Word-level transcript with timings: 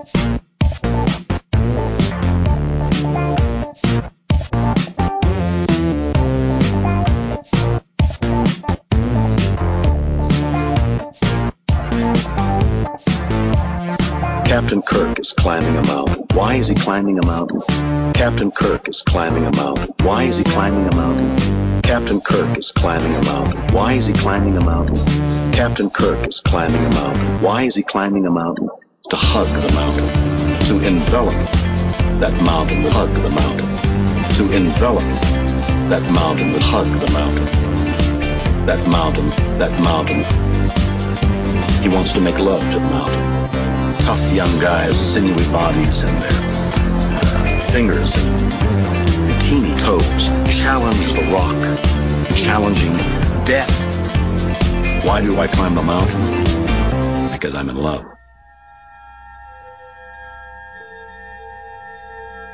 Captain 0.00 0.12
Kirk 14.80 15.20
is 15.20 15.32
climbing 15.32 15.76
a 15.76 15.82
mountain. 15.82 16.24
Why 16.32 16.54
is 16.54 16.68
he 16.68 16.74
climbing 16.74 17.18
a 17.18 17.26
mountain? 17.26 17.60
Captain 18.14 18.50
Kirk 18.50 18.88
is 18.88 19.02
climbing 19.02 19.44
a 19.44 19.54
mountain. 19.54 19.92
Why 20.00 20.22
is 20.24 20.38
he 20.38 20.44
climbing 20.44 20.86
a 20.86 20.96
mountain? 20.96 21.82
Captain 21.82 22.22
Kirk 22.22 22.56
is 22.56 22.70
climbing 22.70 23.14
a 23.14 23.22
mountain. 23.24 23.74
Why 23.74 23.92
is 23.92 24.06
he 24.06 24.14
climbing 24.14 24.56
a 24.56 24.64
mountain? 24.64 25.52
Captain 25.52 25.90
Kirk 25.90 26.26
is 26.26 26.40
climbing 26.40 26.82
a 26.82 26.90
mountain. 26.90 27.42
Why 27.42 27.64
is 27.64 27.74
he 27.74 27.82
climbing 27.82 28.24
a 28.24 28.30
mountain? 28.30 28.70
To 29.10 29.16
hug 29.16 29.46
the 29.46 29.72
mountain. 29.74 30.08
To 30.68 30.86
envelop 30.86 31.34
that 32.20 32.32
mountain 32.42 32.82
hug 32.90 33.12
the 33.14 33.30
mountain. 33.30 33.68
To 34.36 34.52
envelop 34.52 35.04
that 35.90 36.02
mountain 36.12 36.54
hug 36.60 36.86
the 36.86 37.10
mountain. 37.12 38.66
That 38.66 38.86
mountain, 38.88 39.28
that 39.58 39.80
mountain. 39.80 40.24
He 41.82 41.88
wants 41.88 42.12
to 42.12 42.20
make 42.20 42.38
love 42.38 42.62
to 42.72 42.78
the 42.78 42.80
mountain 42.80 43.30
tough 44.10 44.34
young 44.34 44.58
guys, 44.58 44.98
sinewy 44.98 45.44
bodies, 45.52 46.02
and 46.02 46.22
their 46.22 46.30
uh, 46.32 47.70
fingers 47.70 48.12
and 48.16 48.52
bikini 49.30 49.78
toes 49.78 50.26
challenge 50.60 51.12
the 51.12 51.24
rock, 51.32 52.36
challenging 52.36 52.96
death. 53.44 53.70
Why 55.04 55.20
do 55.20 55.38
I 55.38 55.46
climb 55.46 55.76
the 55.76 55.82
mountain? 55.82 57.30
Because 57.30 57.54
I'm 57.54 57.68
in 57.68 57.76
love. 57.76 58.19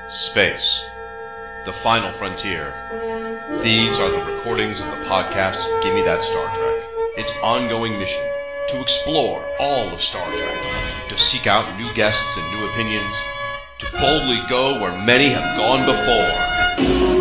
Space. 0.09 0.87
The 1.65 1.73
final 1.73 2.13
frontier. 2.13 2.73
These 3.61 3.99
are 3.99 4.09
the 4.09 4.33
recordings 4.33 4.79
of 4.79 4.87
the 4.87 5.05
podcast 5.05 5.83
Give 5.83 5.95
Me 5.97 6.03
That 6.03 6.23
Star 6.23 6.55
Trek. 6.55 6.85
Its 7.17 7.37
ongoing 7.43 7.99
mission 7.99 8.23
to 8.69 8.81
explore 8.81 9.45
all 9.59 9.89
of 9.93 10.01
Star 10.01 10.25
Trek, 10.31 10.59
to 11.09 11.19
seek 11.19 11.49
out 11.49 11.77
new 11.77 11.93
guests 11.95 12.39
and 12.39 12.53
new 12.53 12.69
opinions, 12.69 13.15
to 13.79 13.91
boldly 14.01 14.41
go 14.49 14.81
where 14.81 14.97
many 15.05 15.29
have 15.31 15.57
gone 15.57 15.85
before. 15.85 17.16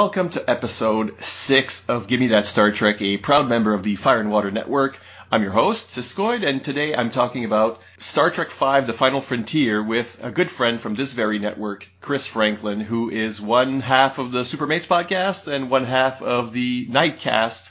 Welcome 0.00 0.30
to 0.30 0.48
episode 0.48 1.22
six 1.22 1.84
of 1.86 2.06
Give 2.06 2.20
Me 2.20 2.28
That 2.28 2.46
Star 2.46 2.72
Trek, 2.72 3.02
a 3.02 3.18
proud 3.18 3.50
member 3.50 3.74
of 3.74 3.82
the 3.82 3.96
Fire 3.96 4.18
and 4.18 4.30
Water 4.30 4.50
Network. 4.50 4.98
I'm 5.30 5.42
your 5.42 5.52
host, 5.52 5.90
Siskoid, 5.90 6.42
and 6.42 6.64
today 6.64 6.96
I'm 6.96 7.10
talking 7.10 7.44
about 7.44 7.82
Star 7.98 8.30
Trek 8.30 8.50
V, 8.50 8.80
The 8.86 8.94
Final 8.94 9.20
Frontier 9.20 9.82
with 9.82 10.18
a 10.24 10.30
good 10.30 10.50
friend 10.50 10.80
from 10.80 10.94
this 10.94 11.12
very 11.12 11.38
network, 11.38 11.86
Chris 12.00 12.26
Franklin, 12.26 12.80
who 12.80 13.10
is 13.10 13.42
one 13.42 13.80
half 13.82 14.18
of 14.18 14.32
the 14.32 14.40
Supermates 14.40 14.88
podcast 14.88 15.52
and 15.52 15.68
one 15.68 15.84
half 15.84 16.22
of 16.22 16.54
the 16.54 16.86
Nightcast. 16.86 17.70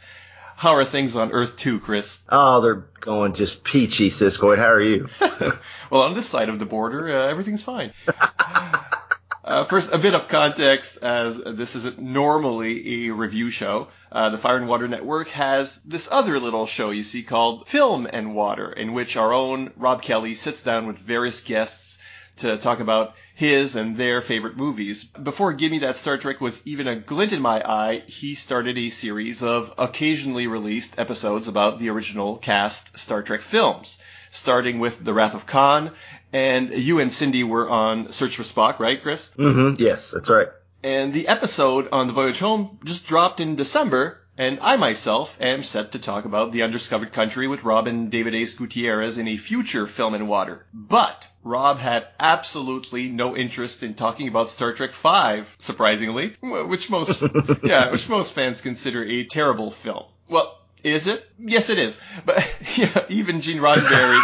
How 0.56 0.76
are 0.76 0.86
things 0.86 1.16
on 1.16 1.32
Earth 1.32 1.58
2, 1.58 1.80
Chris? 1.80 2.20
Oh, 2.30 2.62
they're 2.62 2.86
going 3.02 3.34
just 3.34 3.64
peachy, 3.64 4.12
Siskoid. 4.12 4.60
How 4.60 4.70
are 4.70 4.80
you? 4.80 5.10
well, 5.90 6.04
on 6.04 6.14
this 6.14 6.30
side 6.30 6.50
of 6.50 6.60
the 6.60 6.68
border, 6.68 7.10
uh, 7.10 7.28
everything's 7.28 7.64
fine. 7.64 7.92
Uh, 9.50 9.64
first, 9.64 9.92
a 9.92 9.98
bit 9.98 10.14
of 10.14 10.28
context, 10.28 10.98
as 11.02 11.42
this 11.44 11.76
isn't 11.76 11.98
normally 11.98 13.08
a 13.08 13.14
review 13.16 13.50
show. 13.50 13.88
Uh, 14.12 14.30
the 14.30 14.38
Fire 14.38 14.58
and 14.58 14.68
Water 14.68 14.88
Network 14.88 15.30
has 15.30 15.78
this 15.78 16.08
other 16.12 16.40
little 16.40 16.68
show 16.68 16.92
you 16.92 17.02
see 17.02 17.24
called 17.24 17.68
Film 17.68 18.08
and 18.14 18.36
Water, 18.36 18.72
in 18.72 18.94
which 18.94 19.18
our 19.18 19.34
own 19.34 19.72
Rob 19.76 20.04
Kelly 20.04 20.36
sits 20.36 20.62
down 20.62 20.86
with 20.86 21.00
various 21.00 21.42
guests 21.42 21.98
to 22.38 22.58
talk 22.58 22.80
about 22.80 23.16
his 23.34 23.76
and 23.76 23.98
their 23.98 24.22
favorite 24.22 24.56
movies. 24.56 25.06
Before 25.06 25.52
Give 25.54 25.72
Me 25.72 25.80
That 25.80 25.96
Star 25.96 26.20
Trek 26.20 26.40
was 26.40 26.62
even 26.68 26.88
a 26.88 26.98
glint 26.98 27.34
in 27.34 27.42
my 27.42 27.60
eye, 27.68 28.04
he 28.06 28.36
started 28.36 28.78
a 28.78 28.92
series 28.92 29.42
of 29.42 29.74
occasionally 29.80 30.46
released 30.46 31.00
episodes 31.00 31.48
about 31.48 31.80
the 31.80 31.90
original 31.90 32.38
cast 32.38 33.00
Star 33.00 33.24
Trek 33.24 33.42
films 33.42 33.98
starting 34.32 34.80
with 34.80 35.04
The 35.04 35.14
Wrath 35.14 35.36
of 35.36 35.46
Khan 35.46 35.92
and 36.32 36.72
you 36.72 37.00
and 37.00 37.12
Cindy 37.12 37.44
were 37.44 37.70
on 37.70 38.12
Search 38.12 38.36
for 38.36 38.44
Spock, 38.44 38.80
right, 38.80 39.02
Chris? 39.02 39.32
Mm-hmm. 39.38 39.82
Yes, 39.82 40.12
that's 40.12 40.30
right. 40.30 40.48
And 40.84 41.14
the 41.14 41.28
episode 41.28 41.90
on 41.92 42.08
the 42.08 42.14
voyage 42.14 42.40
home 42.40 42.80
just 42.86 43.06
dropped 43.08 43.40
in 43.40 43.56
December, 43.56 44.22
and 44.38 44.60
I 44.62 44.78
myself 44.78 45.38
am 45.42 45.64
set 45.64 45.92
to 45.92 46.00
talk 46.00 46.24
about 46.24 46.54
the 46.54 46.62
undiscovered 46.62 47.12
country 47.12 47.48
with 47.48 47.66
Rob 47.66 47.88
and 47.88 48.10
David 48.10 48.34
Ace 48.36 48.54
Gutierrez 48.54 49.18
in 49.18 49.28
a 49.28 49.36
future 49.36 49.88
film 49.88 50.14
and 50.14 50.30
water. 50.30 50.66
But 50.74 51.28
Rob 51.44 51.80
had 51.80 52.08
absolutely 52.20 53.10
no 53.10 53.36
interest 53.36 53.84
in 53.84 53.96
talking 53.96 54.30
about 54.30 54.50
Star 54.50 54.72
Trek 54.72 54.94
V, 54.94 55.44
surprisingly, 55.60 56.36
which 56.42 56.90
most 56.90 57.22
yeah, 57.64 57.92
which 57.92 58.08
most 58.08 58.34
fans 58.34 58.62
consider 58.62 59.04
a 59.04 59.26
terrible 59.26 59.72
film. 59.72 60.06
Well, 60.30 60.59
is 60.84 61.08
it? 61.08 61.28
Yes, 61.38 61.70
it 61.70 61.80
is. 61.80 62.00
But 62.26 62.38
yeah, 62.76 63.06
even 63.10 63.42
Gene 63.42 63.62
Roddenberry 63.62 64.22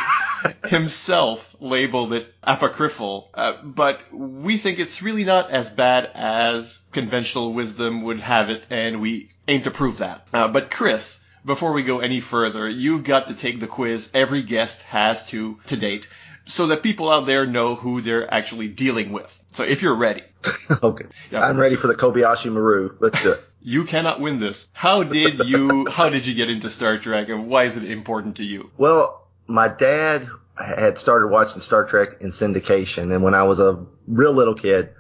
himself 0.66 1.56
labeled 1.60 2.14
it 2.14 2.34
apocryphal. 2.44 3.30
Uh, 3.34 3.54
but 3.64 4.04
we 4.12 4.58
think 4.58 4.80
it's 4.80 5.02
really 5.02 5.24
not 5.24 5.52
as 5.52 5.70
bad 5.70 6.10
as 6.14 6.80
conventional 6.92 7.54
wisdom 7.54 8.04
would 8.04 8.20
have 8.20 8.50
it, 8.50 8.66
and 8.70 9.02
we 9.02 9.32
aim 9.48 9.64
to 9.64 9.72
prove 9.72 10.00
that. 10.00 10.28
Uh, 10.34 10.48
but 10.48 10.72
Chris, 10.72 11.22
before 11.44 11.74
we 11.74 11.84
go 11.84 12.00
any 12.00 12.20
further, 12.20 12.68
you've 12.68 13.04
got 13.04 13.28
to 13.28 13.36
take 13.36 13.60
the 13.60 13.68
quiz 13.68 14.10
every 14.14 14.44
guest 14.44 14.84
has 14.84 15.30
to 15.30 15.60
to 15.68 15.78
date 15.78 16.10
so 16.46 16.68
that 16.68 16.84
people 16.84 17.10
out 17.10 17.26
there 17.26 17.46
know 17.46 17.76
who 17.76 18.02
they're 18.02 18.32
actually 18.32 18.68
dealing 18.68 19.12
with. 19.12 19.44
So 19.52 19.64
if 19.64 19.82
you're 19.82 19.96
ready. 19.96 20.24
okay. 20.84 21.06
Yeah. 21.32 21.44
I'm 21.44 21.60
ready 21.60 21.76
for 21.76 21.88
the 21.88 21.96
Kobayashi 21.96 22.52
Maru. 22.52 22.96
Let's 23.00 23.22
do 23.22 23.32
it. 23.34 23.44
You 23.66 23.84
cannot 23.84 24.20
win 24.20 24.40
this. 24.40 24.68
How 24.74 25.02
did 25.02 25.40
you 25.40 25.90
how 25.90 26.10
did 26.10 26.28
you 26.28 26.36
get 26.36 26.52
into 26.52 26.70
Star 26.70 27.00
Trek 27.00 27.30
and 27.30 27.48
why 27.48 27.64
is 27.64 27.78
it 27.78 27.84
important 27.84 28.38
to 28.38 28.44
you? 28.44 28.70
Well, 28.78 29.28
my 29.48 29.68
dad 29.68 30.28
had 30.56 31.00
started 31.00 31.30
watching 31.30 31.62
Star 31.62 31.84
Trek 31.86 32.22
in 32.22 32.30
syndication, 32.30 33.14
and 33.14 33.24
when 33.24 33.34
I 33.34 33.44
was 33.44 33.60
a 33.60 33.84
real 34.08 34.34
little 34.34 34.54
kid, 34.54 34.92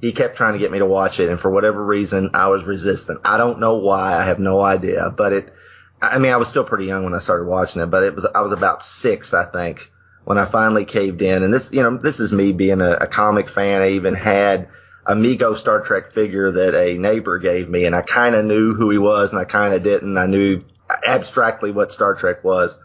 he 0.00 0.12
kept 0.12 0.36
trying 0.36 0.54
to 0.54 0.58
get 0.58 0.72
me 0.72 0.80
to 0.80 0.86
watch 0.86 1.20
it, 1.20 1.30
and 1.30 1.38
for 1.38 1.50
whatever 1.50 1.84
reason, 1.84 2.30
I 2.34 2.48
was 2.48 2.64
resistant. 2.64 3.20
I 3.24 3.38
don't 3.38 3.60
know 3.60 3.76
why. 3.76 4.14
I 4.14 4.24
have 4.26 4.40
no 4.40 4.60
idea, 4.60 5.10
but 5.16 5.32
it. 5.32 5.54
I 6.02 6.18
mean, 6.18 6.32
I 6.32 6.36
was 6.36 6.48
still 6.48 6.64
pretty 6.64 6.86
young 6.86 7.04
when 7.04 7.14
I 7.14 7.20
started 7.20 7.46
watching 7.46 7.82
it, 7.82 7.86
but 7.86 8.02
it 8.02 8.16
was 8.16 8.26
I 8.26 8.40
was 8.40 8.52
about 8.52 8.82
six, 8.82 9.32
I 9.32 9.44
think, 9.44 9.92
when 10.24 10.38
I 10.38 10.44
finally 10.44 10.84
caved 10.84 11.22
in. 11.22 11.44
And 11.44 11.54
this, 11.54 11.72
you 11.72 11.82
know, 11.82 11.96
this 11.96 12.18
is 12.18 12.32
me 12.32 12.52
being 12.52 12.80
a, 12.80 12.92
a 12.94 13.06
comic 13.06 13.48
fan. 13.48 13.80
I 13.80 13.90
even 13.90 14.14
had 14.14 14.68
a 15.08 15.14
Mego 15.14 15.56
Star 15.56 15.80
Trek 15.80 16.12
figure 16.12 16.52
that 16.52 16.74
a 16.74 16.98
neighbor 16.98 17.38
gave 17.38 17.66
me, 17.68 17.86
and 17.86 17.96
I 17.96 18.02
kind 18.02 18.34
of 18.34 18.44
knew 18.44 18.74
who 18.74 18.90
he 18.90 18.98
was, 18.98 19.32
and 19.32 19.40
I 19.40 19.44
kind 19.44 19.72
of 19.72 19.82
didn't. 19.82 20.18
I 20.18 20.26
knew 20.26 20.60
abstractly 21.06 21.72
what 21.72 21.92
Star 21.92 22.14
Trek 22.14 22.44
was. 22.44 22.78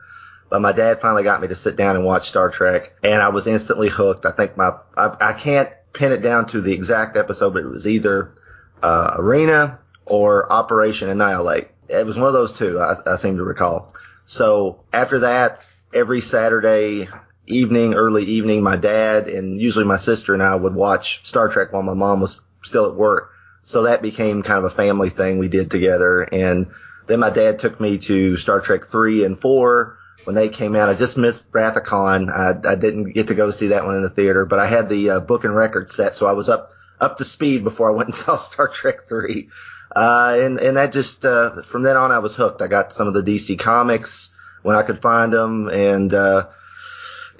But 0.49 0.61
my 0.61 0.71
dad 0.71 1.01
finally 1.01 1.23
got 1.23 1.41
me 1.41 1.49
to 1.49 1.55
sit 1.55 1.75
down 1.75 1.97
and 1.97 2.05
watch 2.05 2.29
Star 2.29 2.49
Trek, 2.49 2.93
and 3.03 3.21
I 3.21 3.29
was 3.29 3.45
instantly 3.45 3.89
hooked. 3.89 4.25
I 4.25 4.31
think 4.31 4.55
my 4.55 4.71
I, 4.95 5.15
I 5.19 5.33
can't 5.33 5.69
pin 5.91 6.13
it 6.13 6.21
down 6.21 6.45
to 6.47 6.61
the 6.61 6.71
exact 6.71 7.17
episode, 7.17 7.53
but 7.53 7.63
it 7.63 7.69
was 7.69 7.87
either 7.87 8.33
uh, 8.81 9.15
Arena 9.17 9.79
or 10.05 10.51
Operation 10.51 11.09
Annihilate. 11.09 11.69
It 11.89 12.05
was 12.05 12.15
one 12.15 12.27
of 12.27 12.33
those 12.33 12.53
two. 12.53 12.79
I, 12.79 12.95
I 13.05 13.15
seem 13.17 13.37
to 13.37 13.43
recall. 13.43 13.93
So 14.25 14.83
after 14.93 15.19
that, 15.19 15.65
every 15.93 16.21
Saturday 16.21 17.09
evening, 17.47 17.93
early 17.93 18.23
evening, 18.23 18.63
my 18.63 18.77
dad 18.77 19.27
and 19.27 19.59
usually 19.61 19.85
my 19.85 19.97
sister 19.97 20.33
and 20.33 20.43
I 20.43 20.55
would 20.55 20.75
watch 20.75 21.25
Star 21.25 21.49
Trek 21.49 21.73
while 21.73 21.83
my 21.83 21.93
mom 21.93 22.21
was 22.21 22.41
still 22.63 22.87
at 22.87 22.95
work. 22.95 23.31
So 23.63 23.83
that 23.83 24.01
became 24.01 24.43
kind 24.43 24.63
of 24.63 24.71
a 24.71 24.75
family 24.75 25.09
thing 25.09 25.37
we 25.37 25.47
did 25.47 25.71
together. 25.71 26.21
And 26.21 26.67
then 27.07 27.19
my 27.19 27.29
dad 27.29 27.59
took 27.59 27.79
me 27.79 27.97
to 27.99 28.37
Star 28.37 28.61
Trek 28.61 28.85
three 28.85 29.23
and 29.23 29.39
four 29.39 29.97
when 30.25 30.35
they 30.35 30.49
came 30.49 30.75
out. 30.75 30.89
I 30.89 30.93
just 30.93 31.17
missed 31.17 31.51
Khan. 31.51 32.29
I, 32.29 32.53
I 32.65 32.75
didn't 32.75 33.11
get 33.13 33.27
to 33.27 33.35
go 33.35 33.51
see 33.51 33.67
that 33.67 33.85
one 33.85 33.95
in 33.95 34.03
the 34.03 34.09
theater, 34.09 34.45
but 34.45 34.59
I 34.59 34.67
had 34.67 34.89
the 34.89 35.09
uh, 35.11 35.19
book 35.19 35.43
and 35.43 35.55
record 35.55 35.89
set, 35.89 36.15
so 36.15 36.25
I 36.25 36.33
was 36.33 36.49
up 36.49 36.71
up 36.99 37.17
to 37.17 37.25
speed 37.25 37.63
before 37.63 37.91
I 37.91 37.95
went 37.95 38.09
and 38.09 38.15
saw 38.23 38.37
Star 38.37 38.67
Trek 38.67 39.07
three. 39.07 39.49
Uh, 39.95 40.37
and 40.39 40.59
and 40.59 40.77
that 40.77 40.91
just 40.91 41.25
uh, 41.25 41.61
from 41.63 41.83
then 41.83 41.97
on 41.97 42.11
I 42.11 42.19
was 42.19 42.35
hooked. 42.35 42.61
I 42.61 42.67
got 42.67 42.93
some 42.93 43.07
of 43.07 43.13
the 43.13 43.23
DC 43.23 43.59
comics 43.59 44.29
when 44.61 44.75
I 44.75 44.83
could 44.83 45.01
find 45.01 45.31
them, 45.31 45.67
and 45.67 46.13
uh, 46.13 46.47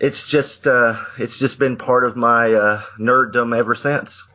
it's 0.03 0.27
just 0.27 0.67
uh, 0.67 1.01
it's 1.17 1.39
just 1.39 1.57
been 1.57 1.77
part 1.77 2.03
of 2.03 2.17
my 2.17 2.51
uh, 2.51 2.81
nerddom 2.99 3.57
ever 3.57 3.73
since. 3.73 4.27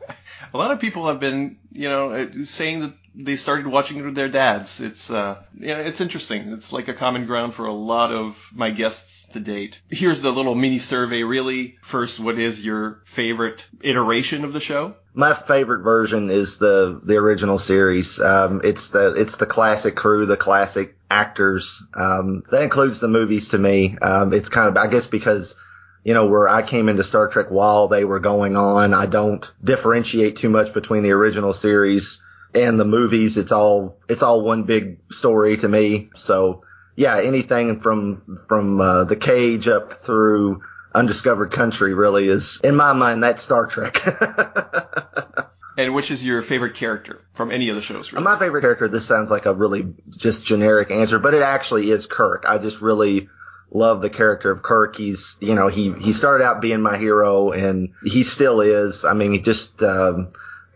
A 0.51 0.57
lot 0.57 0.71
of 0.71 0.79
people 0.79 1.07
have 1.07 1.19
been, 1.19 1.57
you 1.71 1.87
know, 1.87 2.09
uh, 2.09 2.27
saying 2.45 2.79
that 2.79 2.93
they 3.13 3.35
started 3.35 3.67
watching 3.67 3.99
it 3.99 4.05
with 4.05 4.15
their 4.15 4.29
dads. 4.29 4.81
It's 4.81 5.11
uh, 5.11 5.43
you 5.59 5.67
know, 5.67 5.79
it's 5.79 6.01
interesting. 6.01 6.51
It's 6.53 6.73
like 6.73 6.87
a 6.87 6.93
common 6.95 7.27
ground 7.27 7.53
for 7.53 7.67
a 7.67 7.73
lot 7.73 8.11
of 8.11 8.49
my 8.51 8.71
guests 8.71 9.25
to 9.33 9.39
date. 9.39 9.79
Here's 9.91 10.21
the 10.21 10.31
little 10.31 10.55
mini 10.55 10.79
survey. 10.79 11.21
Really, 11.21 11.77
first, 11.81 12.19
what 12.19 12.39
is 12.39 12.65
your 12.65 13.03
favorite 13.05 13.67
iteration 13.81 14.45
of 14.45 14.53
the 14.53 14.59
show? 14.59 14.95
My 15.13 15.35
favorite 15.35 15.83
version 15.83 16.31
is 16.31 16.57
the 16.57 16.99
the 17.03 17.17
original 17.17 17.59
series. 17.59 18.19
Um, 18.19 18.61
it's 18.63 18.87
the 18.87 19.13
it's 19.21 19.37
the 19.37 19.45
classic 19.45 19.95
crew, 19.95 20.25
the 20.25 20.37
classic 20.37 20.95
actors. 21.09 21.83
Um, 21.93 22.43
that 22.51 22.63
includes 22.63 22.99
the 22.99 23.07
movies 23.07 23.49
to 23.49 23.57
me. 23.57 23.97
Um, 24.01 24.33
it's 24.33 24.49
kind 24.49 24.69
of 24.69 24.77
I 24.77 24.87
guess 24.87 25.07
because 25.07 25.55
you 26.03 26.13
know, 26.13 26.27
where 26.27 26.47
I 26.47 26.61
came 26.63 26.89
into 26.89 27.03
Star 27.03 27.27
Trek 27.27 27.47
while 27.49 27.87
they 27.87 28.05
were 28.05 28.19
going 28.19 28.55
on. 28.55 28.93
I 28.93 29.05
don't 29.05 29.45
differentiate 29.63 30.37
too 30.37 30.49
much 30.49 30.73
between 30.73 31.03
the 31.03 31.11
original 31.11 31.53
series 31.53 32.21
and 32.55 32.79
the 32.79 32.85
movies. 32.85 33.37
It's 33.37 33.51
all, 33.51 33.97
it's 34.07 34.23
all 34.23 34.41
one 34.41 34.63
big 34.63 34.97
story 35.11 35.57
to 35.57 35.67
me. 35.67 36.09
So 36.15 36.63
yeah, 36.95 37.19
anything 37.21 37.79
from, 37.81 38.39
from, 38.47 38.79
uh, 38.81 39.03
the 39.03 39.15
cage 39.15 39.67
up 39.67 40.01
through 40.01 40.61
undiscovered 40.95 41.51
country 41.51 41.93
really 41.93 42.27
is, 42.27 42.59
in 42.63 42.75
my 42.75 42.93
mind, 42.93 43.21
that's 43.21 43.43
Star 43.43 43.67
Trek. 43.67 43.97
And 45.79 45.93
which 45.93 46.11
is 46.11 46.25
your 46.25 46.41
favorite 46.41 46.75
character 46.75 47.21
from 47.31 47.51
any 47.51 47.69
of 47.69 47.77
the 47.77 47.81
shows? 47.81 48.11
Really? 48.11 48.21
My 48.21 48.37
favorite 48.37 48.63
character, 48.63 48.89
this 48.89 49.05
sounds 49.05 49.31
like 49.31 49.45
a 49.45 49.53
really 49.53 49.93
just 50.09 50.43
generic 50.43 50.91
answer, 50.91 51.19
but 51.19 51.33
it 51.33 51.41
actually 51.41 51.89
is 51.89 52.05
Kirk. 52.05 52.43
I 52.45 52.57
just 52.57 52.81
really 52.81 53.29
love 53.71 54.01
the 54.01 54.09
character 54.09 54.51
of 54.51 54.61
Kirk. 54.61 54.97
He's, 54.97 55.37
you 55.39 55.55
know, 55.55 55.69
he, 55.69 55.93
he 55.93 56.11
started 56.11 56.43
out 56.43 56.59
being 56.59 56.81
my 56.81 56.97
hero 56.97 57.51
and 57.51 57.93
he 58.03 58.23
still 58.23 58.59
is. 58.59 59.05
I 59.05 59.13
mean, 59.13 59.31
he 59.31 59.39
just, 59.39 59.81
um, 59.81 60.31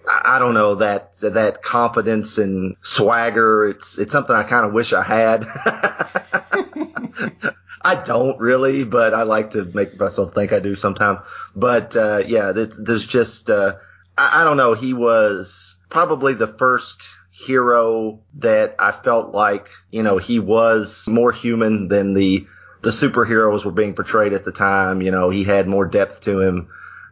I 0.07 0.39
don't 0.39 0.53
know 0.53 0.75
that, 0.75 1.17
that 1.17 1.61
confidence 1.61 2.37
and 2.37 2.77
swagger. 2.79 3.67
It's, 3.67 3.97
it's 3.97 4.13
something 4.13 4.33
I 4.33 4.43
kind 4.43 4.65
of 4.65 4.71
wish 4.71 4.93
I 4.93 5.03
had. 5.03 5.45
I 7.81 7.95
don't 7.95 8.39
really, 8.39 8.85
but 8.85 9.13
I 9.13 9.23
like 9.23 9.51
to 9.51 9.65
make 9.65 9.99
myself 9.99 10.33
think 10.33 10.53
I 10.53 10.61
do 10.61 10.77
sometimes. 10.77 11.19
But, 11.53 11.93
uh, 11.93 12.23
yeah, 12.25 12.53
there's 12.53 13.05
just, 13.05 13.49
uh, 13.49 13.75
I, 14.17 14.41
I 14.41 14.43
don't 14.43 14.57
know. 14.57 14.73
He 14.73 14.93
was 14.93 15.77
probably 15.89 16.33
the 16.33 16.47
first 16.47 17.01
hero 17.31 18.19
that 18.35 18.75
I 18.79 18.91
felt 18.91 19.33
like, 19.33 19.69
you 19.91 20.03
know, 20.03 20.17
he 20.17 20.39
was 20.39 21.07
more 21.07 21.31
human 21.31 21.87
than 21.87 22.13
the, 22.13 22.47
the 22.81 22.91
superheroes 22.91 23.65
were 23.65 23.71
being 23.71 23.95
portrayed 23.95 24.33
at 24.33 24.45
the 24.45 24.51
time. 24.51 25.01
You 25.01 25.11
know, 25.11 25.29
he 25.29 25.43
had 25.43 25.67
more 25.67 25.87
depth 25.87 26.21
to 26.21 26.39
him 26.39 26.69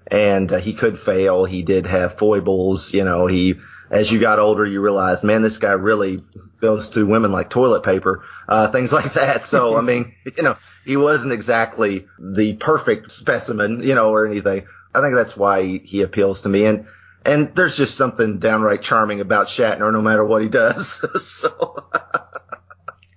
and 0.07 0.51
uh, 0.51 0.59
he 0.59 0.73
could 0.73 0.99
fail. 0.99 1.45
He 1.45 1.63
did 1.63 1.85
have 1.87 2.17
foibles. 2.17 2.93
You 2.93 3.03
know, 3.03 3.27
he, 3.27 3.55
as 3.89 4.11
you 4.11 4.19
got 4.19 4.39
older, 4.39 4.65
you 4.65 4.81
realized, 4.81 5.23
man, 5.23 5.41
this 5.41 5.57
guy 5.57 5.73
really 5.73 6.19
goes 6.59 6.89
through 6.89 7.07
women 7.07 7.31
like 7.31 7.49
toilet 7.49 7.83
paper, 7.83 8.23
uh, 8.47 8.71
things 8.71 8.91
like 8.93 9.13
that. 9.13 9.45
So, 9.45 9.77
I 9.77 9.81
mean, 9.81 10.13
you 10.37 10.43
know, 10.43 10.55
he 10.85 10.97
wasn't 10.97 11.33
exactly 11.33 12.07
the 12.19 12.53
perfect 12.55 13.11
specimen, 13.11 13.81
you 13.83 13.95
know, 13.95 14.11
or 14.11 14.27
anything. 14.27 14.67
I 14.93 15.01
think 15.01 15.15
that's 15.15 15.37
why 15.37 15.63
he, 15.63 15.77
he 15.79 16.01
appeals 16.01 16.41
to 16.41 16.49
me. 16.49 16.65
And, 16.65 16.85
and 17.25 17.53
there's 17.55 17.77
just 17.77 17.95
something 17.95 18.39
downright 18.39 18.81
charming 18.81 19.21
about 19.21 19.47
Shatner, 19.47 19.91
no 19.91 20.01
matter 20.01 20.25
what 20.25 20.41
he 20.41 20.49
does. 20.49 21.01
so. 21.25 21.85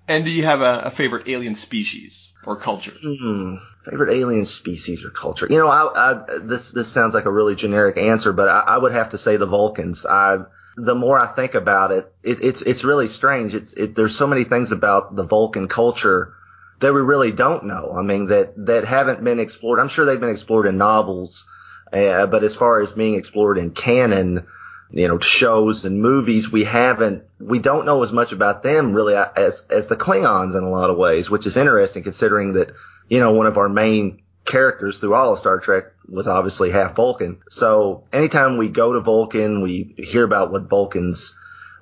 And 0.07 0.23
do 0.23 0.31
you 0.31 0.43
have 0.43 0.61
a, 0.61 0.83
a 0.85 0.91
favorite 0.91 1.27
alien 1.27 1.55
species 1.55 2.33
or 2.45 2.55
culture? 2.55 2.93
Hmm. 3.01 3.55
Favorite 3.89 4.15
alien 4.15 4.45
species 4.45 5.03
or 5.03 5.09
culture? 5.09 5.47
You 5.49 5.57
know, 5.57 5.67
I, 5.67 5.91
I, 5.95 6.37
this 6.41 6.71
this 6.71 6.87
sounds 6.87 7.13
like 7.13 7.25
a 7.25 7.31
really 7.31 7.55
generic 7.55 7.97
answer, 7.97 8.33
but 8.33 8.47
I, 8.47 8.59
I 8.59 8.77
would 8.77 8.93
have 8.93 9.09
to 9.09 9.17
say 9.17 9.37
the 9.37 9.47
Vulcans. 9.47 10.05
I 10.05 10.37
the 10.77 10.95
more 10.95 11.19
I 11.19 11.27
think 11.27 11.55
about 11.55 11.91
it, 11.91 12.13
it 12.23 12.39
it's 12.41 12.61
it's 12.61 12.83
really 12.83 13.07
strange. 13.07 13.55
It's 13.55 13.73
it, 13.73 13.95
there's 13.95 14.15
so 14.15 14.27
many 14.27 14.43
things 14.43 14.71
about 14.71 15.15
the 15.15 15.25
Vulcan 15.25 15.67
culture 15.67 16.33
that 16.81 16.93
we 16.93 17.01
really 17.01 17.31
don't 17.31 17.65
know. 17.65 17.93
I 17.97 18.01
mean, 18.01 18.27
that 18.27 18.53
that 18.65 18.85
haven't 18.85 19.23
been 19.23 19.39
explored. 19.39 19.79
I'm 19.79 19.87
sure 19.87 20.05
they've 20.05 20.19
been 20.19 20.29
explored 20.29 20.67
in 20.67 20.77
novels, 20.77 21.45
uh, 21.91 22.27
but 22.27 22.43
as 22.43 22.55
far 22.55 22.81
as 22.81 22.91
being 22.91 23.15
explored 23.15 23.57
in 23.57 23.71
canon, 23.71 24.47
you 24.91 25.07
know, 25.07 25.19
shows 25.19 25.85
and 25.85 26.01
movies, 26.01 26.51
we 26.51 26.63
haven't, 26.63 27.23
we 27.39 27.59
don't 27.59 27.85
know 27.85 28.03
as 28.03 28.11
much 28.11 28.31
about 28.31 28.63
them 28.63 28.93
really 28.93 29.15
as, 29.15 29.65
as 29.69 29.87
the 29.87 29.95
Klingons 29.95 30.57
in 30.57 30.63
a 30.63 30.69
lot 30.69 30.89
of 30.89 30.97
ways, 30.97 31.29
which 31.29 31.45
is 31.45 31.57
interesting 31.57 32.03
considering 32.03 32.53
that, 32.53 32.71
you 33.09 33.19
know, 33.19 33.33
one 33.33 33.47
of 33.47 33.57
our 33.57 33.69
main 33.69 34.21
characters 34.45 34.99
through 34.99 35.13
all 35.13 35.33
of 35.33 35.39
Star 35.39 35.59
Trek 35.59 35.85
was 36.07 36.27
obviously 36.27 36.71
half 36.71 36.95
Vulcan. 36.95 37.41
So 37.49 38.03
anytime 38.13 38.57
we 38.57 38.69
go 38.69 38.93
to 38.93 38.99
Vulcan, 38.99 39.61
we 39.61 39.95
hear 39.97 40.23
about 40.23 40.51
what 40.51 40.69
Vulcans, 40.69 41.35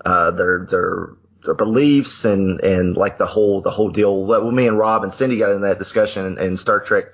uh, 0.06 0.32
their, 0.32 0.66
their, 0.70 1.10
their 1.44 1.56
beliefs 1.56 2.24
and, 2.24 2.62
and 2.62 2.96
like 2.96 3.18
the 3.18 3.26
whole, 3.26 3.62
the 3.62 3.72
whole 3.72 3.90
deal. 3.90 4.26
Well, 4.26 4.50
me 4.50 4.68
and 4.68 4.78
Rob 4.78 5.04
and 5.04 5.14
Cindy 5.14 5.38
got 5.38 5.52
in 5.52 5.62
that 5.62 5.78
discussion 5.78 6.26
in, 6.26 6.38
in 6.38 6.58
Star 6.58 6.80
Trek 6.80 7.06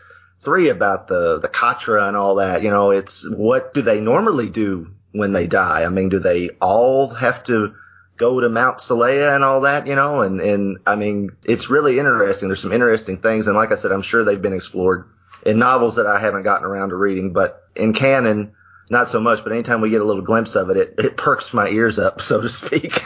three 0.42 0.70
about 0.70 1.08
the, 1.08 1.40
the 1.40 1.50
Katra 1.50 2.08
and 2.08 2.16
all 2.16 2.36
that. 2.36 2.64
You 2.64 2.70
know, 2.70 2.92
it's 2.92 3.30
what 3.30 3.74
do 3.74 3.82
they 3.82 4.00
normally 4.00 4.50
do 4.50 4.92
when 5.12 5.34
they 5.34 5.48
die? 5.48 5.84
I 5.84 5.90
mean, 5.90 6.10
do 6.10 6.20
they 6.20 6.50
all 6.62 7.10
have 7.10 7.44
to 7.46 7.74
go 8.18 8.40
to 8.40 8.50
Mount 8.50 8.80
Seleya 8.80 9.36
and 9.36 9.44
all 9.44 9.62
that, 9.62 9.88
you 9.88 9.96
know? 9.96 10.22
And, 10.22 10.40
and 10.42 10.78
I 10.86 10.96
mean, 10.96 11.32
it's 11.46 11.70
really 11.70 12.00
interesting. 12.00 12.50
There's 12.50 12.62
some 12.62 12.74
interesting 12.74 13.18
things. 13.18 13.48
And 13.48 13.56
like 13.56 13.72
I 13.72 13.76
said, 13.76 13.92
I'm 13.92 14.02
sure 14.02 14.24
they've 14.24 14.42
been 14.42 14.54
explored 14.54 15.10
in 15.46 15.58
novels 15.58 15.96
that 15.96 16.06
I 16.06 16.20
haven't 16.20 16.44
gotten 16.44 16.68
around 16.68 16.90
to 16.90 16.96
reading, 16.96 17.32
but 17.32 17.64
in 17.76 17.94
canon, 17.94 18.54
not 18.90 19.10
so 19.10 19.20
much, 19.20 19.44
but 19.44 19.54
anytime 19.54 19.82
we 19.82 19.90
get 19.90 20.02
a 20.02 20.06
little 20.06 20.22
glimpse 20.22 20.56
of 20.56 20.70
it, 20.70 20.78
it, 20.78 20.94
it 20.98 21.18
perks 21.18 21.54
my 21.54 21.70
ears 21.70 21.98
up, 21.98 22.22
so 22.22 22.42
to 22.42 22.50
speak. 22.50 23.04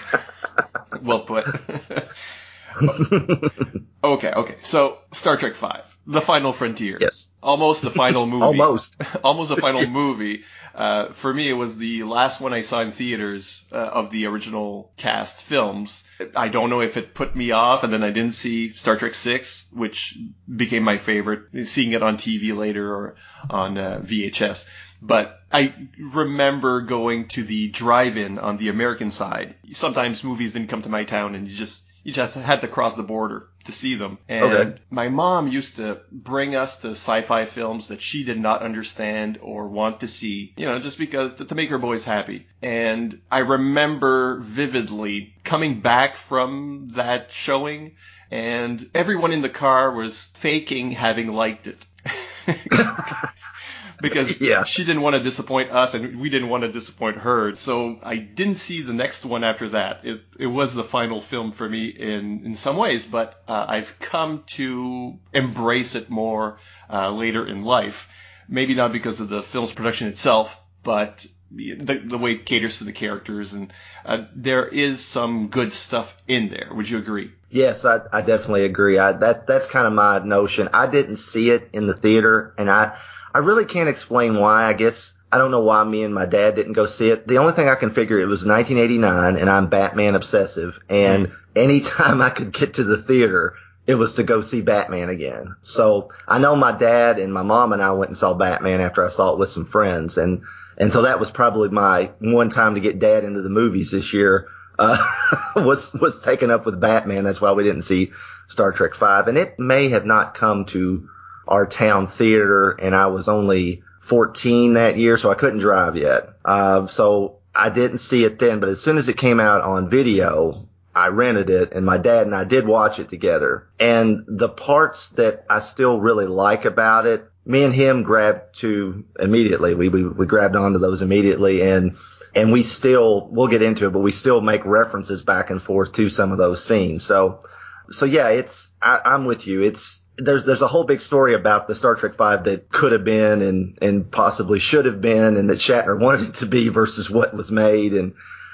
well 1.02 1.22
put. 1.22 1.46
okay, 4.04 4.31
okay. 4.31 4.56
So 4.62 5.00
Star 5.12 5.38
Trek 5.38 5.54
Five, 5.54 5.98
The 6.08 6.22
Final 6.22 6.54
Frontier. 6.54 6.98
Yes. 7.00 7.28
Almost 7.42 7.81
the 7.81 7.90
final 7.90 8.25
movie. 8.34 8.44
Almost. 8.44 9.02
Almost 9.24 9.50
the 9.50 9.62
final 9.62 9.86
movie. 9.86 10.44
Uh, 10.74 11.08
for 11.08 11.34
me, 11.34 11.50
it 11.50 11.54
was 11.54 11.78
the 11.78 12.04
last 12.04 12.42
one 12.42 12.54
I 12.54 12.62
saw 12.62 12.81
in 12.81 12.92
theaters 12.92 13.66
uh, 13.72 13.75
of 13.75 14.10
the 14.10 14.25
original 14.28 14.92
cast 14.98 15.46
films. 15.46 16.04
I 16.36 16.48
don't 16.48 16.70
know 16.70 16.81
if 16.81 16.98
it 16.98 17.14
put 17.14 17.36
me 17.36 17.52
off, 17.52 17.84
and 17.84 17.92
then 17.92 18.04
I 18.04 18.12
didn't 18.12 18.34
see 18.34 18.72
Star 18.74 18.96
Trek 18.96 19.14
Six, 19.14 19.68
which 19.72 20.18
became 20.54 20.84
my 20.84 20.98
favorite. 20.98 21.68
Seeing 21.68 21.92
it 21.92 22.04
on 22.04 22.18
TV 22.18 22.56
later 22.56 22.94
or 22.94 23.16
on 23.50 23.78
uh, 23.78 24.00
VHS. 24.04 24.68
But 25.02 25.42
I 25.52 25.74
remember 26.00 26.80
going 26.81 27.28
to 27.30 27.44
the 27.44 27.68
drive-in 27.68 28.40
on 28.40 28.56
the 28.56 28.70
American 28.70 29.12
side. 29.12 29.56
Sometimes 29.72 30.24
movies 30.24 30.53
didn't 30.53 30.70
come 30.70 30.82
to 30.84 30.89
my 30.89 31.03
town, 31.03 31.36
and 31.36 31.50
you 31.50 31.56
just 31.56 31.84
you 32.03 32.12
just 32.13 32.36
had 32.36 32.62
to 32.62 32.67
cross 32.67 32.95
the 32.95 33.03
border 33.03 33.48
to 33.65 33.72
see 33.72 33.95
them. 33.95 34.17
And 34.27 34.53
Okay. 34.53 34.81
my 34.89 35.10
mom 35.10 35.48
used 35.48 35.77
to 35.77 36.01
bring 36.12 36.55
us 36.55 36.79
to 36.79 36.89
sci-fi 36.89 37.45
films 37.45 37.88
that 37.88 38.01
she 38.01 38.24
did 38.24 38.39
not 38.39 38.62
understand 38.62 39.39
or 39.41 39.67
want 39.69 40.01
to 40.01 40.07
see, 40.07 40.53
you 40.57 40.65
know, 40.65 40.79
just 40.79 40.98
because 40.98 41.36
to, 41.36 41.45
to 41.45 41.55
make 41.55 41.69
her 41.69 41.77
boys 41.77 42.03
happy. 42.03 42.45
And 42.62 43.22
I 43.31 43.39
remember 43.39 44.39
vividly 44.41 45.33
coming 45.43 45.79
back 45.79 46.15
from 46.15 46.89
that 46.93 47.31
showing 47.31 47.95
and 48.29 48.89
everyone 48.93 49.31
in 49.31 49.41
the 49.41 49.50
car 49.50 49.91
was 49.91 50.25
faking 50.33 50.91
having 50.91 51.31
liked 51.31 51.67
it. 51.67 51.86
because 54.03 54.39
Yeah. 54.51 54.63
she 54.65 54.83
didn't 54.86 55.01
want 55.01 55.15
to 55.15 55.24
disappoint 55.24 55.72
us 55.72 55.95
and 55.95 56.19
we 56.19 56.29
didn't 56.29 56.50
want 56.50 56.63
to 56.63 56.72
disappoint 56.72 57.17
her. 57.17 57.55
So 57.55 58.00
I 58.03 58.17
didn't 58.17 58.55
see 58.55 58.83
the 58.83 58.93
next 58.93 59.25
one 59.25 59.43
after 59.43 59.69
that. 59.69 60.01
It 60.03 60.22
it 60.38 60.48
was 60.48 60.75
the 60.75 60.83
final 60.83 61.22
film 61.22 61.51
for 61.51 61.67
me 61.67 61.88
in 61.88 62.45
in 62.45 62.55
some 62.55 62.77
ways, 62.77 63.05
but 63.07 63.41
uh, 63.48 63.65
I've 63.67 63.98
come 64.00 64.43
to 64.57 65.17
embrace 65.33 65.95
it 65.95 66.10
more 66.12 66.57
uh, 66.89 67.10
later 67.10 67.48
in 67.48 67.63
life. 67.63 68.10
Maybe 68.48 68.75
not 68.75 68.91
because 68.91 69.22
of 69.22 69.29
the 69.29 69.41
film's 69.41 69.72
production 69.72 70.10
itself, 70.10 70.62
but 70.83 71.25
the, 71.55 71.75
the 72.00 72.17
way 72.17 72.33
it 72.33 72.45
caters 72.45 72.79
to 72.79 72.83
the 72.83 72.91
characters 72.91 73.53
and 73.53 73.72
uh, 74.05 74.25
there 74.36 74.65
is 74.67 75.03
some 75.03 75.48
good 75.48 75.72
stuff 75.72 76.17
in 76.27 76.50
there. 76.50 76.69
Would 76.74 76.89
you 76.89 76.98
agree? 76.98 77.31
Yes, 77.50 77.86
I, 77.86 78.00
I 78.12 78.22
definitely 78.22 78.65
agree. 78.65 78.98
I, 78.98 79.13
that 79.13 79.48
that's 79.48 79.67
kind 79.67 79.86
of 79.88 79.93
my 79.93 80.19
notion. 80.19 80.69
I 80.74 80.88
didn't 80.88 81.17
see 81.17 81.51
it 81.51 81.69
in 81.72 81.86
the 81.86 81.93
theater, 81.95 82.53
and 82.57 82.69
I 82.69 82.98
I 83.34 83.40
really 83.40 83.66
can't 83.66 83.90
explain 83.90 84.40
why. 84.40 84.66
I 84.66 84.74
guess 84.74 85.13
I 85.32 85.38
don't 85.38 85.52
know 85.52 85.63
why 85.63 85.84
me 85.84 86.04
and 86.04 86.13
my 86.13 86.25
dad 86.25 86.56
didn't 86.56 86.74
go 86.74 86.86
see 86.86 87.10
it. 87.10 87.28
The 87.28 87.40
only 87.40 87.54
thing 87.54 87.68
I 87.68 87.75
can 87.75 87.92
figure 87.92 88.20
it 88.20 88.25
was 88.25 88.46
1989, 88.46 89.36
and 89.36 89.50
I'm 89.50 89.68
Batman 89.68 90.16
obsessive, 90.16 90.80
and 90.90 91.32
anytime 91.56 92.22
I 92.22 92.30
could 92.30 92.54
get 92.54 92.75
to 92.75 92.84
the 92.84 93.02
theater. 93.02 93.56
It 93.86 93.96
was 93.96 94.13
to 94.13 94.24
go 94.24 94.40
see 94.40 94.62
Batman 94.62 95.10
again. 95.10 95.58
So 95.62 96.08
I 96.25 96.40
know 96.40 96.56
my 96.56 96.72
dad 96.72 97.20
and 97.20 97.34
my 97.34 97.42
mom 97.42 97.74
and 97.74 97.82
I 97.82 97.92
went 97.92 98.12
and 98.12 98.18
saw 98.18 98.34
Batman 98.34 98.80
after 98.80 99.06
I 99.06 99.10
saw 99.10 99.34
it 99.34 99.40
with 99.40 99.50
some 99.50 99.66
friends, 99.66 100.18
and 100.18 100.44
and 100.78 100.90
so 100.90 101.02
that 101.02 101.20
was 101.20 101.30
probably 101.30 101.68
my 101.68 102.12
one 102.20 102.50
time 102.50 102.75
to 102.75 102.80
get 102.80 103.00
dad 103.00 103.25
into 103.25 103.42
the 103.42 103.50
movies 103.50 103.92
this 103.92 104.13
year. 104.13 104.48
Uh, 104.80 104.98
was 105.58 105.92
was 105.94 106.22
taken 106.22 106.50
up 106.50 106.66
with 106.66 106.80
Batman. 106.80 107.25
That's 107.25 107.42
why 107.42 107.52
we 107.52 107.63
didn't 107.63 107.82
see 107.82 108.13
Star 108.48 108.72
Trek 108.72 108.96
Five, 108.96 109.28
and 109.28 109.38
it 109.38 109.60
may 109.60 109.90
have 109.90 110.06
not 110.06 110.34
come 110.34 110.63
to 110.68 111.10
our 111.48 111.66
town 111.66 112.08
theater, 112.08 112.72
and 112.72 112.96
I 112.96 113.08
was 113.08 113.28
only 113.28 113.84
14 114.02 114.74
that 114.74 114.98
year, 114.98 115.18
so 115.18 115.32
I 115.32 115.36
couldn't 115.36 115.60
drive 115.60 115.96
yet. 115.96 116.30
Uh, 116.44 116.88
so 116.88 117.38
I 117.56 117.70
didn't 117.70 118.00
see 118.00 118.26
it 118.26 118.40
then, 118.40 118.60
but 118.60 118.70
as 118.70 118.82
soon 118.82 118.98
as 118.98 119.08
it 119.08 119.18
came 119.18 119.40
out 119.40 119.62
on 119.62 119.90
video, 119.90 120.68
I 120.96 121.08
rented 121.08 121.50
it 121.50 121.74
and 121.74 121.86
my 121.86 121.98
dad 121.98 122.28
and 122.28 122.36
I 122.36 122.44
did 122.44 122.68
watch 122.68 123.00
it 123.00 123.10
together. 123.10 123.68
And 123.80 124.26
the 124.28 124.50
parts 124.50 125.10
that 125.10 125.46
I 125.50 125.60
still 125.60 126.00
really 126.00 126.28
like 126.28 126.66
about 126.66 127.08
it, 127.08 127.28
me 127.46 127.64
and 127.64 127.74
him 127.74 128.04
grabbed 128.04 128.60
to 128.60 129.04
immediately. 129.20 129.74
We, 129.74 129.90
we, 129.90 130.08
we 130.08 130.26
grabbed 130.26 130.56
onto 130.56 130.80
those 130.80 131.02
immediately 131.02 131.62
and, 131.62 131.98
and 132.36 132.52
we 132.52 132.64
still, 132.64 133.28
we'll 133.32 133.48
get 133.48 133.62
into 133.62 133.88
it, 133.88 133.92
but 133.92 134.00
we 134.00 134.12
still 134.12 134.42
make 134.42 134.66
references 134.66 135.24
back 135.24 135.50
and 135.50 135.62
forth 135.62 135.94
to 135.94 136.10
some 136.10 136.32
of 136.32 136.38
those 136.38 136.64
scenes. 136.64 137.04
So, 137.04 137.44
so 137.90 138.06
yeah, 138.06 138.30
it's, 138.30 138.70
I, 138.82 139.02
I'm 139.04 139.26
with 139.26 139.48
you. 139.48 139.62
It's, 139.62 140.02
there's 140.17 140.46
there's 140.46 140.62
a 140.62 140.67
whole 140.67 140.84
big 140.86 141.01
story 141.01 141.34
about 141.34 141.67
the 141.67 141.75
Star 141.75 141.96
Trek 141.96 142.15
Five 142.15 142.43
that 142.46 142.70
could 142.72 142.91
have 142.91 143.03
been 143.03 143.41
and 143.41 143.77
and 143.82 144.12
possibly 144.12 144.60
should 144.60 144.86
have 144.86 145.01
been, 145.01 145.38
and 145.38 145.50
that 145.50 145.60
Shatner 145.60 146.00
wanted 146.01 146.29
it 146.29 146.36
to 146.36 146.46
be 146.46 146.70
versus 146.70 147.10
what 147.10 147.34
was 147.36 147.51
made. 147.51 147.93
And 147.93 148.13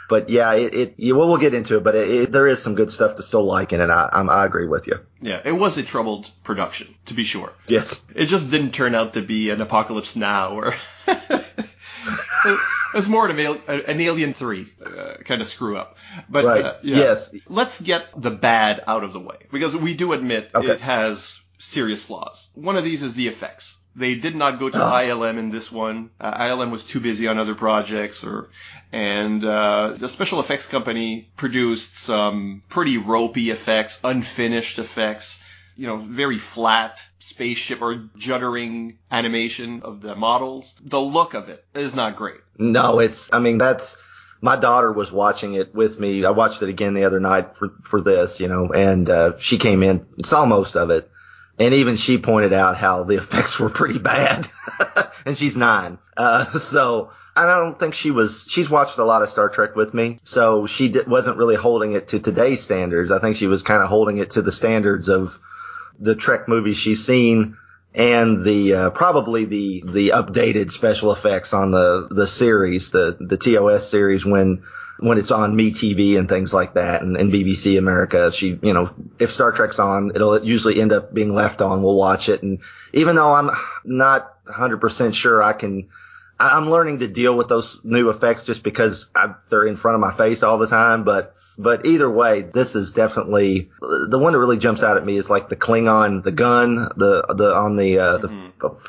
but 0.09 0.29
yeah, 0.29 0.53
it, 0.53 0.73
it 0.73 0.93
yeah, 0.97 1.13
well, 1.13 1.27
we'll 1.27 1.37
get 1.37 1.53
into 1.53 1.77
it, 1.77 1.83
but 1.83 1.95
it, 1.95 2.09
it, 2.09 2.31
there 2.31 2.47
is 2.47 2.61
some 2.61 2.75
good 2.75 2.91
stuff 2.91 3.15
to 3.17 3.23
still 3.23 3.43
like 3.43 3.73
in 3.73 3.81
it. 3.81 3.89
I 3.89 4.09
I'm, 4.11 4.29
I 4.29 4.45
agree 4.45 4.67
with 4.67 4.87
you. 4.87 4.95
Yeah, 5.21 5.41
it 5.43 5.51
was 5.51 5.77
a 5.77 5.83
troubled 5.83 6.31
production, 6.43 6.95
to 7.05 7.13
be 7.13 7.23
sure. 7.25 7.51
Yes, 7.67 8.03
It 8.15 8.25
just 8.27 8.49
didn't 8.49 8.71
turn 8.71 8.95
out 8.95 9.13
to 9.15 9.21
be 9.21 9.49
an 9.49 9.59
Apocalypse 9.61 10.15
Now 10.15 10.53
or. 10.55 10.73
It's 12.95 13.07
more 13.07 13.29
an, 13.29 13.37
an 13.67 14.01
Alien 14.01 14.33
3 14.33 14.73
uh, 14.83 15.13
kind 15.23 15.41
of 15.41 15.47
screw 15.47 15.77
up. 15.77 15.97
But 16.27 16.45
Right. 16.45 16.65
uh, 16.65 16.75
yeah. 16.81 16.97
Yes. 16.97 17.31
let's 17.47 17.79
get 17.81 18.07
the 18.19 18.31
bad 18.31 18.83
out 18.87 19.03
of 19.03 19.13
the 19.13 19.19
way 19.19 19.35
because 19.51 19.75
we 19.75 19.93
do 19.93 20.13
admit 20.13 20.49
Okay. 20.55 20.69
it 20.71 20.81
has 20.81 21.39
serious 21.59 22.03
flaws. 22.03 22.49
One 22.55 22.77
of 22.77 22.83
these 22.83 23.03
is 23.03 23.13
the 23.13 23.27
effects. 23.27 23.77
They 23.95 24.15
did 24.15 24.35
not 24.35 24.59
go 24.59 24.69
to. 24.69 24.77
ILM 24.77 25.37
in 25.37 25.49
this 25.49 25.71
one. 25.71 26.09
Uh, 26.19 26.31
ILM 26.31 26.71
was 26.71 26.83
too 26.83 26.99
busy 26.99 27.27
on 27.27 27.37
other 27.37 27.55
projects, 27.55 28.23
or 28.23 28.49
and 28.91 29.43
uh, 29.43 29.93
the 29.97 30.07
special 30.07 30.39
effects 30.39 30.67
company 30.67 31.29
produced 31.35 31.95
some 31.95 32.63
pretty 32.69 32.97
ropey 32.97 33.49
effects, 33.49 33.99
unfinished 34.03 34.79
effects. 34.79 35.43
You 35.75 35.87
know, 35.87 35.97
very 35.97 36.37
flat 36.37 37.01
spaceship 37.19 37.81
or 37.81 37.95
juddering 38.17 38.97
animation 39.11 39.81
of 39.83 40.01
the 40.01 40.15
models. 40.15 40.75
The 40.83 40.99
look 40.99 41.33
of 41.33 41.49
it 41.49 41.63
is 41.73 41.95
not 41.95 42.15
great. 42.15 42.41
No, 42.57 42.99
it's. 42.99 43.29
I 43.33 43.39
mean, 43.39 43.57
that's. 43.57 44.01
My 44.41 44.57
daughter 44.57 44.93
was 44.93 45.11
watching 45.11 45.55
it 45.55 45.75
with 45.75 45.99
me. 45.99 46.23
I 46.23 46.31
watched 46.31 46.61
it 46.61 46.69
again 46.69 46.93
the 46.93 47.03
other 47.03 47.19
night 47.19 47.57
for 47.57 47.73
for 47.81 48.01
this, 48.01 48.39
you 48.39 48.47
know, 48.47 48.69
and 48.71 49.09
uh, 49.09 49.37
she 49.37 49.57
came 49.57 49.83
in, 49.83 50.05
saw 50.23 50.45
most 50.45 50.77
of 50.77 50.89
it, 50.89 51.09
and 51.59 51.73
even 51.73 51.97
she 51.97 52.17
pointed 52.17 52.53
out 52.53 52.77
how 52.77 53.03
the 53.03 53.17
effects 53.17 53.59
were 53.59 53.69
pretty 53.69 53.99
bad. 53.99 54.49
and 55.25 55.37
she's 55.37 55.57
nine, 55.57 55.97
uh, 56.17 56.57
so 56.57 57.11
I 57.35 57.45
don't 57.45 57.79
think 57.79 57.93
she 57.93 58.11
was. 58.11 58.45
She's 58.47 58.69
watched 58.69 58.97
a 58.97 59.05
lot 59.05 59.21
of 59.21 59.29
Star 59.29 59.49
Trek 59.49 59.75
with 59.75 59.93
me, 59.93 60.19
so 60.23 60.65
she 60.65 60.89
di- 60.89 61.03
wasn't 61.07 61.37
really 61.37 61.55
holding 61.55 61.93
it 61.93 62.09
to 62.09 62.19
today's 62.19 62.61
standards. 62.61 63.11
I 63.11 63.19
think 63.19 63.35
she 63.35 63.47
was 63.47 63.63
kind 63.63 63.83
of 63.83 63.89
holding 63.89 64.17
it 64.17 64.31
to 64.31 64.41
the 64.41 64.51
standards 64.51 65.09
of 65.09 65.37
the 65.99 66.15
Trek 66.15 66.47
movies 66.47 66.77
she's 66.77 67.05
seen 67.05 67.57
and 67.93 68.45
the 68.45 68.73
uh, 68.73 68.89
probably 68.91 69.45
the 69.45 69.83
the 69.85 70.09
updated 70.09 70.71
special 70.71 71.11
effects 71.11 71.53
on 71.53 71.71
the 71.71 72.07
the 72.11 72.27
series, 72.27 72.91
the 72.91 73.17
the 73.19 73.37
TOS 73.37 73.89
series 73.89 74.25
when 74.25 74.63
when 74.99 75.17
it's 75.17 75.31
on 75.31 75.55
MeTV 75.55 76.17
and 76.17 76.27
things 76.27 76.53
like 76.53 76.73
that, 76.73 77.01
and, 77.01 77.15
and 77.17 77.31
BBC 77.31 77.77
America. 77.77 78.31
She, 78.31 78.59
you 78.61 78.73
know, 78.73 78.91
if 79.19 79.31
Star 79.31 79.51
Trek's 79.51 79.79
on, 79.79 80.11
it'll 80.15 80.43
usually 80.43 80.81
end 80.81 80.91
up 80.91 81.13
being 81.13 81.33
left 81.33 81.61
on. 81.61 81.81
We'll 81.83 81.95
watch 81.95 82.29
it, 82.29 82.43
and 82.43 82.59
even 82.93 83.15
though 83.15 83.31
I'm 83.33 83.49
not 83.85 84.33
100% 84.47 85.13
sure 85.13 85.41
I 85.43 85.53
can. 85.53 85.89
I- 86.39 86.57
I'm 86.57 86.69
learning 86.69 86.99
to 86.99 87.07
deal 87.07 87.35
with 87.35 87.49
those 87.49 87.81
new 87.83 88.09
effects 88.09 88.43
just 88.43 88.63
because 88.63 89.09
I, 89.15 89.35
they're 89.49 89.67
in 89.67 89.75
front 89.75 89.95
of 89.95 90.01
my 90.01 90.13
face 90.15 90.41
all 90.43 90.57
the 90.57 90.67
time, 90.67 91.03
but 91.03 91.35
but 91.57 91.85
either 91.85 92.09
way, 92.09 92.41
this 92.41 92.73
is 92.75 92.93
definitely 92.93 93.69
the 93.81 94.17
one 94.17 94.31
that 94.31 94.39
really 94.39 94.57
jumps 94.57 94.81
out 94.81 94.95
at 94.95 95.05
me 95.05 95.17
is 95.17 95.29
like 95.29 95.49
the 95.49 95.57
Klingon, 95.57 96.23
the 96.23 96.31
gun, 96.31 96.75
the 96.95 97.25
the 97.35 97.53
on 97.53 97.75
the 97.75 97.99
uh, 97.99 98.17
the 98.19 98.29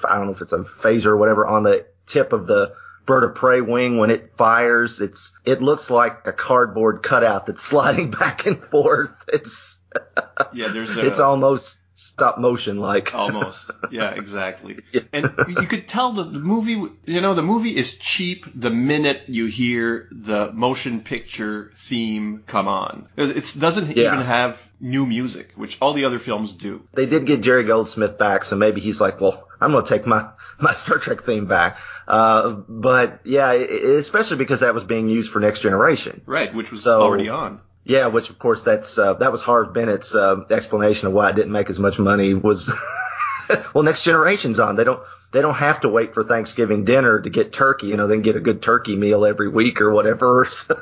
I 0.09 0.17
don't 0.19 0.27
know 0.27 0.33
if 0.33 0.41
it's 0.41 0.53
a 0.53 0.59
phaser 0.59 1.07
or 1.07 1.17
whatever 1.17 1.45
on 1.47 1.65
the 1.65 1.87
tip 2.07 2.33
of 2.33 2.47
the 2.47 2.73
bird 3.07 3.25
of 3.25 3.35
prey 3.35 3.61
wing 3.61 3.99
when 3.99 4.11
it 4.11 4.33
fires. 4.37 5.01
It's 5.01 5.33
it 5.45 5.61
looks 5.63 5.91
like 5.91 6.27
a 6.27 6.33
cardboard 6.33 7.03
cutout 7.03 7.47
that's 7.47 7.63
sliding 7.71 8.11
back 8.11 8.47
and 8.47 8.63
forth. 8.65 9.13
It's 9.29 9.79
Yeah, 10.53 10.69
there's 10.69 10.97
a, 10.97 11.07
it's 11.07 11.19
almost 11.21 11.79
stop 11.95 12.39
motion 12.39 12.79
like. 12.79 13.15
Almost. 13.15 13.73
Yeah, 13.91 14.11
exactly. 14.13 14.79
And 15.13 15.35
you 15.49 15.67
could 15.67 15.87
tell 15.87 16.13
that 16.13 16.33
the 16.33 16.39
movie, 16.39 16.91
you 17.05 17.21
know, 17.21 17.35
the 17.35 17.43
movie 17.43 17.77
is 17.77 17.97
cheap 17.97 18.47
the 18.55 18.71
minute 18.71 19.25
you 19.29 19.47
hear 19.47 20.09
the 20.11 20.51
motion 20.53 21.01
picture 21.03 21.73
theme 21.77 22.43
come 22.47 22.69
on. 22.69 23.07
It 23.17 23.55
doesn't 23.59 23.97
Yeah. 23.97 24.15
even 24.15 24.25
have 24.25 24.67
new 24.81 25.05
music, 25.05 25.53
which 25.57 25.77
all 25.83 25.93
the 25.93 26.07
other 26.07 26.19
films 26.19 26.55
do. 26.55 26.83
They 26.95 27.05
did 27.07 27.27
get 27.27 27.43
Jerry 27.43 27.65
Goldsmith 27.65 28.17
back, 28.17 28.45
so 28.45 28.57
maybe 28.57 28.81
he's 28.81 29.01
like, 29.01 29.21
well, 29.21 29.47
I'm 29.61 29.73
gonna 29.73 29.87
take 29.87 30.07
my 30.07 30.31
my 30.59 30.73
Star 30.73 30.99
Trek 30.99 31.25
theme 31.25 31.47
back. 31.47 31.77
Uh, 32.11 32.51
but 32.69 33.21
yeah, 33.25 33.53
especially 33.53 34.37
because 34.37 34.61
that 34.61 34.75
was 34.75 34.83
being 34.83 35.09
used 35.09 35.31
for 35.31 35.39
Next 35.39 35.61
Generation. 35.61 36.23
Right, 36.27 36.53
which 36.53 36.73
was 36.73 36.83
So- 36.83 37.01
already 37.01 37.29
on. 37.29 37.61
Yeah, 37.85 38.09
which 38.09 38.31
of 38.31 38.39
course 38.39 38.63
that's 38.63 38.99
uh, 38.99 39.15
that 39.15 39.33
was 39.33 39.41
Harve 39.43 39.73
Bennett's 39.73 40.15
uh, 40.15 40.45
explanation 40.51 41.07
of 41.09 41.15
why 41.15 41.31
it 41.31 41.37
didn't 41.37 41.53
make 41.53 41.71
as 41.71 41.79
much 41.79 41.99
money 42.01 42.35
was 42.35 42.71
well, 43.75 43.85
Next 43.85 44.03
Generation's 44.03 44.59
on. 44.59 44.75
They 44.77 44.85
don't 44.85 45.01
they 45.33 45.41
don't 45.41 45.55
have 45.55 45.81
to 45.81 45.89
wait 45.89 46.13
for 46.13 46.25
Thanksgiving 46.25 46.85
dinner 46.85 47.21
to 47.21 47.31
get 47.31 47.53
turkey. 47.53 47.87
You 47.87 47.97
know, 47.97 48.07
they 48.09 48.17
can 48.17 48.23
get 48.23 48.37
a 48.37 48.41
good 48.41 48.61
turkey 48.61 48.97
meal 48.97 49.25
every 49.25 49.49
week 49.49 49.81
or 49.81 49.93
whatever. 49.93 50.49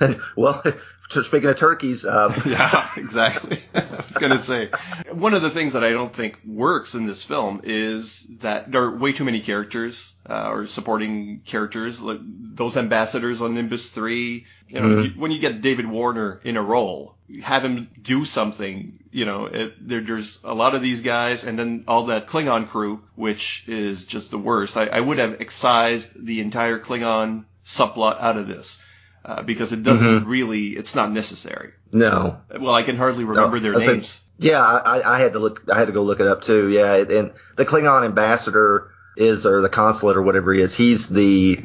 and 0.00 0.20
well, 0.36 0.62
speaking 1.10 1.48
of 1.48 1.56
turkeys, 1.56 2.04
uh, 2.04 2.32
Yeah, 2.46 2.88
exactly. 2.96 3.58
I 3.74 3.96
was 3.96 4.16
going 4.16 4.32
to 4.32 4.38
say. 4.38 4.70
One 5.12 5.34
of 5.34 5.42
the 5.42 5.50
things 5.50 5.72
that 5.72 5.84
I 5.84 5.90
don't 5.90 6.12
think 6.12 6.38
works 6.46 6.94
in 6.94 7.06
this 7.06 7.24
film 7.24 7.60
is 7.64 8.24
that 8.38 8.70
there 8.70 8.82
are 8.84 8.96
way 8.96 9.12
too 9.12 9.24
many 9.24 9.40
characters, 9.40 10.14
uh, 10.28 10.50
or 10.50 10.66
supporting 10.66 11.40
characters, 11.44 12.00
like 12.00 12.20
those 12.22 12.76
ambassadors 12.76 13.40
on 13.42 13.54
Nimbus 13.54 13.90
3. 13.90 14.46
You 14.68 14.80
know, 14.80 15.02
you, 15.02 15.10
when 15.10 15.30
you 15.30 15.40
get 15.40 15.62
David 15.62 15.86
Warner 15.86 16.40
in 16.44 16.56
a 16.56 16.62
role, 16.62 17.16
have 17.42 17.64
him 17.64 17.88
do 18.00 18.24
something, 18.24 18.98
you 19.10 19.24
know, 19.24 19.46
it, 19.46 19.74
there, 19.86 20.00
there's 20.00 20.38
a 20.44 20.54
lot 20.54 20.74
of 20.74 20.82
these 20.82 21.02
guys 21.02 21.44
and 21.44 21.58
then 21.58 21.84
all 21.88 22.06
that 22.06 22.28
Klingon 22.28 22.68
crew, 22.68 23.02
which 23.14 23.64
is 23.66 24.04
just 24.04 24.30
the 24.30 24.38
worst. 24.38 24.76
I, 24.76 24.86
I 24.86 25.00
would 25.00 25.18
have 25.18 25.40
excised 25.40 26.24
the 26.24 26.40
entire 26.40 26.78
Klingon 26.78 27.44
subplot 27.64 28.20
out 28.20 28.36
of 28.36 28.46
this. 28.46 28.78
Uh, 29.22 29.42
because 29.42 29.72
it 29.72 29.82
doesn't 29.82 30.24
really, 30.26 30.68
it's 30.68 30.94
not 30.94 31.12
necessary. 31.12 31.72
no, 31.92 32.38
Well, 32.58 32.72
I 32.74 32.82
can 32.82 32.96
hardly 32.96 33.24
remember 33.24 33.60
their 33.60 33.76
I 33.76 33.80
said- 33.84 33.92
names. 33.96 34.22
Yeah, 34.38 34.62
I, 34.62 35.16
I 35.16 35.20
had 35.20 35.34
to 35.34 35.38
look. 35.38 35.64
I 35.70 35.78
had 35.78 35.88
to 35.88 35.92
go 35.92 36.00
look 36.02 36.18
it 36.20 36.26
up 36.26 36.40
too. 36.40 36.70
Yeah, 36.70 36.94
and 36.94 37.32
the 37.58 37.66
Klingon 37.66 38.06
ambassador 38.06 38.90
is, 39.14 39.44
or 39.44 39.60
the 39.60 39.68
consulate, 39.68 40.16
or 40.16 40.22
whatever 40.22 40.54
he 40.54 40.62
is. 40.62 40.74
He's 40.74 41.10
the. 41.10 41.58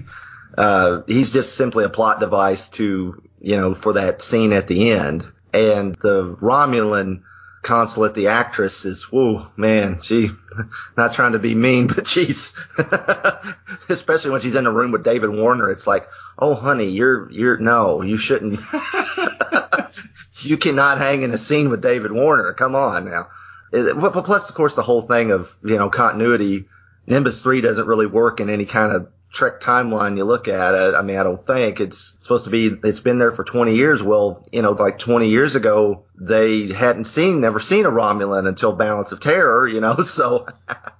Uh, 0.57 1.03
he's 1.07 1.31
just 1.31 1.55
simply 1.55 1.85
a 1.85 1.89
plot 1.89 2.19
device 2.19 2.67
to, 2.71 3.23
you 3.39 3.55
know, 3.55 3.73
for 3.73 3.93
that 3.93 4.21
scene 4.21 4.51
at 4.51 4.67
the 4.67 4.91
end. 4.91 5.23
And 5.53 5.95
the 5.95 6.35
Romulan 6.41 7.21
consulate, 7.61 8.13
the 8.13 8.27
actress 8.27 8.83
is, 8.83 9.03
whoa, 9.09 9.47
man, 9.55 10.01
she, 10.01 10.29
not 10.97 11.13
trying 11.13 11.31
to 11.31 11.39
be 11.39 11.55
mean, 11.55 11.87
but 11.87 12.05
she's, 12.07 12.53
especially 13.89 14.31
when 14.31 14.41
she's 14.41 14.55
in 14.55 14.65
the 14.65 14.71
room 14.71 14.91
with 14.91 15.03
David 15.03 15.29
Warner, 15.29 15.71
it's 15.71 15.87
like, 15.87 16.07
oh, 16.39 16.53
honey, 16.53 16.89
you're, 16.89 17.29
you're, 17.31 17.57
no, 17.57 18.01
you 18.01 18.17
shouldn't, 18.17 18.59
you 20.41 20.57
cannot 20.57 20.97
hang 20.97 21.21
in 21.23 21.31
a 21.31 21.37
scene 21.37 21.69
with 21.69 21.81
David 21.81 22.11
Warner. 22.11 22.53
Come 22.53 22.75
on 22.75 23.05
now. 23.05 23.27
It- 23.71 23.99
But 23.99 24.13
but 24.13 24.25
plus, 24.25 24.49
of 24.49 24.55
course, 24.55 24.75
the 24.75 24.83
whole 24.83 25.01
thing 25.01 25.31
of 25.31 25.53
you 25.63 25.77
know 25.77 25.89
continuity. 25.89 26.65
Nimbus 27.07 27.41
Three 27.41 27.61
doesn't 27.61 27.85
really 27.87 28.07
work 28.07 28.39
in 28.39 28.49
any 28.49 28.65
kind 28.65 28.91
of 28.91 29.09
Trek 29.31 29.59
timeline 29.61 30.15
you 30.17 30.23
look 30.23 30.47
at 30.47 30.73
it. 30.73 30.95
I 30.95 31.01
mean, 31.01 31.17
I 31.17 31.23
don't 31.23 31.45
think 31.45 31.79
it's 31.81 32.15
supposed 32.19 32.45
to 32.45 32.49
be. 32.49 32.71
It's 32.83 33.01
been 33.01 33.19
there 33.19 33.33
for 33.33 33.43
20 33.43 33.75
years. 33.75 34.01
Well, 34.01 34.45
you 34.51 34.61
know, 34.61 34.71
like 34.71 34.97
20 34.97 35.27
years 35.27 35.55
ago, 35.55 36.03
they 36.19 36.71
hadn't 36.71 37.05
seen, 37.05 37.41
never 37.41 37.59
seen 37.59 37.85
a 37.85 37.91
Romulan 37.91 38.47
until 38.47 38.71
Balance 38.73 39.11
of 39.11 39.19
Terror. 39.19 39.67
You 39.67 39.81
know, 39.81 39.97
so 40.05 40.47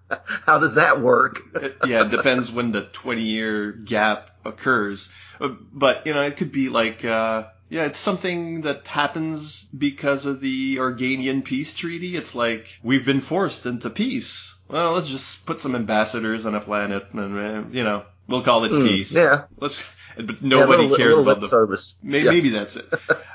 how 0.46 0.60
does 0.60 0.76
that 0.76 1.02
work? 1.02 1.42
Yeah, 1.86 2.06
it 2.06 2.12
depends 2.12 2.52
when 2.52 2.72
the 2.72 2.82
20 2.82 3.22
year 3.24 3.72
gap 3.72 4.30
occurs. 4.46 5.10
Uh, 5.40 5.50
But, 5.74 6.06
you 6.08 6.14
know, 6.14 6.22
it 6.22 6.38
could 6.38 6.52
be 6.52 6.70
like, 6.70 7.04
uh, 7.06 7.46
yeah, 7.70 7.86
it's 7.86 8.00
something 8.00 8.62
that 8.62 8.88
happens 8.88 9.68
because 9.76 10.26
of 10.26 10.40
the 10.42 10.78
Organian 10.78 11.44
peace 11.44 11.74
treaty. 11.74 12.16
It's 12.16 12.36
like, 12.36 12.80
we've 12.84 13.06
been 13.06 13.22
forced 13.22 13.66
into 13.66 13.90
peace. 13.90 14.56
Well, 14.70 14.94
let's 14.94 15.08
just 15.08 15.46
put 15.46 15.62
some 15.62 15.76
ambassadors 15.76 16.46
on 16.46 16.56
a 16.56 16.62
planet 16.62 17.08
and, 17.14 17.40
uh, 17.40 17.64
you 17.72 17.84
know, 17.84 18.06
We'll 18.28 18.42
call 18.42 18.64
it 18.64 18.70
peace. 18.72 19.12
Hmm, 19.12 19.20
Yeah. 19.20 19.44
Let's. 19.60 19.88
But 20.18 20.42
nobody 20.42 20.84
yeah, 20.84 20.90
little, 20.90 20.98
cares 20.98 21.18
about 21.18 21.40
the. 21.42 21.48
service. 21.48 21.96
May, 22.02 22.24
Yeah. 22.24 22.32
Maybe 22.32 22.50
that's 22.50 22.76
it. 22.76 22.88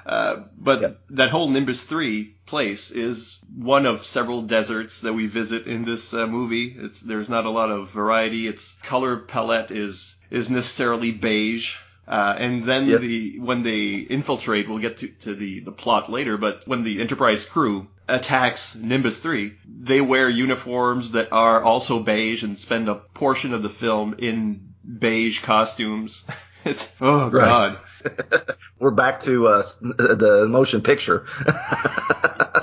Uh, 0.06 0.36
but 0.58 0.80
Yeah. 0.80 0.88
that 1.10 1.30
whole 1.30 1.48
Nimbus 1.48 1.84
3 1.84 2.34
place 2.46 2.90
is 2.90 3.38
one 3.54 3.86
of 3.86 4.04
several 4.04 4.42
deserts 4.42 5.02
that 5.02 5.12
we 5.12 5.26
visit 5.26 5.66
in 5.66 5.84
this 5.84 6.12
uh, 6.14 6.26
movie. 6.26 6.74
It's 6.78 7.00
there's 7.00 7.28
not 7.28 7.44
a 7.46 7.50
lot 7.50 7.70
of 7.70 7.90
variety. 7.90 8.48
Its 8.48 8.74
color 8.82 9.16
palette 9.18 9.70
is 9.70 10.16
is 10.30 10.50
necessarily 10.50 11.12
beige. 11.12 11.76
Uh, 12.08 12.34
and 12.38 12.64
then 12.64 12.88
Yes. 12.88 13.00
the 13.02 13.38
when 13.38 13.62
they 13.62 13.94
infiltrate, 13.98 14.68
we'll 14.68 14.78
get 14.78 14.96
to, 14.98 15.08
to 15.20 15.34
the, 15.34 15.60
the 15.60 15.70
plot 15.72 16.10
later. 16.10 16.36
But 16.38 16.66
when 16.66 16.82
the 16.82 17.00
Enterprise 17.00 17.44
crew 17.44 17.86
attacks 18.08 18.74
Nimbus 18.74 19.20
3, 19.20 19.52
they 19.68 20.00
wear 20.00 20.28
uniforms 20.28 21.12
that 21.12 21.32
are 21.32 21.62
also 21.62 22.02
beige 22.02 22.42
and 22.42 22.58
spend 22.58 22.88
a 22.88 22.96
portion 22.96 23.54
of 23.54 23.62
the 23.62 23.68
film 23.68 24.16
in 24.18 24.72
beige 24.98 25.40
costumes. 25.42 26.24
it's 26.64 26.92
oh 27.00 27.30
Right. 27.30 27.76
god. 28.04 28.54
We're 28.78 28.90
back 28.92 29.20
to 29.20 29.46
uh, 29.48 29.62
the 29.80 30.46
motion 30.48 30.80
picture. 30.82 31.26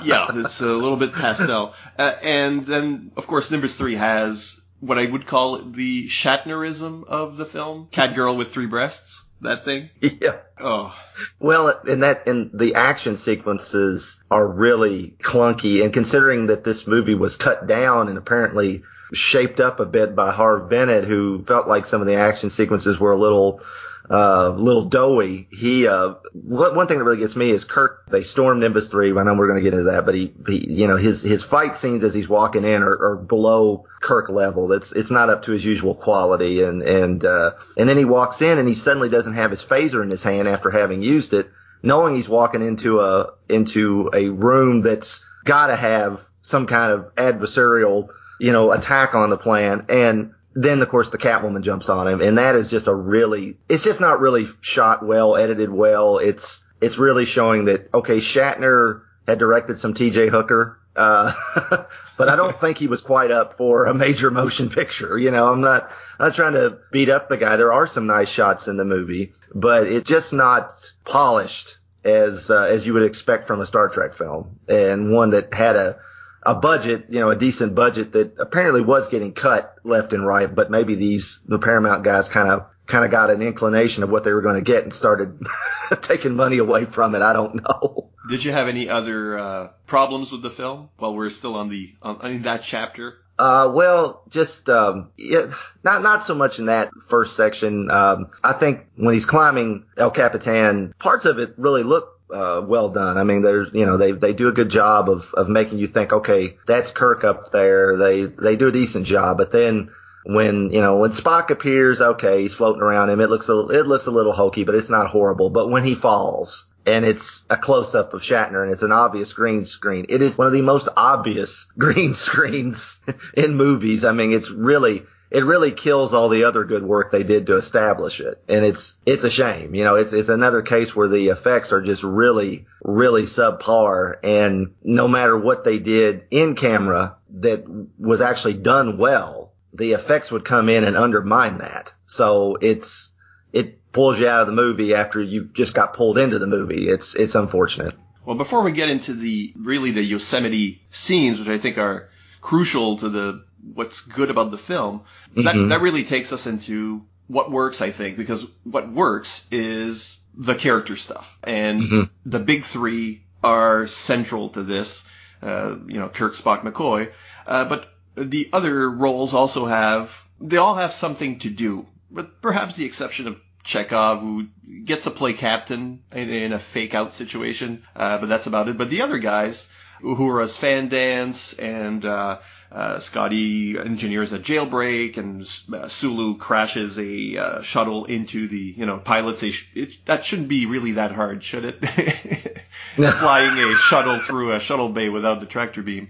yeah, 0.04 0.26
it's 0.34 0.60
a 0.60 0.66
little 0.66 0.96
bit 0.96 1.12
pastel. 1.12 1.74
Uh, 1.98 2.12
and 2.22 2.64
then, 2.66 3.12
of 3.16 3.26
course, 3.26 3.50
Nimbus 3.50 3.76
3 3.76 3.94
has 3.96 4.60
what 4.80 4.98
I 4.98 5.06
would 5.06 5.26
call 5.26 5.58
the 5.58 6.08
Shatnerism 6.08 7.04
of 7.04 7.36
the 7.36 7.44
film. 7.46 7.88
Cat 7.90 8.14
girl 8.14 8.36
with 8.36 8.48
three 8.52 8.66
breasts. 8.66 9.24
That 9.40 9.64
thing. 9.64 9.90
yeah. 10.00 10.38
Oh. 10.58 10.92
Well, 11.38 11.80
and 11.86 12.02
that 12.02 12.26
and 12.26 12.50
the 12.52 12.74
action 12.74 13.16
sequences 13.16 14.20
are 14.32 14.46
really 14.48 15.14
clunky. 15.22 15.84
And 15.84 15.92
considering 15.92 16.46
that 16.46 16.64
this 16.64 16.88
movie 16.88 17.14
was 17.14 17.36
cut 17.36 17.68
down 17.68 18.08
and 18.08 18.18
apparently 18.18 18.82
shaped 19.12 19.60
up 19.60 19.78
a 19.78 19.86
bit 19.86 20.16
by 20.16 20.32
Harve 20.32 20.68
Bennett, 20.68 21.04
who 21.04 21.44
felt 21.44 21.68
like 21.68 21.86
some 21.86 22.00
of 22.00 22.08
the 22.08 22.16
action 22.16 22.50
sequences 22.50 22.98
were 22.98 23.12
a 23.12 23.16
little. 23.16 23.62
Uh, 24.10 24.54
little 24.56 24.84
doughy. 24.84 25.48
He, 25.50 25.86
uh, 25.86 26.14
one 26.32 26.86
thing 26.86 26.96
that 26.96 27.04
really 27.04 27.18
gets 27.18 27.36
me 27.36 27.50
is 27.50 27.64
Kirk. 27.64 28.06
They 28.08 28.22
storm 28.22 28.58
Nimbus 28.58 28.88
three. 28.88 29.10
I 29.10 29.22
know 29.22 29.34
we're 29.34 29.48
going 29.48 29.62
to 29.62 29.70
get 29.70 29.74
into 29.74 29.90
that, 29.90 30.06
but 30.06 30.14
he, 30.14 30.32
he, 30.46 30.72
you 30.72 30.88
know, 30.88 30.96
his 30.96 31.20
his 31.22 31.42
fight 31.42 31.76
scenes 31.76 32.02
as 32.04 32.14
he's 32.14 32.28
walking 32.28 32.64
in 32.64 32.82
are, 32.82 33.10
are 33.10 33.16
below 33.16 33.84
Kirk 34.00 34.30
level. 34.30 34.72
It's 34.72 34.92
it's 34.92 35.10
not 35.10 35.28
up 35.28 35.42
to 35.42 35.52
his 35.52 35.62
usual 35.62 35.94
quality. 35.94 36.62
And 36.62 36.80
and 36.82 37.22
uh, 37.22 37.52
and 37.76 37.86
then 37.86 37.98
he 37.98 38.06
walks 38.06 38.40
in 38.40 38.56
and 38.56 38.66
he 38.66 38.74
suddenly 38.74 39.10
doesn't 39.10 39.34
have 39.34 39.50
his 39.50 39.62
phaser 39.62 40.02
in 40.02 40.08
his 40.08 40.22
hand 40.22 40.48
after 40.48 40.70
having 40.70 41.02
used 41.02 41.34
it, 41.34 41.50
knowing 41.82 42.14
he's 42.14 42.30
walking 42.30 42.62
into 42.62 43.00
a 43.00 43.34
into 43.50 44.10
a 44.14 44.30
room 44.30 44.80
that's 44.80 45.22
got 45.44 45.66
to 45.66 45.76
have 45.76 46.24
some 46.40 46.66
kind 46.66 46.92
of 46.92 47.14
adversarial, 47.16 48.08
you 48.40 48.52
know, 48.52 48.72
attack 48.72 49.14
on 49.14 49.28
the 49.28 49.36
plan. 49.36 49.84
And 49.90 50.32
then 50.62 50.82
of 50.82 50.88
course 50.88 51.10
the 51.10 51.18
Catwoman 51.18 51.62
jumps 51.62 51.88
on 51.88 52.08
him, 52.08 52.20
and 52.20 52.38
that 52.38 52.56
is 52.56 52.68
just 52.68 52.88
a 52.88 52.94
really, 52.94 53.56
it's 53.68 53.84
just 53.84 54.00
not 54.00 54.20
really 54.20 54.46
shot 54.60 55.06
well, 55.06 55.36
edited 55.36 55.70
well. 55.70 56.18
It's 56.18 56.64
it's 56.80 56.98
really 56.98 57.24
showing 57.24 57.66
that 57.66 57.88
okay, 57.94 58.18
Shatner 58.18 59.02
had 59.26 59.38
directed 59.38 59.78
some 59.78 59.94
T.J. 59.94 60.28
Hooker. 60.28 60.78
Uh, 60.96 61.32
but 62.18 62.28
I 62.28 62.34
don't 62.34 62.58
think 62.58 62.78
he 62.78 62.88
was 62.88 63.00
quite 63.00 63.30
up 63.30 63.56
for 63.56 63.84
a 63.86 63.94
major 63.94 64.30
motion 64.32 64.68
picture. 64.68 65.16
You 65.16 65.30
know, 65.30 65.52
I'm 65.52 65.60
not, 65.60 65.84
I'm 66.18 66.28
not 66.28 66.34
trying 66.34 66.54
to 66.54 66.78
beat 66.90 67.08
up 67.08 67.28
the 67.28 67.36
guy. 67.36 67.56
There 67.56 67.72
are 67.72 67.86
some 67.86 68.06
nice 68.06 68.28
shots 68.28 68.66
in 68.66 68.76
the 68.76 68.84
movie, 68.84 69.32
but 69.54 69.86
it's 69.86 70.08
just 70.08 70.32
not 70.32 70.72
polished 71.04 71.78
as, 72.04 72.50
uh, 72.50 72.62
as 72.62 72.84
you 72.84 72.94
would 72.94 73.04
expect 73.04 73.46
from 73.46 73.60
a 73.60 73.66
Star 73.66 73.88
Trek 73.88 74.14
film 74.14 74.58
and 74.66 75.12
one 75.12 75.30
that 75.30 75.54
had 75.54 75.76
a, 75.76 76.00
a 76.48 76.54
budget, 76.54 77.04
you 77.10 77.20
know, 77.20 77.28
a 77.28 77.36
decent 77.36 77.74
budget 77.74 78.12
that 78.12 78.32
apparently 78.38 78.80
was 78.80 79.10
getting 79.10 79.34
cut 79.34 79.74
left 79.84 80.14
and 80.14 80.26
right, 80.26 80.52
but 80.52 80.70
maybe 80.70 80.94
these, 80.94 81.42
the 81.46 81.58
Paramount 81.58 82.04
guys 82.04 82.30
kind 82.30 82.48
of, 82.48 82.66
kind 82.86 83.04
of 83.04 83.10
got 83.10 83.28
an 83.28 83.42
inclination 83.42 84.02
of 84.02 84.08
what 84.08 84.24
they 84.24 84.32
were 84.32 84.40
going 84.40 84.54
to 84.54 84.62
get 84.62 84.82
and 84.82 84.94
started 84.94 85.38
taking 86.00 86.34
money 86.34 86.56
away 86.56 86.86
from 86.86 87.14
it. 87.14 87.20
I 87.20 87.34
don't 87.34 87.56
know. 87.56 88.08
Did 88.30 88.44
you 88.44 88.52
have 88.52 88.66
any 88.66 88.88
other 88.88 89.38
uh, 89.38 89.68
problems 89.86 90.32
with 90.32 90.40
the 90.40 90.48
film 90.48 90.88
while 90.96 91.14
we're 91.14 91.28
still 91.28 91.54
on 91.54 91.68
the 91.68 91.94
on, 92.00 92.24
in 92.26 92.42
that 92.42 92.62
chapter? 92.62 93.18
Uh, 93.38 93.70
well, 93.72 94.22
just 94.30 94.70
um, 94.70 95.10
yeah, 95.16 95.50
not 95.84 96.02
not 96.02 96.26
so 96.26 96.34
much 96.34 96.58
in 96.58 96.66
that 96.66 96.90
first 97.08 97.36
section. 97.36 97.90
Um, 97.90 98.30
I 98.42 98.54
think 98.54 98.86
when 98.96 99.14
he's 99.14 99.24
climbing 99.26 99.84
El 99.96 100.10
Capitan, 100.10 100.94
parts 100.98 101.24
of 101.24 101.38
it 101.38 101.54
really 101.56 101.84
look 101.84 102.17
uh, 102.32 102.64
well 102.66 102.90
done. 102.90 103.18
I 103.18 103.24
mean, 103.24 103.42
there's 103.42 103.68
you 103.72 103.86
know 103.86 103.96
they 103.96 104.12
they 104.12 104.32
do 104.32 104.48
a 104.48 104.52
good 104.52 104.68
job 104.68 105.08
of 105.08 105.32
of 105.34 105.48
making 105.48 105.78
you 105.78 105.86
think, 105.86 106.12
okay, 106.12 106.58
that's 106.66 106.90
Kirk 106.90 107.24
up 107.24 107.52
there. 107.52 107.96
They 107.96 108.24
they 108.24 108.56
do 108.56 108.68
a 108.68 108.72
decent 108.72 109.06
job, 109.06 109.38
but 109.38 109.52
then 109.52 109.90
when 110.24 110.70
you 110.70 110.80
know 110.80 110.98
when 110.98 111.10
Spock 111.10 111.50
appears, 111.50 112.00
okay, 112.00 112.42
he's 112.42 112.54
floating 112.54 112.82
around 112.82 113.10
him. 113.10 113.20
It 113.20 113.30
looks 113.30 113.48
a 113.48 113.58
it 113.68 113.86
looks 113.86 114.06
a 114.06 114.10
little 114.10 114.32
hokey, 114.32 114.64
but 114.64 114.74
it's 114.74 114.90
not 114.90 115.08
horrible. 115.08 115.50
But 115.50 115.70
when 115.70 115.84
he 115.84 115.94
falls 115.94 116.66
and 116.86 117.04
it's 117.04 117.44
a 117.50 117.56
close 117.56 117.94
up 117.94 118.14
of 118.14 118.22
Shatner 118.22 118.62
and 118.62 118.72
it's 118.72 118.82
an 118.82 118.92
obvious 118.92 119.32
green 119.32 119.64
screen, 119.64 120.06
it 120.08 120.22
is 120.22 120.38
one 120.38 120.46
of 120.46 120.52
the 120.52 120.62
most 120.62 120.88
obvious 120.96 121.66
green 121.78 122.14
screens 122.14 123.00
in 123.34 123.56
movies. 123.56 124.04
I 124.04 124.12
mean, 124.12 124.32
it's 124.32 124.50
really 124.50 125.04
it 125.30 125.44
really 125.44 125.72
kills 125.72 126.14
all 126.14 126.28
the 126.28 126.44
other 126.44 126.64
good 126.64 126.82
work 126.82 127.10
they 127.10 127.22
did 127.22 127.46
to 127.46 127.56
establish 127.56 128.20
it. 128.20 128.42
And 128.48 128.64
it's, 128.64 128.96
it's 129.04 129.24
a 129.24 129.30
shame. 129.30 129.74
You 129.74 129.84
know, 129.84 129.96
it's, 129.96 130.12
it's 130.12 130.28
another 130.28 130.62
case 130.62 130.96
where 130.96 131.08
the 131.08 131.28
effects 131.28 131.72
are 131.72 131.82
just 131.82 132.02
really, 132.02 132.66
really 132.82 133.24
subpar. 133.24 134.16
And 134.22 134.74
no 134.82 135.06
matter 135.06 135.36
what 135.36 135.64
they 135.64 135.78
did 135.78 136.24
in 136.30 136.54
camera 136.54 137.16
that 137.40 137.64
was 137.98 138.20
actually 138.20 138.54
done 138.54 138.96
well, 138.96 139.52
the 139.74 139.92
effects 139.92 140.30
would 140.30 140.44
come 140.44 140.68
in 140.68 140.84
and 140.84 140.96
undermine 140.96 141.58
that. 141.58 141.92
So 142.06 142.56
it's, 142.60 143.10
it 143.52 143.92
pulls 143.92 144.18
you 144.18 144.28
out 144.28 144.40
of 144.40 144.46
the 144.46 144.54
movie 144.54 144.94
after 144.94 145.20
you've 145.20 145.52
just 145.52 145.74
got 145.74 145.92
pulled 145.92 146.16
into 146.16 146.38
the 146.38 146.46
movie. 146.46 146.88
It's, 146.88 147.14
it's 147.14 147.34
unfortunate. 147.34 147.94
Well, 148.24 148.36
before 148.36 148.62
we 148.62 148.72
get 148.72 148.88
into 148.88 149.14
the 149.14 149.52
really 149.56 149.90
the 149.90 150.02
Yosemite 150.02 150.82
scenes, 150.90 151.38
which 151.38 151.48
I 151.48 151.58
think 151.58 151.78
are 151.78 152.08
crucial 152.40 152.98
to 152.98 153.08
the 153.08 153.44
what's 153.74 154.00
good 154.00 154.30
about 154.30 154.50
the 154.50 154.58
film, 154.58 155.02
that 155.36 155.54
Mhm. 155.54 155.68
that 155.70 155.80
really 155.80 156.04
takes 156.04 156.32
us 156.32 156.46
into 156.46 157.02
what 157.26 157.50
works, 157.50 157.82
I 157.82 157.90
think, 157.90 158.16
because 158.16 158.46
what 158.64 158.90
works 158.90 159.46
is 159.50 160.18
the 160.34 160.54
character 160.54 160.96
stuff, 160.96 161.38
and 161.44 161.82
Mhm. 161.82 162.10
the 162.24 162.38
big 162.38 162.62
three 162.64 163.22
are 163.42 163.86
central 163.86 164.48
to 164.50 164.62
this. 164.62 165.04
Uh, 165.42 165.76
you 165.86 166.00
know, 166.00 166.08
Kirk, 166.08 166.34
Spock, 166.34 166.62
McCoy, 166.62 167.10
uh, 167.46 167.64
but 167.66 167.92
the 168.16 168.48
other 168.52 168.90
roles 168.90 169.34
also 169.34 169.66
have 169.66 170.24
they 170.40 170.56
all 170.56 170.76
have 170.76 170.92
something 170.92 171.38
to 171.40 171.50
do, 171.50 171.86
with 172.10 172.40
perhaps 172.40 172.76
the 172.76 172.84
exception 172.84 173.28
of 173.28 173.40
Chekhov, 173.64 174.20
who 174.20 174.46
gets 174.84 175.04
to 175.04 175.10
play 175.10 175.32
captain 175.32 176.00
in, 176.12 176.30
in 176.30 176.52
a 176.52 176.58
fake 176.58 176.94
out 176.94 177.12
situation, 177.14 177.82
uh, 177.94 178.18
but 178.18 178.28
that's 178.28 178.46
about 178.46 178.68
it. 178.68 178.78
But 178.78 178.88
the 178.90 179.02
other 179.02 179.18
guys, 179.18 179.68
Uhura's 180.02 180.56
fan 180.56 180.88
dance 180.88 181.52
and 181.54 182.04
uh, 182.04 182.38
uh, 182.70 182.98
Scotty 182.98 183.78
engineers 183.78 184.32
a 184.32 184.38
jailbreak, 184.38 185.16
and 185.16 185.42
uh, 185.72 185.88
Sulu 185.88 186.36
crashes 186.36 186.98
a 186.98 187.36
uh, 187.36 187.62
shuttle 187.62 188.04
into 188.04 188.48
the 188.48 188.74
you 188.76 188.86
know 188.86 188.98
pilots 188.98 189.42
a 189.42 189.50
sh- 189.50 189.68
it, 189.74 190.04
that 190.06 190.24
shouldn't 190.24 190.48
be 190.48 190.66
really 190.66 190.92
that 190.92 191.12
hard, 191.12 191.42
should 191.42 191.64
it? 191.64 191.84
Flying 192.94 193.58
a 193.58 193.76
shuttle 193.76 194.18
through 194.18 194.52
a 194.52 194.60
shuttle 194.60 194.88
bay 194.88 195.08
without 195.08 195.40
the 195.40 195.46
tractor 195.46 195.82
beam 195.82 196.08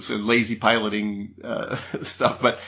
so 0.00 0.16
lazy 0.16 0.56
piloting 0.56 1.34
uh, 1.42 1.76
stuff, 2.02 2.40
but 2.40 2.58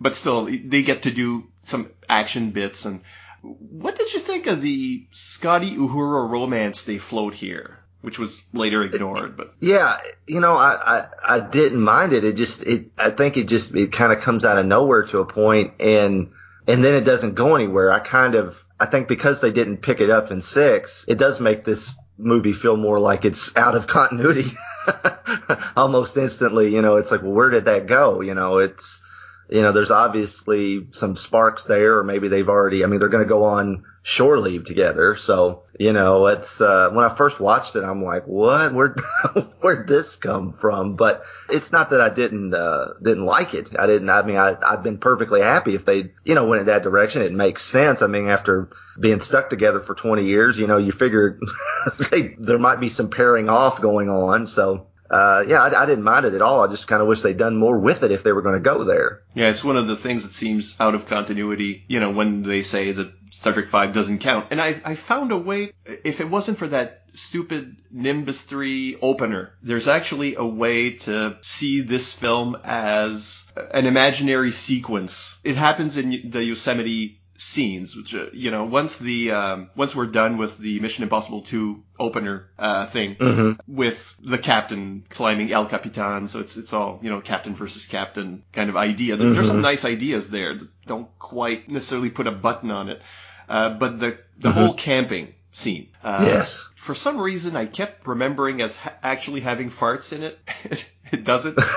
but 0.00 0.14
still 0.14 0.44
they 0.44 0.82
get 0.82 1.02
to 1.02 1.10
do 1.10 1.46
some 1.62 1.90
action 2.08 2.50
bits. 2.50 2.84
And 2.84 3.00
what 3.42 3.96
did 3.96 4.12
you 4.12 4.20
think 4.20 4.46
of 4.46 4.60
the 4.60 5.06
Scotty 5.10 5.72
Uhura 5.72 6.28
romance 6.28 6.84
they 6.84 6.98
float 6.98 7.34
here, 7.34 7.78
which 8.02 8.18
was 8.18 8.42
later 8.52 8.84
ignored? 8.84 9.36
But 9.36 9.54
Yeah, 9.60 9.98
you 10.26 10.40
know, 10.40 10.54
I, 10.54 10.74
I, 10.98 11.36
I 11.36 11.40
didn't 11.40 11.80
mind 11.80 12.12
it. 12.12 12.24
It 12.24 12.36
just, 12.36 12.62
it, 12.62 12.92
I 12.98 13.10
think 13.10 13.36
it 13.36 13.48
just, 13.48 13.74
it 13.74 13.92
kind 13.92 14.12
of 14.12 14.20
comes 14.20 14.44
out 14.44 14.58
of 14.58 14.66
nowhere 14.66 15.04
to 15.06 15.18
a 15.18 15.26
point 15.26 15.74
and, 15.80 16.30
and 16.68 16.84
then 16.84 16.94
it 16.94 17.02
doesn't 17.02 17.34
go 17.34 17.54
anywhere. 17.54 17.92
I 17.92 18.00
kind 18.00 18.34
of, 18.34 18.56
I 18.78 18.86
think 18.86 19.08
because 19.08 19.40
they 19.40 19.52
didn't 19.52 19.78
pick 19.78 20.00
it 20.00 20.10
up 20.10 20.30
in 20.30 20.40
six, 20.42 21.04
it 21.08 21.18
does 21.18 21.40
make 21.40 21.64
this 21.64 21.92
movie 22.18 22.52
feel 22.52 22.76
more 22.76 22.98
like 22.98 23.24
it's 23.24 23.56
out 23.56 23.74
of 23.74 23.86
continuity 23.88 24.50
almost 25.76 26.16
instantly. 26.16 26.74
You 26.74 26.82
know, 26.82 26.96
it's 26.96 27.10
like, 27.10 27.22
well, 27.22 27.32
where 27.32 27.50
did 27.50 27.64
that 27.66 27.86
go? 27.86 28.20
You 28.20 28.34
know, 28.34 28.58
it's, 28.58 29.00
you 29.48 29.62
know, 29.62 29.72
there's 29.72 29.90
obviously 29.90 30.88
some 30.90 31.14
sparks 31.14 31.64
there, 31.64 31.98
or 31.98 32.04
maybe 32.04 32.28
they've 32.28 32.48
already, 32.48 32.82
I 32.82 32.86
mean, 32.86 32.98
they're 32.98 33.08
going 33.08 33.24
to 33.24 33.28
go 33.28 33.44
on 33.44 33.84
shore 34.06 34.38
leave 34.38 34.62
together. 34.62 35.16
So, 35.16 35.64
you 35.80 35.92
know, 35.92 36.26
it's, 36.26 36.60
uh, 36.60 36.90
when 36.92 37.04
I 37.04 37.12
first 37.12 37.40
watched 37.40 37.74
it, 37.74 37.82
I'm 37.82 38.04
like, 38.04 38.24
what? 38.28 38.72
Where, 38.72 38.94
where'd 39.60 39.88
this 39.88 40.14
come 40.14 40.52
from? 40.52 40.94
But 40.94 41.24
it's 41.50 41.72
not 41.72 41.90
that 41.90 42.00
I 42.00 42.14
didn't, 42.14 42.54
uh, 42.54 42.92
didn't 43.02 43.24
like 43.24 43.52
it. 43.54 43.70
I 43.76 43.88
didn't, 43.88 44.08
I 44.08 44.22
mean, 44.22 44.36
I, 44.36 44.54
I've 44.64 44.84
been 44.84 44.98
perfectly 44.98 45.40
happy 45.40 45.74
if 45.74 45.84
they, 45.84 46.12
you 46.24 46.36
know, 46.36 46.46
went 46.46 46.60
in 46.60 46.66
that 46.66 46.84
direction. 46.84 47.22
It 47.22 47.32
makes 47.32 47.64
sense. 47.64 48.00
I 48.00 48.06
mean, 48.06 48.28
after 48.28 48.70
being 48.98 49.20
stuck 49.20 49.50
together 49.50 49.80
for 49.80 49.96
20 49.96 50.24
years, 50.24 50.56
you 50.56 50.68
know, 50.68 50.76
you 50.76 50.92
figure 50.92 51.40
they, 52.12 52.36
there 52.38 52.60
might 52.60 52.78
be 52.78 52.90
some 52.90 53.10
pairing 53.10 53.48
off 53.48 53.80
going 53.80 54.08
on. 54.08 54.46
So, 54.46 54.86
uh, 55.10 55.44
yeah, 55.46 55.62
I, 55.62 55.82
I 55.82 55.86
didn't 55.86 56.04
mind 56.04 56.26
it 56.26 56.34
at 56.34 56.42
all. 56.42 56.62
I 56.62 56.70
just 56.70 56.88
kind 56.88 57.02
of 57.02 57.08
wish 57.08 57.22
they'd 57.22 57.36
done 57.36 57.56
more 57.56 57.78
with 57.78 58.02
it 58.02 58.10
if 58.10 58.22
they 58.22 58.32
were 58.32 58.42
going 58.42 58.54
to 58.54 58.60
go 58.60 58.84
there. 58.84 59.22
Yeah, 59.34 59.48
it's 59.48 59.64
one 59.64 59.76
of 59.76 59.86
the 59.86 59.96
things 59.96 60.22
that 60.22 60.32
seems 60.32 60.76
out 60.80 60.94
of 60.94 61.06
continuity, 61.06 61.84
you 61.88 62.00
know, 62.00 62.10
when 62.10 62.42
they 62.42 62.62
say 62.62 62.92
that 62.92 63.12
Star 63.30 63.52
Trek 63.52 63.66
V 63.66 63.92
doesn't 63.92 64.18
count. 64.18 64.46
And 64.50 64.60
I, 64.60 64.80
I 64.84 64.94
found 64.94 65.32
a 65.32 65.36
way, 65.36 65.72
if 65.84 66.20
it 66.20 66.30
wasn't 66.30 66.58
for 66.58 66.68
that 66.68 67.02
stupid 67.12 67.76
Nimbus 67.90 68.42
3 68.42 68.98
opener, 69.02 69.52
there's 69.62 69.88
actually 69.88 70.36
a 70.36 70.44
way 70.44 70.92
to 70.92 71.36
see 71.40 71.80
this 71.80 72.12
film 72.12 72.56
as 72.64 73.46
an 73.72 73.86
imaginary 73.86 74.52
sequence. 74.52 75.38
It 75.44 75.56
happens 75.56 75.96
in 75.96 76.30
the 76.30 76.42
Yosemite 76.42 77.20
scenes, 77.38 77.96
which 77.96 78.14
uh, 78.14 78.26
you 78.32 78.50
know, 78.50 78.64
once 78.64 78.98
the 78.98 79.32
um, 79.32 79.70
once 79.76 79.94
we're 79.94 80.06
done 80.06 80.36
with 80.38 80.58
the 80.58 80.80
Mission 80.80 81.02
Impossible 81.04 81.42
2 81.42 81.82
opener 81.98 82.48
uh, 82.58 82.86
thing 82.86 83.16
Mm-hmm. 83.16 83.60
with 83.74 84.16
the 84.22 84.38
captain 84.38 85.04
climbing 85.08 85.52
El 85.52 85.66
Capitan, 85.66 86.28
so 86.28 86.40
it's 86.40 86.56
it's 86.56 86.72
all 86.72 86.98
you 87.02 87.10
know, 87.10 87.20
captain 87.20 87.54
versus 87.54 87.86
captain 87.86 88.42
kind 88.52 88.70
of 88.70 88.76
idea. 88.76 89.16
There- 89.16 89.32
There's 89.34 89.48
some 89.48 89.60
nice 89.62 89.84
ideas 89.84 90.30
there 90.30 90.54
that 90.54 90.68
don't 90.86 91.08
quite 91.18 91.68
necessarily 91.68 92.10
put 92.10 92.26
a 92.26 92.32
button 92.32 92.70
on 92.70 92.88
it, 92.88 93.02
uh, 93.48 93.70
but 93.70 93.98
the 94.00 94.18
the 94.38 94.50
whole 94.52 94.74
camping 94.74 95.34
scene. 95.52 95.88
Uh, 96.04 96.24
Yes. 96.26 96.68
For 96.76 96.94
some 96.94 97.18
reason, 97.18 97.56
I 97.56 97.66
kept 97.66 98.06
remembering 98.06 98.60
as 98.62 98.76
ha- 98.76 98.92
actually 99.02 99.40
having 99.40 99.70
farts 99.70 100.12
in 100.12 100.22
it. 100.22 100.38
it 101.12 101.24
doesn't. 101.24 101.58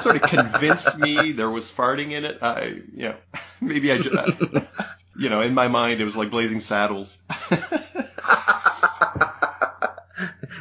sort 0.00 0.16
of 0.16 0.22
convinced 0.22 0.98
me 0.98 1.32
there 1.32 1.50
was 1.50 1.70
farting 1.70 2.12
in 2.12 2.24
it. 2.24 2.38
I, 2.42 2.80
you 2.94 3.08
know, 3.08 3.16
maybe 3.60 3.92
I, 3.92 3.98
ju- 3.98 4.16
you 5.18 5.28
know, 5.28 5.40
in 5.40 5.54
my 5.54 5.68
mind 5.68 6.00
it 6.00 6.04
was 6.04 6.16
like 6.16 6.30
Blazing 6.30 6.60
Saddles. 6.60 7.18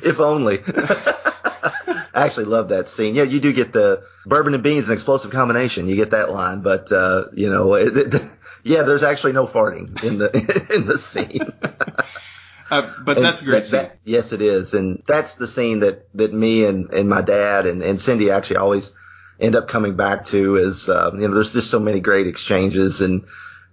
If 0.01 0.19
only. 0.19 0.59
I 0.65 2.25
actually 2.25 2.45
love 2.45 2.69
that 2.69 2.87
scene. 2.89 3.15
Yeah, 3.15 3.23
you 3.23 3.39
do 3.39 3.51
get 3.53 3.73
the 3.73 4.03
bourbon 4.25 4.53
and 4.53 4.63
beans, 4.63 4.87
an 4.87 4.93
explosive 4.93 5.31
combination. 5.31 5.87
You 5.87 5.95
get 5.95 6.11
that 6.11 6.31
line, 6.31 6.61
but 6.61 6.91
uh, 6.91 7.25
you 7.33 7.49
know, 7.49 7.73
it, 7.75 7.97
it, 7.97 8.21
yeah, 8.63 8.83
there's 8.83 9.03
actually 9.03 9.33
no 9.33 9.45
farting 9.45 10.01
in 10.03 10.17
the 10.17 10.31
in 10.75 10.85
the 10.85 10.97
scene. 10.97 11.51
Uh, 12.71 12.93
but 13.03 13.17
And 13.17 13.25
that's 13.25 13.41
a 13.41 13.45
great 13.45 13.55
that- 13.59 13.65
scene. 13.65 13.79
that- 13.81 13.97
yes, 14.05 14.31
it 14.31 14.41
is, 14.41 14.73
and 14.73 15.03
that's 15.07 15.35
the 15.35 15.47
scene 15.47 15.79
that 15.81 16.07
that 16.15 16.33
me 16.33 16.65
and 16.65 16.89
and 16.93 17.09
my 17.09 17.21
dad 17.21 17.65
and 17.65 17.81
and 17.83 17.99
Cindy 17.99 18.31
actually 18.31 18.57
always 18.57 18.91
end 19.39 19.55
up 19.55 19.67
coming 19.67 19.95
back 19.95 20.25
to. 20.27 20.55
Is 20.55 20.89
uh, 20.89 21.11
you 21.13 21.27
know, 21.27 21.33
there's 21.33 21.53
just 21.53 21.69
so 21.69 21.79
many 21.79 21.99
great 21.99 22.27
exchanges 22.27 23.01
and 23.01 23.25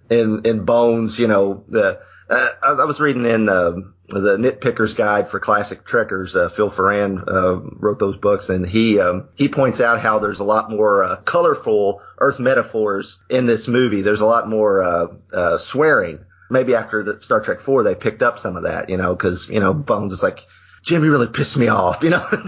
and 0.09 0.45
and 0.45 0.65
Bones. 0.65 1.19
You 1.19 1.27
know, 1.27 1.63
the 1.67 1.99
uh, 2.29 2.47
I, 2.63 2.71
I 2.71 2.85
was 2.85 2.99
reading 2.99 3.25
in. 3.25 3.49
Uh, 3.49 3.73
the 4.09 4.37
Nitpicker's 4.37 4.93
Guide 4.93 5.27
for 5.27 5.37
Classic 5.37 5.83
Trekkers, 5.83 6.33
uh, 6.33 6.47
Phil 6.47 6.69
Farrand 6.69 7.27
uh, 7.27 7.59
wrote 7.59 7.99
those 7.99 8.15
books, 8.15 8.47
and 8.47 8.65
he 8.65 9.01
um, 9.01 9.27
he 9.35 9.49
points 9.49 9.81
out 9.81 9.99
how 9.99 10.19
there's 10.19 10.39
a 10.39 10.45
lot 10.45 10.71
more 10.71 11.03
uh, 11.03 11.17
colorful 11.17 12.01
Earth 12.17 12.39
metaphors 12.39 13.21
in 13.29 13.47
this 13.47 13.67
movie. 13.67 14.01
There's 14.01 14.21
a 14.21 14.25
lot 14.25 14.47
more 14.47 15.19
swearing. 15.59 16.19
Maybe 16.49 16.73
after 16.73 17.03
the 17.03 17.21
Star 17.21 17.41
Trek 17.41 17.59
Four, 17.59 17.83
they 17.83 17.95
picked 17.95 18.23
up 18.23 18.39
some 18.39 18.55
of 18.55 18.63
that, 18.63 18.89
you 18.89 18.95
know, 18.95 19.13
because 19.13 19.49
you 19.49 19.59
know 19.59 19.73
Bones 19.73 20.13
is 20.13 20.23
like, 20.23 20.39
Jimmy 20.83 21.09
really 21.09 21.27
pissed 21.27 21.57
me 21.57 21.67
off, 21.67 22.01
you 22.03 22.11
know, 22.11 22.25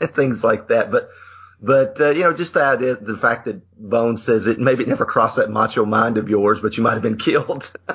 things 0.14 0.44
like 0.44 0.68
that. 0.68 0.90
But 0.90 1.10
but 1.62 2.00
uh, 2.00 2.10
you 2.10 2.22
know, 2.22 2.32
just 2.32 2.54
the 2.54 2.62
idea, 2.62 2.96
the 2.96 3.16
fact 3.16 3.44
that 3.44 3.60
Bones 3.76 4.22
says 4.22 4.46
it 4.46 4.58
maybe 4.58 4.84
it 4.84 4.88
never 4.88 5.04
crossed 5.04 5.36
that 5.36 5.50
macho 5.50 5.84
mind 5.84 6.16
of 6.18 6.28
yours, 6.28 6.60
but 6.60 6.76
you 6.76 6.82
might 6.82 6.94
have 6.94 7.02
been 7.02 7.18
killed. 7.18 7.70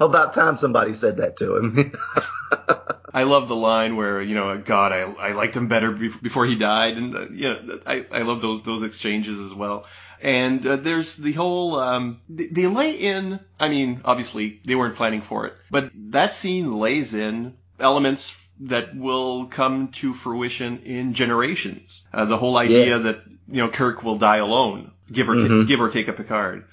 About 0.00 0.34
time 0.34 0.58
somebody 0.58 0.94
said 0.94 1.18
that 1.18 1.36
to 1.38 1.56
him. 1.56 1.92
I 3.14 3.22
love 3.22 3.46
the 3.46 3.56
line 3.56 3.96
where 3.96 4.20
you 4.20 4.34
know, 4.34 4.58
God, 4.58 4.92
I, 4.92 5.02
I 5.02 5.32
liked 5.32 5.56
him 5.56 5.68
better 5.68 5.92
before 5.92 6.44
he 6.44 6.56
died, 6.56 6.98
and 6.98 7.16
uh, 7.16 7.26
you 7.30 7.54
know, 7.54 7.80
I, 7.86 8.04
I 8.10 8.22
love 8.22 8.42
those 8.42 8.62
those 8.62 8.82
exchanges 8.82 9.38
as 9.38 9.54
well. 9.54 9.86
And 10.20 10.66
uh, 10.66 10.76
there's 10.76 11.16
the 11.16 11.32
whole 11.32 11.78
um, 11.78 12.20
they, 12.28 12.46
they 12.46 12.66
lay 12.66 12.92
in. 12.92 13.40
I 13.58 13.68
mean, 13.68 14.00
obviously 14.04 14.60
they 14.64 14.74
weren't 14.74 14.96
planning 14.96 15.22
for 15.22 15.46
it, 15.46 15.54
but 15.70 15.90
that 15.94 16.34
scene 16.34 16.76
lays 16.78 17.14
in 17.14 17.54
elements 17.78 18.43
that 18.60 18.94
will 18.96 19.46
come 19.46 19.88
to 19.88 20.12
fruition 20.14 20.78
in 20.84 21.12
generations. 21.14 22.04
Uh, 22.12 22.24
the 22.24 22.36
whole 22.36 22.56
idea 22.56 22.86
Yes. 22.86 23.02
that 23.04 23.20
you 23.48 23.58
know 23.58 23.68
Kirk 23.68 24.02
will 24.04 24.16
die 24.16 24.36
alone, 24.38 24.92
give 25.10 25.28
or 25.28 25.34
ta- 25.34 25.40
Mhm. 25.42 25.66
give 25.66 25.80
or 25.80 25.90
take 25.90 26.08
a 26.08 26.12
Picard. 26.12 26.64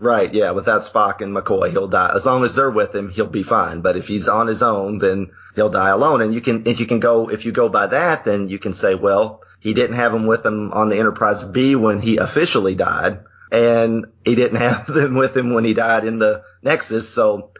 right? 0.00 0.32
Yeah. 0.32 0.52
Without 0.52 0.82
Spock 0.84 1.20
and 1.22 1.34
McCoy, 1.36 1.72
he'll 1.72 1.88
die. 1.88 2.12
As 2.14 2.24
long 2.24 2.44
as 2.44 2.54
they're 2.54 2.70
with 2.70 2.94
him, 2.94 3.08
he'll 3.10 3.26
be 3.26 3.42
fine. 3.42 3.80
But 3.80 3.96
if 3.96 4.06
he's 4.06 4.28
on 4.28 4.46
his 4.46 4.62
own, 4.62 4.98
then 5.00 5.30
he'll 5.56 5.70
die 5.70 5.88
alone. 5.88 6.20
And 6.22 6.32
you 6.32 6.40
can, 6.40 6.62
if 6.68 6.78
you 6.78 6.86
can 6.86 7.00
go, 7.00 7.28
if 7.30 7.44
you 7.44 7.50
go 7.50 7.68
by 7.68 7.88
that, 7.88 8.24
then 8.24 8.48
you 8.48 8.60
can 8.60 8.74
say, 8.74 8.94
well, 8.94 9.42
he 9.58 9.74
didn't 9.74 9.96
have 9.96 10.14
him 10.14 10.26
with 10.28 10.46
him 10.46 10.72
on 10.72 10.88
the 10.88 10.98
Enterprise 11.00 11.42
B 11.42 11.74
when 11.74 12.00
he 12.00 12.18
officially 12.18 12.76
died, 12.76 13.18
and 13.50 14.06
he 14.24 14.36
didn't 14.36 14.58
have 14.68 14.86
them 14.86 15.16
with 15.16 15.36
him 15.36 15.52
when 15.52 15.64
he 15.64 15.74
died 15.74 16.04
in 16.04 16.20
the 16.20 16.42
Nexus. 16.62 17.08
So 17.08 17.50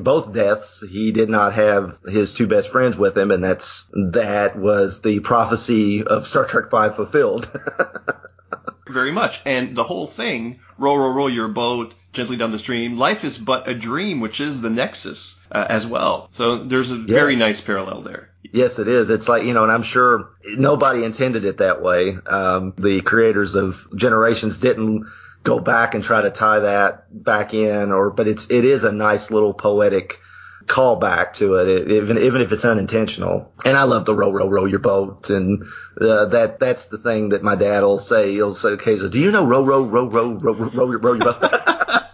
both 0.00 0.32
deaths, 0.32 0.82
he 0.88 1.12
did 1.12 1.28
not 1.28 1.54
have 1.54 1.98
his 2.06 2.32
two 2.32 2.46
best 2.46 2.70
friends 2.70 2.96
with 2.96 3.16
him, 3.16 3.30
and 3.30 3.42
that's 3.42 3.86
that 3.92 4.56
was 4.58 5.02
the 5.02 5.20
prophecy 5.20 6.02
of 6.02 6.26
Star 6.26 6.46
Trek 6.46 6.70
Five 6.70 6.96
fulfilled. 6.96 7.50
Very 8.88 9.12
much. 9.12 9.40
And 9.44 9.74
the 9.74 9.82
whole 9.82 10.06
thing, 10.06 10.60
row, 10.78 10.94
row, 10.96 11.10
row 11.10 11.26
your 11.26 11.48
boat 11.48 11.94
gently 12.12 12.36
down 12.36 12.52
the 12.52 12.58
stream. 12.58 12.96
Life 12.96 13.24
is 13.24 13.38
but 13.38 13.66
a 13.66 13.74
dream, 13.74 14.20
which 14.20 14.40
is 14.40 14.60
the 14.60 14.70
nexus 14.70 15.38
uh, 15.50 15.66
as 15.68 15.86
well. 15.86 16.28
So 16.32 16.64
there's 16.64 16.90
a 16.90 16.96
very 16.96 17.34
nice 17.34 17.60
parallel 17.60 18.02
there. 18.02 18.30
Yes, 18.52 18.78
it 18.78 18.86
is. 18.86 19.10
It's 19.10 19.28
like, 19.28 19.42
you 19.44 19.52
know, 19.52 19.64
and 19.64 19.72
I'm 19.72 19.82
sure 19.82 20.30
nobody 20.44 21.02
intended 21.02 21.44
it 21.44 21.58
that 21.58 21.82
way. 21.82 22.16
Um, 22.26 22.74
the 22.78 23.00
creators 23.00 23.54
of 23.54 23.86
Generations 23.96 24.58
didn't 24.58 25.06
go 25.44 25.60
back 25.60 25.94
and 25.94 26.02
try 26.02 26.22
to 26.22 26.30
tie 26.30 26.60
that 26.60 27.04
back 27.24 27.54
in 27.54 27.92
or, 27.92 28.10
but 28.10 28.26
it's, 28.26 28.50
it 28.50 28.64
is 28.64 28.84
a 28.84 28.92
nice 28.92 29.30
little 29.30 29.54
poetic 29.54 30.20
callback 30.66 31.34
to 31.34 31.54
it, 31.56 31.68
e- 31.90 31.96
even, 31.96 32.18
even 32.18 32.40
if 32.40 32.50
it's 32.50 32.64
unintentional. 32.64 33.52
And 33.64 33.76
I 33.76 33.82
love 33.84 34.06
the 34.06 34.14
row, 34.14 34.32
row, 34.32 34.48
row 34.48 34.64
your 34.64 34.78
boat. 34.80 35.30
And, 35.30 35.64
uh, 36.00 36.26
that, 36.26 36.58
that's 36.58 36.86
the 36.86 36.98
thing 36.98 37.28
that 37.28 37.42
my 37.42 37.54
dad 37.54 37.82
will 37.82 37.98
say. 37.98 38.32
He'll 38.32 38.54
say 38.54 38.72
occasionally, 38.72 39.10
do 39.10 39.20
you 39.20 39.30
know 39.30 39.46
row, 39.46 39.64
row, 39.64 39.84
row, 39.84 40.08
row, 40.08 40.32
row, 40.32 40.54
row, 40.54 40.98
row 40.98 41.12
your 41.12 41.20
boat? 41.20 41.38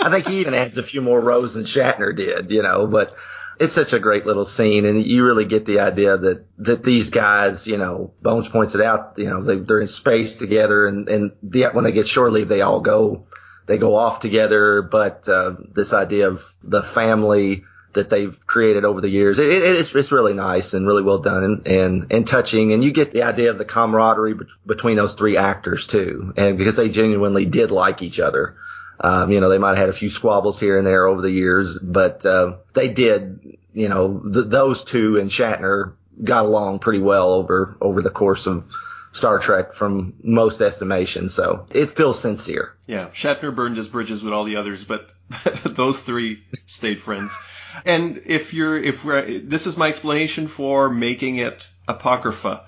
I 0.00 0.10
think 0.10 0.26
he 0.26 0.40
even 0.40 0.54
adds 0.54 0.78
a 0.78 0.82
few 0.82 1.00
more 1.00 1.20
rows 1.20 1.54
than 1.54 1.64
Shatner 1.64 2.16
did, 2.16 2.50
you 2.50 2.62
know, 2.62 2.86
but 2.86 3.14
it's 3.62 3.72
such 3.72 3.92
a 3.92 4.00
great 4.00 4.26
little 4.26 4.44
scene 4.44 4.84
and 4.86 5.06
you 5.06 5.24
really 5.24 5.44
get 5.44 5.64
the 5.64 5.78
idea 5.78 6.18
that, 6.18 6.44
that 6.58 6.82
these 6.82 7.10
guys, 7.10 7.64
you 7.64 7.76
know, 7.76 8.12
Bones 8.20 8.48
points 8.48 8.74
it 8.74 8.80
out, 8.80 9.14
you 9.18 9.30
know, 9.30 9.40
they, 9.40 9.58
they're 9.58 9.80
in 9.80 9.86
space 9.86 10.34
together 10.34 10.84
and, 10.88 11.08
and 11.08 11.32
when 11.72 11.84
they 11.84 11.92
get 11.92 12.08
shore 12.08 12.28
leave, 12.28 12.48
they 12.48 12.60
all 12.60 12.80
go, 12.80 13.26
they 13.66 13.78
go 13.78 13.94
off 13.94 14.18
together. 14.18 14.82
But, 14.82 15.28
uh, 15.28 15.54
this 15.72 15.92
idea 15.92 16.28
of 16.28 16.42
the 16.64 16.82
family 16.82 17.62
that 17.92 18.10
they've 18.10 18.36
created 18.46 18.84
over 18.84 19.00
the 19.00 19.08
years, 19.08 19.38
it, 19.38 19.46
it, 19.46 19.76
it's, 19.76 19.94
it's 19.94 20.10
really 20.10 20.34
nice 20.34 20.74
and 20.74 20.84
really 20.84 21.04
well 21.04 21.18
done 21.18 21.44
and, 21.44 21.66
and, 21.68 22.12
and 22.12 22.26
touching. 22.26 22.72
And 22.72 22.82
you 22.82 22.90
get 22.90 23.12
the 23.12 23.22
idea 23.22 23.50
of 23.50 23.58
the 23.58 23.64
camaraderie 23.64 24.34
bet- 24.34 24.46
between 24.66 24.96
those 24.96 25.14
three 25.14 25.36
actors 25.36 25.86
too. 25.86 26.32
And 26.36 26.58
because 26.58 26.74
they 26.74 26.88
genuinely 26.88 27.46
did 27.46 27.70
like 27.70 28.02
each 28.02 28.18
other. 28.18 28.56
Um, 29.02 29.32
you 29.32 29.40
know, 29.40 29.48
they 29.48 29.58
might 29.58 29.70
have 29.70 29.78
had 29.78 29.88
a 29.88 29.94
few 29.94 30.08
squabbles 30.08 30.60
here 30.60 30.78
and 30.78 30.86
there 30.86 31.06
over 31.06 31.20
the 31.20 31.30
years, 31.30 31.78
but 31.78 32.24
uh, 32.24 32.58
they 32.72 32.88
did. 32.88 33.58
You 33.74 33.88
know, 33.88 34.20
th- 34.32 34.46
those 34.46 34.84
two 34.84 35.18
and 35.18 35.30
Shatner 35.30 35.94
got 36.22 36.44
along 36.44 36.80
pretty 36.80 37.00
well 37.00 37.32
over 37.32 37.76
over 37.80 38.02
the 38.02 38.10
course 38.10 38.46
of 38.46 38.64
Star 39.12 39.38
Trek 39.38 39.74
from 39.74 40.14
most 40.22 40.60
estimations. 40.60 41.34
So 41.34 41.66
it 41.70 41.90
feels 41.90 42.20
sincere. 42.20 42.74
Yeah, 42.86 43.08
Shatner 43.08 43.54
burned 43.54 43.76
his 43.76 43.88
bridges 43.88 44.22
with 44.22 44.32
all 44.32 44.44
the 44.44 44.56
others, 44.56 44.84
but 44.84 45.12
those 45.64 46.00
three 46.00 46.42
stayed 46.66 47.00
friends. 47.00 47.36
And 47.84 48.22
if 48.26 48.54
you're, 48.54 48.76
if 48.76 49.04
we're, 49.04 49.40
this 49.40 49.66
is 49.66 49.76
my 49.76 49.88
explanation 49.88 50.48
for 50.48 50.90
making 50.90 51.36
it 51.36 51.68
apocrypha. 51.86 52.64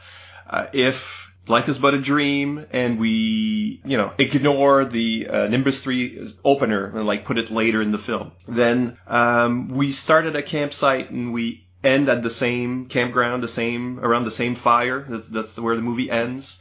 Uh, 0.48 0.66
if 0.72 1.32
life 1.46 1.68
is 1.68 1.78
but 1.78 1.94
a 1.94 2.00
dream 2.00 2.66
and 2.72 2.98
we, 2.98 3.80
you 3.84 3.96
know, 3.96 4.12
ignore 4.18 4.84
the 4.84 5.28
uh, 5.28 5.48
Nimbus 5.48 5.82
3 5.82 6.32
opener 6.44 6.86
and 6.96 7.06
like 7.06 7.24
put 7.24 7.38
it 7.38 7.50
later 7.50 7.82
in 7.82 7.92
the 7.92 7.98
film, 7.98 8.32
then 8.48 8.96
um, 9.06 9.68
we 9.68 9.92
start 9.92 10.26
at 10.26 10.36
a 10.36 10.42
campsite 10.42 11.10
and 11.10 11.32
we 11.32 11.66
end 11.82 12.08
at 12.08 12.22
the 12.22 12.30
same 12.30 12.86
campground, 12.86 13.42
the 13.42 13.48
same, 13.48 14.00
around 14.00 14.24
the 14.24 14.30
same 14.30 14.54
fire. 14.54 15.04
That's, 15.08 15.28
that's 15.28 15.58
where 15.58 15.76
the 15.76 15.82
movie 15.82 16.10
ends. 16.10 16.58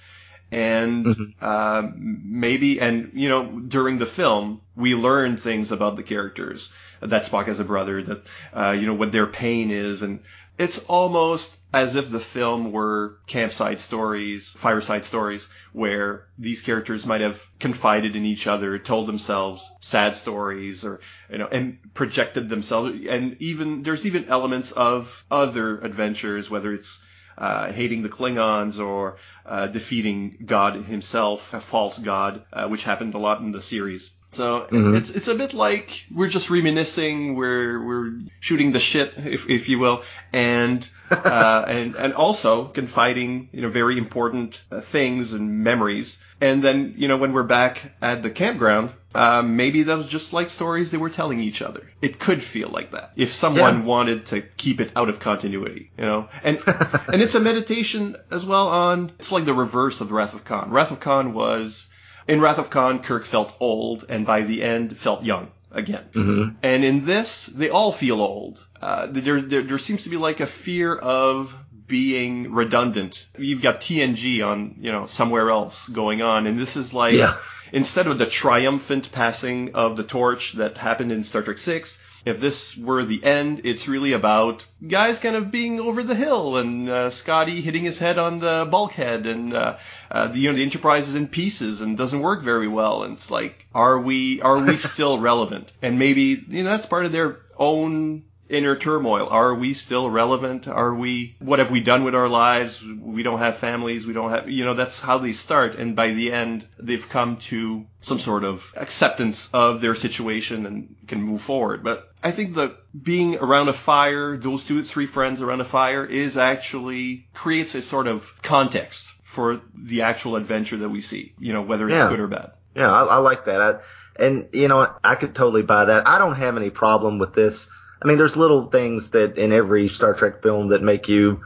And 0.51 1.33
uh, 1.41 1.89
maybe 1.95 2.79
and 2.79 3.09
you 3.15 3.27
know 3.27 3.59
during 3.59 3.97
the 3.97 4.05
film 4.05 4.61
we 4.75 4.93
learn 4.93 5.35
things 5.35 5.71
about 5.71 5.95
the 5.95 6.03
characters 6.03 6.71
that 6.99 7.23
Spock 7.23 7.45
has 7.45 7.59
a 7.59 7.63
brother 7.63 8.03
that 8.03 8.21
uh, 8.53 8.71
you 8.79 8.85
know 8.85 8.93
what 8.93 9.11
their 9.11 9.25
pain 9.25 9.71
is 9.71 10.03
and 10.03 10.19
it's 10.57 10.79
almost 10.85 11.57
as 11.73 11.95
if 11.95 12.11
the 12.11 12.19
film 12.19 12.71
were 12.71 13.17
campsite 13.25 13.81
stories, 13.81 14.51
fireside 14.51 15.03
stories, 15.03 15.49
where 15.71 16.27
these 16.37 16.61
characters 16.61 17.05
might 17.07 17.21
have 17.21 17.41
confided 17.59 18.15
in 18.15 18.25
each 18.25 18.45
other, 18.45 18.77
told 18.77 19.07
themselves 19.07 19.67
sad 19.79 20.15
stories, 20.15 20.85
or 20.85 20.99
you 21.31 21.39
know, 21.39 21.47
and 21.47 21.79
projected 21.95 22.49
themselves. 22.49 23.05
And 23.07 23.35
even 23.41 23.81
there's 23.81 24.05
even 24.05 24.25
elements 24.25 24.71
of 24.71 25.25
other 25.31 25.79
adventures, 25.79 26.49
whether 26.49 26.71
it's 26.73 27.01
uh, 27.37 27.71
hating 27.71 28.03
the 28.03 28.09
Klingons 28.09 28.79
or 28.79 29.17
uh, 29.45 29.67
defeating 29.67 30.37
God 30.45 30.75
himself, 30.75 31.53
a 31.55 31.59
false 31.59 31.97
god, 31.97 32.43
uh, 32.53 32.67
which 32.67 32.83
happened 32.83 33.15
a 33.15 33.17
lot 33.19 33.41
in 33.41 33.51
the 33.51 33.61
series. 33.61 34.11
So 34.33 34.67
Mhm. 34.71 34.95
it's 34.97 35.11
it's 35.11 35.27
a 35.27 35.35
bit 35.35 35.53
like 35.53 36.05
we're 36.11 36.29
just 36.29 36.49
reminiscing, 36.49 37.35
we're 37.35 37.83
we're 37.85 38.11
shooting 38.39 38.71
the 38.71 38.79
shit, 38.79 39.13
if 39.17 39.49
if 39.49 39.69
you 39.69 39.79
will, 39.79 40.03
and 40.31 40.87
uh, 41.11 41.65
and 41.67 41.95
and 41.95 42.13
also 42.13 42.65
confiding 42.65 43.49
you 43.53 43.61
know 43.61 43.69
very 43.69 43.97
important 43.97 44.61
uh, 44.71 44.79
things 44.81 45.33
and 45.33 45.63
memories. 45.63 46.19
And 46.41 46.61
then 46.63 46.95
you 46.97 47.07
know 47.07 47.17
when 47.17 47.33
we're 47.33 47.43
back 47.43 47.81
at 48.01 48.23
the 48.23 48.29
campground, 48.29 48.89
uh, 49.13 49.43
maybe 49.45 49.83
that 49.83 49.97
was 49.97 50.07
just 50.07 50.33
like 50.33 50.49
stories 50.49 50.89
they 50.91 50.97
were 50.97 51.11
telling 51.11 51.39
each 51.39 51.61
other. 51.61 51.83
It 52.01 52.17
could 52.19 52.41
feel 52.41 52.69
like 52.69 52.91
that 52.91 53.11
if 53.15 53.31
someone 53.31 53.77
Yeah. 53.79 53.83
wanted 53.85 54.25
to 54.27 54.41
keep 54.57 54.81
it 54.81 54.91
out 54.95 55.09
of 55.09 55.19
continuity, 55.19 55.91
you 55.97 56.05
know. 56.05 56.27
And 56.43 56.57
and 57.13 57.21
it's 57.21 57.35
a 57.35 57.39
meditation 57.39 58.15
as 58.31 58.43
well 58.45 58.67
on. 58.69 59.11
It's 59.19 59.31
like 59.31 59.45
the 59.45 59.53
reverse 59.53 60.01
of 60.01 60.11
Wrath 60.11 60.33
of 60.33 60.43
Khan. 60.43 60.71
Wrath 60.71 60.91
of 60.91 60.99
Khan 60.99 61.33
was 61.33 61.89
in 62.27 62.41
Wrath 62.41 62.59
of 62.59 62.69
Khan, 62.69 62.99
Kirk 62.99 63.25
felt 63.25 63.55
old, 63.59 64.05
and 64.09 64.25
by 64.25 64.41
the 64.41 64.63
end 64.63 64.97
felt 64.97 65.23
young 65.23 65.49
again. 65.71 66.03
Mhm. 66.13 66.55
And 66.63 66.83
in 66.85 67.05
this, 67.05 67.47
they 67.47 67.69
all 67.69 67.91
feel 67.91 68.21
old. 68.21 68.65
Uh, 68.81 69.07
there, 69.09 69.41
there, 69.41 69.63
there 69.63 69.77
seems 69.77 70.03
to 70.03 70.09
be 70.09 70.17
like 70.17 70.39
a 70.39 70.45
fear 70.45 70.95
of 70.95 71.57
being 71.87 72.53
redundant. 72.53 73.25
You've 73.37 73.61
got 73.61 73.81
TNG 73.81 74.41
on, 74.41 74.75
you 74.79 74.91
know, 74.91 75.05
somewhere 75.05 75.49
else 75.49 75.89
going 75.89 76.21
on, 76.21 76.47
and 76.47 76.57
this 76.59 76.77
is 76.77 76.93
like 76.93 77.15
Yeah. 77.15 77.35
instead 77.71 78.07
of 78.07 78.17
the 78.17 78.25
triumphant 78.25 79.11
passing 79.11 79.75
of 79.75 79.97
the 79.97 80.03
torch 80.03 80.53
that 80.53 80.77
happened 80.77 81.11
in 81.11 81.23
Star 81.23 81.41
Trek 81.41 81.57
Six. 81.57 81.99
If 82.25 82.39
this 82.39 82.77
were 82.77 83.03
the 83.03 83.23
end, 83.23 83.61
it's 83.65 83.87
really 83.87 84.13
about 84.13 84.65
guys 84.85 85.19
kind 85.19 85.35
of 85.35 85.51
being 85.51 85.79
over 85.79 86.03
the 86.03 86.15
hill 86.15 86.57
and 86.57 86.89
uh, 86.89 87.09
Scotty 87.09 87.59
hitting 87.59 87.83
his 87.83 87.99
head 87.99 88.17
on 88.17 88.39
the 88.39 88.67
bulkhead 88.69 89.25
and 89.25 89.53
uh, 89.53 89.77
uh, 90.09 90.27
the, 90.27 90.39
you 90.39 90.49
know 90.49 90.55
the 90.55 90.63
Enterprise 90.63 91.09
is 91.09 91.15
in 91.15 91.27
pieces 91.27 91.81
and 91.81 91.97
doesn't 91.97 92.21
work 92.21 92.41
very 92.41 92.67
well. 92.67 93.03
And 93.03 93.13
it's 93.13 93.29
like, 93.29 93.67
are 93.75 93.99
we 93.99 94.41
are 94.41 94.63
we 94.63 94.77
still 94.93 95.19
relevant? 95.19 95.73
And 95.81 95.99
maybe 95.99 96.43
you 96.47 96.63
know 96.63 96.69
that's 96.69 96.85
part 96.85 97.05
of 97.05 97.11
their 97.11 97.39
own 97.57 98.23
inner 98.49 98.75
turmoil. 98.75 99.27
Are 99.29 99.53
we 99.55 99.73
still 99.73 100.09
relevant? 100.09 100.67
Are 100.67 100.93
we, 100.93 101.35
what 101.39 101.59
have 101.59 101.71
we 101.71 101.81
done 101.81 102.03
with 102.03 102.13
our 102.13 102.27
lives? 102.27 102.83
We 102.83 103.23
don't 103.23 103.39
have 103.39 103.57
families. 103.57 104.05
We 104.05 104.13
don't 104.13 104.29
have, 104.29 104.49
you 104.49 104.65
know, 104.65 104.73
that's 104.73 105.01
how 105.01 105.17
they 105.17 105.33
start. 105.33 105.75
And 105.75 105.95
by 105.95 106.09
the 106.09 106.31
end, 106.31 106.65
they've 106.77 107.07
come 107.07 107.37
to 107.37 107.85
some 108.01 108.19
sort 108.19 108.43
of 108.43 108.73
acceptance 108.75 109.49
of 109.53 109.81
their 109.81 109.95
situation 109.95 110.65
and 110.65 110.95
can 111.07 111.21
move 111.21 111.41
forward. 111.41 111.83
But 111.83 112.11
I 112.23 112.31
think 112.31 112.55
that 112.55 112.75
being 113.01 113.37
around 113.37 113.69
a 113.69 113.73
fire, 113.73 114.37
those 114.37 114.65
two, 114.65 114.83
three 114.83 115.07
friends 115.07 115.41
around 115.41 115.61
a 115.61 115.65
fire 115.65 116.05
is 116.05 116.37
actually 116.37 117.27
creates 117.33 117.75
a 117.75 117.81
sort 117.81 118.07
of 118.07 118.33
context 118.41 119.09
for 119.23 119.61
the 119.75 120.03
actual 120.03 120.35
adventure 120.35 120.77
that 120.77 120.89
we 120.89 121.01
see, 121.01 121.33
you 121.39 121.53
know, 121.53 121.61
whether 121.63 121.87
it's 121.89 121.97
Yeah. 121.97 122.09
good 122.09 122.19
or 122.19 122.27
bad. 122.27 122.51
Yeah, 122.75 122.91
I, 122.91 123.03
I 123.05 123.17
like 123.17 123.45
that. 123.45 123.61
I, 123.61 124.23
and 124.23 124.49
you 124.53 124.67
know. 124.67 124.93
I 125.03 125.15
could 125.15 125.33
totally 125.33 125.63
buy 125.63 125.85
that. 125.85 126.07
I 126.07 126.19
don't 126.19 126.35
have 126.35 126.55
any 126.55 126.69
problem 126.69 127.17
with 127.17 127.33
this. 127.33 127.67
I 128.03 128.07
mean, 128.07 128.17
there's 128.17 128.35
little 128.35 128.69
things 128.69 129.11
that 129.11 129.37
in 129.37 129.53
every 129.53 129.87
Star 129.87 130.13
Trek 130.13 130.41
film 130.41 130.69
that 130.69 130.81
make 130.81 131.07
you, 131.07 131.41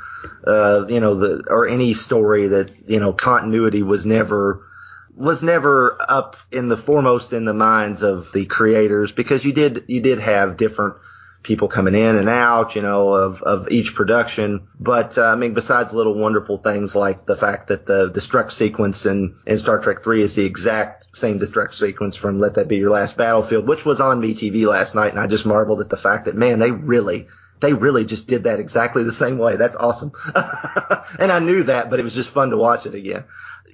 uh, 0.45 0.85
you 0.89 0.99
know, 0.99 1.15
the 1.15 1.43
or 1.49 1.67
any 1.67 1.93
story 1.93 2.47
that 2.47 2.71
you 2.89 2.99
know 2.99 3.13
continuity 3.13 3.83
was 3.83 4.05
never 4.05 4.63
was 5.15 5.43
never 5.43 5.97
up 6.07 6.35
in 6.51 6.69
the 6.69 6.77
foremost 6.77 7.33
in 7.33 7.45
the 7.45 7.53
minds 7.53 8.03
of 8.03 8.31
the 8.33 8.45
creators 8.45 9.11
because 9.11 9.43
you 9.43 9.53
did 9.53 9.85
you 9.87 10.01
did 10.01 10.19
have 10.19 10.57
different 10.57 10.95
people 11.47 11.69
coming 11.69 11.95
in 11.95 12.17
and 12.17 12.27
out, 12.27 12.75
you 12.75 12.81
know, 12.81 13.13
of, 13.13 13.41
of 13.41 13.71
each 13.71 13.95
production. 13.95 14.67
But, 14.77 15.17
uh, 15.17 15.23
I 15.23 15.35
mean, 15.35 15.53
besides 15.53 15.93
little 15.93 16.13
wonderful 16.13 16.57
things 16.57 16.93
like 16.93 17.25
the 17.25 17.37
fact 17.37 17.69
that 17.69 17.85
the 17.85 18.11
destruct 18.11 18.51
sequence 18.51 19.05
in, 19.05 19.37
in 19.47 19.57
Star 19.57 19.79
Trek 19.79 20.03
3 20.03 20.21
is 20.21 20.35
the 20.35 20.45
exact 20.45 21.07
same 21.13 21.39
destruct 21.39 21.73
sequence 21.73 22.17
from 22.17 22.41
Let 22.41 22.55
That 22.55 22.67
Be 22.67 22.75
Your 22.75 22.89
Last 22.89 23.17
Battlefield, 23.17 23.65
which 23.65 23.85
was 23.85 24.01
on 24.01 24.21
MeTV 24.21 24.67
last 24.67 24.93
night. 24.93 25.11
And 25.11 25.21
I 25.21 25.27
just 25.27 25.45
marveled 25.45 25.79
at 25.79 25.89
the 25.89 25.95
fact 25.95 26.25
that, 26.25 26.35
man, 26.35 26.59
they 26.59 26.71
really, 26.71 27.27
they 27.61 27.71
really 27.71 28.03
just 28.03 28.27
did 28.27 28.43
that 28.43 28.59
exactly 28.59 29.05
the 29.05 29.13
same 29.13 29.37
way. 29.37 29.55
That's 29.55 29.77
awesome. 29.77 30.11
and 30.35 31.31
I 31.31 31.39
knew 31.39 31.63
that, 31.63 31.89
but 31.89 32.01
it 32.01 32.03
was 32.03 32.13
just 32.13 32.29
fun 32.29 32.49
to 32.49 32.57
watch 32.57 32.85
it 32.85 32.93
again 32.93 33.23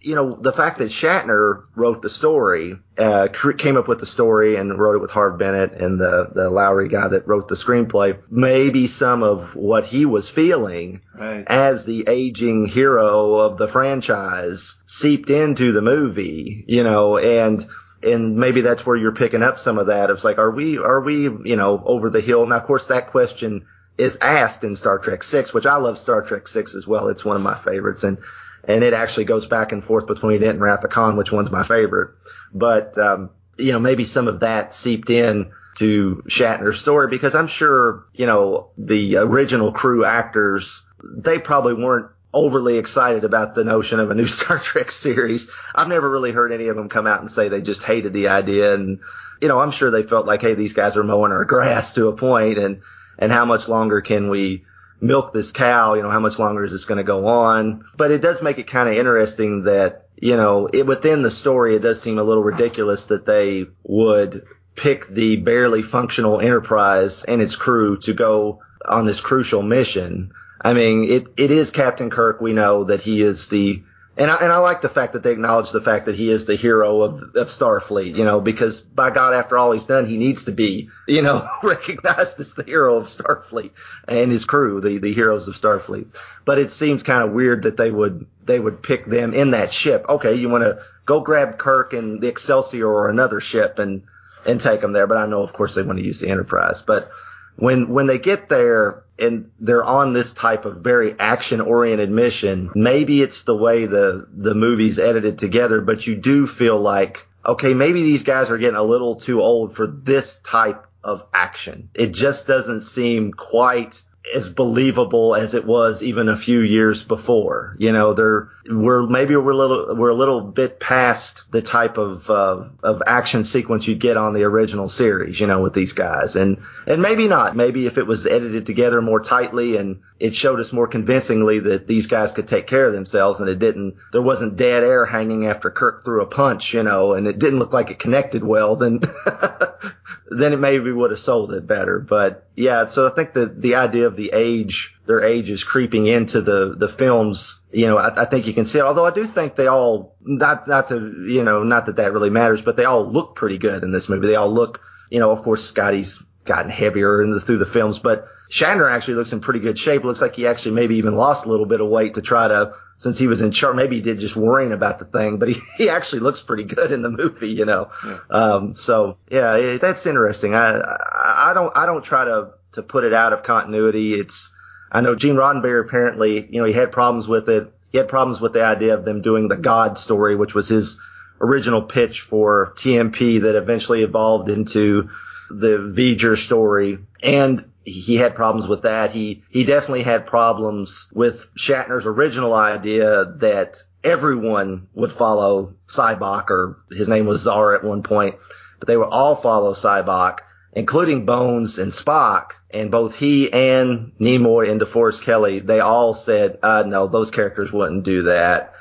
you 0.01 0.15
know, 0.15 0.33
the 0.33 0.51
fact 0.51 0.79
that 0.79 0.89
Shatner 0.91 1.63
wrote 1.75 2.01
the 2.01 2.09
story, 2.09 2.75
uh, 2.97 3.27
came 3.57 3.77
up 3.77 3.87
with 3.87 3.99
the 3.99 4.05
story 4.05 4.55
and 4.57 4.77
wrote 4.77 4.95
it 4.95 5.01
with 5.01 5.11
Harve 5.11 5.37
Bennett 5.37 5.73
and 5.73 5.99
the, 5.99 6.29
the 6.33 6.49
Loughery 6.49 6.89
guy 6.91 7.07
that 7.09 7.27
wrote 7.27 7.47
the 7.47 7.55
screenplay, 7.55 8.19
maybe 8.29 8.87
some 8.87 9.23
of 9.23 9.55
what 9.55 9.85
he 9.85 10.05
was 10.05 10.29
feeling 10.29 11.01
Right. 11.17 11.45
as 11.47 11.85
the 11.85 12.05
aging 12.07 12.65
hero 12.67 13.35
of 13.35 13.57
the 13.57 13.67
franchise 13.67 14.75
seeped 14.85 15.29
into 15.29 15.71
the 15.71 15.81
movie, 15.81 16.65
you 16.67 16.83
know, 16.83 17.17
and, 17.17 17.65
and 18.03 18.35
maybe 18.35 18.61
that's 18.61 18.85
where 18.85 18.97
you're 18.97 19.13
picking 19.15 19.43
up 19.43 19.59
some 19.59 19.77
of 19.77 19.87
that. 19.87 20.09
It's 20.09 20.23
like, 20.25 20.37
are 20.37 20.51
we, 20.51 20.77
are 20.77 21.01
we, 21.01 21.23
you 21.23 21.55
know, 21.55 21.81
over 21.85 22.09
the 22.09 22.21
hill? 22.21 22.45
Now, 22.45 22.57
of 22.57 22.65
course, 22.65 22.87
that 22.87 23.11
question 23.11 23.65
is 23.97 24.17
asked 24.21 24.63
in 24.63 24.75
Star 24.75 24.97
Trek 24.99 25.23
6, 25.23 25.53
which 25.53 25.65
I 25.67 25.77
love 25.77 25.97
Star 25.97 26.21
Trek 26.23 26.47
6 26.47 26.75
as 26.75 26.87
well. 26.87 27.07
It's 27.07 27.23
one 27.23 27.35
of 27.35 27.41
my 27.43 27.57
favorites. 27.57 28.03
And, 28.03 28.17
and 28.63 28.83
it 28.83 28.93
actually 28.93 29.25
goes 29.25 29.45
back 29.45 29.71
and 29.71 29.83
forth 29.83 30.07
between 30.07 30.41
it 30.43 30.49
and 30.49 30.61
Wrath 30.61 30.83
of 30.83 30.89
Khan, 30.89 31.17
which 31.17 31.31
one's 31.31 31.51
my 31.51 31.63
favorite. 31.63 32.11
But, 32.53 32.97
um, 32.97 33.31
you 33.57 33.71
know, 33.71 33.79
maybe 33.79 34.05
some 34.05 34.27
of 34.27 34.39
that 34.41 34.73
seeped 34.73 35.09
in 35.09 35.51
to 35.77 36.23
Shatner's 36.27 36.79
story 36.79 37.07
because 37.07 37.35
I'm 37.35 37.47
sure, 37.47 38.05
you 38.13 38.25
know, 38.25 38.69
the 38.77 39.17
original 39.17 39.71
crew 39.71 40.05
actors, 40.05 40.83
they 41.03 41.39
probably 41.39 41.73
weren't 41.73 42.07
overly 42.33 42.77
excited 42.77 43.23
about 43.23 43.53
the 43.53 43.63
notion 43.63 43.99
of 43.99 44.11
a 44.11 44.15
new 44.15 44.25
Star 44.27 44.59
Trek 44.59 44.91
series. 44.91 45.49
I've 45.75 45.87
never 45.87 46.09
really 46.09 46.31
heard 46.31 46.51
any 46.51 46.67
of 46.67 46.75
them 46.75 46.89
come 46.89 47.07
out 47.07 47.19
and 47.19 47.29
say 47.29 47.49
they 47.49 47.61
just 47.61 47.83
hated 47.83 48.13
the 48.13 48.29
idea. 48.29 48.73
And, 48.73 48.99
you 49.41 49.47
know, 49.47 49.59
I'm 49.59 49.71
sure 49.71 49.91
they 49.91 50.03
felt 50.03 50.25
like, 50.25 50.41
hey, 50.41 50.53
these 50.53 50.73
guys 50.73 50.95
are 50.95 51.03
mowing 51.03 51.31
our 51.31 51.45
grass 51.45 51.93
to 51.93 52.07
a 52.07 52.15
point 52.15 52.57
and, 52.57 52.81
and 53.19 53.31
how 53.31 53.45
much 53.45 53.67
longer 53.67 54.01
can 54.01 54.29
we 54.29 54.65
milk 55.03 55.33
this 55.33 55.51
cow? 55.51 55.93
You 55.93 56.01
know, 56.01 56.09
how 56.09 56.19
much 56.19 56.39
longer 56.39 56.63
is 56.63 56.71
this 56.71 56.85
going 56.85 56.97
to 56.97 57.03
go 57.03 57.27
on? 57.27 57.83
But 57.95 58.11
it 58.11 58.21
does 58.21 58.41
make 58.41 58.57
it 58.57 58.67
kind 58.67 58.89
of 58.89 58.95
interesting 58.95 59.65
that, 59.65 60.07
you 60.15 60.37
know, 60.37 60.67
it, 60.67 60.85
within 60.85 61.21
the 61.21 61.31
story, 61.31 61.75
it 61.75 61.81
does 61.81 62.01
seem 62.01 62.17
a 62.17 62.23
little 62.23 62.43
ridiculous 62.43 63.07
that 63.07 63.25
they 63.25 63.65
would 63.83 64.45
pick 64.75 65.07
the 65.07 65.35
barely 65.35 65.83
functional 65.83 66.39
Enterprise 66.39 67.23
and 67.23 67.41
its 67.41 67.55
crew 67.55 67.97
to 67.99 68.13
go 68.13 68.61
on 68.87 69.05
this 69.05 69.21
crucial 69.21 69.61
mission. 69.61 70.31
I 70.61 70.73
mean, 70.73 71.05
it, 71.07 71.25
it 71.37 71.51
is 71.51 71.69
Captain 71.69 72.09
Kirk. 72.09 72.41
We 72.41 72.53
know 72.53 72.85
that 72.85 73.01
he 73.01 73.21
is 73.21 73.49
the, 73.49 73.83
and 74.15 74.29
I, 74.29 74.35
and 74.37 74.51
I 74.51 74.57
like 74.57 74.81
the 74.81 74.89
fact 74.89 75.13
that 75.13 75.23
they 75.23 75.31
acknowledge 75.31 75.71
the 75.71 75.81
fact 75.81 76.05
that 76.05 76.15
he 76.15 76.29
is 76.29 76.45
the 76.45 76.55
hero 76.55 77.01
of, 77.01 77.21
of 77.35 77.47
Starfleet, 77.47 78.15
you 78.15 78.23
know, 78.23 78.39
because 78.39 78.79
by 78.81 79.09
God, 79.09 79.33
after 79.33 79.57
all 79.57 79.71
he's 79.71 79.85
done, 79.85 80.05
he 80.05 80.17
needs 80.17 80.43
to 80.43 80.51
be, 80.51 80.89
you 81.07 81.23
know, 81.23 81.47
recognized 81.63 82.39
as 82.39 82.53
the 82.53 82.63
hero 82.63 82.97
of 82.97 83.07
Starfleet 83.07 83.71
and 84.07 84.31
his 84.31 84.45
crew, 84.45 84.81
the, 84.81 84.99
the 84.99 85.13
heroes 85.13 85.47
of 85.47 85.55
Starfleet. 85.55 86.07
But 86.45 86.59
it 86.59 86.69
seems 86.69 87.01
kind 87.01 87.23
of 87.23 87.33
weird 87.33 87.63
that 87.63 87.77
they 87.77 87.89
would, 87.89 88.27
they 88.45 88.59
would 88.59 88.83
pick 88.83 89.07
them 89.07 89.33
in 89.33 89.51
that 89.51 89.73
ship. 89.73 90.05
Okay, 90.07 90.35
you 90.35 90.47
want 90.47 90.63
to 90.63 90.83
go 91.07 91.21
grab 91.21 91.57
Kirk 91.57 91.93
and 91.93 92.21
the 92.21 92.27
Excelsior 92.27 92.87
or 92.87 93.09
another 93.09 93.39
ship 93.39 93.79
and, 93.79 94.03
and 94.45 94.61
take 94.61 94.81
them 94.81 94.93
there. 94.93 95.07
But 95.07 95.17
I 95.17 95.25
know, 95.25 95.41
of 95.41 95.53
course, 95.53 95.73
they 95.73 95.81
want 95.81 95.97
to 95.97 96.05
use 96.05 96.19
the 96.19 96.29
Enterprise. 96.29 96.83
But 96.83 97.09
when 97.55 97.89
when 97.89 98.07
they 98.07 98.19
get 98.19 98.49
there 98.49 99.02
and 99.19 99.51
they're 99.59 99.83
on 99.83 100.13
this 100.13 100.33
type 100.33 100.65
of 100.65 100.77
very 100.77 101.17
action 101.19 101.61
oriented 101.61 102.09
mission, 102.09 102.71
maybe 102.75 103.21
it's 103.21 103.43
the 103.43 103.55
way 103.55 103.85
the 103.85 104.27
the 104.33 104.55
movie's 104.55 104.99
edited 104.99 105.39
together, 105.39 105.81
but 105.81 106.05
you 106.07 106.15
do 106.15 106.47
feel 106.47 106.79
like 106.79 107.27
okay, 107.45 107.73
maybe 107.73 108.03
these 108.03 108.23
guys 108.23 108.49
are 108.49 108.57
getting 108.57 108.77
a 108.77 108.83
little 108.83 109.15
too 109.17 109.41
old 109.41 109.75
for 109.75 109.87
this 109.87 110.39
type 110.45 110.85
of 111.03 111.25
action. 111.33 111.89
It 111.93 112.11
just 112.11 112.47
doesn't 112.47 112.81
seem 112.81 113.33
quite 113.33 114.01
as 114.33 114.47
believable 114.49 115.35
as 115.35 115.53
it 115.53 115.65
was 115.65 116.01
even 116.01 116.29
a 116.29 116.37
few 116.37 116.61
years 116.61 117.03
before. 117.03 117.75
You 117.77 117.91
know, 117.91 118.13
they're 118.13 118.49
we're 118.69 119.05
maybe 119.05 119.35
we're 119.35 119.51
a 119.51 119.57
little 119.57 119.95
we're 119.97 120.09
a 120.09 120.15
little 120.15 120.41
bit 120.41 120.79
past 120.79 121.43
the 121.51 121.61
type 121.61 121.97
of 121.97 122.29
uh, 122.29 122.63
of 122.81 123.01
action 123.05 123.43
sequence 123.43 123.87
you'd 123.87 123.99
get 123.99 124.15
on 124.15 124.33
the 124.33 124.43
original 124.43 124.87
series. 124.87 125.39
You 125.39 125.47
know, 125.47 125.61
with 125.61 125.73
these 125.73 125.91
guys, 125.91 126.35
and 126.35 126.59
and 126.87 127.01
maybe 127.01 127.27
not. 127.27 127.55
Maybe 127.55 127.85
if 127.85 127.97
it 127.97 128.07
was 128.07 128.25
edited 128.25 128.65
together 128.65 129.01
more 129.01 129.21
tightly 129.21 129.75
and 129.75 130.01
it 130.19 130.33
showed 130.33 130.61
us 130.61 130.71
more 130.71 130.87
convincingly 130.87 131.59
that 131.59 131.85
these 131.85 132.07
guys 132.07 132.31
could 132.31 132.47
take 132.47 132.67
care 132.67 132.85
of 132.85 132.93
themselves, 132.93 133.41
and 133.41 133.49
it 133.49 133.59
didn't. 133.59 133.95
There 134.13 134.21
wasn't 134.21 134.55
dead 134.55 134.83
air 134.83 135.05
hanging 135.05 135.47
after 135.47 135.69
Kirk 135.69 136.05
threw 136.05 136.21
a 136.21 136.27
punch. 136.27 136.73
You 136.73 136.83
know, 136.83 137.13
and 137.13 137.27
it 137.27 137.39
didn't 137.39 137.59
look 137.59 137.73
like 137.73 137.91
it 137.91 137.99
connected 137.99 138.43
well. 138.43 138.77
Then 138.77 139.01
then 140.39 140.53
it 140.53 140.59
maybe 140.59 140.91
would 140.91 141.11
have 141.11 141.19
sold 141.19 141.53
it 141.53 141.67
better. 141.67 141.99
But 141.99 142.47
yeah, 142.55 142.87
so 142.87 143.07
I 143.07 143.15
think 143.15 143.33
the 143.33 143.45
the 143.45 143.75
idea 143.75 144.07
of 144.07 144.15
the 144.15 144.31
age, 144.33 144.95
their 145.05 145.23
age 145.23 145.49
is 145.49 145.63
creeping 145.63 146.07
into 146.07 146.41
the 146.41 146.75
the 146.77 146.87
films. 146.87 147.59
You 147.71 147.87
know, 147.87 147.97
I, 147.97 148.23
I 148.23 148.25
think 148.25 148.47
you 148.47 148.53
can 148.53 148.65
see 148.65 148.79
it. 148.79 148.83
Although 148.83 149.05
I 149.05 149.11
do 149.11 149.25
think 149.25 149.55
they 149.55 149.67
all 149.67 150.15
not 150.21 150.67
not 150.67 150.89
to 150.89 150.95
you 151.27 151.43
know 151.43 151.63
not 151.63 151.87
that 151.87 151.97
that 151.97 152.13
really 152.13 152.29
matters, 152.29 152.61
but 152.61 152.77
they 152.77 152.85
all 152.85 153.11
look 153.11 153.35
pretty 153.35 153.57
good 153.57 153.83
in 153.83 153.91
this 153.91 154.09
movie. 154.09 154.27
They 154.27 154.35
all 154.35 154.51
look, 154.51 154.81
you 155.09 155.19
know, 155.19 155.31
of 155.31 155.43
course 155.43 155.63
Scotty's 155.63 156.21
gotten 156.45 156.69
heavier 156.69 157.21
in 157.21 157.31
the, 157.31 157.39
through 157.39 157.57
the 157.57 157.65
films, 157.65 157.99
but 157.99 158.27
Shatner 158.49 158.91
actually 158.91 159.15
looks 159.15 159.31
in 159.31 159.39
pretty 159.39 159.61
good 159.61 159.79
shape. 159.79 160.03
Looks 160.03 160.21
like 160.21 160.35
he 160.35 160.45
actually 160.45 160.75
maybe 160.75 160.97
even 160.97 161.15
lost 161.15 161.45
a 161.45 161.49
little 161.49 161.65
bit 161.65 161.81
of 161.81 161.89
weight 161.89 162.15
to 162.15 162.21
try 162.21 162.47
to 162.47 162.73
since 162.97 163.17
he 163.17 163.27
was 163.27 163.41
in 163.41 163.51
charge. 163.51 163.75
Maybe 163.75 163.97
he 163.97 164.01
did 164.01 164.19
just 164.19 164.35
worrying 164.35 164.71
about 164.71 164.99
the 164.99 165.05
thing, 165.05 165.37
but 165.37 165.49
he, 165.49 165.55
he 165.77 165.89
actually 165.89 166.19
looks 166.19 166.41
pretty 166.41 166.63
good 166.63 166.91
in 166.91 167.01
the 167.01 167.09
movie, 167.09 167.49
you 167.49 167.65
know. 167.65 167.91
Yeah. 168.05 168.19
Um, 168.29 168.75
so 168.75 169.17
yeah, 169.29 169.55
it, 169.57 169.81
that's 169.81 170.05
interesting. 170.05 170.55
I, 170.55 170.79
I 170.79 171.51
I 171.51 171.53
don't 171.53 171.75
I 171.75 171.85
don't 171.85 172.03
try 172.03 172.25
to 172.25 172.51
to 172.73 172.83
put 172.83 173.03
it 173.03 173.13
out 173.13 173.33
of 173.33 173.43
continuity. 173.43 174.13
It's 174.13 174.51
I 174.91 175.01
know 175.01 175.15
Gene 175.15 175.35
Roddenberry 175.35 175.85
apparently, 175.85 176.47
you 176.49 176.61
know, 176.61 176.67
he 176.67 176.73
had 176.73 176.91
problems 176.91 177.27
with 177.27 177.49
it. 177.49 177.73
He 177.89 177.97
had 177.97 178.07
problems 178.07 178.41
with 178.41 178.53
the 178.53 178.63
idea 178.63 178.95
of 178.95 179.05
them 179.05 179.21
doing 179.21 179.47
the 179.47 179.57
God 179.57 179.97
story, 179.97 180.35
which 180.35 180.53
was 180.53 180.67
his 180.67 180.99
original 181.41 181.81
pitch 181.81 182.21
for 182.21 182.73
TMP 182.77 183.41
that 183.41 183.55
eventually 183.55 184.01
evolved 184.03 184.49
into 184.49 185.09
the 185.49 185.77
V'ger 185.77 186.37
story. 186.37 186.99
And 187.21 187.69
he 187.85 188.15
had 188.15 188.35
problems 188.35 188.67
with 188.67 188.83
that. 188.83 189.11
He 189.11 189.43
he 189.49 189.63
definitely 189.63 190.03
had 190.03 190.27
problems 190.27 191.07
with 191.13 191.47
Shatner's 191.55 192.05
original 192.05 192.53
idea 192.53 193.25
that 193.37 193.77
everyone 194.03 194.87
would 194.93 195.11
follow 195.11 195.75
Sybok, 195.87 196.49
or 196.49 196.77
his 196.91 197.09
name 197.09 197.25
was 197.25 197.41
Zar 197.41 197.75
at 197.75 197.83
one 197.83 198.03
point, 198.03 198.35
but 198.79 198.87
they 198.87 198.97
would 198.97 199.09
all 199.09 199.35
follow 199.35 199.73
Sybok, 199.73 200.39
including 200.73 201.25
Bones 201.25 201.77
and 201.77 201.91
Spock. 201.91 202.51
And 202.69 202.89
both 202.89 203.15
he 203.15 203.53
and 203.53 204.13
Nimoy 204.19 204.69
and 204.69 204.81
DeForest 204.81 205.21
Kelley, 205.21 205.59
they 205.59 205.79
all 205.79 206.15
said, 206.15 206.57
uh, 206.63 206.83
no, 206.87 207.07
those 207.07 207.31
characters 207.31 207.71
wouldn't 207.71 208.03
do 208.03 208.23
that. 208.23 208.73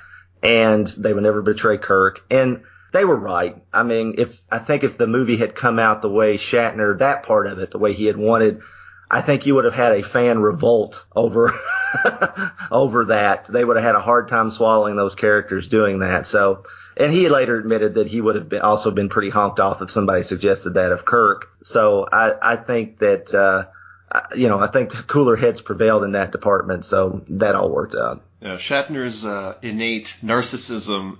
And 0.42 0.86
they 0.86 1.12
would 1.12 1.22
never 1.22 1.42
betray 1.42 1.78
Kirk. 1.78 2.24
And 2.30 2.62
they 2.92 3.04
were 3.04 3.16
right. 3.16 3.62
I 3.72 3.82
mean, 3.82 4.14
if, 4.18 4.40
I 4.50 4.58
think 4.58 4.82
if 4.82 4.96
the 4.96 5.06
movie 5.06 5.36
had 5.36 5.54
come 5.54 5.78
out 5.78 6.02
the 6.02 6.10
way 6.10 6.36
Shatner, 6.36 6.98
that 6.98 7.22
part 7.22 7.46
of 7.46 7.58
it, 7.58 7.70
the 7.70 7.78
way 7.78 7.92
he 7.92 8.06
had 8.06 8.16
wanted, 8.16 8.62
I 9.12 9.20
think 9.20 9.44
you 9.44 9.55
would 9.55 9.66
have 9.66 9.75
had 9.75 9.92
a 9.92 10.03
fan 10.03 10.38
revolt 10.38 11.05
over 11.14 11.53
over 12.70 13.05
that. 13.07 13.44
They 13.44 13.62
would 13.62 13.77
have 13.77 13.85
had 13.85 13.94
a 13.94 14.01
hard 14.01 14.29
time 14.29 14.51
swallowing 14.51 14.96
those 14.96 15.14
characters 15.14 15.68
doing 15.68 15.98
that. 15.98 16.27
So, 16.27 16.64
and 16.96 17.12
he 17.12 17.29
later 17.29 17.59
admitted 17.59 17.94
that 17.94 18.07
he 18.07 18.22
would 18.22 18.37
have 18.37 18.48
been, 18.48 18.62
also 18.62 18.90
been 18.90 19.11
pretty 19.11 19.29
honked 19.29 19.61
off 19.61 19.83
if 19.83 19.90
somebody 19.90 20.22
suggested 20.22 20.75
that 20.75 20.92
of 20.92 21.05
Kirk. 21.05 21.51
So 21.62 22.07
I, 22.11 22.55
I 22.55 22.57
think 22.57 23.01
that, 23.01 23.35
uh, 23.35 23.66
you 24.35 24.48
know, 24.48 24.59
I 24.59 24.68
think 24.68 24.92
cooler 25.09 25.37
heads 25.37 25.61
prevailed 25.61 26.05
in 26.05 26.12
that 26.12 26.33
department. 26.33 26.87
So 26.87 27.22
that 27.29 27.55
all 27.55 27.70
worked 27.70 27.94
out. 27.94 28.22
Yeah, 28.40 28.57
Shatner's 28.57 29.25
uh, 29.25 29.55
innate 29.62 30.16
narcissism 30.20 31.18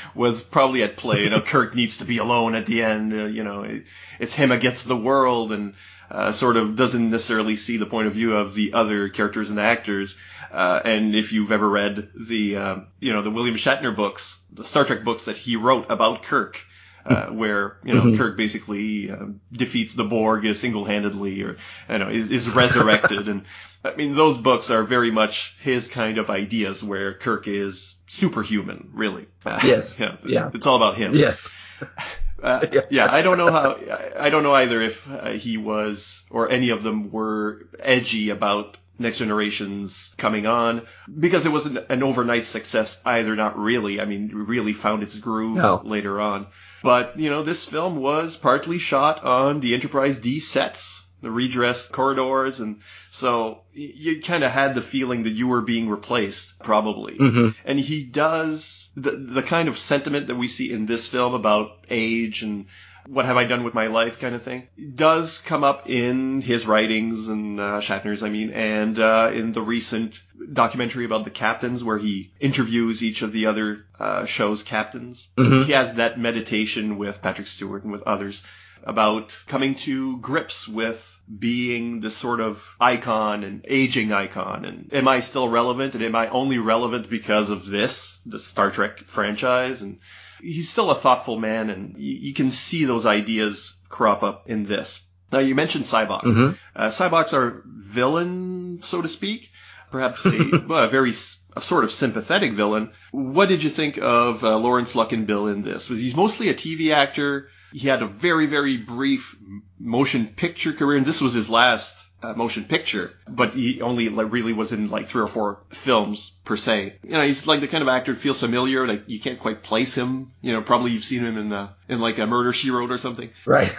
was 0.14 0.42
probably 0.42 0.84
at 0.84 0.96
play. 0.96 1.24
You 1.24 1.30
know, 1.30 1.42
Kirk 1.42 1.74
needs 1.74 1.98
to 1.98 2.06
be 2.06 2.16
alone 2.16 2.54
at 2.54 2.64
the 2.64 2.82
end. 2.82 3.12
Uh, 3.12 3.26
you 3.26 3.44
know, 3.44 3.80
it's 4.18 4.34
him 4.34 4.52
against 4.52 4.88
the 4.88 4.96
world, 4.96 5.52
and 5.52 5.74
uh, 6.10 6.32
sort 6.32 6.56
of 6.56 6.76
doesn't 6.76 7.10
necessarily 7.10 7.56
see 7.56 7.76
the 7.76 7.86
point 7.86 8.06
of 8.06 8.12
view 8.12 8.36
of 8.36 8.54
the 8.54 8.72
other 8.74 9.08
characters 9.08 9.50
and 9.50 9.60
actors. 9.60 10.18
Uh, 10.52 10.80
and 10.84 11.14
if 11.14 11.32
you've 11.32 11.52
ever 11.52 11.68
read 11.68 12.08
the, 12.14 12.56
uh, 12.56 12.76
you 13.00 13.12
know, 13.12 13.22
the 13.22 13.30
William 13.30 13.56
Shatner 13.56 13.94
books, 13.94 14.40
the 14.52 14.64
Star 14.64 14.84
Trek 14.84 15.04
books 15.04 15.24
that 15.24 15.36
he 15.36 15.56
wrote 15.56 15.90
about 15.90 16.22
Kirk, 16.22 16.64
uh, 17.06 17.26
where 17.26 17.76
you 17.84 17.94
know 17.94 18.02
mm-hmm. 18.02 18.16
Kirk 18.16 18.36
basically 18.36 19.10
uh, 19.10 19.26
defeats 19.52 19.94
the 19.94 20.04
Borg 20.04 20.54
single-handedly, 20.54 21.42
or 21.42 21.56
you 21.88 21.98
know 21.98 22.08
is, 22.08 22.30
is 22.30 22.50
resurrected, 22.50 23.28
and 23.28 23.44
I 23.84 23.94
mean 23.94 24.14
those 24.14 24.38
books 24.38 24.70
are 24.70 24.82
very 24.82 25.10
much 25.10 25.56
his 25.60 25.88
kind 25.88 26.18
of 26.18 26.30
ideas, 26.30 26.82
where 26.82 27.14
Kirk 27.14 27.46
is 27.46 27.96
superhuman, 28.06 28.90
really. 28.92 29.26
Yes. 29.44 29.96
yeah, 30.00 30.16
yeah. 30.24 30.50
It's 30.52 30.66
all 30.66 30.76
about 30.76 30.96
him. 30.96 31.14
Yes. 31.14 31.48
Uh, 32.42 32.66
yeah, 32.90 33.10
I 33.10 33.22
don't 33.22 33.38
know 33.38 33.50
how. 33.50 33.78
I 34.18 34.30
don't 34.30 34.42
know 34.42 34.54
either 34.54 34.80
if 34.80 35.10
uh, 35.10 35.30
he 35.30 35.56
was 35.56 36.24
or 36.30 36.50
any 36.50 36.70
of 36.70 36.82
them 36.82 37.10
were 37.10 37.66
edgy 37.78 38.30
about 38.30 38.78
Next 38.98 39.18
Generations 39.18 40.14
coming 40.16 40.46
on 40.46 40.82
because 41.18 41.44
it 41.44 41.52
wasn't 41.52 41.78
an 41.90 42.02
overnight 42.02 42.46
success 42.46 43.00
either. 43.04 43.36
Not 43.36 43.58
really. 43.58 44.00
I 44.00 44.04
mean, 44.06 44.30
really 44.32 44.72
found 44.72 45.02
its 45.02 45.18
groove 45.18 45.56
no. 45.56 45.80
later 45.84 46.20
on. 46.20 46.46
But 46.82 47.18
you 47.18 47.30
know, 47.30 47.42
this 47.42 47.64
film 47.64 47.96
was 47.96 48.36
partly 48.36 48.78
shot 48.78 49.22
on 49.24 49.60
the 49.60 49.74
Enterprise 49.74 50.18
D 50.18 50.38
sets 50.38 51.05
the 51.22 51.30
redressed 51.30 51.92
corridors, 51.92 52.60
and 52.60 52.80
so 53.10 53.62
you 53.72 54.20
kind 54.20 54.44
of 54.44 54.50
had 54.50 54.74
the 54.74 54.82
feeling 54.82 55.24
that 55.24 55.30
you 55.30 55.46
were 55.46 55.62
being 55.62 55.88
replaced, 55.88 56.58
probably. 56.60 57.16
Mm-hmm. 57.18 57.48
And 57.64 57.80
he 57.80 58.04
does 58.04 58.88
the 58.96 59.12
the 59.12 59.42
kind 59.42 59.68
of 59.68 59.78
sentiment 59.78 60.28
that 60.28 60.36
we 60.36 60.48
see 60.48 60.72
in 60.72 60.86
this 60.86 61.08
film 61.08 61.34
about 61.34 61.84
age 61.88 62.42
and 62.42 62.66
what 63.08 63.24
have 63.24 63.36
I 63.36 63.44
done 63.44 63.62
with 63.62 63.74
my 63.74 63.86
life 63.86 64.18
kind 64.20 64.34
of 64.34 64.42
thing 64.42 64.66
does 64.94 65.38
come 65.38 65.64
up 65.64 65.88
in 65.88 66.40
his 66.40 66.66
writings 66.66 67.28
and 67.28 67.60
uh, 67.60 67.80
Shatner's, 67.80 68.22
I 68.22 68.30
mean, 68.30 68.50
and 68.50 68.98
uh, 68.98 69.30
in 69.32 69.52
the 69.52 69.62
recent 69.62 70.20
documentary 70.52 71.04
about 71.04 71.24
the 71.24 71.30
captains 71.30 71.84
where 71.84 71.98
he 71.98 72.32
interviews 72.40 73.04
each 73.04 73.22
of 73.22 73.32
the 73.32 73.46
other 73.46 73.86
uh, 73.98 74.24
show's 74.26 74.62
captains. 74.62 75.28
Mm-hmm. 75.36 75.62
He 75.62 75.72
has 75.72 75.94
that 75.94 76.18
meditation 76.18 76.98
with 76.98 77.22
Patrick 77.22 77.46
Stewart 77.46 77.84
and 77.84 77.92
with 77.92 78.02
others 78.02 78.42
about 78.86 79.42
coming 79.48 79.74
to 79.74 80.16
grips 80.18 80.68
with 80.68 81.20
being 81.38 82.00
this 82.00 82.16
sort 82.16 82.40
of 82.40 82.76
icon 82.80 83.42
and 83.42 83.64
aging 83.68 84.12
icon 84.12 84.64
and 84.64 84.94
am 84.94 85.08
I 85.08 85.18
still 85.20 85.48
relevant 85.48 85.96
and 85.96 86.04
am 86.04 86.14
I 86.14 86.28
only 86.28 86.58
relevant 86.58 87.10
because 87.10 87.50
of 87.50 87.66
this, 87.66 88.18
the 88.24 88.38
Star 88.38 88.70
Trek 88.70 89.00
franchise 89.00 89.82
and 89.82 89.98
he's 90.40 90.70
still 90.70 90.92
a 90.92 90.94
thoughtful 90.94 91.38
man 91.38 91.68
and 91.68 91.96
you, 91.98 92.14
you 92.14 92.32
can 92.32 92.52
see 92.52 92.84
those 92.84 93.06
ideas 93.06 93.76
crop 93.88 94.22
up 94.22 94.48
in 94.48 94.62
this. 94.62 95.02
Now 95.32 95.40
you 95.40 95.56
mentioned 95.56 95.84
Sybok. 95.84 96.22
Mm-hmm. 96.22 96.52
Uh, 96.76 96.88
Syboks 96.88 97.34
are 97.34 97.64
villain, 97.66 98.78
so 98.82 99.02
to 99.02 99.08
speak, 99.08 99.50
perhaps 99.90 100.24
a, 100.26 100.62
well, 100.68 100.84
a 100.84 100.88
very 100.88 101.12
a 101.56 101.60
sort 101.60 101.84
of 101.84 101.90
sympathetic 101.90 102.52
villain. 102.52 102.92
What 103.10 103.48
did 103.48 103.64
you 103.64 103.70
think 103.70 103.98
of 103.98 104.44
uh, 104.44 104.58
Lawrence 104.58 104.94
Luckinbill 104.94 105.52
in 105.52 105.62
this? 105.62 105.88
Was 105.88 105.98
he's 105.98 106.14
mostly 106.14 106.50
a 106.50 106.54
TV 106.54 106.92
actor? 106.92 107.48
He 107.72 107.88
had 107.88 108.02
a 108.02 108.06
very, 108.06 108.46
very 108.46 108.76
brief 108.76 109.36
motion 109.78 110.28
picture 110.28 110.72
career, 110.72 110.98
and 110.98 111.06
this 111.06 111.20
was 111.20 111.32
his 111.32 111.50
last 111.50 112.06
uh, 112.22 112.34
motion 112.34 112.64
picture, 112.64 113.12
but 113.28 113.54
he 113.54 113.80
only 113.80 114.08
like, 114.08 114.32
really 114.32 114.52
was 114.52 114.72
in 114.72 114.90
like 114.90 115.06
three 115.06 115.22
or 115.22 115.26
four 115.26 115.60
films 115.70 116.30
per 116.44 116.56
se. 116.56 116.96
You 117.02 117.10
know, 117.10 117.22
he's 117.22 117.46
like 117.46 117.60
the 117.60 117.68
kind 117.68 117.82
of 117.82 117.88
actor 117.88 118.14
feels 118.14 118.40
familiar, 118.40 118.86
like 118.86 119.04
you 119.06 119.20
can't 119.20 119.38
quite 119.38 119.62
place 119.62 119.94
him. 119.94 120.32
You 120.42 120.52
know, 120.52 120.62
probably 120.62 120.92
you've 120.92 121.04
seen 121.04 121.22
him 121.24 121.36
in 121.38 121.48
the 121.48 121.70
in 121.88 122.00
like 122.00 122.18
a 122.18 122.26
Murder 122.26 122.52
She 122.52 122.70
Wrote 122.70 122.90
or 122.90 122.98
something. 122.98 123.30
Right. 123.44 123.74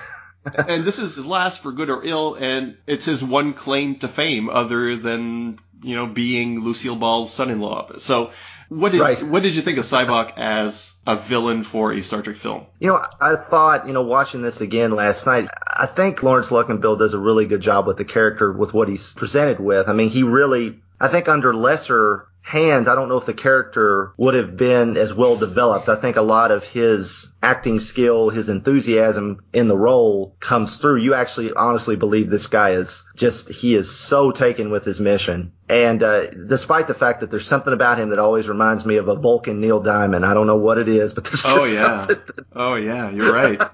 And 0.68 0.84
this 0.84 1.00
is 1.00 1.16
his 1.16 1.26
last 1.26 1.62
for 1.62 1.72
good 1.72 1.90
or 1.90 2.04
ill, 2.04 2.36
and 2.36 2.78
it's 2.86 3.06
his 3.06 3.24
one 3.24 3.54
claim 3.54 3.96
to 4.00 4.08
fame 4.08 4.50
other 4.50 4.96
than 4.96 5.60
you 5.82 5.96
know 5.96 6.08
being 6.08 6.62
Lucille 6.62 6.96
Ball's 6.96 7.32
son-in-law. 7.32 7.98
So 7.98 8.32
what 8.70 8.92
did 8.92 9.02
right. 9.02 9.24
what 9.24 9.44
did 9.44 9.56
you 9.56 9.62
think 9.62 9.78
of 9.78 9.86
Sybok 9.86 10.34
as 10.38 10.94
a 11.06 11.16
villain 11.16 11.64
for 11.64 11.94
a 11.94 12.02
Star 12.02 12.22
Trek 12.22 12.36
film? 12.36 12.66
You 12.80 12.90
know, 12.90 13.00
I 13.22 13.36
thought, 13.36 13.88
you 13.88 13.94
know, 13.94 14.04
watching 14.04 14.42
this 14.42 14.62
again 14.62 14.92
last 14.92 15.26
night, 15.26 15.50
I 15.66 15.86
think 15.86 16.22
Lawrence 16.22 16.50
Luckinbill 16.50 17.00
does 17.00 17.14
a 17.14 17.20
really 17.20 17.46
good 17.46 17.62
job 17.62 17.88
with 17.88 17.98
the 17.98 18.06
character 18.06 18.52
with 18.52 18.74
what 18.74 18.90
he's 18.90 19.14
presented 19.14 19.60
with. 19.60 19.88
I 19.88 19.94
mean, 19.94 20.10
he 20.10 20.24
really 20.24 20.80
I 21.00 21.08
think 21.10 21.28
under 21.28 21.54
lesser 21.54 22.27
hands, 22.48 22.88
I 22.88 22.96
don't 22.96 23.10
know 23.10 23.18
if 23.18 23.26
the 23.26 23.34
character 23.34 24.14
would 24.16 24.34
have 24.34 24.56
been 24.56 24.96
as 24.96 25.14
well 25.14 25.36
developed. 25.36 25.90
I 25.90 25.98
think 25.98 26.16
a 26.16 26.22
lot 26.22 26.52
of 26.52 26.64
his 26.64 27.28
acting 27.44 27.82
skill, 27.82 28.30
his 28.30 28.48
enthusiasm 28.48 29.42
in 29.52 29.68
the 29.68 29.76
role 29.76 30.34
comes 30.40 30.78
through. 30.78 31.02
You 31.02 31.14
actually 31.14 31.52
honestly 31.52 31.98
believe 31.98 32.30
this 32.30 32.48
guy 32.48 32.72
is 32.72 33.06
just, 33.18 33.50
he 33.50 33.76
is 33.76 33.94
so 33.94 34.32
taken 34.32 34.72
with 34.72 34.86
his 34.86 35.02
mission. 35.02 35.52
And, 35.68 36.02
uh, 36.02 36.30
despite 36.30 36.88
the 36.88 36.94
fact 36.94 37.20
that 37.20 37.30
there's 37.32 37.48
something 37.48 37.74
about 37.74 38.00
him 38.00 38.10
that 38.10 38.20
always 38.20 38.48
reminds 38.48 38.86
me 38.86 38.96
of 38.96 39.10
a 39.10 39.16
Vulcan 39.16 39.60
Neil 39.60 39.82
Diamond. 39.82 40.26
I 40.26 40.34
don't 40.34 40.48
know 40.48 40.56
what 40.56 40.80
it 40.80 40.88
is, 40.88 41.12
but 41.14 41.26
there's 41.26 41.44
oh, 41.46 41.66
yeah. 41.66 42.06
That... 42.08 42.46
Oh 42.56 42.76
yeah, 42.76 43.10
you're 43.10 43.34
right. 43.34 43.60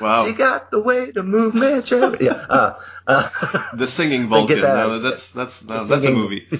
wow. 0.00 0.26
She 0.26 0.34
got 0.34 0.70
the 0.70 0.80
way 0.80 1.12
to 1.12 1.22
move 1.22 1.54
man. 1.54 1.82
Yeah. 2.20 2.32
Uh, 2.32 2.78
uh, 3.06 3.30
the 3.74 3.86
singing 3.86 4.28
Vulcan. 4.28 4.60
That 4.60 4.74
no, 4.74 4.98
that's 5.00 5.32
that's 5.32 5.64
no, 5.64 5.84
that's 5.84 6.04
a 6.04 6.12
movie. 6.12 6.46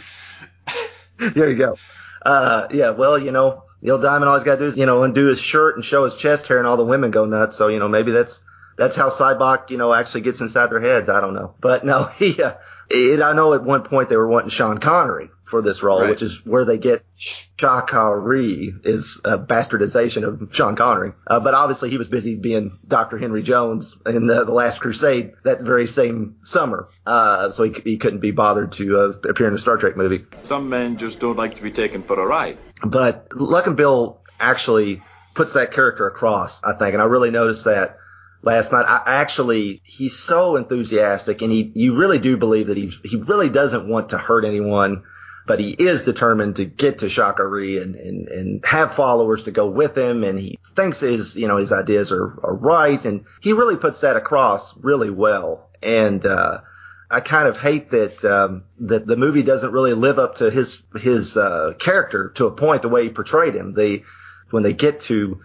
there 1.35 1.51
you 1.51 1.57
go. 1.57 1.77
Uh, 2.25 2.69
yeah, 2.73 2.91
well, 2.91 3.19
you 3.19 3.33
know, 3.33 3.65
Neil 3.83 4.01
Diamond 4.01 4.29
always 4.29 4.45
got 4.45 4.57
to 4.57 4.61
do 4.61 4.67
is, 4.67 4.77
you 4.77 4.87
know, 4.87 5.03
undo 5.03 5.27
his 5.27 5.41
shirt 5.41 5.77
and 5.77 5.85
show 5.85 6.05
his 6.05 6.17
chest 6.17 6.49
hair 6.49 6.59
and 6.59 6.67
all 6.67 6.77
the 6.77 6.85
women 6.85 7.11
go 7.11 7.25
nuts. 7.25 7.57
So, 7.57 7.69
you 7.69 7.79
know, 7.79 7.89
maybe 7.89 8.13
that's, 8.13 8.41
that's 8.77 8.97
how 8.97 9.11
Sybok, 9.11 9.71
you 9.71 9.79
know, 9.79 9.95
actually 9.95 10.23
gets 10.23 10.41
inside 10.41 10.71
their 10.71 10.81
heads. 10.81 11.09
I 11.09 11.21
don't 11.21 11.35
know. 11.35 11.55
But 11.61 11.85
no, 11.85 12.05
he, 12.19 12.43
uh, 12.43 12.55
it, 12.90 13.20
I 13.22 13.33
know 13.33 13.55
at 13.55 13.64
one 13.64 13.83
point 13.83 14.09
they 14.09 14.16
were 14.16 14.29
wanting 14.29 14.51
Sean 14.51 14.79
Connery 14.79 15.31
for 15.44 15.63
this 15.63 15.83
role, 15.83 16.00
Right. 16.00 16.11
which 16.11 16.23
is 16.23 16.44
where 16.44 16.65
they 16.65 16.77
get 16.77 17.04
Sha 17.17 17.83
Ka 17.83 18.08
Ree 18.11 18.75
is 18.83 19.21
a 19.25 19.38
bastardization 19.38 20.25
of 20.27 20.52
Sean 20.54 20.75
Connery. 20.75 21.13
Uh, 21.27 21.38
but 21.38 21.54
obviously 21.54 21.88
he 21.90 21.98
was 21.98 22.08
busy 22.08 22.35
being 22.35 22.79
Dr. 22.87 23.17
Henry 23.19 23.42
Jones 23.44 23.96
in 24.06 24.27
the, 24.27 24.44
the 24.44 24.52
Last 24.52 24.81
Crusade 24.81 25.35
that 25.44 25.61
very 25.61 25.87
same 25.87 26.37
summer. 26.42 26.88
Uh, 27.06 27.50
so 27.50 27.63
he, 27.63 27.71
he 27.85 27.96
couldn't 27.98 28.19
be 28.21 28.33
bothered 28.33 28.73
to 28.73 28.96
uh, 28.98 29.29
appear 29.29 29.46
in 29.46 29.54
a 29.54 29.58
Star 29.58 29.77
Trek 29.77 29.96
movie. 29.96 30.25
Some 30.42 30.69
men 30.69 30.96
just 30.96 31.21
don't 31.21 31.37
like 31.37 31.56
to 31.56 31.63
be 31.63 31.71
taken 31.71 32.02
for 32.02 32.19
a 32.21 32.27
ride. 32.27 32.58
But 32.85 33.29
Luckinbill 33.31 34.19
actually 34.40 35.00
puts 35.35 35.54
that 35.54 35.73
character 35.73 36.06
across, 36.08 36.63
I 36.65 36.77
think, 36.77 36.94
and 36.94 37.02
I 37.02 37.06
really 37.06 37.31
noticed 37.31 37.67
that 37.67 37.98
last 38.43 38.73
night. 38.73 38.85
I 38.87 39.03
actually, 39.21 39.81
he's 39.85 40.17
so 40.17 40.57
enthusiastic, 40.57 41.43
and 41.43 41.51
he, 41.51 41.73
you 41.75 41.97
really 41.97 42.19
do 42.19 42.37
believe 42.37 42.69
that 42.69 42.77
he, 42.77 42.91
he 43.05 43.17
really 43.17 43.49
doesn't 43.49 43.89
want 43.89 44.11
to 44.11 44.19
hurt 44.19 44.45
anyone, 44.45 45.05
but 45.47 45.61
he 45.61 45.71
is 45.71 46.05
determined 46.05 46.57
to 46.57 46.65
get 46.65 46.99
to 46.99 47.09
Sha 47.09 47.33
Ka 47.33 47.43
Ree 47.43 47.81
and, 47.81 47.95
and, 47.95 48.29
and 48.29 48.65
have 48.65 48.95
followers 48.95 49.45
to 49.45 49.51
go 49.51 49.69
with 49.69 49.97
him, 49.97 50.25
and 50.25 50.39
he 50.39 50.59
thinks 50.75 51.01
his, 51.01 51.37
you 51.37 51.49
know, 51.49 51.57
his 51.57 51.73
ideas 51.73 52.13
are, 52.13 52.39
are 52.43 52.55
right, 52.55 53.05
and 53.05 53.25
he 53.41 53.53
really 53.53 53.77
puts 53.77 54.01
that 54.01 54.17
across 54.17 54.77
really 54.79 55.11
well. 55.11 55.69
And, 55.83 56.25
uh, 56.25 56.61
I 57.09 57.21
kind 57.21 57.47
of 57.47 57.57
hate 57.57 57.93
that 57.93 58.25
um, 58.25 58.65
that 58.81 59.07
the 59.07 59.17
movie 59.17 59.45
doesn't 59.45 59.71
really 59.71 59.95
live 59.95 60.19
up 60.19 60.37
to 60.37 60.51
his 60.51 60.83
his 60.97 61.37
uh, 61.37 61.75
character 61.79 62.31
to 62.35 62.47
a 62.47 62.51
point 62.51 62.83
the 62.83 62.89
way 62.89 63.05
he 63.05 63.11
portrayed 63.11 63.55
him. 63.55 63.75
They 63.75 64.03
when 64.51 64.65
they 64.65 64.73
get 64.73 65.01
to 65.03 65.41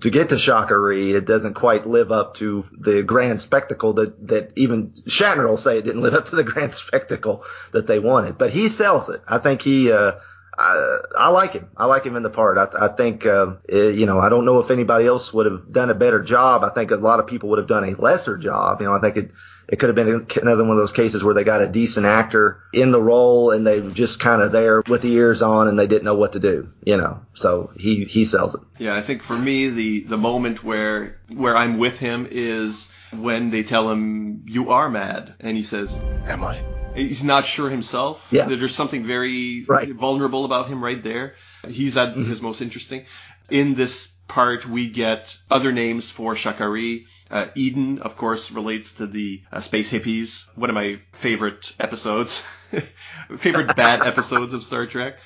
to 0.00 0.10
get 0.10 0.30
to 0.30 0.38
Sha 0.38 0.66
Ka 0.66 0.74
Ree, 0.74 1.14
it 1.14 1.26
doesn't 1.26 1.54
quite 1.54 1.86
live 1.86 2.10
up 2.10 2.34
to 2.36 2.64
the 2.72 3.02
grand 3.02 3.40
spectacle 3.40 3.94
that 3.94 4.26
that 4.28 4.52
even 4.56 4.90
Shatner 5.06 5.48
will 5.48 5.56
say 5.56 5.78
it 5.78 5.84
didn't 5.84 6.02
live 6.02 6.14
up 6.14 6.26
to 6.26 6.36
the 6.36 6.44
grand 6.52 6.74
spectacle 6.74 7.44
that 7.72 7.86
they 7.86 7.98
wanted. 7.98 8.38
But 8.38 8.50
he 8.50 8.68
sells 8.68 9.08
it. 9.08 9.20
I 9.26 9.38
think 9.38 9.62
he. 9.62 9.92
Uh, 9.92 10.12
I, 10.56 10.98
I 11.18 11.28
like 11.30 11.52
him. 11.52 11.68
I 11.76 11.86
like 11.86 12.04
him 12.04 12.14
in 12.14 12.22
the 12.22 12.30
part. 12.30 12.58
I, 12.58 12.84
I 12.84 12.88
think, 12.88 13.26
uh, 13.26 13.56
eh, 13.68 13.88
you 13.88 14.06
know, 14.06 14.20
I 14.20 14.28
don't 14.28 14.44
know 14.44 14.60
if 14.60 14.70
anybody 14.70 15.04
else 15.04 15.32
would 15.32 15.46
have 15.46 15.72
done 15.72 15.90
a 15.90 15.94
better 15.94 16.22
job. 16.22 16.62
I 16.62 16.70
think 16.70 16.92
a 16.92 16.96
lot 16.96 17.18
of 17.18 17.26
people 17.26 17.48
would 17.48 17.58
have 17.58 17.66
done 17.66 17.82
a 17.82 18.00
lesser 18.00 18.36
job. 18.36 18.80
You 18.80 18.86
know, 18.86 18.92
I 18.92 19.00
think 19.00 19.16
it, 19.16 19.32
it 19.68 19.78
could 19.78 19.88
have 19.88 19.96
been 19.96 20.26
another 20.42 20.62
one 20.64 20.72
of 20.72 20.78
those 20.78 20.92
cases 20.92 21.24
where 21.24 21.34
they 21.34 21.44
got 21.44 21.62
a 21.62 21.68
decent 21.68 22.06
actor 22.06 22.62
in 22.72 22.92
the 22.92 23.00
role 23.00 23.50
and 23.50 23.66
they 23.66 23.80
just 23.80 24.20
kind 24.20 24.42
of 24.42 24.52
there 24.52 24.82
with 24.88 25.02
the 25.02 25.12
ears 25.12 25.42
on 25.42 25.68
and 25.68 25.78
they 25.78 25.86
didn't 25.86 26.04
know 26.04 26.16
what 26.16 26.32
to 26.32 26.40
do, 26.40 26.70
you 26.84 26.96
know. 26.96 27.20
So 27.34 27.72
he, 27.76 28.04
he 28.04 28.24
sells 28.24 28.54
it. 28.54 28.60
Yeah, 28.78 28.94
I 28.94 29.00
think 29.00 29.22
for 29.22 29.38
me 29.38 29.68
the 29.70 30.00
the 30.04 30.18
moment 30.18 30.62
where 30.62 31.18
where 31.28 31.56
I'm 31.56 31.78
with 31.78 31.98
him 31.98 32.26
is 32.30 32.90
when 33.12 33.50
they 33.50 33.62
tell 33.62 33.90
him 33.90 34.44
you 34.46 34.70
are 34.70 34.90
mad 34.90 35.34
and 35.40 35.56
he 35.56 35.62
says 35.62 35.98
Am 36.26 36.44
I? 36.44 36.58
he's 36.94 37.24
not 37.24 37.44
sure 37.44 37.70
himself. 37.70 38.28
Yeah. 38.30 38.46
There's 38.46 38.74
something 38.74 39.04
very 39.04 39.64
Right. 39.64 39.92
vulnerable 39.92 40.44
about 40.44 40.68
him 40.68 40.82
right 40.82 41.02
there. 41.02 41.34
He's 41.68 41.96
at 41.96 42.10
mm-hmm. 42.10 42.24
his 42.24 42.40
most 42.40 42.60
interesting. 42.62 43.04
In 43.50 43.74
this 43.74 44.13
part, 44.28 44.66
we 44.66 44.88
get 44.90 45.36
other 45.50 45.72
names 45.72 46.10
for 46.10 46.34
Sha 46.36 46.52
Ka 46.52 46.64
Ree. 46.64 47.06
Uh, 47.30 47.46
Eden, 47.54 47.98
of 48.00 48.16
course, 48.16 48.50
relates 48.50 48.94
to 48.94 49.06
the 49.06 49.42
uh, 49.52 49.60
space 49.60 49.92
hippies. 49.92 50.48
One 50.56 50.70
of 50.70 50.74
my 50.74 50.98
favorite 51.12 51.74
episodes, 51.80 52.40
favorite 53.36 53.74
bad 53.76 54.02
episodes 54.06 54.54
of 54.54 54.64
Star 54.64 54.86
Trek. 54.86 55.18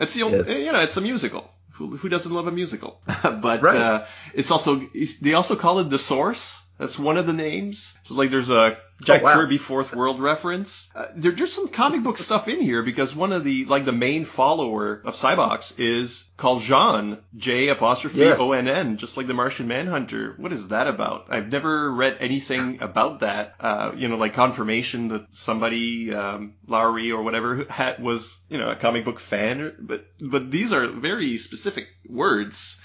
It's 0.00 0.14
the 0.14 0.22
only, 0.24 0.38
Yes. 0.38 0.48
you 0.48 0.72
know, 0.72 0.80
it's 0.80 0.96
a 0.96 1.00
musical. 1.00 1.50
Who, 1.72 1.96
who 1.96 2.08
doesn't 2.08 2.32
love 2.32 2.46
a 2.46 2.52
musical? 2.52 3.00
but 3.22 3.62
Right. 3.62 3.76
uh, 3.76 4.06
it's 4.34 4.50
also 4.50 4.76
they 5.20 5.34
also 5.34 5.56
call 5.56 5.78
it 5.80 5.90
the 5.90 5.98
Source. 5.98 6.62
That's 6.82 6.98
one 6.98 7.16
of 7.16 7.26
the 7.28 7.32
names. 7.32 7.96
So 8.02 8.16
like, 8.16 8.32
there's 8.32 8.50
a 8.50 8.76
Jack 9.04 9.22
Oh, 9.22 9.24
wow. 9.24 9.34
Kirby 9.34 9.58
Fourth 9.58 9.94
World 9.94 10.18
reference. 10.18 10.90
Uh, 10.96 11.06
there, 11.14 11.30
there's 11.30 11.52
some 11.52 11.68
comic 11.68 12.02
book 12.02 12.18
stuff 12.18 12.48
in 12.48 12.60
here 12.60 12.82
because 12.82 13.14
one 13.14 13.32
of 13.32 13.44
the 13.44 13.66
like 13.66 13.84
the 13.84 13.92
main 13.92 14.24
follower 14.24 15.00
of 15.04 15.14
Sybok's 15.14 15.78
is 15.78 16.28
called 16.36 16.62
Jean 16.62 17.18
J 17.36 17.68
apostrophe 17.68 18.18
Yes. 18.18 18.40
O 18.40 18.50
N 18.50 18.66
N, 18.66 18.96
just 18.96 19.16
like 19.16 19.28
the 19.28 19.34
Martian 19.34 19.68
Manhunter. 19.68 20.34
What 20.38 20.52
is 20.52 20.68
that 20.68 20.88
about? 20.88 21.26
I've 21.30 21.52
never 21.52 21.88
read 21.92 22.16
anything 22.18 22.82
about 22.82 23.20
that. 23.20 23.54
Uh, 23.60 23.92
you 23.96 24.08
know, 24.08 24.16
like 24.16 24.34
confirmation 24.34 25.06
that 25.08 25.26
somebody 25.30 26.12
um, 26.12 26.54
Loughery 26.66 27.12
or 27.16 27.22
whatever 27.22 27.64
had 27.70 28.02
was 28.02 28.40
you 28.48 28.58
know 28.58 28.70
a 28.70 28.76
comic 28.76 29.04
book 29.04 29.20
fan. 29.20 29.74
But 29.78 30.04
but 30.20 30.50
these 30.50 30.72
are 30.72 30.88
very 30.88 31.36
specific 31.38 31.86
words. 32.08 32.80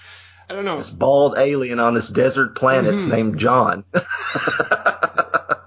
I 0.49 0.53
don't 0.53 0.65
know. 0.65 0.77
This 0.77 0.89
bald 0.89 1.37
alien 1.37 1.79
on 1.79 1.93
this 1.93 2.07
desert 2.07 2.55
planet's 2.55 3.03
named 3.03 3.37
John. 3.37 3.83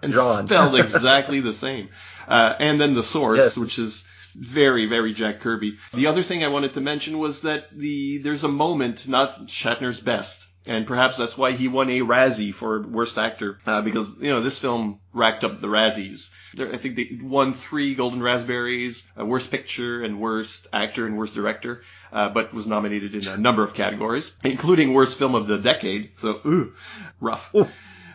and 0.02 0.12
John. 0.12 0.46
spelled 0.46 0.76
exactly 0.76 1.40
the 1.40 1.52
same. 1.52 1.90
Uh, 2.26 2.54
and 2.58 2.80
then 2.80 2.94
the 2.94 3.02
source, 3.02 3.38
Yes. 3.38 3.56
which 3.58 3.78
is 3.78 4.04
very, 4.34 4.86
very 4.86 5.12
Jack 5.12 5.40
Kirby. 5.40 5.76
The 5.92 6.06
other 6.06 6.22
thing 6.22 6.44
I 6.44 6.48
wanted 6.48 6.74
to 6.74 6.80
mention 6.80 7.18
was 7.18 7.42
that 7.42 7.76
the 7.76 8.18
there's 8.18 8.44
a 8.44 8.48
moment, 8.48 9.08
not 9.08 9.46
Shatner's 9.48 10.00
best, 10.00 10.46
and 10.66 10.86
perhaps 10.86 11.16
that's 11.16 11.38
why 11.38 11.52
he 11.52 11.68
won 11.68 11.88
a 11.90 12.00
Razzie 12.00 12.52
for 12.52 12.82
worst 12.82 13.16
actor, 13.18 13.58
uh, 13.66 13.82
because 13.82 14.14
you 14.20 14.30
know 14.30 14.42
this 14.42 14.58
film 14.58 15.00
racked 15.12 15.44
up 15.44 15.60
the 15.60 15.68
Razzies. 15.68 16.30
There, 16.54 16.72
I 16.72 16.76
think 16.76 16.96
they 16.96 17.18
won 17.22 17.52
three 17.52 17.94
Golden 17.94 18.22
Raspberries, 18.22 19.06
uh, 19.18 19.24
worst 19.24 19.50
picture 19.50 20.02
and 20.02 20.20
worst 20.20 20.66
actor 20.72 21.06
and 21.06 21.16
worst 21.16 21.34
director, 21.34 21.82
uh, 22.12 22.28
but 22.28 22.52
was 22.52 22.66
nominated 22.66 23.14
in 23.14 23.26
a 23.28 23.36
number 23.36 23.62
of 23.62 23.74
categories, 23.74 24.34
including 24.44 24.92
worst 24.92 25.18
film 25.18 25.34
of 25.34 25.46
the 25.46 25.58
decade. 25.58 26.10
So, 26.18 26.40
ooh, 26.44 26.74
rough. 27.20 27.54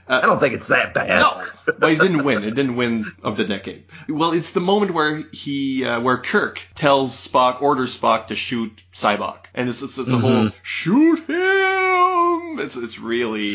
I 0.07 0.21
don't 0.21 0.39
think 0.39 0.53
it's 0.53 0.67
that 0.67 0.93
bad. 0.93 1.19
No, 1.19 1.43
but 1.79 1.91
it 1.91 1.99
didn't 1.99 2.23
win. 2.23 2.43
It 2.43 2.53
didn't 2.53 2.75
win 2.75 3.11
of 3.23 3.37
the 3.37 3.43
decade. 3.43 3.85
Well, 4.07 4.33
it's 4.33 4.53
the 4.53 4.59
moment 4.59 4.91
where 4.91 5.23
he, 5.31 5.83
uh, 5.83 5.99
where 6.01 6.17
Kirk 6.17 6.61
tells 6.75 7.11
Spock, 7.27 7.61
orders 7.61 7.97
Spock 7.97 8.27
to 8.27 8.35
shoot 8.35 8.83
Sybok, 8.93 9.45
and 9.55 9.67
it's 9.67 9.81
it's, 9.81 9.97
it's 9.97 10.11
a 10.11 10.17
whole 10.19 10.49
shoot 10.61 11.27
him. 11.27 11.64
It's 12.59 12.75
it's 12.75 12.99
really, 12.99 13.53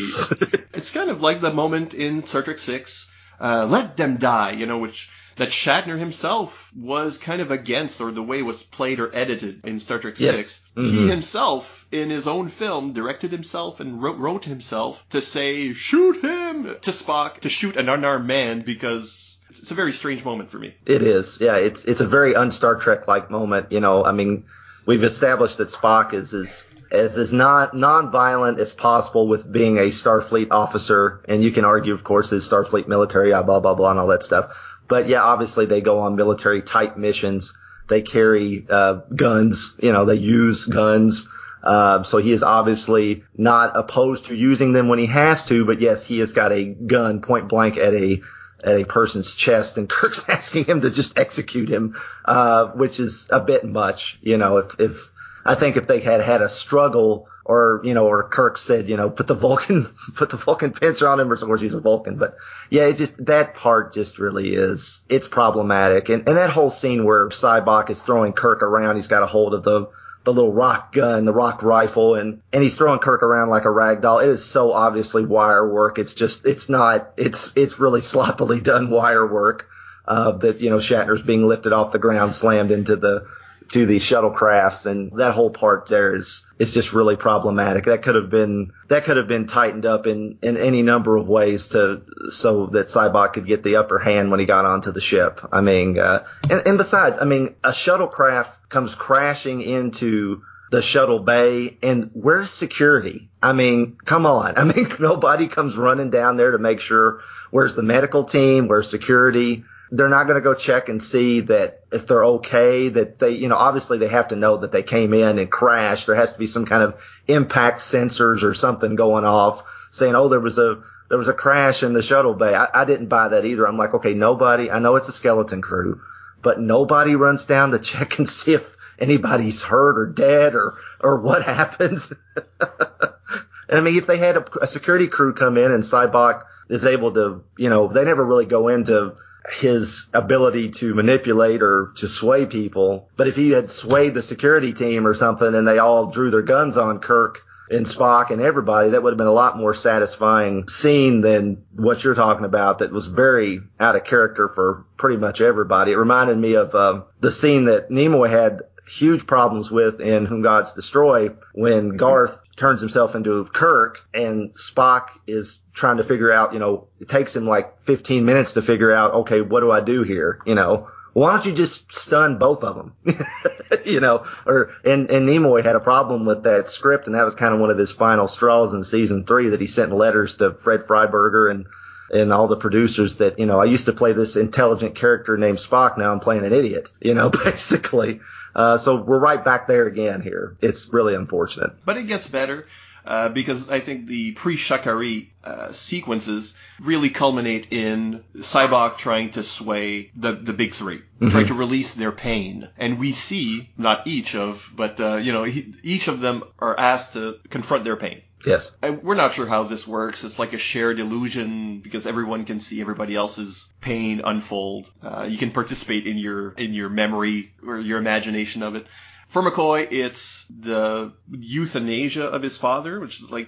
it's 0.73 0.91
kind 0.91 1.09
of 1.09 1.21
like 1.21 1.41
the 1.41 1.53
moment 1.53 1.93
in 1.93 2.25
Star 2.25 2.41
Trek 2.41 2.57
Six, 2.57 3.09
uh, 3.39 3.65
let 3.69 3.97
them 3.97 4.17
die, 4.17 4.51
you 4.51 4.65
know, 4.65 4.77
which 4.77 5.09
that 5.37 5.49
Shatner 5.49 5.97
himself 5.97 6.71
was 6.75 7.17
kind 7.17 7.41
of 7.41 7.51
against, 7.51 8.01
or 8.01 8.11
the 8.11 8.21
way 8.21 8.39
it 8.39 8.43
was 8.43 8.63
played 8.63 8.99
or 8.99 9.09
edited 9.15 9.65
in 9.65 9.79
Star 9.79 9.97
Trek 9.97 10.15
Yes. 10.17 10.61
6 10.75 10.91
He 10.91 11.07
himself, 11.07 11.87
in 11.91 12.09
his 12.09 12.27
own 12.27 12.49
film, 12.49 12.93
directed 12.93 13.31
himself 13.31 13.79
and 13.79 14.01
wrote, 14.03 14.17
wrote 14.17 14.45
himself 14.45 15.03
to 15.09 15.21
say, 15.21 15.73
shoot 15.73 16.21
him 16.21 16.63
to 16.81 16.91
Spock, 16.91 17.39
to 17.39 17.49
shoot 17.49 17.77
an 17.77 17.89
unarmed 17.89 18.27
man, 18.27 18.61
because 18.61 19.39
it's, 19.49 19.61
it's 19.61 19.71
a 19.71 19.75
very 19.75 19.93
strange 19.93 20.23
moment 20.23 20.51
for 20.51 20.59
me. 20.59 20.75
It 20.85 21.01
is. 21.01 21.39
Yeah, 21.41 21.57
it's 21.57 21.85
it's 21.85 22.01
a 22.01 22.07
very 22.07 22.35
un 22.35 22.51
Star 22.51 22.75
Trek 22.75 23.07
like 23.07 23.31
moment. 23.31 23.71
You 23.71 23.79
know, 23.79 24.03
I 24.03 24.11
mean, 24.11 24.45
we've 24.85 25.03
established 25.03 25.57
that 25.57 25.69
Spock 25.69 26.13
is 26.13 26.33
as 26.33 26.67
as 26.91 27.17
as 27.17 27.31
not 27.31 27.73
non-violent 27.73 28.59
as 28.59 28.71
possible 28.71 29.27
with 29.27 29.49
being 29.49 29.77
a 29.77 29.89
Starfleet 29.89 30.47
officer, 30.51 31.23
and 31.27 31.43
you 31.43 31.51
can 31.51 31.65
argue, 31.65 31.93
of 31.93 32.03
course, 32.03 32.29
his 32.29 32.47
Starfleet 32.47 32.87
military, 32.87 33.33
uh, 33.33 33.43
blah 33.43 33.59
blah 33.59 33.75
blah, 33.75 33.91
and 33.91 33.99
all 33.99 34.07
that 34.07 34.23
stuff. 34.23 34.55
But 34.87 35.07
yeah, 35.07 35.21
obviously 35.21 35.65
they 35.65 35.81
go 35.81 35.99
on 35.99 36.15
military 36.15 36.61
type 36.61 36.97
missions. 36.97 37.57
They 37.87 38.01
carry 38.01 38.65
uh, 38.69 39.01
guns. 39.15 39.75
You 39.81 39.93
know, 39.93 40.05
they 40.05 40.15
use 40.15 40.65
guns. 40.65 41.27
Uh, 41.63 42.03
so 42.03 42.17
he 42.17 42.31
is 42.31 42.43
obviously 42.43 43.23
not 43.37 43.77
opposed 43.77 44.25
to 44.25 44.35
using 44.35 44.73
them 44.73 44.87
when 44.87 44.97
he 44.97 45.05
has 45.05 45.45
to, 45.45 45.63
but 45.63 45.79
yes, 45.79 46.03
he 46.03 46.19
has 46.19 46.33
got 46.33 46.51
a 46.51 46.65
gun 46.65 47.21
point 47.21 47.47
blank 47.49 47.77
at 47.77 47.93
a 47.93 48.21
at 48.63 48.81
a 48.81 48.85
person's 48.85 49.33
chest, 49.33 49.77
and 49.77 49.89
Kirk's 49.89 50.27
asking 50.27 50.65
him 50.65 50.81
to 50.81 50.91
just 50.91 51.17
execute 51.17 51.69
him, 51.69 51.99
uh, 52.25 52.67
which 52.69 52.99
is 52.99 53.27
a 53.31 53.39
bit 53.39 53.63
much. 53.65 54.19
You 54.21 54.37
know, 54.37 54.57
if 54.57 54.79
if 54.79 55.11
I 55.45 55.55
think 55.55 55.77
if 55.77 55.87
they 55.87 55.99
had 55.99 56.21
had 56.21 56.41
a 56.41 56.49
struggle, 56.49 57.27
or 57.45 57.81
you 57.83 57.93
know, 57.93 58.07
or 58.07 58.23
Kirk 58.29 58.57
said, 58.57 58.89
you 58.89 58.97
know, 58.97 59.09
put 59.09 59.27
the 59.27 59.33
Vulcan 59.33 59.87
put 60.15 60.29
the 60.29 60.37
Vulcan 60.37 60.71
pincher 60.71 61.07
on 61.07 61.19
him, 61.19 61.31
or 61.31 61.33
of 61.33 61.41
course 61.41 61.61
he's 61.61 61.73
a 61.73 61.79
Vulcan, 61.79 62.17
but 62.17 62.35
yeah, 62.69 62.83
it 62.83 62.97
just 62.97 63.23
that 63.25 63.55
part 63.55 63.93
just 63.93 64.19
really 64.19 64.53
is 64.53 65.03
it's 65.09 65.27
problematic, 65.27 66.09
and 66.09 66.27
and 66.27 66.37
that 66.37 66.51
whole 66.51 66.71
scene 66.71 67.05
where 67.05 67.29
Sybok 67.29 67.89
is 67.89 68.01
throwing 68.01 68.33
Kirk 68.33 68.61
around, 68.61 68.95
he's 68.95 69.07
got 69.07 69.23
a 69.23 69.27
hold 69.27 69.53
of 69.53 69.63
the 69.63 69.89
the 70.23 70.33
little 70.33 70.53
rock 70.53 70.93
gun, 70.93 71.25
the 71.25 71.33
rock 71.33 71.63
rifle, 71.63 72.15
and 72.15 72.41
and 72.53 72.61
he's 72.61 72.77
throwing 72.77 72.99
Kirk 72.99 73.23
around 73.23 73.49
like 73.49 73.65
a 73.65 73.71
rag 73.71 74.01
doll. 74.01 74.19
It 74.19 74.29
is 74.29 74.45
so 74.45 74.71
obviously 74.71 75.25
wire 75.25 75.67
work. 75.67 75.97
It's 75.97 76.13
just 76.13 76.45
it's 76.45 76.69
not 76.69 77.13
it's 77.17 77.55
it's 77.57 77.79
really 77.79 78.01
sloppily 78.11 78.61
done 78.61 78.89
wire 78.89 79.25
work. 79.25 79.67
Uh, 80.05 80.31
that 80.33 80.59
you 80.59 80.69
know 80.69 80.77
Shatner's 80.77 81.21
being 81.21 81.47
lifted 81.47 81.73
off 81.73 81.91
the 81.91 81.99
ground, 81.99 82.35
slammed 82.35 82.71
into 82.71 82.95
the 82.95 83.27
to 83.69 83.85
the 83.85 83.97
shuttlecrafts, 83.97 84.85
and 84.85 85.17
that 85.19 85.33
whole 85.33 85.49
part 85.49 85.87
there 85.87 86.15
is 86.15 86.45
is 86.59 86.73
just 86.73 86.93
really 86.93 87.15
problematic. 87.15 87.85
That 87.85 88.01
could 88.01 88.15
have 88.15 88.29
been 88.29 88.73
that 88.89 89.05
could 89.05 89.17
have 89.17 89.27
been 89.27 89.47
tightened 89.47 89.85
up 89.85 90.07
in 90.07 90.39
in 90.41 90.57
any 90.57 90.81
number 90.81 91.17
of 91.17 91.27
ways 91.27 91.69
to 91.69 92.01
so 92.31 92.67
that 92.67 92.87
Sybok 92.87 93.33
could 93.33 93.47
get 93.47 93.63
the 93.63 93.77
upper 93.77 93.99
hand 93.99 94.29
when 94.29 94.39
he 94.39 94.45
got 94.45 94.65
onto 94.65 94.91
the 94.91 95.01
ship. 95.01 95.39
I 95.51 95.61
mean, 95.61 95.97
uh, 95.97 96.25
and, 96.49 96.63
and 96.65 96.77
besides, 96.77 97.19
I 97.21 97.25
mean, 97.25 97.55
a 97.63 97.71
shuttlecraft 97.71 98.51
comes 98.71 98.95
crashing 98.95 99.61
into 99.61 100.41
the 100.71 100.81
shuttle 100.81 101.19
bay 101.19 101.77
and 101.83 102.09
where's 102.13 102.49
security? 102.49 103.29
I 103.43 103.53
mean, 103.53 103.97
come 104.03 104.25
on. 104.25 104.53
I 104.57 104.63
mean, 104.63 104.87
nobody 104.99 105.47
comes 105.47 105.75
running 105.75 106.09
down 106.09 106.37
there 106.37 106.51
to 106.51 106.57
make 106.57 106.79
sure 106.79 107.21
where's 107.51 107.75
the 107.75 107.83
medical 107.83 108.23
team, 108.23 108.67
where's 108.67 108.89
security. 108.89 109.65
they're 109.91 110.07
not 110.07 110.23
going 110.23 110.35
to 110.35 110.41
go 110.41 110.53
check 110.53 110.87
and 110.87 111.03
see 111.03 111.41
that 111.41 111.81
if 111.91 112.07
they're 112.07 112.23
okay, 112.23 112.87
that 112.87 113.19
they, 113.19 113.31
you 113.31 113.49
know, 113.49 113.57
obviously 113.57 113.97
they 113.97 114.07
have 114.07 114.29
to 114.29 114.37
know 114.37 114.57
that 114.57 114.71
they 114.71 114.83
came 114.83 115.13
in 115.13 115.37
and 115.37 115.51
crashed. 115.51 116.07
There 116.07 116.15
has 116.15 116.31
to 116.31 116.39
be 116.39 116.47
some 116.47 116.65
kind 116.65 116.81
of 116.81 116.95
impact 117.27 117.79
sensors 117.79 118.43
or 118.43 118.53
something 118.53 118.95
going 118.95 119.25
off 119.25 119.63
saying, 119.91 120.15
oh, 120.15 120.29
there 120.29 120.39
was 120.39 120.57
a, 120.57 120.81
there 121.09 121.17
was 121.17 121.27
a 121.27 121.33
crash 121.33 121.83
in 121.83 121.91
the 121.91 122.01
shuttle 122.01 122.35
bay. 122.35 122.55
I, 122.55 122.69
I 122.73 122.85
didn't 122.85 123.07
buy 123.07 123.27
that 123.27 123.43
either. 123.43 123.67
I'm 123.67 123.77
like, 123.77 123.93
okay, 123.95 124.13
nobody, 124.13 124.71
I 124.71 124.79
know 124.79 124.95
it's 124.95 125.09
a 125.09 125.11
skeleton 125.11 125.61
crew, 125.61 125.99
but 126.41 126.59
nobody 126.59 127.15
runs 127.15 127.45
down 127.45 127.71
to 127.71 127.79
check 127.79 128.17
and 128.17 128.27
see 128.27 128.53
if 128.53 128.75
anybody's 128.99 129.61
hurt 129.61 129.97
or 129.97 130.07
dead 130.07 130.55
or, 130.55 130.75
or 130.99 131.19
what 131.21 131.43
happens. 131.45 132.11
and 132.59 133.77
I 133.77 133.81
mean, 133.81 133.97
if 133.97 134.07
they 134.07 134.17
had 134.17 134.37
a, 134.37 134.45
a 134.61 134.67
security 134.67 135.07
crew 135.07 135.33
come 135.33 135.57
in 135.57 135.71
and 135.71 135.83
Sybok 135.83 136.43
is 136.69 136.85
able 136.85 137.13
to, 137.13 137.43
you 137.57 137.69
know, 137.69 137.87
they 137.87 138.05
never 138.05 138.25
really 138.25 138.45
go 138.45 138.67
into 138.67 139.15
his 139.53 140.07
ability 140.13 140.69
to 140.69 140.93
manipulate 140.93 141.63
or 141.63 141.91
to 141.97 142.07
sway 142.07 142.45
people. 142.45 143.09
But 143.17 143.27
if 143.27 143.35
he 143.35 143.49
had 143.49 143.71
swayed 143.71 144.13
the 144.13 144.21
security 144.21 144.71
team 144.71 145.07
or 145.07 145.15
something 145.15 145.55
and 145.55 145.67
they 145.67 145.79
all 145.79 146.11
drew 146.11 146.29
their 146.29 146.43
guns 146.43 146.77
on 146.77 146.99
Kirk 146.99 147.39
and 147.71 147.85
Spock 147.85 148.29
and 148.29 148.41
everybody, 148.41 148.91
that 148.91 149.01
would 149.01 149.11
have 149.11 149.17
been 149.17 149.27
a 149.27 149.31
lot 149.31 149.57
more 149.57 149.73
satisfying 149.73 150.67
scene 150.67 151.21
than 151.21 151.63
what 151.73 152.03
you're 152.03 152.15
talking 152.15 152.45
about 152.45 152.79
that 152.79 152.91
was 152.91 153.07
very 153.07 153.61
out 153.79 153.95
of 153.95 154.03
character 154.03 154.49
for 154.49 154.85
pretty 154.97 155.17
much 155.17 155.41
everybody. 155.41 155.93
It 155.93 155.97
reminded 155.97 156.37
me 156.37 156.55
of 156.55 156.75
uh, 156.75 157.03
the 157.21 157.31
scene 157.31 157.65
that 157.65 157.89
Nimoy 157.89 158.29
had 158.29 158.61
huge 158.87 159.25
problems 159.25 159.71
with 159.71 160.01
in 160.01 160.25
Whom 160.25 160.41
Gods 160.41 160.73
Destroy 160.73 161.29
when 161.53 161.95
Garth 161.95 162.37
turns 162.57 162.81
himself 162.81 163.15
into 163.15 163.45
Kirk 163.45 163.99
and 164.13 164.53
Spock 164.53 165.09
is 165.25 165.61
trying 165.73 165.97
to 165.97 166.03
figure 166.03 166.31
out, 166.31 166.53
you 166.53 166.59
know, 166.59 166.87
it 166.99 167.07
takes 167.07 167.35
him 167.35 167.47
like 167.47 167.85
15 167.85 168.25
minutes 168.25 168.53
to 168.53 168.61
figure 168.61 168.91
out, 168.91 169.13
okay, 169.13 169.41
what 169.41 169.61
do 169.61 169.71
I 169.71 169.79
do 169.81 170.03
here? 170.03 170.41
You 170.45 170.55
know, 170.55 170.90
why 171.13 171.31
don't 171.31 171.45
you 171.45 171.53
just 171.53 171.91
stun 171.93 172.37
both 172.37 172.63
of 172.63 172.75
them? 172.75 172.95
you 173.85 173.99
know, 173.99 174.25
or, 174.45 174.71
and, 174.85 175.09
and 175.09 175.27
Nimoy 175.27 175.63
had 175.63 175.75
a 175.75 175.81
problem 175.81 176.25
with 176.25 176.43
that 176.43 176.69
script 176.69 177.07
and 177.07 177.15
that 177.15 177.23
was 177.23 177.35
kind 177.35 177.53
of 177.53 177.59
one 177.59 177.69
of 177.69 177.77
his 177.77 177.91
final 177.91 178.27
straws 178.27 178.73
in 178.73 178.83
season 178.83 179.25
three 179.25 179.49
that 179.49 179.61
he 179.61 179.67
sent 179.67 179.93
letters 179.93 180.37
to 180.37 180.53
Fred 180.53 180.81
Freiberger 180.81 181.51
and, 181.51 181.65
and 182.11 182.31
all 182.31 182.47
the 182.47 182.57
producers 182.57 183.17
that, 183.17 183.39
you 183.39 183.45
know, 183.45 183.59
I 183.59 183.65
used 183.65 183.85
to 183.85 183.93
play 183.93 184.13
this 184.13 184.35
intelligent 184.35 184.95
character 184.95 185.37
named 185.37 185.57
Spock. 185.57 185.97
Now 185.97 186.11
I'm 186.11 186.19
playing 186.19 186.45
an 186.45 186.53
idiot, 186.53 186.89
you 187.01 187.13
know, 187.13 187.29
basically. 187.43 188.21
Uh, 188.55 188.77
so 188.77 189.01
we're 189.01 189.19
right 189.19 189.43
back 189.43 189.67
there 189.67 189.87
again 189.87 190.21
here. 190.21 190.57
It's 190.61 190.91
really 190.91 191.15
unfortunate. 191.15 191.71
But 191.85 191.97
it 191.97 192.07
gets 192.07 192.27
better. 192.27 192.63
Uh, 193.05 193.29
because 193.29 193.69
I 193.69 193.79
think 193.79 194.07
the 194.07 194.31
pre-Sha 194.33 194.77
Ka 194.77 194.91
Ree 194.91 195.31
uh, 195.43 195.71
sequences 195.71 196.55
really 196.79 197.09
culminate 197.09 197.71
in 197.71 198.23
Sybok 198.37 198.97
trying 198.97 199.31
to 199.31 199.43
sway 199.43 200.11
the 200.15 200.33
the 200.33 200.53
big 200.53 200.73
3 200.73 200.97
mm-hmm. 200.97 201.27
trying 201.29 201.47
to 201.47 201.55
release 201.55 201.95
their 201.95 202.11
pain, 202.11 202.69
and 202.77 202.99
we 202.99 203.11
see 203.11 203.69
not 203.77 204.05
each 204.05 204.35
of, 204.35 204.71
but 204.75 204.99
uh, 204.99 205.15
you 205.15 205.31
know, 205.31 205.43
he, 205.43 205.73
each 205.83 206.07
of 206.07 206.19
them 206.19 206.43
are 206.59 206.79
asked 206.79 207.13
to 207.13 207.39
confront 207.49 207.83
their 207.83 207.95
pain. 207.95 208.21
Yes. 208.45 208.71
And 208.81 209.03
we're 209.03 209.15
not 209.15 209.33
sure 209.33 209.45
how 209.45 209.63
this 209.63 209.87
works. 209.87 210.23
It's 210.23 210.39
like 210.39 210.53
a 210.53 210.57
shared 210.57 210.99
illusion 210.99 211.79
because 211.79 212.07
everyone 212.07 212.45
can 212.45 212.59
see 212.59 212.81
everybody 212.81 213.15
else's 213.15 213.67
pain 213.81 214.21
unfold. 214.23 214.91
Uh, 215.01 215.27
you 215.29 215.37
can 215.37 215.51
participate 215.51 216.07
in 216.07 216.17
your 216.17 216.51
in 216.51 216.73
your 216.73 216.89
memory 216.89 217.53
or 217.65 217.79
your 217.79 217.99
imagination 217.99 218.63
of 218.63 218.75
it. 218.75 218.87
For 219.31 219.41
McCoy, 219.41 219.89
it's 219.89 220.45
the 220.49 221.13
euthanasia 221.31 222.25
of 222.25 222.43
his 222.43 222.57
father, 222.57 222.99
which 222.99 223.21
is 223.21 223.31
like, 223.31 223.47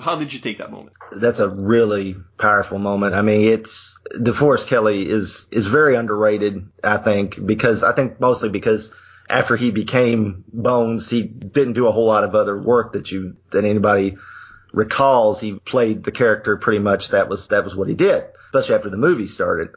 how 0.00 0.16
did 0.16 0.34
you 0.34 0.40
take 0.40 0.58
that 0.58 0.72
moment? 0.72 0.96
That's 1.12 1.38
a 1.38 1.48
really 1.48 2.16
powerful 2.36 2.80
moment. 2.80 3.14
I 3.14 3.22
mean, 3.22 3.52
it's 3.52 3.96
DeForest 4.18 4.66
Kelley 4.66 5.08
is 5.08 5.46
is 5.52 5.68
very 5.68 5.94
underrated. 5.94 6.68
I 6.82 6.96
think 6.96 7.46
because 7.46 7.84
I 7.84 7.94
think 7.94 8.18
mostly 8.18 8.48
because 8.48 8.92
after 9.30 9.54
he 9.54 9.70
became 9.70 10.42
Bones, 10.52 11.08
he 11.08 11.22
didn't 11.22 11.74
do 11.74 11.86
a 11.86 11.92
whole 11.92 12.06
lot 12.06 12.24
of 12.24 12.34
other 12.34 12.60
work 12.60 12.94
that 12.94 13.12
you 13.12 13.36
that 13.52 13.64
anybody 13.64 14.16
recalls. 14.72 15.38
He 15.38 15.60
played 15.60 16.02
the 16.02 16.10
character 16.10 16.56
pretty 16.56 16.80
much. 16.80 17.10
That 17.10 17.28
was 17.28 17.46
that 17.48 17.62
was 17.62 17.76
what 17.76 17.86
he 17.86 17.94
did, 17.94 18.24
especially 18.46 18.74
after 18.74 18.90
the 18.90 18.96
movie 18.96 19.28
started. 19.28 19.76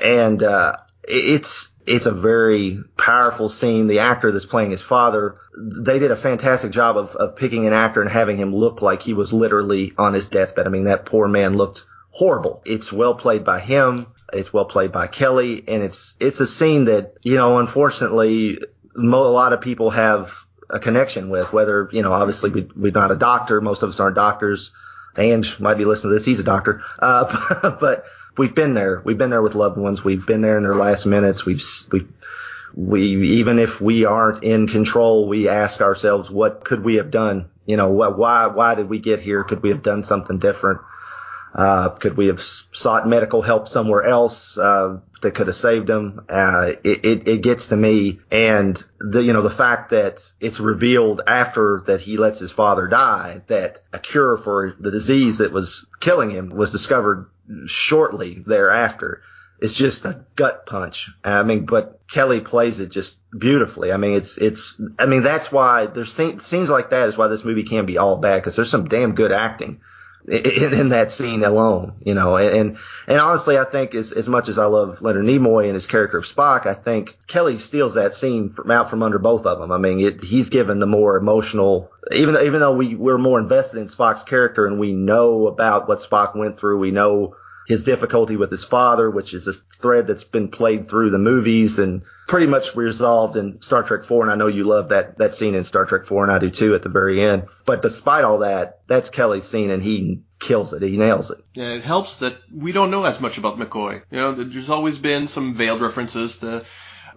And 0.00 0.40
uh, 0.40 0.74
it's 1.02 1.70
it's 1.88 2.06
a 2.06 2.12
very 2.12 2.82
powerful 2.96 3.48
scene. 3.48 3.86
The 3.86 4.00
actor 4.00 4.30
that's 4.30 4.44
playing 4.44 4.70
his 4.70 4.82
father, 4.82 5.36
they 5.56 5.98
did 5.98 6.10
a 6.10 6.16
fantastic 6.16 6.70
job 6.70 6.96
of, 6.96 7.10
of 7.16 7.36
picking 7.36 7.66
an 7.66 7.72
actor 7.72 8.02
and 8.02 8.10
having 8.10 8.36
him 8.36 8.54
look 8.54 8.82
like 8.82 9.02
he 9.02 9.14
was 9.14 9.32
literally 9.32 9.94
on 9.96 10.12
his 10.12 10.28
deathbed. 10.28 10.66
I 10.66 10.70
mean, 10.70 10.84
that 10.84 11.06
poor 11.06 11.26
man 11.28 11.56
looked 11.56 11.86
horrible. 12.10 12.62
It's 12.66 12.92
well 12.92 13.14
played 13.14 13.44
by 13.44 13.60
him. 13.60 14.06
It's 14.32 14.52
well 14.52 14.66
played 14.66 14.92
by 14.92 15.06
Kelley, 15.06 15.64
and 15.66 15.82
it's 15.82 16.14
it's 16.20 16.40
a 16.40 16.46
scene 16.46 16.84
that 16.84 17.14
you 17.22 17.36
know, 17.36 17.58
unfortunately, 17.58 18.58
mo- 18.94 19.22
a 19.22 19.32
lot 19.32 19.54
of 19.54 19.62
people 19.62 19.88
have 19.88 20.30
a 20.68 20.78
connection 20.78 21.30
with. 21.30 21.50
Whether 21.52 21.88
you 21.92 22.02
know, 22.02 22.12
obviously, 22.12 22.50
we, 22.50 22.68
we're 22.76 22.92
not 22.92 23.10
a 23.10 23.16
doctor. 23.16 23.62
Most 23.62 23.82
of 23.82 23.88
us 23.88 24.00
aren't 24.00 24.16
doctors. 24.16 24.72
Ange 25.16 25.58
might 25.58 25.78
be 25.78 25.86
listening 25.86 26.10
to 26.10 26.14
this. 26.16 26.26
He's 26.26 26.40
a 26.40 26.44
doctor, 26.44 26.82
uh, 26.98 27.76
but 27.80 28.04
we've 28.38 28.54
been 28.54 28.74
there. 28.74 29.02
We've 29.04 29.18
been 29.18 29.30
there 29.30 29.42
with 29.42 29.54
loved 29.54 29.76
ones. 29.76 30.02
We've 30.02 30.26
been 30.26 30.40
there 30.40 30.56
in 30.56 30.62
their 30.62 30.74
last 30.74 31.04
minutes. 31.04 31.44
We've 31.44 31.62
we 31.92 32.06
we 32.74 33.02
even 33.38 33.58
if 33.58 33.80
we 33.80 34.04
aren't 34.04 34.44
in 34.44 34.68
control, 34.68 35.28
we 35.28 35.48
ask 35.48 35.80
ourselves, 35.80 36.30
what 36.30 36.64
could 36.64 36.84
we 36.84 36.96
have 36.96 37.10
done? 37.10 37.50
You 37.66 37.76
know, 37.76 37.90
what, 37.90 38.16
why 38.16 38.46
why 38.46 38.74
did 38.74 38.88
we 38.88 38.98
get 38.98 39.20
here? 39.20 39.44
Could 39.44 39.62
we 39.62 39.70
have 39.70 39.82
done 39.82 40.04
something 40.04 40.38
different? 40.38 40.80
Uh, 41.54 41.88
could 41.88 42.16
we 42.16 42.26
have 42.26 42.40
sought 42.40 43.08
medical 43.08 43.40
help 43.42 43.68
somewhere 43.68 44.02
else 44.02 44.58
uh, 44.58 44.98
that 45.22 45.34
could 45.34 45.46
have 45.46 45.56
saved 45.56 45.88
him? 45.88 46.24
Uh, 46.28 46.72
it, 46.84 47.04
it, 47.04 47.28
it 47.28 47.42
gets 47.42 47.68
to 47.68 47.76
me, 47.76 48.20
and 48.30 48.82
the 49.00 49.22
you 49.22 49.32
know 49.32 49.42
the 49.42 49.50
fact 49.50 49.90
that 49.90 50.30
it's 50.40 50.60
revealed 50.60 51.22
after 51.26 51.82
that 51.86 52.00
he 52.00 52.16
lets 52.16 52.38
his 52.38 52.52
father 52.52 52.86
die 52.86 53.42
that 53.48 53.80
a 53.92 53.98
cure 53.98 54.36
for 54.36 54.74
the 54.78 54.90
disease 54.90 55.38
that 55.38 55.52
was 55.52 55.86
killing 56.00 56.30
him 56.30 56.50
was 56.50 56.70
discovered 56.70 57.28
shortly 57.66 58.42
thereafter. 58.46 59.22
It's 59.60 59.72
just 59.72 60.04
a 60.04 60.24
gut 60.36 60.66
punch. 60.66 61.10
I 61.24 61.42
mean, 61.42 61.66
but 61.66 62.00
Kelley 62.08 62.40
plays 62.40 62.78
it 62.78 62.90
just 62.90 63.16
beautifully. 63.36 63.90
I 63.90 63.96
mean, 63.96 64.16
it's, 64.16 64.38
it's, 64.38 64.80
I 64.98 65.06
mean, 65.06 65.24
that's 65.24 65.50
why 65.50 65.86
there's 65.86 66.12
scenes 66.12 66.70
like 66.70 66.90
that 66.90 67.08
is 67.08 67.16
why 67.16 67.26
this 67.26 67.44
movie 67.44 67.64
can 67.64 67.84
be 67.84 67.98
all 67.98 68.16
bad 68.16 68.40
because 68.40 68.54
there's 68.54 68.70
some 68.70 68.88
damn 68.88 69.14
good 69.14 69.32
acting 69.32 69.80
in, 70.30 70.74
in, 70.74 70.88
that 70.90 71.10
scene 71.10 71.42
alone, 71.42 71.94
you 72.04 72.12
know, 72.12 72.36
and, 72.36 72.76
and 73.06 73.20
honestly, 73.20 73.56
I 73.56 73.64
think 73.64 73.94
as, 73.94 74.12
as 74.12 74.28
much 74.28 74.48
as 74.48 74.58
I 74.58 74.66
love 74.66 75.00
Leonard 75.00 75.24
Nimoy 75.24 75.64
and 75.64 75.74
his 75.74 75.86
character 75.86 76.18
of 76.18 76.24
Spock, 76.24 76.66
I 76.66 76.74
think 76.74 77.16
Kelley 77.26 77.58
steals 77.58 77.94
that 77.94 78.14
scene 78.14 78.50
from 78.50 78.70
out 78.70 78.90
from 78.90 79.02
under 79.02 79.18
both 79.18 79.46
of 79.46 79.58
them. 79.58 79.72
I 79.72 79.78
mean, 79.78 80.00
it, 80.00 80.22
he's 80.22 80.50
given 80.50 80.80
the 80.80 80.86
more 80.86 81.16
emotional, 81.16 81.90
even, 82.12 82.36
even 82.36 82.60
though 82.60 82.76
we, 82.76 82.94
we're 82.94 83.16
more 83.16 83.40
invested 83.40 83.78
in 83.78 83.86
Spock's 83.86 84.22
character 84.24 84.66
and 84.66 84.78
we 84.78 84.92
know 84.92 85.46
about 85.46 85.88
what 85.88 86.00
Spock 86.00 86.36
went 86.36 86.58
through, 86.58 86.78
we 86.78 86.90
know 86.90 87.34
his 87.68 87.84
difficulty 87.84 88.36
with 88.36 88.50
his 88.50 88.64
father, 88.64 89.10
which 89.10 89.34
is 89.34 89.46
a 89.46 89.52
thread 89.52 90.06
that's 90.06 90.24
been 90.24 90.48
played 90.48 90.88
through 90.88 91.10
the 91.10 91.18
movies 91.18 91.78
and 91.78 92.02
pretty 92.26 92.46
much 92.46 92.74
resolved 92.74 93.36
in 93.36 93.60
Star 93.60 93.82
Trek 93.82 94.06
4. 94.06 94.22
And 94.22 94.32
I 94.32 94.36
know 94.36 94.46
you 94.46 94.64
love 94.64 94.88
that, 94.88 95.18
that 95.18 95.34
scene 95.34 95.54
in 95.54 95.64
Star 95.64 95.84
Trek 95.84 96.06
4 96.06 96.24
and 96.24 96.32
I 96.32 96.38
do 96.38 96.48
too 96.48 96.74
at 96.74 96.80
the 96.80 96.88
very 96.88 97.22
end. 97.22 97.44
But 97.66 97.82
despite 97.82 98.24
all 98.24 98.38
that, 98.38 98.80
that's 98.88 99.10
Kelley's 99.10 99.46
scene 99.46 99.70
and 99.70 99.82
he 99.82 100.22
kills 100.40 100.72
it. 100.72 100.82
He 100.82 100.96
nails 100.96 101.30
it. 101.30 101.44
Yeah, 101.52 101.74
it 101.74 101.84
helps 101.84 102.16
that 102.16 102.38
we 102.50 102.72
don't 102.72 102.90
know 102.90 103.04
as 103.04 103.20
much 103.20 103.36
about 103.36 103.58
McCoy. 103.58 104.02
You 104.10 104.18
know, 104.18 104.32
there's 104.32 104.70
always 104.70 104.96
been 104.96 105.28
some 105.28 105.52
veiled 105.52 105.82
references 105.82 106.38
to 106.38 106.64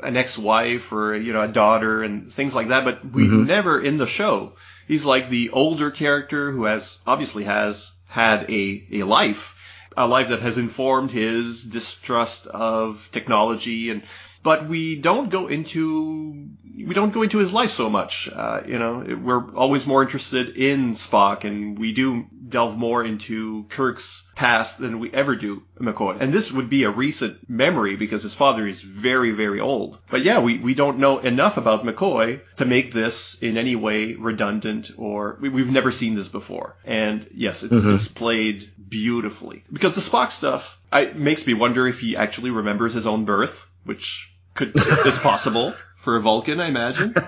an 0.03 0.17
ex-wife 0.17 0.91
or 0.91 1.15
you 1.15 1.31
know 1.31 1.41
a 1.41 1.47
daughter 1.47 2.03
and 2.03 2.33
things 2.33 2.53
like 2.53 2.69
that, 2.69 2.83
but 2.83 3.05
we 3.09 3.23
mm-hmm. 3.23 3.45
never 3.45 3.79
in 3.79 3.97
the 3.97 4.07
show. 4.07 4.53
He's 4.85 5.05
like 5.05 5.29
the 5.29 5.51
older 5.51 5.91
character 5.91 6.51
who 6.51 6.65
has 6.65 6.99
obviously 7.07 7.45
has 7.45 7.93
had 8.07 8.51
a 8.51 8.87
a 8.91 9.03
life 9.03 9.55
a 9.97 10.07
life 10.07 10.29
that 10.29 10.39
has 10.41 10.57
informed 10.57 11.11
his 11.11 11.63
distrust 11.63 12.47
of 12.47 13.09
technology 13.11 13.89
and 13.89 14.03
but 14.43 14.67
we 14.67 14.99
don't 14.99 15.29
go 15.29 15.47
into 15.47 16.49
we 16.85 16.93
don't 16.93 17.13
go 17.13 17.21
into 17.21 17.37
his 17.37 17.53
life 17.53 17.71
so 17.71 17.89
much. 17.89 18.29
Uh, 18.33 18.61
you 18.65 18.79
know, 18.79 19.05
we're 19.21 19.53
always 19.55 19.85
more 19.85 20.01
interested 20.01 20.57
in 20.57 20.93
Spock, 20.93 21.43
and 21.43 21.77
we 21.77 21.91
do 21.91 22.25
delve 22.51 22.77
more 22.77 23.03
into 23.03 23.63
Kirk's 23.69 24.23
past 24.35 24.77
than 24.77 24.99
we 24.99 25.11
ever 25.11 25.35
do 25.35 25.63
McCoy. 25.79 26.19
And 26.19 26.33
this 26.33 26.51
would 26.51 26.69
be 26.69 26.83
a 26.83 26.91
recent 26.91 27.49
memory 27.49 27.95
because 27.95 28.23
his 28.23 28.33
father 28.33 28.67
is 28.67 28.81
very, 28.81 29.31
very 29.31 29.59
old. 29.59 29.99
But 30.09 30.23
yeah, 30.23 30.39
we, 30.39 30.57
we 30.57 30.73
don't 30.73 30.99
know 30.99 31.19
enough 31.19 31.57
about 31.57 31.85
McCoy 31.85 32.41
to 32.57 32.65
make 32.65 32.91
this 32.91 33.35
in 33.41 33.57
any 33.57 33.75
way 33.75 34.15
redundant 34.15 34.91
or 34.97 35.37
we, 35.39 35.49
have 35.61 35.71
never 35.71 35.91
seen 35.91 36.15
this 36.15 36.27
before. 36.27 36.75
And 36.85 37.27
yes, 37.33 37.63
it's, 37.63 37.73
mm-hmm. 37.73 37.91
it's 37.91 38.07
played 38.09 38.69
beautifully 38.89 39.63
because 39.71 39.95
the 39.95 40.01
Spock 40.01 40.31
stuff 40.31 40.79
I, 40.91 41.05
makes 41.05 41.47
me 41.47 41.53
wonder 41.53 41.87
if 41.87 42.01
he 42.01 42.17
actually 42.17 42.51
remembers 42.51 42.93
his 42.93 43.07
own 43.07 43.23
birth, 43.25 43.69
which 43.85 44.30
could 44.53 44.73
is 45.05 45.17
possible 45.17 45.73
for 45.97 46.15
a 46.15 46.21
Vulcan, 46.21 46.59
I 46.59 46.67
imagine. 46.67 47.15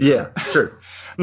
Yeah, 0.00 0.30
sure. 0.50 0.80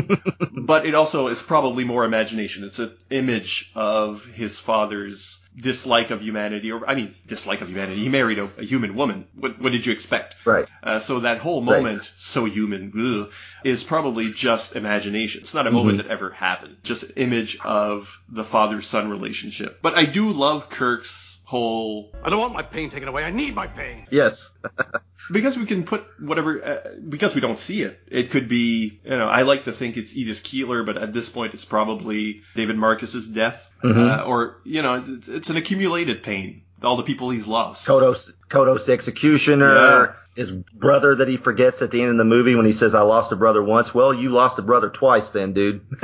but 0.54 0.86
it 0.86 0.94
also 0.94 1.28
is 1.28 1.42
probably 1.42 1.84
more 1.84 2.06
imagination. 2.06 2.64
It's 2.64 2.78
an 2.78 2.96
image 3.10 3.72
of 3.74 4.24
his 4.24 4.60
father's 4.60 5.40
dislike 5.58 6.12
of 6.12 6.22
humanity, 6.22 6.72
or 6.72 6.88
I 6.88 6.96
mean, 6.96 7.16
dislike 7.26 7.62
of 7.62 7.70
humanity. 7.70 8.02
He 8.02 8.10
married 8.10 8.40
a, 8.40 8.50
a 8.58 8.64
human 8.64 8.96
woman. 8.96 9.28
What, 9.36 9.60
what, 9.60 9.72
did 9.72 9.86
you 9.86 9.92
expect? 9.92 10.36
Right. 10.46 10.70
Uh, 10.84 11.00
so 11.00 11.22
that 11.22 11.40
whole 11.40 11.62
moment, 11.62 12.00
right. 12.00 12.12
so 12.18 12.46
human, 12.46 12.92
ugh, 12.96 13.32
is 13.64 13.84
probably 13.84 14.32
just 14.32 14.76
imagination. 14.76 15.42
It's 15.42 15.54
not 15.54 15.68
a 15.68 15.72
moment 15.72 15.98
mm-hmm. 15.98 16.08
that 16.08 16.14
ever 16.14 16.30
happened. 16.30 16.78
Just 16.84 17.12
image 17.16 17.60
of 17.64 18.22
the 18.30 18.44
father-son 18.44 19.10
relationship. 19.10 19.80
But 19.82 19.96
I 19.96 20.06
do 20.06 20.32
love 20.32 20.70
Kirk's 20.70 21.40
whole. 21.44 22.12
I 22.24 22.30
don't 22.30 22.40
want 22.40 22.54
my 22.54 22.62
pain 22.62 22.90
taken 22.90 23.08
away. 23.08 23.24
I 23.24 23.32
need 23.32 23.56
my 23.56 23.68
pain. 23.68 24.08
Yes. 24.12 24.52
because 25.32 25.58
we 25.58 25.66
can 25.66 25.84
put 25.84 26.06
whatever 26.20 26.64
uh, 26.64 26.80
because 27.08 27.36
we 27.36 27.42
don't 27.42 27.60
see 27.60 27.82
it. 27.82 28.00
It 28.08 28.32
could 28.32 28.48
be 28.48 29.00
you 29.04 29.18
know 29.18 29.28
I 29.28 29.42
like 29.44 29.66
to 29.66 29.72
think 29.72 29.98
it's 29.98 30.16
Edith 30.16 30.44
Keeler, 30.44 30.84
but 30.84 30.98
at 30.98 31.14
this 31.14 31.30
point 31.30 31.54
it's 31.54 31.66
probably 31.66 32.42
David 32.56 32.78
Marcus's 32.78 33.28
death, 33.28 33.70
mm-hmm. 33.84 34.00
uh, 34.00 34.24
or 34.24 34.58
you 34.64 34.82
know 34.82 35.04
it's, 35.06 35.47
it's, 35.48 35.50
an 35.50 35.58
accumulated 35.58 36.24
pain. 36.24 36.64
All 36.84 36.96
the 36.96 37.04
people 37.04 37.30
he's 37.30 37.48
lost. 37.48 37.88
Kodos, 37.88 38.32
Kodos 38.50 38.90
executioner. 38.90 39.76
Yeah. 39.76 40.14
His 40.36 40.52
brother 40.52 41.16
that 41.16 41.28
he 41.28 41.38
forgets 41.38 41.82
at 41.82 41.90
the 41.90 42.00
end 42.00 42.12
of 42.12 42.18
the 42.18 42.26
movie 42.26 42.54
when 42.54 42.68
he 42.68 42.72
says, 42.72 42.94
I 42.94 43.02
lost 43.02 43.32
a 43.32 43.36
brother 43.36 43.64
once. 43.64 43.92
Well, 43.92 44.14
you 44.14 44.30
lost 44.30 44.60
a 44.60 44.62
brother 44.62 44.88
twice 44.88 45.30
then, 45.30 45.54
dude. 45.54 45.82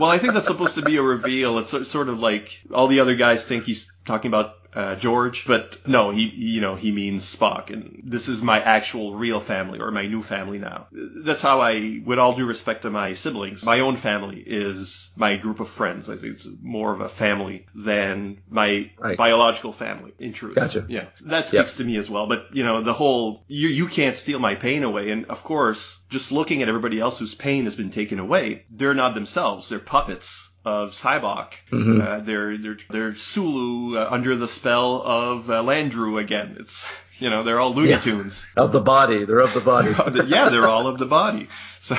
well, 0.00 0.10
I 0.10 0.18
think 0.18 0.34
that's 0.34 0.48
supposed 0.48 0.74
to 0.74 0.82
be 0.82 0.96
a 0.96 1.02
reveal. 1.02 1.58
It's 1.58 1.88
sort 1.88 2.08
of 2.08 2.18
like 2.18 2.60
all 2.74 2.88
the 2.88 2.98
other 2.98 3.14
guys 3.14 3.44
think 3.44 3.64
he's 3.64 3.92
talking 4.04 4.30
about 4.30 4.56
uh, 4.78 4.94
George, 4.94 5.44
but 5.44 5.80
no, 5.88 6.10
he, 6.10 6.28
you 6.28 6.60
know, 6.60 6.76
he 6.76 6.92
means 6.92 7.24
Spock, 7.24 7.70
and 7.70 8.00
this 8.04 8.28
is 8.28 8.42
my 8.42 8.60
actual 8.60 9.16
real 9.16 9.40
family 9.40 9.80
or 9.80 9.90
my 9.90 10.06
new 10.06 10.22
family 10.22 10.60
now. 10.60 10.86
That's 10.92 11.42
how 11.42 11.60
I, 11.60 12.00
with 12.04 12.20
all 12.20 12.36
due 12.36 12.46
respect 12.46 12.82
to 12.82 12.90
my 12.90 13.14
siblings, 13.14 13.66
my 13.66 13.80
own 13.80 13.96
family 13.96 14.40
is 14.40 15.10
my 15.16 15.36
group 15.36 15.58
of 15.58 15.68
friends. 15.68 16.08
I 16.08 16.14
think 16.14 16.34
it's 16.34 16.46
more 16.62 16.92
of 16.92 17.00
a 17.00 17.08
family 17.08 17.66
than 17.74 18.38
my 18.48 18.92
right. 18.98 19.18
biological 19.18 19.72
family, 19.72 20.12
in 20.20 20.32
truth. 20.32 20.54
Gotcha. 20.54 20.86
Yeah, 20.88 21.06
that 21.22 21.46
speaks 21.46 21.72
yep. 21.72 21.78
to 21.78 21.84
me 21.84 21.96
as 21.96 22.08
well. 22.08 22.28
But 22.28 22.54
you 22.54 22.62
know, 22.62 22.80
the 22.80 22.94
whole 22.94 23.42
you 23.48 23.66
you 23.66 23.88
can't 23.88 24.16
steal 24.16 24.38
my 24.38 24.54
pain 24.54 24.84
away, 24.84 25.10
and 25.10 25.26
of 25.26 25.42
course, 25.42 26.00
just 26.08 26.30
looking 26.30 26.62
at 26.62 26.68
everybody 26.68 27.00
else 27.00 27.18
whose 27.18 27.34
pain 27.34 27.64
has 27.64 27.74
been 27.74 27.90
taken 27.90 28.20
away, 28.20 28.64
they're 28.70 28.94
not 28.94 29.14
themselves; 29.14 29.68
they're 29.68 29.80
puppets 29.80 30.47
of 30.64 30.92
Sybok. 30.92 31.54
Mm-hmm. 31.70 32.00
Uh, 32.00 32.20
they're 32.20 32.58
they're 32.58 32.78
they're 32.90 33.14
Sulu 33.14 33.98
uh, 33.98 34.08
under 34.10 34.36
the 34.36 34.48
spell 34.48 35.02
of 35.04 35.50
uh, 35.50 35.62
Landru 35.62 36.20
again. 36.20 36.56
It's 36.58 36.86
you 37.18 37.30
know 37.30 37.42
they're 37.42 37.60
all 37.60 37.74
Looney 37.74 37.90
yeah. 37.90 37.98
Tunes 37.98 38.48
of 38.56 38.72
the 38.72 38.80
body. 38.80 39.24
They're 39.24 39.40
of 39.40 39.54
the 39.54 39.60
body. 39.60 39.90
yeah, 40.26 40.48
they're 40.48 40.66
all 40.66 40.86
of 40.86 40.98
the 40.98 41.06
body. 41.06 41.48
So 41.80 41.96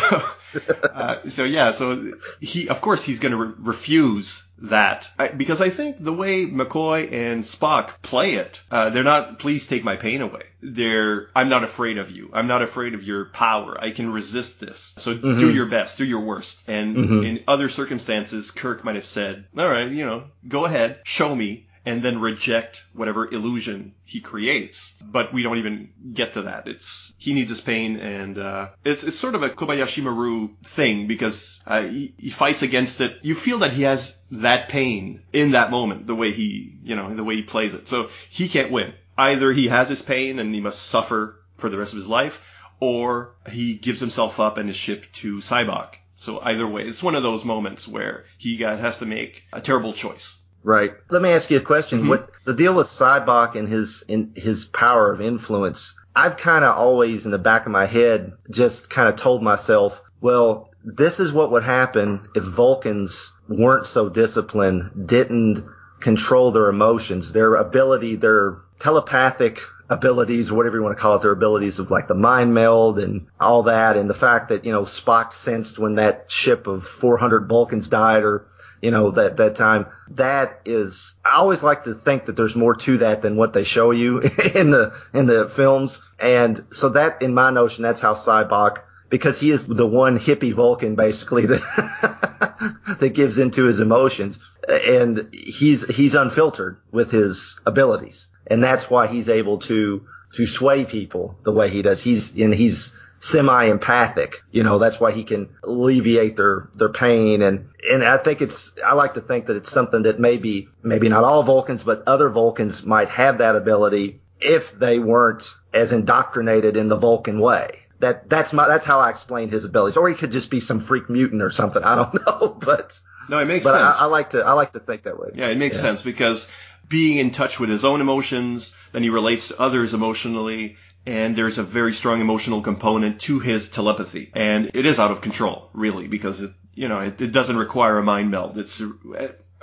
uh, 0.94 1.30
so 1.30 1.46
yeah, 1.46 1.72
so 1.72 2.12
he 2.42 2.68
of 2.68 2.82
course 2.82 3.04
he's 3.04 3.20
going 3.20 3.32
to 3.32 3.38
re- 3.38 3.54
refuse 3.58 4.46
that 4.62 5.12
I, 5.18 5.30
because 5.30 5.62
I 5.62 5.70
think 5.70 5.98
the 6.00 6.14
way 6.14 6.46
McCoy 6.46 7.12
and 7.12 7.44
Spock 7.44 8.02
play 8.02 8.34
it, 8.34 8.62
uh, 8.72 8.90
they're 8.90 9.04
not. 9.04 9.40
Please 9.40 9.68
take 9.68 9.84
my 9.84 9.96
pain 9.96 10.22
away. 10.22 10.44
They're. 10.62 11.30
I'm 11.36 11.50
not 11.50 11.64
afraid 11.64 11.98
of 11.98 12.12
you. 12.12 12.30
I'm 12.34 12.48
not 12.48 12.62
afraid 12.62 12.94
of 12.94 13.04
your 13.04 13.26
power. 13.26 13.78
I 13.80 13.92
can 13.92 14.12
resist 14.12 14.60
this. 14.60 14.94
So 14.98 15.16
mm-hmm. 15.16 15.40
do 15.40 15.52
your 15.52 15.68
best. 15.68 15.98
Do 15.98 16.06
your 16.06 16.22
worst. 16.22 16.64
And 16.68 16.96
mm-hmm. 16.96 17.24
in 17.24 17.44
other 17.48 17.70
circumstances, 17.70 18.52
Kirk 18.52 18.84
might 18.84 18.96
have 18.96 19.06
said, 19.06 19.46
"All 19.58 19.70
right, 19.70 19.90
you 19.90 20.06
know, 20.06 20.26
go 20.48 20.66
ahead, 20.66 21.00
show 21.04 21.34
me." 21.34 21.68
And 21.90 22.04
then 22.04 22.20
reject 22.20 22.86
whatever 22.94 23.28
illusion 23.34 23.96
he 24.04 24.22
creates. 24.22 24.94
But 25.02 25.34
we 25.34 25.42
don't 25.42 25.58
even 25.58 25.90
get 26.14 26.34
to 26.34 26.44
that. 26.44 26.68
It's 26.68 27.12
he 27.18 27.34
needs 27.34 27.50
his 27.50 27.62
pain, 27.62 27.98
and 27.98 28.38
uh, 28.38 28.70
it's 28.86 29.04
it's 29.04 29.18
sort 29.18 29.34
of 29.34 29.42
a 29.42 29.50
Kobayashi 29.50 30.04
Maru 30.04 30.50
thing 30.64 31.08
because 31.08 31.60
uh, 31.66 31.82
he, 31.82 32.14
he 32.20 32.30
fights 32.30 32.62
against 32.62 33.02
it. 33.02 33.18
You 33.24 33.34
feel 33.34 33.60
that 33.60 33.74
he 33.74 33.84
has 33.84 34.16
that 34.30 34.70
pain 34.70 35.24
in 35.34 35.52
that 35.52 35.72
moment, 35.72 36.06
the 36.06 36.14
way 36.14 36.32
he 36.32 36.78
you 36.84 36.96
know 36.96 37.16
the 37.16 37.24
way 37.24 37.36
he 37.36 37.42
plays 37.42 37.74
it. 37.74 37.88
So 37.88 38.10
he 38.30 38.48
can't 38.50 38.72
win. 38.72 38.94
Either 39.18 39.52
he 39.52 39.68
has 39.70 39.90
his 39.90 40.04
pain 40.04 40.38
and 40.38 40.54
he 40.54 40.62
must 40.62 40.84
suffer 40.84 41.42
for 41.58 41.70
the 41.70 41.78
rest 41.78 41.94
of 41.94 41.98
his 41.98 42.08
life, 42.08 42.40
or 42.80 43.34
he 43.52 43.74
gives 43.74 44.00
himself 44.00 44.40
up 44.40 44.60
and 44.60 44.70
is 44.70 44.76
shipped 44.76 45.12
to 45.22 45.38
Sybok. 45.38 45.96
So 46.18 46.40
either 46.40 46.68
way, 46.68 46.84
it's 46.84 47.02
one 47.02 47.16
of 47.16 47.24
those 47.24 47.44
moments 47.44 47.88
where 47.88 48.26
he 48.38 48.58
has 48.58 49.00
to 49.00 49.08
make 49.08 49.46
a 49.52 49.60
terrible 49.60 49.94
choice. 49.94 50.38
Right. 50.64 50.92
Let 51.10 51.22
me 51.22 51.30
ask 51.30 51.50
you 51.50 51.58
a 51.58 51.62
question. 51.62 52.00
Mm-hmm. 52.00 52.10
What 52.10 52.32
the 52.46 52.54
deal 52.54 52.74
with 52.74 52.88
Sybok 52.88 53.56
and 53.56 53.68
his 53.68 54.04
in, 54.08 54.34
his 54.36 54.66
power 54.66 55.12
of 55.12 55.22
influence? 55.22 55.96
I've 56.16 56.38
kind 56.38 56.66
of 56.66 56.78
always 56.78 57.26
in 57.26 57.32
the 57.32 57.38
back 57.38 57.66
of 57.66 57.72
my 57.72 57.86
head 57.86 58.34
just 58.50 58.90
kind 58.90 59.08
of 59.08 59.16
told 59.16 59.42
myself, 59.42 60.02
well, 60.22 60.70
this 60.84 61.20
is 61.20 61.32
what 61.32 61.52
would 61.52 61.64
happen 61.64 62.28
if 62.36 62.44
Vulcans 62.44 63.32
weren't 63.48 63.86
so 63.86 64.10
disciplined, 64.10 65.08
didn't 65.08 65.66
control 66.02 66.52
their 66.52 66.68
emotions, 66.68 67.32
their 67.32 67.56
ability, 67.56 68.16
their 68.18 68.58
telepathic 68.80 69.60
abilities, 69.90 70.52
whatever 70.52 70.78
you 70.78 70.84
want 70.84 70.96
to 70.96 71.02
call 71.02 71.16
it, 71.16 71.22
their 71.22 71.32
abilities 71.32 71.80
of 71.80 71.90
like 71.90 72.08
the 72.08 72.16
mind 72.16 72.54
meld 72.54 73.00
and 73.00 73.28
all 73.40 73.64
that, 73.64 73.98
and 73.98 74.10
the 74.10 74.14
fact 74.14 74.50
that, 74.50 74.66
you 74.66 74.72
know, 74.72 74.84
Spock 74.84 75.34
sensed 75.34 75.80
when 75.80 75.96
that 75.96 76.32
ship 76.32 76.68
of 76.68 76.86
400 76.86 77.48
Vulcans 77.48 77.88
died 77.88 78.24
or 78.24 78.46
you 78.82 78.92
know, 78.92 79.12
that, 79.12 79.38
that 79.38 79.56
time. 79.56 79.88
That 80.12 80.62
is, 80.66 81.16
I 81.24 81.36
always 81.36 81.64
like 81.64 81.84
to 81.84 81.94
think 81.94 82.26
that 82.26 82.36
there's 82.36 82.56
more 82.56 82.76
to 82.76 83.00
that 83.00 83.22
than 83.22 83.36
what 83.36 83.54
they 83.54 83.64
show 83.64 83.92
you 83.92 84.20
in 84.56 84.72
the, 84.72 84.94
in 85.14 85.26
the 85.26 85.50
films. 85.56 86.02
And 86.20 86.66
so 86.72 86.90
that, 86.90 87.22
in 87.22 87.34
my 87.34 87.52
notion, 87.52 87.84
that's 87.84 88.00
how 88.00 88.16
Sybok, 88.16 88.80
because 89.10 89.40
he 89.40 89.52
is 89.52 89.68
the 89.68 89.88
one 89.88 90.20
hippie 90.20 90.54
Vulcan 90.54 90.96
basically 90.96 91.46
that, 91.48 92.96
that 93.00 93.14
gives 93.14 93.38
into 93.38 93.66
his 93.66 93.80
emotions. 93.80 94.40
And 94.68 95.34
he's, 95.34 95.88
he's 95.88 96.16
unfiltered 96.16 96.78
with 96.92 97.12
his 97.12 97.60
abilities. 97.66 98.28
And 98.48 98.64
that's 98.64 98.90
why 98.90 99.08
he's 99.08 99.30
able 99.30 99.60
to, 99.60 100.06
to 100.34 100.46
sway 100.46 100.86
people 100.86 101.38
the 101.44 101.52
way 101.52 101.70
he 101.70 101.82
does. 101.82 102.02
He's, 102.02 102.38
and 102.40 102.54
he's, 102.54 102.96
semi-empathic. 103.20 104.44
You 104.52 104.64
know, 104.64 104.80
that's 104.80 105.00
why 105.00 105.12
he 105.12 105.24
can 105.24 105.50
alleviate 105.64 106.36
their, 106.36 106.70
their 106.74 106.90
pain. 106.90 107.42
And, 107.42 107.70
and 107.90 108.04
I 108.04 108.18
think 108.18 108.42
it's, 108.42 108.74
I 108.86 108.94
like 108.94 109.16
to 109.16 109.22
think 109.22 109.48
that 109.48 109.58
it's 109.58 109.72
something 109.72 110.04
that 110.04 110.20
maybe, 110.20 110.70
maybe 110.82 111.10
not 111.10 111.24
all 111.24 111.44
Vulcans, 111.44 111.84
but 111.84 112.04
other 112.08 112.30
Vulcans 112.30 112.86
might 112.86 113.10
have 113.10 113.40
that 113.40 113.56
ability 113.56 114.22
if 114.40 114.78
they 114.78 115.00
weren't 115.00 115.44
as 115.74 115.92
indoctrinated 115.92 116.78
in 116.78 116.88
the 116.88 116.98
Vulcan 116.98 117.40
way. 117.40 117.80
That, 118.00 118.30
that's 118.30 118.54
my, 118.54 118.68
that's 118.68 118.86
how 118.86 119.00
I 119.00 119.10
explain 119.10 119.50
his 119.50 119.66
abilities. 119.66 119.98
Or 119.98 120.08
he 120.08 120.16
could 120.16 120.32
just 120.32 120.50
be 120.50 120.62
some 120.62 120.80
freak 120.80 121.10
mutant 121.10 121.42
or 121.42 121.52
something. 121.52 121.84
I 121.84 121.96
don't 121.96 122.14
know, 122.26 122.58
but. 122.60 122.98
No, 123.28 123.38
it 123.40 123.46
makes 123.46 123.66
but 123.66 123.74
sense. 123.74 124.02
I, 124.02 124.06
I, 124.06 124.08
like 124.08 124.30
to 124.32 124.42
I 124.42 124.54
like 124.54 124.74
to 124.74 124.80
think 124.80 125.04
that 125.04 125.20
way. 125.20 125.32
Yeah, 125.36 125.50
it 125.50 125.58
makes 125.58 125.76
yeah. 125.76 125.84
sense 125.84 126.02
because 126.02 126.48
being 126.90 127.18
in 127.18 127.32
touch 127.32 127.60
with 127.60 127.70
his 127.70 127.86
own 127.86 128.02
emotions, 128.02 128.76
then 128.92 129.04
he 129.04 129.10
relates 129.10 129.50
to 129.50 129.62
others 129.62 129.94
emotionally, 129.94 130.76
and 131.06 131.36
there's 131.36 131.58
a 131.58 131.64
very 131.64 131.94
strong 131.94 132.22
emotional 132.22 132.62
component 132.62 133.22
to 133.22 133.40
his 133.40 133.70
telepathy. 133.70 134.32
And 134.34 134.72
it 134.74 134.86
is 134.86 135.00
out 135.00 135.12
of 135.12 135.22
control, 135.22 135.70
really, 135.74 136.08
because 136.08 136.42
it, 136.42 136.52
you 136.74 136.88
know, 136.88 137.00
it, 137.00 137.20
it 137.22 137.32
doesn't 137.32 137.58
require 137.58 137.98
a 137.98 138.04
mind 138.04 138.32
meld. 138.32 138.58
It's, 138.58 138.82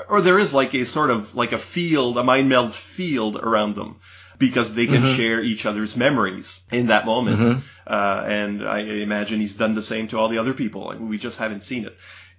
or 0.09 0.21
there 0.21 0.39
is 0.39 0.53
like 0.55 0.75
a 0.75 0.85
sort 0.85 1.11
of, 1.11 1.35
like 1.35 1.53
a 1.53 1.59
field, 1.59 2.19
a 2.19 2.25
mind 2.25 2.49
meld 2.49 2.75
field 2.75 3.37
around 3.37 3.75
them 3.75 4.01
because 4.39 4.75
they 4.75 4.87
can 4.87 5.03
mm-hmm. 5.03 5.15
share 5.15 5.41
each 5.41 5.67
other's 5.67 5.97
memories 5.97 6.61
in 6.71 6.89
that 6.89 7.07
moment. 7.07 7.41
Mm-hmm. 7.41 7.61
Uh, 7.87 8.25
and 8.27 8.69
I 8.69 8.81
imagine 8.81 9.41
he's 9.41 9.57
done 9.57 9.75
the 9.75 9.83
same 9.83 10.09
to 10.09 10.19
all 10.19 10.29
the 10.29 10.39
other 10.39 10.55
people. 10.55 10.95
we 10.99 11.19
just 11.19 11.39
haven't 11.39 11.63
seen 11.63 11.87
it. 11.87 11.97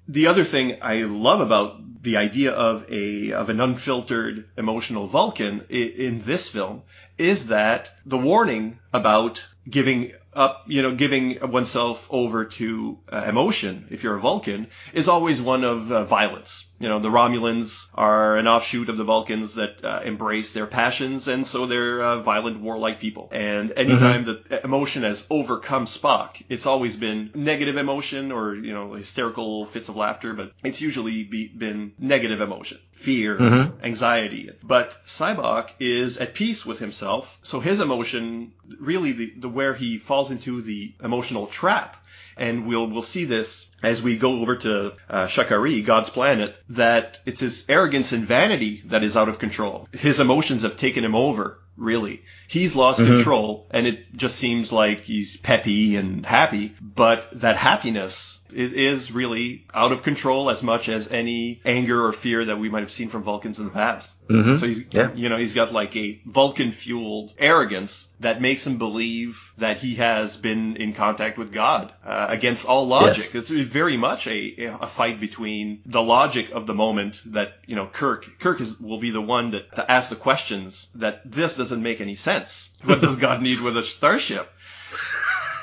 The 0.09 0.27
other 0.27 0.45
thing 0.45 0.77
I 0.81 1.03
love 1.03 1.41
about 1.41 1.81
the 2.01 2.17
idea 2.17 2.51
of 2.51 2.89
a 2.89 3.33
of 3.33 3.49
an 3.49 3.59
unfiltered 3.59 4.47
emotional 4.57 5.07
Vulcan 5.07 5.65
in, 5.69 5.89
in 5.89 6.19
this 6.19 6.49
film 6.49 6.83
is 7.18 7.47
that 7.47 7.91
the 8.05 8.18
warning 8.18 8.80
about 8.93 9.47
giving 9.70 10.11
up, 10.38 10.63
you 10.67 10.81
know, 10.81 10.93
giving 10.95 11.39
oneself 11.41 12.07
over 12.09 12.45
to 12.45 12.99
uh, 13.11 13.25
emotion, 13.27 13.88
if 13.89 14.03
you're 14.03 14.15
a 14.15 14.19
Vulcan, 14.19 14.67
is 14.93 15.07
always 15.07 15.41
one 15.41 15.63
of 15.63 15.91
uh, 15.91 16.03
violence. 16.03 16.67
You 16.79 16.89
know, 16.89 16.99
the 16.99 17.09
Romulans 17.09 17.89
are 17.95 18.38
an 18.38 18.47
offshoot 18.47 18.89
of 18.89 18.97
the 18.97 19.03
Vulcans 19.03 19.55
that 19.55 19.83
uh, 19.83 20.01
embrace 20.05 20.51
their 20.51 20.67
passions, 20.67 21.27
and 21.27 21.45
so 21.47 21.65
they're 21.65 22.01
uh, 22.01 22.19
violent, 22.19 22.59
warlike 22.59 22.99
people. 22.99 23.29
And 23.31 23.73
anytime 23.75 24.25
mm-hmm. 24.25 24.53
that 24.53 24.63
emotion 24.63 25.01
has 25.01 25.25
overcome 25.31 25.85
Spock, 25.85 26.43
it's 26.49 26.67
always 26.67 26.95
been 26.95 27.31
negative 27.33 27.77
emotion 27.77 28.31
or, 28.31 28.53
you 28.55 28.73
know, 28.73 28.93
hysterical 28.93 29.65
fits 29.65 29.89
of 29.89 29.95
laughter, 29.95 30.33
but 30.35 30.51
it's 30.63 30.79
usually 30.79 31.23
be, 31.23 31.47
been 31.47 31.93
negative 31.97 32.41
emotion, 32.41 32.77
fear, 32.91 33.38
mm-hmm. 33.39 33.83
anxiety. 33.83 34.51
But 34.61 35.03
Sybok 35.07 35.71
is 35.79 36.19
at 36.19 36.35
peace 36.35 36.63
with 36.63 36.77
himself, 36.77 37.39
so 37.41 37.59
his 37.59 37.79
emotion, 37.79 38.53
really 38.80 39.11
the, 39.11 39.34
the 39.38 39.49
where 39.49 39.74
he 39.74 39.97
falls 39.97 40.32
into 40.32 40.61
the 40.61 40.93
emotional 41.03 41.47
trap 41.47 41.97
and 42.38 42.68
we'll 42.68 42.88
we'll 42.88 43.01
see 43.01 43.26
this 43.26 43.68
as 43.84 44.01
we 44.01 44.18
go 44.18 44.41
over 44.41 44.55
to 44.55 44.93
uh, 45.09 45.28
Sha 45.28 45.43
Ka 45.43 45.55
Ree, 45.55 45.82
God's 45.82 46.09
planet, 46.09 46.55
that 46.70 47.20
it's 47.26 47.41
his 47.41 47.65
arrogance 47.68 48.13
and 48.13 48.26
vanity 48.26 48.84
that 48.86 49.03
is 49.03 49.18
out 49.18 49.30
of 49.30 49.39
control. 49.39 49.88
His 49.91 50.20
emotions 50.20 50.61
have 50.61 50.78
taken 50.78 51.03
him 51.03 51.15
over 51.15 51.59
really. 51.76 52.24
He's 52.47 52.75
lost 52.75 52.99
control, 52.99 53.67
and 53.71 53.85
it 53.85 54.15
just 54.15 54.37
seems 54.37 54.71
like 54.71 55.01
he's 55.01 55.37
peppy 55.37 55.95
and 55.97 56.25
happy, 56.25 56.73
but 56.81 57.27
that 57.41 57.57
happiness 57.57 58.39
is 58.49 59.11
really 59.11 59.65
out 59.73 59.91
of 59.91 60.03
control 60.03 60.49
as 60.49 60.63
much 60.63 60.87
as 60.87 61.11
any 61.11 61.59
anger 61.65 62.05
or 62.05 62.13
fear 62.13 62.45
that 62.45 62.57
we 62.57 62.69
might 62.69 62.79
have 62.79 62.91
seen 62.91 63.09
from 63.09 63.21
Vulcans 63.21 63.59
in 63.59 63.65
the 63.65 63.71
past. 63.71 64.13
So 64.29 64.67
he's, 64.67 64.85
Yeah. 64.91 65.13
you 65.13 65.29
know, 65.29 65.37
he's 65.37 65.53
got 65.53 65.71
like 65.73 65.95
a 65.95 66.21
Vulcan-fueled 66.25 67.33
arrogance 67.37 68.07
that 68.19 68.41
makes 68.41 68.65
him 68.65 68.77
believe 68.77 69.53
that 69.57 69.77
he 69.77 69.95
has 69.95 70.37
been 70.37 70.75
in 70.77 70.93
contact 70.93 71.37
with 71.37 71.51
God 71.53 71.93
uh, 72.05 72.27
against 72.29 72.65
all 72.65 72.87
logic. 72.87 73.35
It's 73.35 73.49
very 73.49 73.95
much 73.95 74.27
a, 74.27 74.55
a 74.81 74.87
fight 74.87 75.19
between 75.19 75.81
the 75.85 76.01
logic 76.01 76.51
of 76.51 76.67
the 76.67 76.73
moment 76.73 77.21
that 77.27 77.53
you 77.67 77.75
know 77.75 77.87
Kirk 77.87 78.39
Kirk 78.39 78.59
is 78.59 78.79
will 78.79 78.97
be 78.99 79.11
the 79.11 79.21
one 79.21 79.51
that 79.51 79.75
to 79.75 79.89
ask 79.91 80.09
the 80.09 80.15
questions 80.15 80.89
that 80.95 81.21
this 81.29 81.55
doesn't 81.55 81.81
make 81.83 82.01
any 82.01 82.15
sense. 82.15 82.36
What 82.83 83.01
does 83.01 83.17
God 83.17 83.41
need 83.41 83.61
with 83.61 83.77
a 83.77 83.83
starship? 83.83 84.49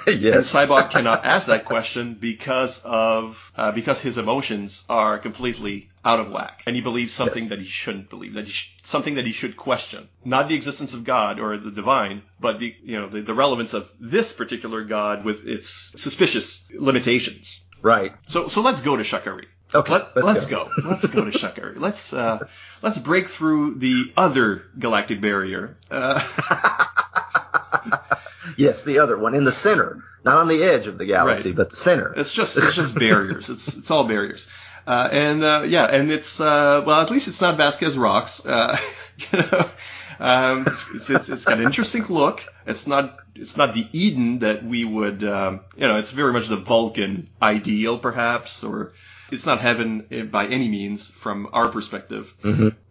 And 0.06 0.20
yes. 0.20 0.52
Sybok 0.52 0.90
cannot 0.90 1.24
ask 1.24 1.46
that 1.46 1.64
question 1.64 2.14
because 2.14 2.82
of 2.84 3.50
uh, 3.56 3.72
because 3.72 4.00
his 4.00 4.18
emotions 4.18 4.84
are 4.88 5.18
completely 5.18 5.88
out 6.04 6.20
of 6.20 6.30
whack, 6.30 6.62
and 6.66 6.76
he 6.76 6.82
believes 6.82 7.12
something 7.12 7.48
that 7.48 7.58
he 7.58 7.64
shouldn't 7.64 8.10
believe, 8.10 8.34
that 8.34 8.44
he 8.44 8.52
sh- 8.52 8.76
something 8.82 9.14
that 9.14 9.24
he 9.24 9.32
should 9.32 9.56
question, 9.56 10.08
not 10.24 10.48
the 10.48 10.54
existence 10.54 10.92
of 10.92 11.04
God 11.04 11.40
or 11.40 11.56
the 11.56 11.70
divine, 11.70 12.22
but 12.38 12.58
the 12.58 12.74
you 12.82 13.00
know 13.00 13.08
the, 13.08 13.22
the 13.22 13.32
relevance 13.32 13.72
of 13.72 13.90
this 13.98 14.32
particular 14.32 14.84
God 14.84 15.24
with 15.24 15.46
its 15.46 15.92
suspicious 15.96 16.62
limitations. 16.78 17.60
Right. 17.80 18.12
So 18.26 18.48
so 18.48 18.60
let's 18.60 18.82
go 18.82 18.96
to 18.96 19.04
Sha 19.04 19.20
Ka 19.20 19.30
Ree. 19.30 19.46
Okay, 19.74 19.92
Let, 19.92 20.14
let's 20.14 20.26
let's 20.26 20.46
go. 20.46 20.64
go. 20.66 20.88
Let's 20.88 21.06
go 21.08 21.24
to 21.24 21.32
Sha 21.36 21.50
Ka 21.50 21.62
Ree. 21.62 21.74
Let's 21.78 22.12
uh, 22.12 22.46
let's 22.82 22.98
break 22.98 23.28
through 23.28 23.76
the 23.76 24.12
other 24.16 24.62
galactic 24.78 25.20
barrier. 25.20 25.76
Uh, 25.90 26.20
Yes, 28.56 28.84
the 28.84 28.98
other 29.00 29.18
one 29.18 29.34
in 29.34 29.44
the 29.44 29.52
center, 29.52 30.04
not 30.24 30.36
on 30.36 30.48
the 30.48 30.62
edge 30.62 30.86
of 30.86 30.98
the 30.98 31.06
galaxy, 31.06 31.48
Right. 31.48 31.56
but 31.56 31.70
the 31.70 31.76
center. 31.76 32.12
It's 32.16 32.32
just 32.32 32.56
it's 32.58 32.74
just 32.74 32.94
barriers. 32.98 33.48
It's 33.50 33.76
it's 33.78 33.90
all 33.90 34.04
barriers. 34.04 34.46
Uh, 34.86 35.08
and 35.10 35.42
uh, 35.42 35.64
yeah, 35.66 35.86
and 35.86 36.12
it's 36.12 36.40
uh, 36.40 36.82
well, 36.86 37.00
at 37.00 37.10
least 37.10 37.26
it's 37.26 37.40
not 37.40 37.56
Vasquez 37.56 37.96
rocks. 37.96 38.44
Uh, 38.44 38.76
you 39.32 39.38
know, 39.38 39.66
um, 40.20 40.64
it's, 40.66 40.94
it's, 40.94 41.10
it's 41.10 41.28
it's 41.30 41.44
got 41.46 41.58
an 41.58 41.64
interesting 41.64 42.04
look. 42.08 42.44
It's 42.66 42.86
not 42.86 43.18
it's 43.34 43.56
not 43.56 43.72
the 43.74 43.88
Eden 43.92 44.40
that 44.40 44.62
we 44.62 44.84
would 44.84 45.24
um, 45.24 45.60
you 45.76 45.88
know. 45.88 45.96
It's 45.96 46.10
very 46.12 46.32
much 46.32 46.46
the 46.48 46.56
Vulcan 46.56 47.28
ideal, 47.42 47.98
perhaps, 47.98 48.62
or 48.62 48.92
it's 49.34 49.46
not 49.46 49.60
heaven 49.60 50.06
eh, 50.10 50.22
by 50.22 50.46
any 50.46 50.68
means 50.68 51.10
from 51.10 51.48
our 51.52 51.68
perspective. 51.68 52.32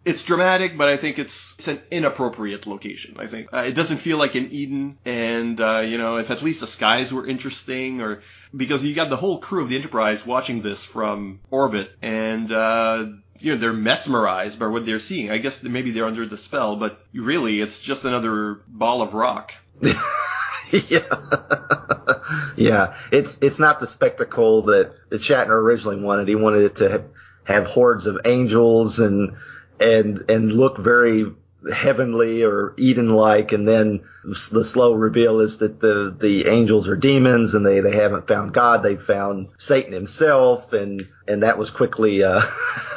It's 0.04 0.22
dramatic, 0.22 0.76
but 0.76 0.88
I 0.88 0.96
think 0.96 1.18
it's 1.18 1.54
it's 1.58 1.68
an 1.68 1.80
inappropriate 1.90 2.66
location. 2.66 3.16
I 3.18 3.26
think 3.26 3.52
uh, 3.52 3.64
it 3.66 3.72
doesn't 3.72 3.96
feel 3.96 4.18
like 4.18 4.34
an 4.34 4.48
Eden, 4.50 4.98
and 5.04 5.60
uh, 5.60 5.82
you 5.84 5.98
know, 5.98 6.18
if 6.18 6.30
at 6.30 6.42
least 6.42 6.60
the 6.60 6.66
skies 6.66 7.12
were 7.12 7.26
interesting, 7.26 8.02
or 8.02 8.20
because 8.54 8.84
you 8.84 8.94
got 8.94 9.08
the 9.08 9.16
whole 9.16 9.38
crew 9.38 9.62
of 9.62 9.68
the 9.68 9.76
Enterprise 9.76 10.26
watching 10.26 10.60
this 10.60 10.84
from 10.84 11.40
orbit, 11.50 11.90
and 12.02 12.52
uh, 12.52 13.06
you 13.40 13.54
know 13.54 13.58
they're 13.58 13.72
mesmerized 13.72 14.58
by 14.58 14.66
what 14.66 14.84
they're 14.86 14.98
seeing. 14.98 15.30
I 15.30 15.38
guess 15.38 15.62
maybe 15.62 15.90
they're 15.90 16.06
under 16.06 16.26
the 16.26 16.36
spell, 16.36 16.76
but 16.76 17.04
really, 17.14 17.60
it's 17.60 17.80
just 17.80 18.04
another 18.04 18.60
ball 18.68 19.02
of 19.02 19.14
rock. 19.14 19.54
yeah, 20.88 22.20
yeah. 22.56 22.94
It's 23.12 23.38
it's 23.40 23.58
not 23.58 23.80
the 23.80 23.86
spectacle 23.86 24.62
that, 24.62 24.92
that 25.10 25.20
Shatner 25.20 25.50
originally 25.50 26.00
wanted. 26.02 26.28
He 26.28 26.34
wanted 26.34 26.62
it 26.62 26.76
to 26.76 26.88
have, 26.90 27.04
have 27.44 27.66
hordes 27.66 28.06
of 28.06 28.18
angels 28.24 28.98
and 28.98 29.36
and 29.80 30.24
and 30.28 30.52
look 30.52 30.78
very 30.78 31.26
heavenly 31.72 32.42
or 32.44 32.74
Eden-like, 32.76 33.52
and 33.52 33.66
then 33.66 34.02
the 34.24 34.64
slow 34.64 34.94
reveal 34.94 35.40
is 35.40 35.58
that 35.58 35.80
the 35.80 36.14
the 36.18 36.48
angels 36.48 36.88
are 36.88 36.96
demons 36.96 37.54
and 37.54 37.64
they 37.64 37.80
they 37.80 37.94
haven't 37.94 38.28
found 38.28 38.52
God. 38.52 38.82
They've 38.82 39.00
found 39.00 39.48
Satan 39.58 39.92
himself, 39.92 40.72
and 40.72 41.06
and 41.26 41.42
that 41.42 41.58
was 41.58 41.70
quickly 41.70 42.22
uh, 42.22 42.42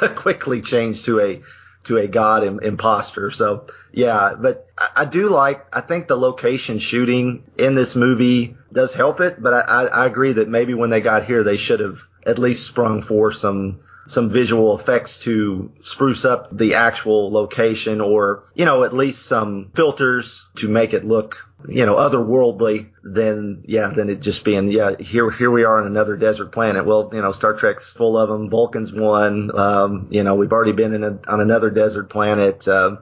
quickly 0.16 0.60
changed 0.60 1.04
to 1.06 1.20
a 1.20 1.42
to 1.84 1.96
a 1.96 2.06
god 2.06 2.44
Im- 2.44 2.60
imposter. 2.60 3.30
So 3.30 3.66
yeah, 3.92 4.34
but 4.38 4.66
I, 4.76 4.88
I 4.96 5.04
do 5.04 5.28
like. 5.28 5.64
I 5.72 5.80
think 5.80 6.06
the 6.06 6.16
location 6.16 6.78
shooting 6.78 7.44
in 7.56 7.74
this 7.74 7.96
movie 7.96 8.56
does 8.72 8.92
help 8.92 9.20
it. 9.20 9.42
But 9.42 9.54
I, 9.54 9.60
I, 9.60 9.84
I 9.86 10.06
agree 10.06 10.34
that 10.34 10.48
maybe 10.48 10.74
when 10.74 10.90
they 10.90 11.00
got 11.00 11.24
here, 11.24 11.42
they 11.42 11.56
should 11.56 11.80
have 11.80 11.98
at 12.26 12.38
least 12.38 12.66
sprung 12.66 13.02
for 13.02 13.32
some 13.32 13.80
some 14.06 14.30
visual 14.30 14.76
effects 14.76 15.18
to 15.18 15.70
spruce 15.82 16.24
up 16.24 16.48
the 16.56 16.74
actual 16.74 17.30
location, 17.30 18.00
or 18.00 18.44
you 18.54 18.64
know, 18.64 18.84
at 18.84 18.94
least 18.94 19.26
some 19.26 19.70
filters 19.74 20.48
to 20.56 20.68
make 20.68 20.94
it 20.94 21.04
look 21.04 21.36
you 21.66 21.86
know 21.86 21.96
otherworldly. 21.96 22.90
Than 23.02 23.64
yeah, 23.66 23.88
than 23.88 24.10
it 24.10 24.20
just 24.20 24.44
being 24.44 24.70
yeah. 24.70 24.96
Here 24.98 25.30
here 25.30 25.50
we 25.50 25.64
are 25.64 25.80
on 25.80 25.86
another 25.86 26.16
desert 26.16 26.52
planet. 26.52 26.84
Well, 26.84 27.10
you 27.12 27.22
know, 27.22 27.32
Star 27.32 27.54
Trek's 27.54 27.92
full 27.92 28.18
of 28.18 28.28
them. 28.28 28.50
Vulcan's 28.50 28.92
one. 28.92 29.50
Um, 29.58 30.08
you 30.10 30.22
know, 30.22 30.34
we've 30.34 30.52
already 30.52 30.72
been 30.72 30.92
in 30.92 31.02
a, 31.02 31.18
on 31.26 31.40
another 31.40 31.70
desert 31.70 32.10
planet. 32.10 32.68
Uh, 32.68 32.96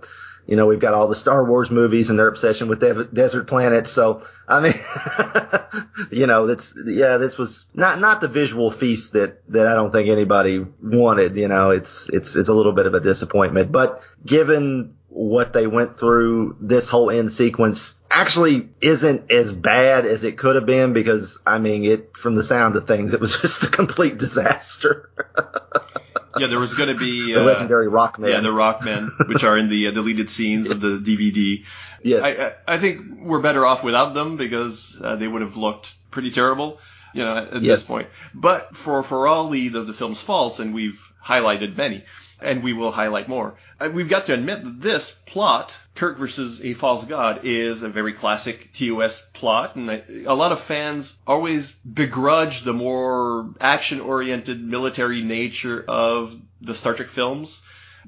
you 0.46 0.56
know, 0.56 0.66
we've 0.66 0.80
got 0.80 0.94
all 0.94 1.08
the 1.08 1.16
Star 1.16 1.44
Wars 1.44 1.70
movies 1.70 2.08
and 2.08 2.18
their 2.18 2.28
obsession 2.28 2.68
with 2.68 2.80
desert 3.12 3.44
planets. 3.48 3.90
So, 3.90 4.22
I 4.46 4.60
mean, 4.60 4.74
you 6.10 6.26
know, 6.26 6.46
that's, 6.46 6.74
yeah, 6.86 7.16
this 7.16 7.36
was 7.36 7.66
not, 7.74 7.98
not 7.98 8.20
the 8.20 8.28
visual 8.28 8.70
feast 8.70 9.12
that, 9.14 9.42
that 9.50 9.66
I 9.66 9.74
don't 9.74 9.90
think 9.90 10.08
anybody 10.08 10.64
wanted. 10.82 11.36
You 11.36 11.48
know, 11.48 11.70
it's, 11.70 12.08
it's, 12.12 12.36
it's 12.36 12.48
a 12.48 12.54
little 12.54 12.72
bit 12.72 12.86
of 12.86 12.94
a 12.94 13.00
disappointment, 13.00 13.72
but 13.72 14.02
given 14.24 14.94
what 15.08 15.52
they 15.52 15.66
went 15.66 15.98
through, 15.98 16.58
this 16.60 16.88
whole 16.88 17.10
end 17.10 17.32
sequence 17.32 17.94
actually 18.10 18.68
isn't 18.80 19.32
as 19.32 19.52
bad 19.52 20.06
as 20.06 20.22
it 20.24 20.38
could 20.38 20.54
have 20.54 20.66
been 20.66 20.92
because, 20.92 21.40
I 21.44 21.58
mean, 21.58 21.84
it, 21.84 22.16
from 22.16 22.34
the 22.34 22.44
sound 22.44 22.76
of 22.76 22.86
things, 22.86 23.14
it 23.14 23.20
was 23.20 23.38
just 23.40 23.64
a 23.64 23.68
complete 23.68 24.18
disaster. 24.18 25.10
Yeah, 26.38 26.46
there 26.48 26.58
was 26.58 26.74
going 26.74 26.88
to 26.88 26.94
be 26.94 27.32
the 27.32 27.40
uh, 27.40 27.44
legendary 27.44 27.86
Rockman. 27.88 28.28
Yeah, 28.30 28.40
the 28.40 28.48
Rockmen, 28.52 29.28
which 29.28 29.44
are 29.44 29.56
in 29.56 29.68
the 29.68 29.88
uh, 29.88 29.90
deleted 29.90 30.30
scenes 30.30 30.68
of 30.70 30.80
the 30.80 30.98
DVD. 30.98 31.64
Yeah, 32.02 32.18
I, 32.18 32.28
I, 32.28 32.52
I 32.74 32.78
think 32.78 33.00
we're 33.20 33.40
better 33.40 33.64
off 33.66 33.82
without 33.82 34.14
them 34.14 34.36
because 34.36 35.00
uh, 35.02 35.16
they 35.16 35.26
would 35.26 35.42
have 35.42 35.56
looked 35.56 35.94
pretty 36.10 36.30
terrible, 36.30 36.78
you 37.14 37.24
know, 37.24 37.36
at 37.36 37.62
Yes. 37.62 37.80
this 37.80 37.88
point. 37.88 38.08
But 38.34 38.76
for 38.76 39.02
for 39.02 39.26
all 39.26 39.48
the 39.48 39.68
the, 39.68 39.82
the 39.82 39.92
film's 39.92 40.20
faults, 40.20 40.60
and 40.60 40.72
we've 40.74 41.00
highlighted 41.24 41.76
many, 41.76 42.04
and 42.40 42.62
we 42.62 42.72
will 42.72 42.90
highlight 42.90 43.28
more. 43.28 43.54
Uh, 43.80 43.90
we've 43.92 44.08
got 44.08 44.26
to 44.26 44.34
admit 44.34 44.64
that 44.64 44.80
this 44.80 45.12
plot, 45.26 45.78
Kirk 45.94 46.18
versus 46.18 46.62
a 46.64 46.74
false 46.74 47.04
god, 47.04 47.40
is 47.44 47.82
a 47.82 47.88
very 47.88 48.12
classic 48.12 48.72
TOS 48.72 49.26
plot, 49.32 49.76
and 49.76 49.90
a 50.26 50.34
lot 50.34 50.52
of 50.52 50.60
fans 50.60 51.16
always 51.26 51.72
begrudge 51.72 52.62
the 52.62 52.74
more 52.74 53.50
action-oriented 53.60 54.62
military 54.62 55.22
nature 55.22 55.84
of 55.86 56.36
the 56.60 56.74
Star 56.74 56.94
Trek 56.94 57.08
films 57.08 57.62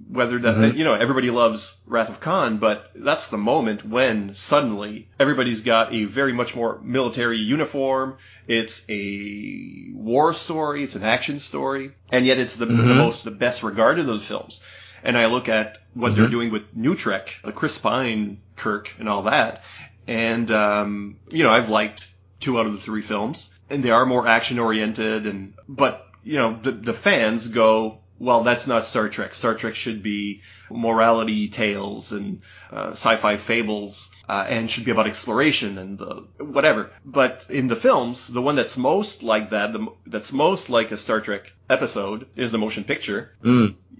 whether 0.09 0.39
that 0.39 0.57
mm-hmm. 0.57 0.77
you 0.77 0.85
know 0.85 0.95
everybody 0.95 1.31
loves 1.31 1.79
Wrath 1.87 2.09
of 2.09 2.21
Khan, 2.21 2.59
but 2.59 2.91
that's 2.95 3.29
the 3.29 3.39
moment 3.39 3.85
when 3.85 4.35
suddenly 4.35 5.09
everybody's 5.19 5.63
got 5.63 5.93
a 5.93 6.05
very 6.05 6.33
much 6.33 6.55
more 6.55 6.81
military 6.83 7.39
uniform. 7.39 8.17
It's 8.47 8.85
a 8.89 9.91
war 9.93 10.33
story, 10.33 10.83
it's 10.85 10.95
an 10.95 11.03
action 11.03 11.41
story, 11.41 11.93
and 12.11 12.25
yet 12.27 12.39
it's 12.39 12.57
the, 12.57 12.67
the 12.67 12.73
mm-hmm. 12.73 12.99
most 12.99 13.25
the 13.25 13.31
best 13.31 13.63
regarded 13.63 14.09
of 14.09 14.15
the 14.15 14.25
films. 14.25 14.61
And 15.05 15.17
I 15.17 15.27
look 15.27 15.49
at 15.49 15.79
what 15.95 16.15
they're 16.15 16.25
mm-hmm. 16.25 16.33
doing 16.33 16.51
with 16.51 16.75
New 16.75 16.95
Trek, 16.97 17.39
the 17.45 17.53
Chris 17.53 17.79
Pine 17.79 18.41
Kirk, 18.57 18.95
and 18.99 19.09
all 19.09 19.23
that, 19.23 19.63
and 20.07 20.51
um, 20.51 21.19
you 21.31 21.45
know 21.45 21.51
I've 21.51 21.69
liked 21.69 22.11
two 22.41 22.59
out 22.59 22.67
of 22.67 22.73
the 22.73 22.79
three 22.79 23.03
films, 23.03 23.51
and 23.71 23.83
they 23.83 23.91
are 23.91 24.07
more 24.07 24.27
action 24.27 24.59
oriented, 24.59 25.27
and 25.27 25.55
but 25.69 26.07
you 26.25 26.37
know 26.37 26.59
the 26.61 26.73
the 26.73 26.95
fans 26.95 27.49
go 27.49 28.01
well, 28.19 28.43
that's 28.43 28.67
not 28.67 28.85
Star 28.85 29.09
Trek. 29.09 29.33
Star 29.33 29.55
Trek 29.55 29.75
should 29.75 30.03
be 30.03 30.43
morality 30.71 31.49
tales 31.49 32.13
and 32.13 32.43
uh, 32.71 32.91
sci-fi 32.91 33.37
fables, 33.37 34.11
uh, 34.29 34.45
and 34.49 34.71
should 34.71 34.85
be 34.85 34.91
about 34.91 35.07
exploration 35.07 35.79
and 35.79 36.01
uh, 36.01 36.21
whatever. 36.39 36.91
But 37.05 37.47
in 37.49 37.69
the 37.69 37.77
films, 37.77 38.29
the 38.29 38.43
one 38.43 38.57
that's 38.57 38.77
most 38.77 39.23
like 39.23 39.51
that, 39.51 39.73
the, 39.73 39.87
that's 40.07 40.33
most 40.33 40.69
like 40.69 40.91
a 40.91 40.97
Star 40.97 41.21
Trek 41.21 41.53
episode, 41.71 42.27
is 42.37 42.53
the 42.53 42.59
motion 42.59 42.85
picture, 42.85 43.31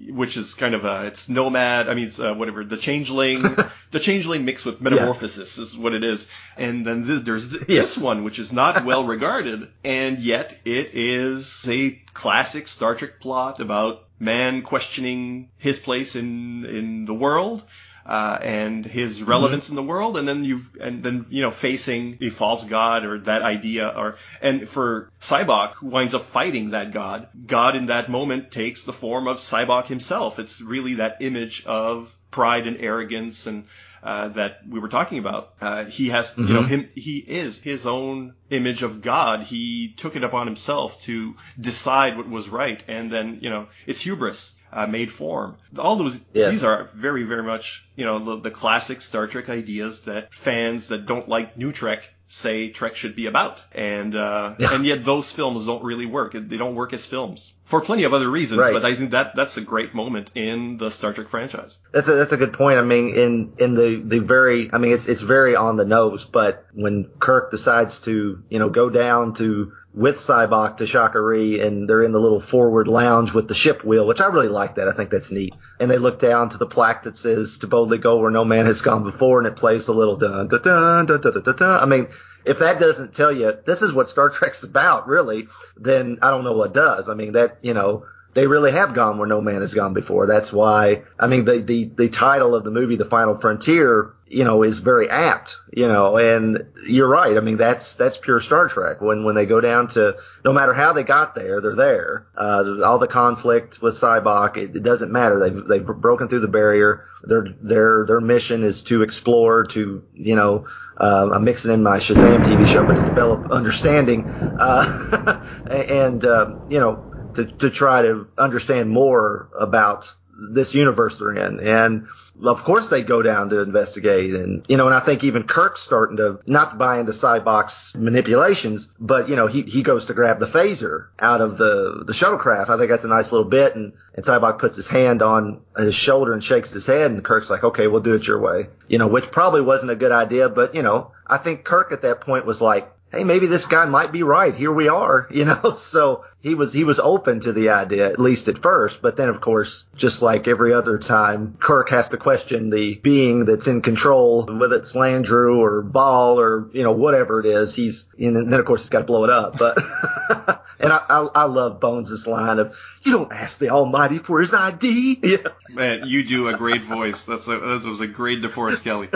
which 0.09 0.37
is 0.37 0.55
kind 0.55 0.75
of 0.75 0.85
a 0.85 1.07
it's 1.07 1.29
Nomad. 1.29 1.89
I 1.89 1.95
mean, 1.95 2.07
it's 2.07 2.19
uh, 2.21 2.35
whatever 2.35 2.65
the 2.65 2.77
Changeling, 2.77 3.41
the 3.91 4.01
Changeling 4.01 4.45
mixed 4.45 4.65
with 4.67 4.81
Metamorphosis 4.81 5.59
is 5.59 5.77
what 5.77 5.93
it 5.95 6.05
is. 6.05 6.29
And 6.57 6.85
then 6.87 7.05
th- 7.07 7.25
there's 7.25 7.51
th- 7.51 7.65
Yes. 7.69 7.95
this 7.95 8.03
one, 8.03 8.25
which 8.25 8.39
is 8.39 8.53
not 8.53 8.85
well 8.85 9.05
regarded, 9.15 9.69
and 9.85 10.19
yet 10.21 10.59
it 10.65 10.91
is 10.95 11.67
a 11.69 11.91
classic 12.15 12.69
Star 12.69 12.95
Trek 12.95 13.21
plot 13.21 13.61
about 13.61 14.05
man 14.21 14.63
questioning 14.63 15.49
his 15.59 15.79
place 15.79 16.17
in 16.17 16.65
in 16.65 17.05
the 17.05 17.15
world. 17.15 17.65
Uh, 18.09 18.39
and 18.41 18.87
his 18.87 19.23
relevance 19.23 19.69
in 19.69 19.77
the 19.77 19.83
world, 19.83 20.17
and 20.17 20.27
then 20.27 20.43
you've, 20.43 20.75
and 20.81 21.03
then, 21.03 21.27
you 21.29 21.43
know, 21.43 21.51
facing 21.51 22.17
a 22.23 22.31
false 22.31 22.65
god 22.65 23.05
or 23.05 23.19
that 23.19 23.43
idea, 23.43 23.87
or, 23.87 24.17
and 24.41 24.67
for 24.67 25.11
Sybok, 25.21 25.75
who 25.75 25.89
winds 25.89 26.15
up 26.15 26.23
fighting 26.23 26.71
that 26.71 26.91
god, 26.91 27.29
God 27.47 27.77
in 27.77 27.87
that 27.87 28.09
moment 28.09 28.51
takes 28.51 28.85
the 28.85 28.95
form 28.95 29.29
of 29.29 29.37
Sybok 29.37 29.87
himself. 29.89 30.39
It's 30.39 30.63
really 30.63 30.95
that 30.95 31.19
image 31.21 31.67
of 31.67 32.17
pride 32.31 32.67
and 32.67 32.79
arrogance 32.81 33.47
and 33.47 33.65
uh, 34.03 34.29
that 34.29 34.61
we 34.69 34.79
were 34.81 34.89
talking 34.89 35.19
about. 35.19 35.55
Uh, 35.61 35.85
he 35.85 36.09
has, 36.09 36.35
you 36.37 36.45
know, 36.45 36.63
him. 36.63 36.89
He 36.95 37.19
is 37.19 37.61
his 37.61 37.87
own 37.87 38.35
image 38.51 38.83
of 38.83 39.03
God. 39.03 39.43
He 39.43 39.93
took 39.97 40.17
it 40.17 40.25
upon 40.25 40.47
himself 40.47 41.03
to 41.03 41.35
decide 41.61 42.17
what 42.17 42.29
was 42.29 42.49
right, 42.49 42.83
and 42.89 43.11
then 43.11 43.39
you 43.43 43.51
know, 43.51 43.67
it's 43.87 44.01
hubris. 44.01 44.53
Uh, 44.73 44.87
made 44.87 45.11
form. 45.11 45.57
All 45.79 45.97
those 45.97 46.23
Yes. 46.35 46.53
these 46.53 46.65
are 46.65 46.85
very 46.95 47.23
very 47.25 47.43
much 47.43 47.87
you 47.97 48.05
know 48.05 48.19
the, 48.19 48.37
the 48.41 48.51
classic 48.51 49.01
Star 49.01 49.27
Trek 49.27 49.49
ideas 49.49 50.03
that 50.05 50.33
fans 50.35 50.89
that 50.89 51.07
don't 51.07 51.29
like 51.29 51.57
New 51.57 51.73
Trek 51.73 52.09
say 52.31 52.69
Trek 52.69 52.95
should 52.95 53.17
be 53.17 53.25
about, 53.27 53.65
and 53.75 54.15
uh, 54.15 54.55
Yeah. 54.59 54.75
and 54.75 54.85
yet 54.85 55.03
those 55.07 55.33
films 55.33 55.65
don't 55.65 55.83
really 55.83 56.05
work. 56.05 56.33
They 56.35 56.59
don't 56.59 56.75
work 56.75 56.93
as 56.93 57.07
films 57.07 57.55
for 57.65 57.81
plenty 57.81 58.05
of 58.05 58.13
other 58.13 58.31
reasons. 58.31 58.61
Right. 58.61 58.75
But 58.75 58.85
I 58.85 58.95
think 58.95 59.13
that 59.13 59.35
that's 59.35 59.57
a 59.57 59.63
great 59.63 59.95
moment 59.95 60.31
in 60.35 60.77
the 60.77 60.91
Star 60.91 61.15
Trek 61.15 61.29
franchise. 61.29 61.79
That's 61.91 62.07
a, 62.07 62.13
that's 62.13 62.33
a 62.33 62.37
good 62.37 62.53
point. 62.53 62.79
I 62.79 62.83
mean, 62.83 63.17
in 63.17 63.53
in 63.59 63.75
the 63.75 64.03
the 64.05 64.19
very, 64.19 64.71
I 64.71 64.77
mean, 64.77 64.93
it's 64.93 65.07
it's 65.09 65.23
very 65.23 65.57
on 65.57 65.77
the 65.79 65.87
nose. 65.87 66.27
But 66.27 66.67
when 66.75 67.09
Kirk 67.19 67.51
decides 67.51 68.01
to, 68.01 68.43
you 68.51 68.59
know, 68.59 68.69
go 68.69 68.91
down 68.91 69.33
to 69.37 69.73
with 69.95 70.17
Sybok 70.17 70.79
to 70.79 70.87
Sha 70.87 71.09
Ka 71.09 71.19
Ree, 71.19 71.61
and 71.61 71.89
they're 71.89 72.03
in 72.03 72.13
the 72.13 72.21
little 72.21 72.41
forward 72.41 72.89
lounge 72.89 73.33
with 73.33 73.49
the 73.49 73.55
ship 73.55 73.85
wheel, 73.85 74.07
which 74.07 74.21
I 74.21 74.29
really 74.29 74.49
like 74.49 74.77
that. 74.77 74.89
I 74.89 74.93
think 74.93 75.11
that's 75.11 75.31
neat. 75.31 75.55
And 75.81 75.91
they 75.91 75.99
look 75.99 76.19
down 76.19 76.51
to 76.51 76.59
the 76.59 76.67
plaque 76.67 77.05
that 77.05 77.17
says 77.17 77.59
"To 77.59 77.67
boldly 77.67 77.99
go 77.99 78.19
where 78.19 78.31
no 78.31 78.45
man 78.45 78.67
has 78.67 78.83
gone 78.83 79.03
before," 79.03 79.39
and 79.39 79.47
it 79.47 79.57
plays 79.57 79.87
the 79.87 79.95
little 79.95 80.17
dun 80.17 80.49
dun 80.49 80.61
dun 80.63 81.07
dun 81.07 81.21
dun 81.21 81.33
dun. 81.33 81.43
dun, 81.43 81.57
dun. 81.57 81.83
I 81.83 81.87
mean. 81.87 82.09
If 82.45 82.61
that 82.61 82.81
doesn't 82.81 83.15
tell 83.15 83.31
you 83.31 83.53
this 83.67 83.83
is 83.83 83.93
what 83.93 84.09
Star 84.09 84.31
Trek's 84.31 84.63
about, 84.63 85.07
really, 85.07 85.49
then 85.77 86.19
I 86.23 86.31
don't 86.31 86.45
know 86.45 86.55
what 86.55 86.73
does. 86.73 87.09
I 87.11 87.15
mean, 87.15 87.33
that, 87.33 87.59
you 87.61 87.75
know, 87.75 88.07
they 88.33 88.47
really 88.47 88.73
have 88.73 88.95
gone 88.95 89.19
where 89.19 89.27
no 89.27 89.41
man 89.41 89.61
has 89.61 89.75
gone 89.75 89.93
before. 89.93 90.27
That's 90.27 90.53
why, 90.53 91.03
I 91.19 91.27
mean, 91.27 91.45
the, 91.45 91.61
the, 91.61 91.91
the 91.97 92.09
title 92.09 92.55
of 92.55 92.65
the 92.65 92.71
movie, 92.71 92.97
The 92.97 93.05
Final 93.05 93.37
Frontier, 93.37 94.15
you 94.31 94.45
know, 94.45 94.63
is 94.63 94.79
very 94.79 95.09
apt, 95.09 95.57
you 95.73 95.89
know, 95.89 96.17
and 96.19 96.67
you're 96.87 97.09
right. 97.09 97.37
I 97.37 97.41
mean, 97.41 97.57
that's, 97.57 97.95
that's 97.95 98.17
pure 98.17 98.41
Star 98.41 98.69
Trek. 98.69 99.01
When, 99.01 99.25
when 99.25 99.35
they 99.35 99.47
go 99.47 99.61
down 99.61 99.89
to, 99.89 100.17
no 100.45 100.53
matter 100.53 100.73
how 100.73 100.93
they 100.93 101.03
got 101.03 101.35
there, 101.35 101.61
they're 101.61 101.75
there. 101.75 102.27
Uh, 102.37 102.83
all 102.85 102.99
the 102.99 103.07
conflict 103.07 103.81
with 103.81 103.95
Sybok, 103.95 104.57
it, 104.57 104.77
it 104.77 104.83
doesn't 104.83 105.11
matter. 105.11 105.39
They've, 105.39 105.67
they've 105.67 105.87
broken 105.87 106.29
through 106.29 106.41
the 106.41 106.49
barrier. 106.49 107.07
Their, 107.23 107.47
their, 107.61 108.05
their 108.07 108.21
mission 108.21 108.63
is 108.63 108.83
to 108.83 109.03
explore, 109.03 109.65
to, 109.67 110.05
you 110.15 110.37
know, 110.37 110.67
uh, 110.99 111.31
I'm 111.33 111.45
mixing 111.45 111.73
in 111.73 111.83
my 111.83 111.99
Shazam 111.99 112.43
TV 112.45 112.67
show, 112.67 112.85
but 112.85 112.97
to 112.97 113.07
develop 113.07 113.51
understanding, 113.51 114.25
uh, 114.27 115.45
and, 115.71 116.25
uh, 116.25 116.57
you 116.69 116.81
know, 116.81 117.31
to, 117.35 117.47
to 117.47 117.71
try 117.71 118.03
to 118.03 118.27
understand 118.37 118.91
more 118.91 119.49
about 119.59 120.13
this 120.53 120.75
universe 120.75 121.19
they're 121.19 121.35
in. 121.35 121.61
And 121.61 122.09
of 122.43 122.65
course 122.65 122.89
they 122.89 123.03
go 123.03 123.23
down 123.23 123.51
to 123.51 123.61
investigate 123.61 124.35
and, 124.35 124.65
you 124.69 124.77
know, 124.77 124.87
and 124.87 124.95
I 124.95 125.01
think 125.01 125.25
even 125.25 125.45
Kirk's 125.45 125.83
starting 125.83 126.19
to 126.19 126.41
not 126.47 126.79
buy 126.79 127.01
into 127.01 127.13
Sybok's 127.13 127.95
manipulations, 127.95 128.89
but, 128.99 129.29
you 129.29 129.37
know, 129.37 129.47
he, 129.47 129.63
he 129.63 129.83
goes 129.83 130.07
to 130.07 130.15
grab 130.15 130.39
the 130.39 130.47
phaser 130.47 131.09
out 131.19 131.41
of 131.41 131.59
the, 131.59 132.05
the 132.07 132.13
shuttlecraft. 132.13 132.69
I 132.69 132.77
think 132.77 132.91
that's 132.91 133.05
a 133.05 133.09
nice 133.09 133.33
little 133.33 133.49
bit. 133.49 133.75
And, 133.75 133.93
and 134.15 134.25
Sybok 134.25 134.59
puts 134.59 134.77
his 134.77 134.87
hand 134.87 135.23
on 135.23 135.63
his 135.77 135.95
shoulder 135.95 136.33
and 136.33 136.43
shakes 136.43 136.73
his 136.73 136.87
head 136.87 137.11
and 137.11 137.25
Kirk's 137.25 137.51
like, 137.51 137.65
okay, 137.65 137.87
we'll 137.87 138.03
do 138.03 138.15
it 138.15 138.27
your 138.27 138.41
way, 138.41 138.69
you 138.89 138.99
know, 138.99 139.09
which 139.09 139.31
probably 139.31 139.63
wasn't 139.63 139.93
a 139.93 139.97
good 139.97 140.13
idea, 140.13 140.49
but, 140.49 140.75
you 140.75 140.83
know, 140.83 141.13
I 141.27 141.39
think 141.39 141.65
Kirk 141.65 141.93
at 141.93 142.03
that 142.03 142.21
point 142.21 142.47
was 142.47 142.61
like, 142.61 142.93
hey, 143.13 143.25
maybe 143.25 143.47
this 143.47 143.67
guy 143.67 143.87
might 143.87 144.13
be 144.13 144.23
right. 144.23 144.55
Here 144.55 144.73
we 144.73 144.89
are, 144.89 145.29
you 145.33 145.45
know. 145.45 145.77
So 145.77 146.25
he 146.41 146.55
was 146.55 146.73
he 146.73 146.85
was 146.85 147.01
open 147.01 147.41
to 147.41 147.53
the 147.53 147.71
idea 147.71 148.09
at 148.09 148.21
least 148.21 148.47
at 148.49 148.59
first, 148.59 149.03
but 149.03 149.17
then 149.17 149.29
of 149.29 149.41
course, 149.41 149.85
just 149.97 150.23
like 150.23 150.47
every 150.47 150.73
other 150.73 150.97
time, 150.99 151.57
Kirk 151.61 151.91
has 151.91 152.09
to 152.09 152.17
question 152.17 152.71
the 152.71 152.95
being 152.95 153.45
that's 153.45 153.67
in 153.67 153.83
control, 153.83 154.47
whether 154.47 154.77
it's 154.77 154.95
Landru 154.95 155.59
or 155.59 155.83
Vaal 155.83 156.37
or 156.37 156.71
you 156.73 156.85
know 156.85 156.93
whatever 156.93 157.41
it 157.41 157.47
is. 157.47 157.75
He's 157.75 158.07
and 158.19 158.53
then 158.53 158.61
of 158.61 158.67
course 158.67 158.83
he's 158.83 158.91
got 158.91 159.01
to 159.01 159.05
blow 159.05 159.25
it 159.25 159.31
up. 159.31 159.59
But 159.59 159.79
and 160.79 160.93
I, 160.93 161.05
I 161.09 161.29
I 161.35 161.45
love 161.45 161.81
bones's 161.81 162.27
line 162.29 162.61
of 162.61 162.77
you 163.09 163.15
don't 163.15 163.33
ask 163.33 163.59
the 163.59 163.71
Almighty 163.71 164.19
for 164.19 164.41
his 164.41 164.53
ID. 164.53 165.19
Yeah. 165.23 165.37
Man, 165.71 166.07
you 166.07 166.25
do 166.25 166.49
a 166.49 166.57
great 166.57 166.85
voice. 166.85 167.25
That's 167.25 167.49
a, 167.49 167.59
that 167.59 167.85
was 167.85 168.01
a 168.01 168.07
great 168.07 168.43
DeForest 168.43 168.85
Kelley 168.85 169.09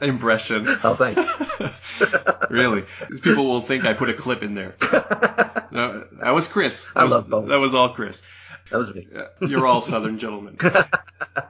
impression. 0.00 0.66
Oh, 0.82 0.94
thanks. 0.94 1.20
really, 2.50 2.84
These 3.10 3.20
people 3.20 3.46
will 3.46 3.60
think 3.60 3.84
I 3.84 3.92
put 3.92 4.08
a 4.08 4.14
clip 4.14 4.42
in 4.42 4.54
there. 4.54 4.74
No, 5.72 6.06
that 6.22 6.30
was 6.30 6.48
Chris. 6.48 6.86
That 6.94 7.00
I 7.00 7.02
was, 7.04 7.12
love 7.12 7.28
Bones. 7.28 7.48
That 7.48 7.58
was 7.58 7.74
all 7.74 7.90
Chris. 7.90 8.22
That 8.70 8.78
was 8.78 8.94
me. 8.94 9.08
You're 9.40 9.66
all 9.66 9.80
Southern 9.80 10.18
gentlemen. 10.18 10.56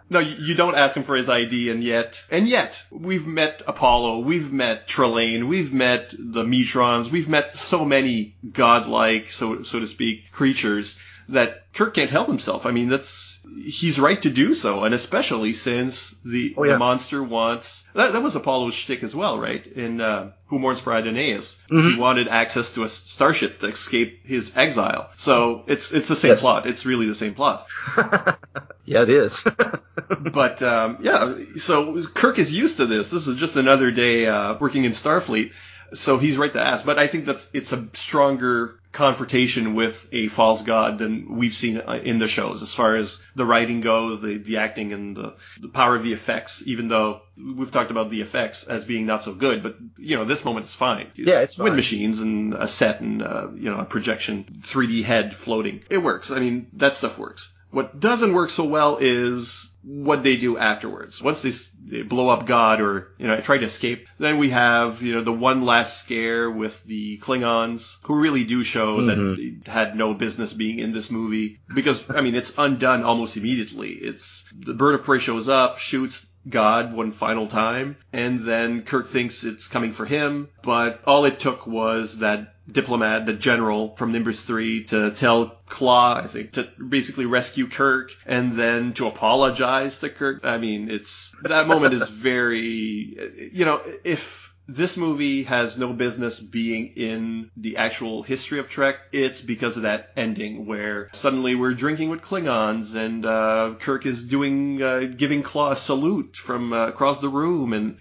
No, 0.08 0.18
you, 0.18 0.34
you 0.36 0.54
don't 0.54 0.74
ask 0.74 0.96
him 0.96 1.04
for 1.04 1.14
his 1.14 1.28
ID, 1.28 1.70
and 1.70 1.84
yet, 1.84 2.24
and 2.30 2.48
yet, 2.48 2.82
we've 2.90 3.26
met 3.26 3.62
Apollo, 3.68 4.20
we've 4.20 4.52
met 4.52 4.88
Trelane, 4.88 5.44
we've 5.44 5.72
met 5.72 6.12
the 6.18 6.42
Metrons, 6.42 7.10
we've 7.10 7.28
met 7.28 7.56
so 7.56 7.84
many 7.84 8.34
godlike, 8.50 9.30
so 9.30 9.62
so 9.62 9.78
to 9.78 9.86
speak, 9.86 10.32
creatures 10.32 10.98
that 11.30 11.72
Kirk 11.72 11.94
can't 11.94 12.10
help 12.10 12.28
himself. 12.28 12.66
I 12.66 12.70
mean, 12.70 12.88
that's 12.88 13.38
he's 13.64 13.98
right 14.00 14.20
to 14.22 14.30
do 14.30 14.54
so, 14.54 14.84
and 14.84 14.94
especially 14.94 15.52
since 15.52 16.14
the 16.24 16.54
Oh, 16.56 16.64
yeah. 16.64 16.72
the 16.72 16.78
monster 16.78 17.22
wants 17.22 17.84
that, 17.94 18.12
that 18.12 18.22
was 18.22 18.36
Apollo's 18.36 18.74
shtick 18.74 19.02
as 19.02 19.14
well, 19.14 19.38
right? 19.38 19.66
In 19.66 20.00
uh, 20.00 20.32
Who 20.46 20.58
Mourns 20.58 20.80
for 20.80 20.92
Adonais, 20.92 21.56
he 21.68 21.96
wanted 21.96 22.28
access 22.28 22.74
to 22.74 22.82
a 22.84 22.88
starship 22.88 23.60
to 23.60 23.66
escape 23.66 24.26
his 24.26 24.56
exile. 24.56 25.10
So 25.16 25.64
it's 25.66 25.92
it's 25.92 26.08
the 26.08 26.16
same 26.16 26.32
Yes. 26.32 26.40
plot. 26.40 26.66
It's 26.66 26.86
really 26.86 27.06
the 27.06 27.14
same 27.14 27.34
plot. 27.34 27.66
Yeah, 28.86 29.02
it 29.02 29.10
is. 29.10 29.44
but 30.32 30.62
um, 30.62 30.98
yeah, 31.00 31.34
so 31.56 32.04
Kirk 32.08 32.38
is 32.40 32.52
used 32.52 32.78
to 32.78 32.86
this. 32.86 33.10
This 33.12 33.28
is 33.28 33.38
just 33.38 33.56
another 33.56 33.92
day 33.92 34.26
uh, 34.26 34.54
working 34.58 34.82
in 34.84 34.90
Starfleet, 34.92 35.52
so 35.92 36.18
he's 36.18 36.36
right 36.36 36.52
to 36.52 36.60
ask. 36.60 36.84
But 36.84 36.98
I 36.98 37.06
think 37.06 37.24
that's 37.24 37.50
it's 37.52 37.72
a 37.72 37.88
stronger 37.92 38.80
confrontation 38.92 39.74
with 39.74 40.08
a 40.12 40.26
false 40.26 40.62
god 40.62 40.98
than 40.98 41.36
we've 41.36 41.54
seen 41.54 41.78
in 41.78 42.18
the 42.18 42.26
shows, 42.26 42.62
as 42.62 42.74
far 42.74 42.96
as 42.96 43.20
the 43.36 43.46
writing 43.46 43.80
goes, 43.80 44.20
the 44.20 44.38
the 44.38 44.58
acting 44.58 44.92
and 44.92 45.16
the, 45.16 45.36
the 45.60 45.68
power 45.68 45.94
of 45.94 46.02
the 46.02 46.12
effects. 46.12 46.62
Even 46.66 46.88
though 46.88 47.22
we've 47.36 47.70
talked 47.70 47.90
about 47.90 48.10
the 48.10 48.20
effects 48.20 48.64
as 48.64 48.84
being 48.84 49.06
not 49.06 49.22
so 49.22 49.32
good, 49.32 49.62
but 49.62 49.76
you 49.98 50.16
know 50.16 50.24
this 50.24 50.44
moment 50.44 50.66
is 50.66 50.74
fine. 50.74 51.10
Yeah, 51.14 51.40
it's 51.40 51.58
wind 51.58 51.76
machines 51.76 52.20
and 52.20 52.54
a 52.54 52.66
set 52.66 53.00
and 53.00 53.22
uh, 53.22 53.48
you 53.54 53.70
know 53.70 53.78
a 53.78 53.84
projection, 53.84 54.44
3D 54.62 55.04
head 55.04 55.34
floating. 55.34 55.82
It 55.90 55.98
works. 55.98 56.30
I 56.30 56.40
mean 56.40 56.68
that 56.74 56.96
stuff 56.96 57.18
works. 57.18 57.52
What 57.70 58.00
doesn't 58.00 58.32
work 58.32 58.50
so 58.50 58.64
well 58.64 58.98
is 59.00 59.70
what 59.82 60.22
they 60.22 60.36
do 60.36 60.58
afterwards. 60.58 61.22
Once 61.22 61.42
they, 61.42 61.52
they 61.84 62.02
blow 62.02 62.28
up 62.28 62.46
God 62.46 62.80
or, 62.80 63.12
you 63.18 63.26
know, 63.26 63.40
try 63.40 63.58
to 63.58 63.64
escape, 63.64 64.06
then 64.18 64.38
we 64.38 64.50
have, 64.50 65.02
you 65.02 65.14
know, 65.14 65.22
the 65.22 65.32
one 65.32 65.62
last 65.62 66.02
scare 66.02 66.50
with 66.50 66.82
the 66.84 67.18
Klingons 67.18 67.96
who 68.02 68.20
really 68.20 68.44
do 68.44 68.62
show 68.62 69.06
that 69.06 69.18
mm-hmm. 69.18 69.60
they 69.64 69.70
had 69.70 69.96
no 69.96 70.14
business 70.14 70.52
being 70.52 70.80
in 70.80 70.92
this 70.92 71.10
movie 71.10 71.60
because, 71.74 72.04
I 72.10 72.20
mean, 72.20 72.34
it's 72.34 72.54
undone 72.58 73.04
almost 73.04 73.36
immediately. 73.36 73.90
It's 73.90 74.44
the 74.54 74.74
bird 74.74 74.96
of 74.96 75.04
prey 75.04 75.18
shows 75.18 75.48
up, 75.48 75.78
shoots 75.78 76.26
God 76.48 76.94
one 76.94 77.10
final 77.10 77.46
time, 77.46 77.96
and 78.12 78.38
then 78.38 78.82
Kirk 78.82 79.08
thinks 79.08 79.44
it's 79.44 79.68
coming 79.68 79.92
for 79.92 80.06
him, 80.06 80.48
but 80.62 81.00
all 81.06 81.26
it 81.26 81.38
took 81.38 81.66
was 81.66 82.18
that 82.18 82.54
diplomat, 82.72 83.26
the 83.26 83.32
general 83.32 83.94
from 83.96 84.12
Nimbus 84.12 84.44
3 84.44 84.84
to 84.84 85.10
tell 85.10 85.60
Klaa, 85.68 86.24
I 86.24 86.26
think, 86.26 86.52
to 86.52 86.68
basically 86.88 87.26
rescue 87.26 87.68
Kirk 87.68 88.12
and 88.26 88.52
then 88.52 88.92
to 88.94 89.06
apologize 89.06 90.00
to 90.00 90.08
Kirk. 90.10 90.44
I 90.44 90.58
mean, 90.58 90.90
it's, 90.90 91.34
that 91.42 91.68
moment 91.68 91.94
is 91.94 92.08
very, 92.08 93.50
you 93.52 93.64
know, 93.64 93.82
if 94.04 94.54
this 94.68 94.96
movie 94.96 95.42
has 95.44 95.78
no 95.78 95.92
business 95.92 96.38
being 96.38 96.92
in 96.94 97.50
the 97.56 97.76
actual 97.76 98.22
history 98.22 98.60
of 98.60 98.70
Trek, 98.70 99.08
it's 99.10 99.40
because 99.40 99.76
of 99.76 99.82
that 99.82 100.10
ending 100.16 100.66
where 100.66 101.08
suddenly 101.12 101.56
we're 101.56 101.74
drinking 101.74 102.08
with 102.08 102.22
Klingons 102.22 102.94
and, 102.94 103.26
uh, 103.26 103.74
Kirk 103.80 104.06
is 104.06 104.24
doing, 104.24 104.80
uh, 104.82 105.00
giving 105.16 105.42
Klaa 105.42 105.72
a 105.72 105.76
salute 105.76 106.36
from 106.36 106.72
uh, 106.72 106.86
across 106.86 107.20
the 107.20 107.28
room 107.28 107.72
and 107.72 107.98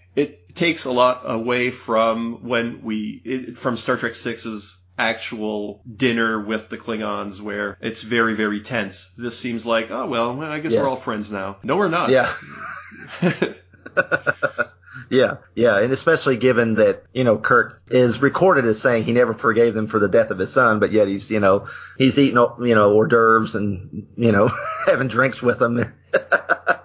takes 0.55 0.85
a 0.85 0.91
lot 0.91 1.21
away 1.25 1.71
from 1.71 2.47
when 2.47 2.81
we, 2.81 3.21
it, 3.23 3.57
from 3.57 3.77
Star 3.77 3.97
Trek 3.97 4.13
6's 4.13 4.77
actual 4.97 5.81
dinner 5.95 6.39
with 6.43 6.69
the 6.69 6.77
Klingons 6.77 7.39
where 7.39 7.77
it's 7.81 8.03
very, 8.03 8.33
very 8.35 8.59
tense. 8.59 9.11
This 9.17 9.37
seems 9.37 9.65
like, 9.65 9.91
oh, 9.91 10.07
well, 10.07 10.41
I 10.41 10.59
guess 10.59 10.73
Yes. 10.73 10.81
we're 10.81 10.89
all 10.89 10.95
friends 10.97 11.31
now. 11.31 11.57
No, 11.63 11.77
we're 11.77 11.87
not. 11.87 12.09
Yeah. 12.09 12.33
yeah, 15.09 15.37
yeah, 15.55 15.79
and 15.79 15.91
especially 15.93 16.37
given 16.37 16.75
that 16.75 17.03
you 17.13 17.23
know 17.23 17.37
Kirk 17.37 17.81
is 17.87 18.21
recorded 18.21 18.65
as 18.65 18.81
saying 18.81 19.03
he 19.03 19.11
never 19.13 19.33
forgave 19.33 19.73
them 19.73 19.87
for 19.87 19.99
the 19.99 20.07
death 20.09 20.29
of 20.31 20.37
his 20.37 20.51
son, 20.51 20.79
but 20.79 20.91
yet 20.91 21.07
he's 21.07 21.31
you 21.31 21.39
know 21.39 21.67
he's 21.97 22.17
eating 22.19 22.37
you 22.61 22.75
know 22.75 22.91
hors 22.93 23.07
d'oeuvres 23.07 23.55
and 23.55 24.07
you 24.17 24.31
know 24.31 24.49
having 24.85 25.07
drinks 25.07 25.41
with 25.41 25.59
them 25.59 25.93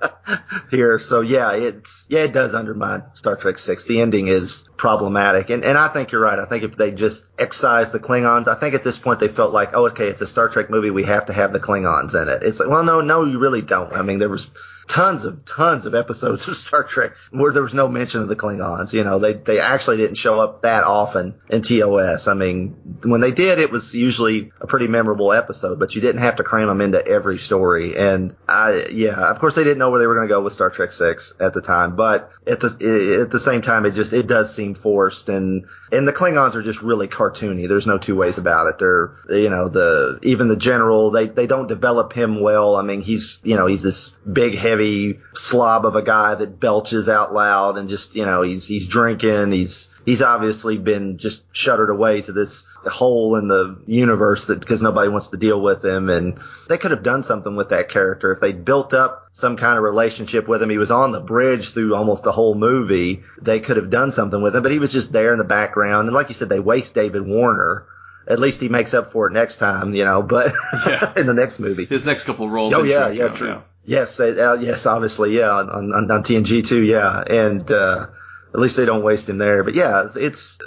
here. 0.71 0.99
So 0.99 1.21
yeah, 1.21 1.53
it's 1.53 2.07
yeah 2.09 2.21
it 2.21 2.33
does 2.33 2.55
undermine 2.55 3.05
Star 3.15 3.37
Trek 3.37 3.59
Six. 3.59 3.85
The 3.85 4.01
ending 4.01 4.29
is 4.29 4.65
problematic, 4.77 5.51
and 5.51 5.65
and 5.65 5.77
I 5.77 5.89
think 5.89 6.13
you're 6.13 6.21
right. 6.21 6.39
I 6.39 6.47
think 6.47 6.65
if 6.65 6.77
they 6.77 6.93
just 6.93 7.27
excise 7.39 7.91
the 7.91 8.01
Klingons, 8.01 8.49
I 8.49 8.59
think 8.59 8.75
at 8.75 8.85
this 8.85 8.99
point 8.99 9.21
they 9.21 9.29
felt 9.29 9.53
like 9.53 9.71
oh 9.75 9.87
okay 9.89 10.09
it's 10.09 10.23
a 10.23 10.27
Star 10.27 10.49
Trek 10.49 10.71
movie 10.71 10.91
we 10.91 11.05
have 11.05 11.27
to 11.27 11.33
have 11.33 11.53
the 11.53 11.61
Klingons 11.61 12.21
in 12.21 12.29
it. 12.29 12.43
It's 12.43 12.61
like 12.61 12.69
well 12.69 12.85
no 12.85 13.01
no 13.01 13.25
you 13.25 13.39
really 13.39 13.63
don't. 13.63 13.93
I 13.93 14.03
mean 14.03 14.19
there 14.19 14.29
was 14.29 14.51
tons 14.89 15.25
of 15.25 15.45
tons 15.45 15.87
of 15.87 15.95
episodes 15.95 16.47
of 16.49 16.57
Star 16.57 16.83
Trek 16.83 17.13
where 17.31 17.53
there 17.53 17.63
was 17.63 17.75
no 17.75 17.89
mention 17.89 18.23
of 18.23 18.29
the 18.29 18.37
Klingons. 18.37 18.93
You 18.93 19.05
know, 19.05 19.19
they 19.19 19.35
they 19.35 19.61
actually 19.61 19.97
didn't 19.99 20.17
show 20.17 20.41
up 20.41 20.63
that 20.63 20.85
often 20.85 21.35
in 21.49 21.63
TOS. 21.63 22.29
I 22.29 22.35
mean, 22.35 23.01
when 23.05 23.21
they 23.21 23.33
did, 23.33 23.59
it 23.59 23.71
was 23.71 23.95
usually 23.95 24.53
a 24.61 24.67
pretty 24.67 24.89
memorable 24.89 25.33
episode, 25.33 25.79
but 25.79 25.95
you 25.95 26.01
didn't 26.01 26.23
have 26.23 26.37
to 26.37 26.45
cram 26.45 26.69
them 26.69 26.81
into 26.81 27.07
every 27.07 27.39
story. 27.39 27.97
And 27.97 28.35
I, 28.49 28.87
yeah, 28.91 29.31
of 29.31 29.39
course 29.39 29.55
they 29.55 29.65
didn't 29.65 29.79
know 29.79 29.91
where 29.91 30.01
they 30.01 30.07
were 30.07 30.15
going 30.15 30.29
to 30.29 30.33
go 30.33 30.43
with 30.43 30.53
Star 30.53 30.71
Trek 30.71 30.93
Six 30.93 31.35
at 31.41 31.55
the 31.55 31.63
time, 31.63 31.97
but 31.97 32.31
at 32.47 32.61
the 32.61 33.21
at 33.23 33.31
the 33.31 33.39
same 33.39 33.63
time, 33.63 33.87
it 33.87 33.93
just 33.93 34.13
it 34.13 34.27
does 34.27 34.55
seem 34.55 34.75
forced 34.75 35.29
and 35.29 35.67
and 35.95 36.09
the 36.09 36.13
Klingons 36.13 36.55
are 36.55 36.63
just 36.63 36.83
really 36.83 37.09
cartoony. 37.09 37.69
There's 37.69 37.87
no 37.87 37.99
two 37.99 38.17
ways 38.17 38.39
about 38.39 38.67
it. 38.67 38.79
They're, 38.79 39.13
you 39.29 39.49
know, 39.49 39.69
the, 39.69 40.19
even 40.23 40.49
the 40.49 40.57
general, 40.57 41.11
they, 41.11 41.27
they 41.27 41.47
don't 41.47 41.69
develop 41.69 42.13
him 42.13 42.41
well. 42.41 42.77
I 42.77 42.83
mean, 42.83 43.01
he's, 43.03 43.41
you 43.45 43.57
know, 43.57 43.67
he's 43.67 43.83
this 43.83 44.11
big, 44.31 44.57
heavy 44.57 45.21
slob 45.35 45.87
of 45.87 45.95
a 45.95 46.03
guy 46.03 46.35
that 46.35 46.59
belches 46.59 47.09
out 47.09 47.33
loud 47.33 47.79
and 47.79 47.89
just, 47.89 48.15
you 48.15 48.27
know, 48.27 48.43
he's, 48.43 48.67
he's 48.67 48.89
drinking. 48.89 49.53
He's, 49.53 49.89
he's 50.05 50.23
obviously 50.23 50.79
been 50.79 51.19
just 51.19 51.43
shuttered 51.53 51.91
away 51.91 52.23
to 52.23 52.33
this 52.33 52.65
hole 52.85 53.37
in 53.37 53.49
the 53.49 53.79
universe 53.87 54.47
that 54.49 54.61
because 54.61 54.83
nobody 54.83 55.09
wants 55.09 55.29
to 55.29 55.37
deal 55.39 55.61
with 55.63 55.85
him. 55.85 56.11
And 56.11 56.39
they 56.69 56.77
could 56.79 56.91
have 56.91 57.03
done 57.03 57.25
something 57.25 57.57
with 57.57 57.71
that 57.71 57.89
character 57.89 58.33
if 58.33 58.41
they 58.41 58.53
built 58.53 58.93
up 58.93 59.29
some 59.33 59.57
kind 59.57 59.79
of 59.79 59.85
relationship 59.85 60.47
with 60.47 60.63
him. 60.63 60.69
He 60.71 60.79
was 60.79 60.91
on 60.91 61.13
the 61.13 61.21
bridge 61.21 61.73
through 61.73 61.95
almost 61.95 62.25
the 62.25 62.33
whole 62.33 62.55
movie. 62.55 63.23
They 63.41 63.61
could 63.61 63.77
have 63.79 63.91
done 63.91 64.13
something 64.13 64.43
with 64.43 64.55
him 64.55 64.63
but 64.63 64.73
he 64.73 64.79
was 64.79 64.93
just 64.93 65.13
there 65.13 65.33
in 65.33 65.39
the 65.39 65.45
background. 65.45 66.09
And 66.09 66.15
like 66.15 66.29
you 66.29 66.35
said 66.35 66.49
they 66.51 66.61
waste 66.61 66.95
david 66.95 67.27
warner. 67.27 67.87
At 68.27 68.39
least 68.41 68.61
he 68.61 68.69
makes 68.69 68.95
up 68.95 69.13
for 69.13 69.29
it 69.29 69.33
next 69.33 69.57
time 69.57 69.95
you 69.95 70.05
know 70.05 70.23
but 70.23 70.53
Yeah. 70.87 71.13
in 71.17 71.27
the 71.27 71.35
next 71.35 71.59
movie. 71.59 71.87
His 71.87 72.05
next 72.05 72.25
couple 72.25 72.49
roles. 72.49 72.75
Oh 72.75 72.83
yeah, 72.83 73.09
yeah, 73.09 73.29
true. 73.29 73.63
Yes, 73.87 74.19
uh, 74.19 74.57
yes, 74.61 74.87
obviously, 74.87 75.37
yeah, 75.37 75.51
on, 75.51 75.93
on, 75.93 76.11
on 76.11 76.23
TNG 76.23 76.67
too, 76.67 76.81
yeah, 76.83 77.21
and 77.21 77.71
uh, 77.71 78.07
at 78.55 78.61
least 78.61 78.77
they 78.77 78.85
don't 78.85 79.03
waste 79.03 79.29
him 79.29 79.39
there. 79.39 79.65
But 79.65 79.75
yeah, 79.75 80.05
it's, 80.05 80.15
it's 80.15 80.59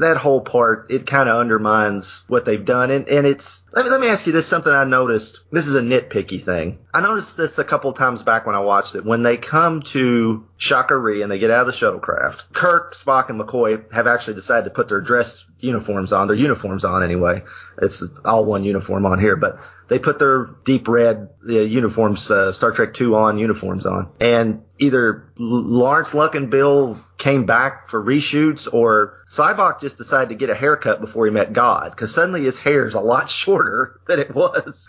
that 0.00 0.16
whole 0.20 0.40
part. 0.40 0.90
It 0.90 1.06
kind 1.06 1.28
of 1.28 1.36
undermines 1.36 2.24
what 2.26 2.44
they've 2.44 2.64
done, 2.64 2.90
and 2.90 3.08
and 3.08 3.24
it's. 3.24 3.62
Let 3.72 3.84
me 3.84 3.90
let 3.92 4.00
me 4.00 4.08
ask 4.08 4.26
you 4.26 4.32
this. 4.32 4.48
Something 4.48 4.72
I 4.72 4.84
noticed. 4.84 5.40
This 5.52 5.68
is 5.68 5.76
a 5.76 5.80
nitpicky 5.80 6.44
thing. 6.44 6.78
I 6.92 7.00
noticed 7.00 7.36
this 7.36 7.58
a 7.58 7.64
couple 7.64 7.92
times 7.92 8.22
back 8.22 8.46
when 8.46 8.56
I 8.56 8.60
watched 8.60 8.96
it. 8.96 9.04
When 9.04 9.22
they 9.22 9.36
come 9.36 9.82
to 9.82 10.44
Sha 10.56 10.82
Ka 10.82 10.94
Ree 10.94 11.22
and 11.22 11.30
they 11.30 11.38
get 11.38 11.52
out 11.52 11.60
of 11.60 11.66
the 11.68 11.72
shuttlecraft, 11.72 12.52
Kirk, 12.52 12.96
Spock, 12.96 13.30
and 13.30 13.40
McCoy 13.40 13.92
have 13.92 14.08
actually 14.08 14.34
decided 14.34 14.64
to 14.64 14.70
put 14.70 14.88
their 14.88 15.00
dress 15.00 15.44
uniforms 15.60 16.12
on. 16.12 16.26
Their 16.26 16.36
uniforms 16.36 16.84
on 16.84 17.04
anyway. 17.04 17.44
It's 17.80 18.02
all 18.24 18.44
one 18.44 18.64
uniform 18.64 19.06
on 19.06 19.20
here, 19.20 19.36
but 19.36 19.60
they 19.86 20.00
put 20.00 20.18
their 20.18 20.50
deep 20.64 20.88
red 20.88 21.28
uh, 21.48 21.52
uniforms, 21.52 22.28
uh, 22.28 22.52
Star 22.52 22.72
Trek 22.72 22.94
2 22.94 23.14
on 23.14 23.38
uniforms 23.38 23.86
on. 23.86 24.10
And 24.20 24.64
either 24.78 25.30
Lawrence 25.36 26.10
Luckinbill 26.10 27.00
came 27.18 27.46
back 27.46 27.88
for 27.88 28.02
reshoots 28.02 28.68
or 28.72 29.14
Sybok 29.26 29.80
just 29.80 29.96
decided 29.96 30.28
to 30.30 30.34
get 30.34 30.50
a 30.50 30.54
haircut 30.54 31.00
before 31.00 31.26
he 31.26 31.32
met 31.32 31.52
God 31.52 31.90
because 31.90 32.14
suddenly 32.14 32.44
his 32.44 32.58
hair 32.58 32.86
is 32.86 32.94
a 32.94 33.00
lot 33.00 33.30
shorter 33.30 34.00
than 34.06 34.20
it 34.20 34.34
was. 34.34 34.88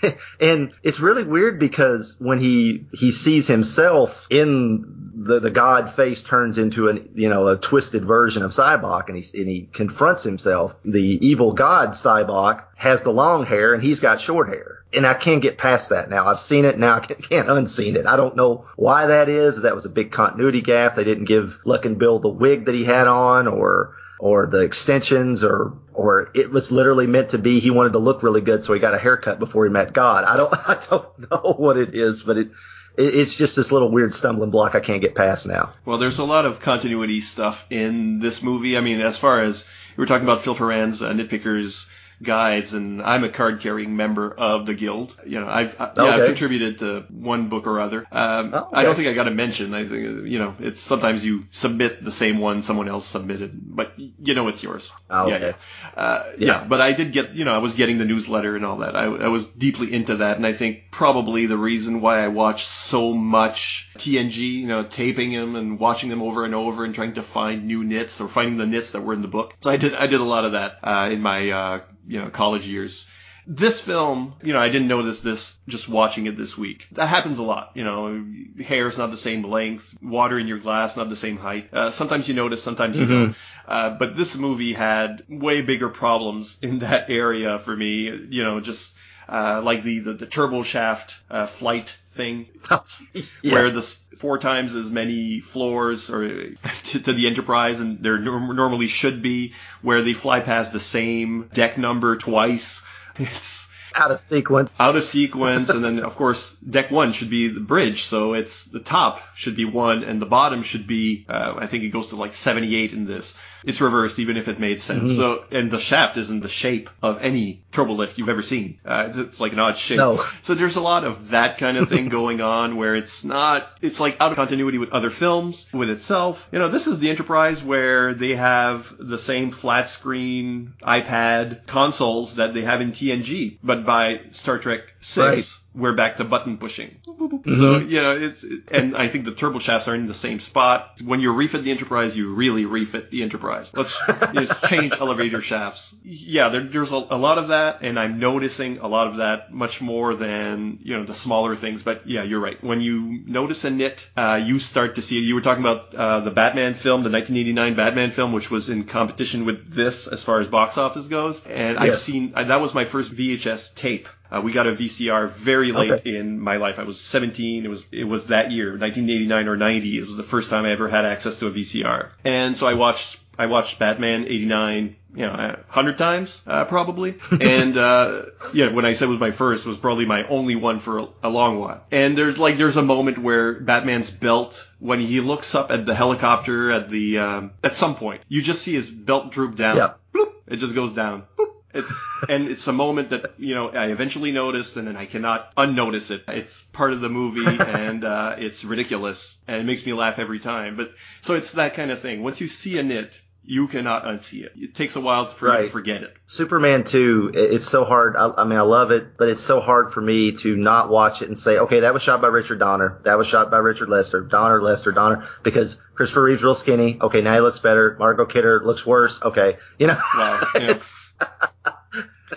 and 0.40 0.72
it's 0.82 1.00
really 1.00 1.24
weird 1.24 1.58
because 1.58 2.16
when 2.18 2.38
he, 2.38 2.86
he 2.92 3.10
sees 3.10 3.46
himself 3.46 4.26
in 4.30 5.10
the, 5.14 5.40
the 5.40 5.50
God 5.50 5.94
face 5.94 6.22
turns 6.22 6.58
into 6.58 6.88
an, 6.88 7.10
you 7.14 7.28
know, 7.28 7.48
a 7.48 7.56
twisted 7.56 8.04
version 8.04 8.42
of 8.42 8.52
Sybok 8.52 9.08
and 9.08 9.16
he, 9.16 9.38
and 9.38 9.48
he 9.48 9.68
confronts 9.72 10.22
himself. 10.22 10.74
The 10.84 11.00
evil 11.00 11.52
God 11.52 11.90
Sybok 11.90 12.64
has 12.76 13.02
the 13.02 13.12
long 13.12 13.44
hair 13.44 13.74
and 13.74 13.82
he's 13.82 14.00
got 14.00 14.20
short 14.20 14.48
hair. 14.48 14.83
And 14.94 15.06
I 15.06 15.14
can't 15.14 15.42
get 15.42 15.58
past 15.58 15.90
that 15.90 16.08
now. 16.08 16.26
I've 16.26 16.40
seen 16.40 16.64
it 16.64 16.78
now. 16.78 16.96
I 16.96 17.00
can't, 17.00 17.50
unseen 17.50 17.96
it. 17.96 18.06
I 18.06 18.16
don't 18.16 18.36
know 18.36 18.66
why 18.76 19.06
that 19.06 19.28
is. 19.28 19.62
That 19.62 19.74
was 19.74 19.84
a 19.84 19.90
big 19.90 20.12
continuity 20.12 20.62
gap. 20.62 20.96
They 20.96 21.04
didn't 21.04 21.24
give 21.24 21.60
Luckinbill 21.64 22.22
the 22.22 22.28
wig 22.28 22.66
that 22.66 22.74
he 22.74 22.84
had 22.84 23.06
on 23.06 23.48
or, 23.48 23.96
or 24.18 24.46
the 24.46 24.60
extensions 24.60 25.44
or, 25.44 25.74
or 25.92 26.30
it 26.34 26.50
was 26.50 26.72
literally 26.72 27.06
meant 27.06 27.30
to 27.30 27.38
be 27.38 27.60
he 27.60 27.70
wanted 27.70 27.92
to 27.92 27.98
look 27.98 28.22
really 28.22 28.40
good. 28.40 28.64
So 28.64 28.72
he 28.72 28.80
got 28.80 28.94
a 28.94 28.98
haircut 28.98 29.38
before 29.38 29.64
he 29.64 29.70
met 29.70 29.92
God. 29.92 30.24
I 30.24 30.36
don't, 30.36 30.52
I 30.68 30.80
don't 30.88 31.30
know 31.30 31.54
what 31.56 31.76
it 31.76 31.94
is, 31.94 32.22
but 32.22 32.38
it, 32.38 32.48
it 32.96 33.14
it's 33.14 33.34
just 33.34 33.56
this 33.56 33.72
little 33.72 33.90
weird 33.90 34.14
stumbling 34.14 34.50
block 34.50 34.74
I 34.74 34.80
can't 34.80 35.02
get 35.02 35.14
past 35.14 35.46
now. 35.46 35.72
Well, 35.84 35.98
there's 35.98 36.18
a 36.18 36.24
lot 36.24 36.46
of 36.46 36.60
continuity 36.60 37.20
stuff 37.20 37.66
in 37.70 38.20
this 38.20 38.42
movie. 38.42 38.76
I 38.76 38.80
mean, 38.80 39.00
as 39.00 39.18
far 39.18 39.42
as 39.42 39.66
we 39.96 40.02
were 40.02 40.06
talking 40.06 40.26
about 40.26 40.40
Phil 40.40 40.54
Farrand's 40.54 41.02
uh, 41.02 41.12
nitpickers 41.12 41.90
guides, 42.22 42.74
and 42.74 43.02
I'm 43.02 43.24
a 43.24 43.28
card 43.28 43.60
carrying 43.60 43.96
member 43.96 44.32
of 44.32 44.66
the 44.66 44.74
guild. 44.74 45.16
You 45.26 45.40
know, 45.40 45.48
I've 45.48 45.80
I, 45.80 45.92
yeah, 45.96 46.04
I've 46.04 46.26
contributed 46.26 46.78
to 46.80 47.00
one 47.10 47.48
book 47.48 47.66
or 47.66 47.80
other. 47.80 48.06
Um, 48.10 48.52
Oh, 48.54 48.70
I 48.72 48.84
don't 48.84 48.94
think 48.94 49.08
I 49.08 49.14
got 49.14 49.28
a 49.28 49.30
mention. 49.30 49.74
I 49.74 49.84
think 49.84 50.26
you 50.26 50.38
know, 50.38 50.54
it's 50.60 50.80
sometimes 50.80 51.24
you 51.24 51.44
submit 51.50 52.04
the 52.04 52.10
same 52.10 52.38
one 52.38 52.62
someone 52.62 52.88
else 52.88 53.06
submitted, 53.06 53.52
but 53.54 53.92
you 53.98 54.34
know 54.34 54.48
it's 54.48 54.62
yours. 54.62 54.92
Oh, 55.10 55.28
yeah, 55.28 55.34
okay. 55.36 55.54
yeah. 55.96 56.00
Uh, 56.02 56.22
Yeah. 56.38 56.46
yeah, 56.46 56.64
but 56.64 56.80
I 56.80 56.92
did 56.92 57.12
get, 57.12 57.34
you 57.34 57.44
know, 57.44 57.54
I 57.54 57.58
was 57.58 57.74
getting 57.74 57.98
the 57.98 58.04
newsletter 58.04 58.56
and 58.56 58.64
all 58.64 58.78
that. 58.78 58.96
I, 58.96 59.04
I 59.04 59.28
was 59.28 59.48
deeply 59.48 59.92
into 59.92 60.16
that, 60.16 60.36
and 60.36 60.46
I 60.46 60.52
think 60.52 60.90
probably 60.90 61.46
the 61.46 61.58
reason 61.58 62.00
why 62.00 62.22
I 62.24 62.28
watched 62.28 62.66
so 62.66 63.12
much 63.12 63.90
TNG, 63.98 64.36
you 64.36 64.66
know, 64.66 64.84
taping 64.84 65.32
them 65.32 65.56
and 65.56 65.78
watching 65.78 66.10
them 66.10 66.22
over 66.22 66.44
and 66.44 66.54
over 66.54 66.84
and 66.84 66.94
trying 66.94 67.14
to 67.14 67.22
find 67.22 67.66
new 67.66 67.84
nits 67.84 68.20
or 68.20 68.28
finding 68.28 68.56
the 68.56 68.66
nits 68.66 68.92
that 68.92 69.02
were 69.02 69.14
in 69.14 69.22
the 69.22 69.28
book. 69.28 69.54
So 69.62 69.70
I 69.70 69.76
did, 69.76 69.94
I 69.94 70.06
did 70.06 70.20
a 70.20 70.24
lot 70.24 70.44
of 70.44 70.52
that 70.52 70.78
uh, 70.82 71.08
in 71.10 71.20
my, 71.20 71.50
uh, 71.50 71.80
you 72.06 72.20
know, 72.20 72.30
college 72.30 72.66
years. 72.66 73.06
This 73.46 73.82
film, 73.82 74.34
you 74.42 74.54
know, 74.54 74.58
I 74.58 74.70
didn't 74.70 74.88
notice 74.88 75.20
this 75.20 75.58
just 75.68 75.86
watching 75.86 76.26
it 76.26 76.34
this 76.34 76.56
week. 76.56 76.88
That 76.92 77.08
happens 77.08 77.36
a 77.36 77.42
lot. 77.42 77.72
You 77.74 77.84
know, 77.84 78.24
hair's 78.64 78.96
not 78.96 79.10
the 79.10 79.18
same 79.18 79.42
length, 79.42 79.98
water 80.02 80.38
in 80.38 80.46
your 80.48 80.58
glass 80.58 80.96
not 80.96 81.10
the 81.10 81.16
same 81.16 81.36
height. 81.36 81.68
Uh, 81.70 81.90
sometimes 81.90 82.26
you 82.26 82.32
notice, 82.32 82.62
sometimes 82.62 82.98
you 82.98 83.04
don't. 83.06 83.36
Uh, 83.68 83.90
but 83.90 84.16
this 84.16 84.38
movie 84.38 84.72
had 84.72 85.22
way 85.28 85.60
bigger 85.60 85.90
problems 85.90 86.58
in 86.62 86.78
that 86.78 87.10
area 87.10 87.58
for 87.58 87.76
me. 87.76 88.04
You 88.30 88.44
know, 88.44 88.60
just 88.60 88.96
uh, 89.28 89.60
like 89.64 89.82
the 89.82 89.98
the, 90.00 90.12
the 90.14 90.26
turbo 90.26 90.62
shaft 90.62 91.20
uh, 91.30 91.46
flight 91.46 91.96
thing 92.10 92.46
Yeah. 93.42 93.52
where 93.52 93.70
there's 93.70 93.96
four 94.18 94.38
times 94.38 94.74
as 94.74 94.90
many 94.90 95.40
floors 95.40 96.10
or 96.10 96.28
to, 96.84 97.00
to 97.02 97.12
the 97.12 97.26
Enterprise, 97.26 97.80
and 97.80 97.98
there 98.00 98.18
normally 98.18 98.86
should 98.86 99.20
be, 99.22 99.52
where 99.82 100.02
they 100.02 100.12
fly 100.12 100.40
past 100.40 100.72
the 100.72 100.80
same 100.80 101.48
deck 101.52 101.76
number 101.78 102.16
twice. 102.16 102.82
It's 103.16 103.70
out 103.94 104.10
of 104.10 104.20
sequence. 104.20 104.80
out 104.80 104.96
of 104.96 105.04
sequence, 105.04 105.70
and 105.70 105.84
then 105.84 106.00
of 106.00 106.16
course 106.16 106.54
deck 106.56 106.90
one 106.90 107.12
should 107.12 107.30
be 107.30 107.46
the 107.46 107.60
bridge, 107.60 108.02
so 108.02 108.34
it's 108.34 108.64
the 108.64 108.80
top 108.80 109.20
should 109.36 109.54
be 109.54 109.64
one, 109.64 110.02
and 110.02 110.20
the 110.20 110.26
bottom 110.26 110.64
should 110.64 110.88
be 110.88 111.24
uh, 111.28 111.54
I 111.56 111.66
think 111.68 111.84
it 111.84 111.90
goes 111.90 112.08
to 112.08 112.16
like 112.16 112.34
78 112.34 112.92
in 112.92 113.06
this. 113.06 113.36
It's 113.64 113.80
reversed, 113.80 114.18
even 114.18 114.36
if 114.36 114.48
it 114.48 114.58
made 114.60 114.80
sense. 114.80 115.16
So 115.16 115.44
and 115.50 115.70
the 115.70 115.78
shaft 115.78 116.16
isn't 116.16 116.40
the 116.40 116.48
shape 116.48 116.90
of 117.02 117.22
any 117.22 117.62
turbo 117.72 117.94
lift 117.94 118.18
you've 118.18 118.28
ever 118.28 118.42
seen. 118.42 118.78
Uh, 118.84 119.12
it's 119.14 119.40
like 119.40 119.52
an 119.52 119.58
odd 119.58 119.76
shape. 119.76 119.98
No. 119.98 120.24
So 120.42 120.54
there's 120.54 120.76
a 120.76 120.80
lot 120.80 121.04
of 121.04 121.30
that 121.30 121.58
kind 121.58 121.76
of 121.76 121.88
thing 121.88 122.08
going 122.20 122.40
on 122.40 122.76
where 122.76 122.94
it's 122.94 123.24
not, 123.24 123.68
it's 123.80 124.00
like 124.00 124.20
out 124.20 124.30
of 124.32 124.36
continuity 124.36 124.78
with 124.78 124.92
other 124.92 125.10
films, 125.10 125.68
with 125.72 125.90
itself. 125.90 126.48
You 126.52 126.58
know, 126.58 126.68
this 126.68 126.86
is 126.86 126.98
the 126.98 127.10
Enterprise 127.10 127.64
where 127.64 128.14
they 128.14 128.34
have 128.34 128.94
the 128.98 129.18
same 129.18 129.50
flat 129.50 129.88
screen 129.88 130.74
iPad 130.82 131.66
consoles 131.66 132.36
that 132.36 132.54
they 132.54 132.62
have 132.62 132.80
in 132.80 132.92
TNG, 132.92 133.58
but 133.62 133.84
by 133.84 134.20
Star 134.32 134.58
Trek 134.58 134.82
6, 135.00 135.63
we're 135.74 135.94
back 135.94 136.18
to 136.18 136.24
button 136.24 136.58
pushing. 136.58 136.96
So, 137.06 137.78
you 137.78 138.00
know, 138.00 138.16
it's, 138.16 138.44
and 138.70 138.96
I 138.96 139.08
think 139.08 139.24
the 139.24 139.34
turbo 139.34 139.58
shafts 139.58 139.88
are 139.88 139.94
in 139.94 140.06
the 140.06 140.14
same 140.14 140.38
spot. 140.38 141.00
When 141.04 141.20
you 141.20 141.32
refit 141.32 141.64
the 141.64 141.70
Enterprise, 141.70 142.16
you 142.16 142.32
really 142.32 142.64
refit 142.64 143.10
the 143.10 143.22
Enterprise. 143.22 143.72
Let's 143.74 144.00
just 144.34 144.64
change 144.64 144.92
elevator 144.92 145.40
shafts. 145.40 145.94
Yeah, 146.04 146.48
there, 146.50 146.62
there's 146.62 146.92
a, 146.92 146.96
a 146.96 147.18
lot 147.18 147.38
of 147.38 147.48
that, 147.48 147.78
and 147.82 147.98
I'm 147.98 148.20
noticing 148.20 148.78
a 148.78 148.86
lot 148.86 149.08
of 149.08 149.16
that 149.16 149.52
much 149.52 149.80
more 149.80 150.14
than, 150.14 150.78
you 150.82 150.96
know, 150.96 151.04
the 151.04 151.14
smaller 151.14 151.56
things. 151.56 151.82
But 151.82 152.06
yeah, 152.06 152.22
you're 152.22 152.40
right. 152.40 152.62
When 152.62 152.80
you 152.80 153.22
notice 153.26 153.64
a 153.64 153.70
nit, 153.70 154.08
uh, 154.16 154.40
you 154.44 154.60
start 154.60 154.94
to 154.96 155.02
see 155.02 155.18
it. 155.18 155.22
You 155.22 155.34
were 155.34 155.40
talking 155.40 155.64
about 155.64 155.94
uh, 155.94 156.20
the 156.20 156.30
Batman 156.30 156.74
film, 156.74 157.02
the 157.02 157.10
1989 157.10 157.74
Batman 157.74 158.10
film, 158.10 158.32
which 158.32 158.50
was 158.50 158.70
in 158.70 158.84
competition 158.84 159.44
with 159.44 159.72
this 159.72 160.06
as 160.06 160.22
far 160.22 160.38
as 160.38 160.46
box 160.46 160.78
office 160.78 161.08
goes. 161.08 161.46
And 161.46 161.78
I've 161.78 161.96
seen, 161.96 162.32
uh, 162.36 162.44
that 162.44 162.60
was 162.60 162.74
my 162.74 162.84
first 162.84 163.12
VHS 163.12 163.74
tape. 163.74 164.08
Uh, 164.34 164.40
we 164.40 164.52
got 164.52 164.66
a 164.66 164.72
VCR 164.72 165.28
very 165.28 165.70
late 165.72 165.90
Okay. 165.92 166.16
in 166.16 166.40
my 166.40 166.56
life. 166.56 166.78
I 166.78 166.82
was 166.84 167.00
17. 167.00 167.64
It 167.64 167.68
was 167.68 167.86
it 167.92 168.04
was 168.04 168.26
that 168.28 168.50
year, 168.50 168.70
1989 168.70 169.48
or 169.48 169.56
90. 169.56 169.98
It 169.98 170.00
was 170.00 170.16
the 170.16 170.22
first 170.22 170.50
time 170.50 170.64
I 170.64 170.70
ever 170.72 170.88
had 170.88 171.04
access 171.04 171.38
to 171.40 171.46
a 171.46 171.50
VCR. 171.50 172.08
And 172.24 172.56
so 172.56 172.66
I 172.66 172.74
watched 172.74 173.20
I 173.38 173.46
watched 173.46 173.78
Batman 173.80 174.26
89, 174.28 174.96
you 175.16 175.26
know, 175.26 175.32
a 175.32 175.58
hundred 175.68 175.98
times 175.98 176.42
uh, 176.46 176.64
probably. 176.64 177.16
and 177.40 177.76
uh, 177.76 178.22
yeah, 178.52 178.72
when 178.72 178.84
I 178.84 178.92
said 178.94 179.06
it 179.06 179.10
was 179.10 179.20
my 179.20 179.30
first, 179.32 179.66
it 179.66 179.68
was 179.68 179.78
probably 179.78 180.06
my 180.06 180.26
only 180.28 180.56
one 180.56 180.78
for 180.80 180.98
a, 181.00 181.08
a 181.24 181.28
long 181.30 181.58
while. 181.58 181.84
And 181.92 182.16
there's 182.18 182.38
like 182.38 182.56
there's 182.56 182.76
a 182.76 182.82
moment 182.82 183.18
where 183.18 183.54
Batman's 183.54 184.10
belt 184.10 184.68
when 184.78 185.00
he 185.00 185.20
looks 185.20 185.54
up 185.54 185.70
at 185.70 185.84
the 185.86 185.94
helicopter 185.94 186.70
at 186.72 186.88
the 186.90 187.18
um, 187.18 187.50
at 187.62 187.74
some 187.76 187.94
point, 187.94 188.22
you 188.28 188.40
just 188.42 188.62
see 188.62 188.74
his 188.74 188.90
belt 188.90 189.30
droop 189.32 189.54
down. 189.56 189.76
Yeah. 189.76 189.92
Bloop, 190.14 190.32
it 190.46 190.56
just 190.56 190.74
goes 190.74 190.92
down. 190.92 191.24
Boop. 191.36 191.43
It's 191.74 191.92
and 192.28 192.48
it's 192.48 192.66
a 192.68 192.72
moment 192.72 193.10
that 193.10 193.34
you 193.36 193.54
know 193.54 193.68
I 193.68 193.86
eventually 193.86 194.30
noticed, 194.30 194.76
and 194.76 194.86
then 194.86 194.96
I 194.96 195.06
cannot 195.06 195.52
unnotice 195.56 196.10
it. 196.10 196.22
It's 196.28 196.62
part 196.62 196.92
of 196.92 197.00
the 197.00 197.08
movie, 197.08 197.44
and 197.62 198.04
uh, 198.04 198.36
it's 198.38 198.64
ridiculous, 198.64 199.38
and 199.48 199.60
it 199.60 199.64
makes 199.64 199.84
me 199.84 199.92
laugh 199.92 200.18
every 200.18 200.38
time. 200.38 200.76
But 200.76 200.92
so 201.20 201.34
it's 201.34 201.52
that 201.52 201.74
kind 201.74 201.90
of 201.90 202.00
thing. 202.00 202.22
Once 202.22 202.40
you 202.40 202.46
see 202.46 202.78
a 202.78 202.82
nit, 202.82 203.20
you 203.46 203.68
cannot 203.68 204.04
unsee 204.04 204.44
it. 204.44 204.52
It 204.56 204.74
takes 204.74 204.96
a 204.96 205.00
while 205.00 205.26
for 205.26 205.54
you 205.54 205.64
to 205.64 205.70
forget 205.70 206.02
it. 206.02 206.14
Superman 206.26 206.84
2, 206.84 207.32
it's 207.34 207.68
so 207.68 207.84
hard. 207.84 208.16
I, 208.16 208.32
I 208.38 208.44
mean, 208.44 208.58
I 208.58 208.62
love 208.62 208.90
it, 208.90 209.16
but 209.18 209.28
it's 209.28 209.42
so 209.42 209.60
hard 209.60 209.92
for 209.92 210.00
me 210.00 210.32
to 210.38 210.56
not 210.56 210.88
watch 210.88 211.22
it 211.22 211.28
and 211.28 211.38
say, 211.38 211.58
okay, 211.58 211.80
that 211.80 211.92
was 211.92 212.02
shot 212.02 212.20
by 212.22 212.28
Richard 212.28 212.58
Donner. 212.58 213.00
That 213.04 213.18
was 213.18 213.26
shot 213.26 213.50
by 213.50 213.58
Richard 213.58 213.88
Lester. 213.88 214.22
Donner, 214.22 214.62
Lester, 214.62 214.92
Donner. 214.92 215.28
Because 215.42 215.78
Christopher 215.94 216.22
Reeve's 216.22 216.42
real 216.42 216.54
skinny. 216.54 216.98
Okay, 217.00 217.20
now 217.20 217.34
he 217.34 217.40
looks 217.40 217.58
better. 217.58 217.96
Margot 217.98 218.26
Kidder 218.26 218.62
looks 218.64 218.86
worse. 218.86 219.20
Okay. 219.22 219.58
You 219.78 219.88
know? 219.88 219.98
Wow, 220.14 220.46
yeah. 220.54 220.80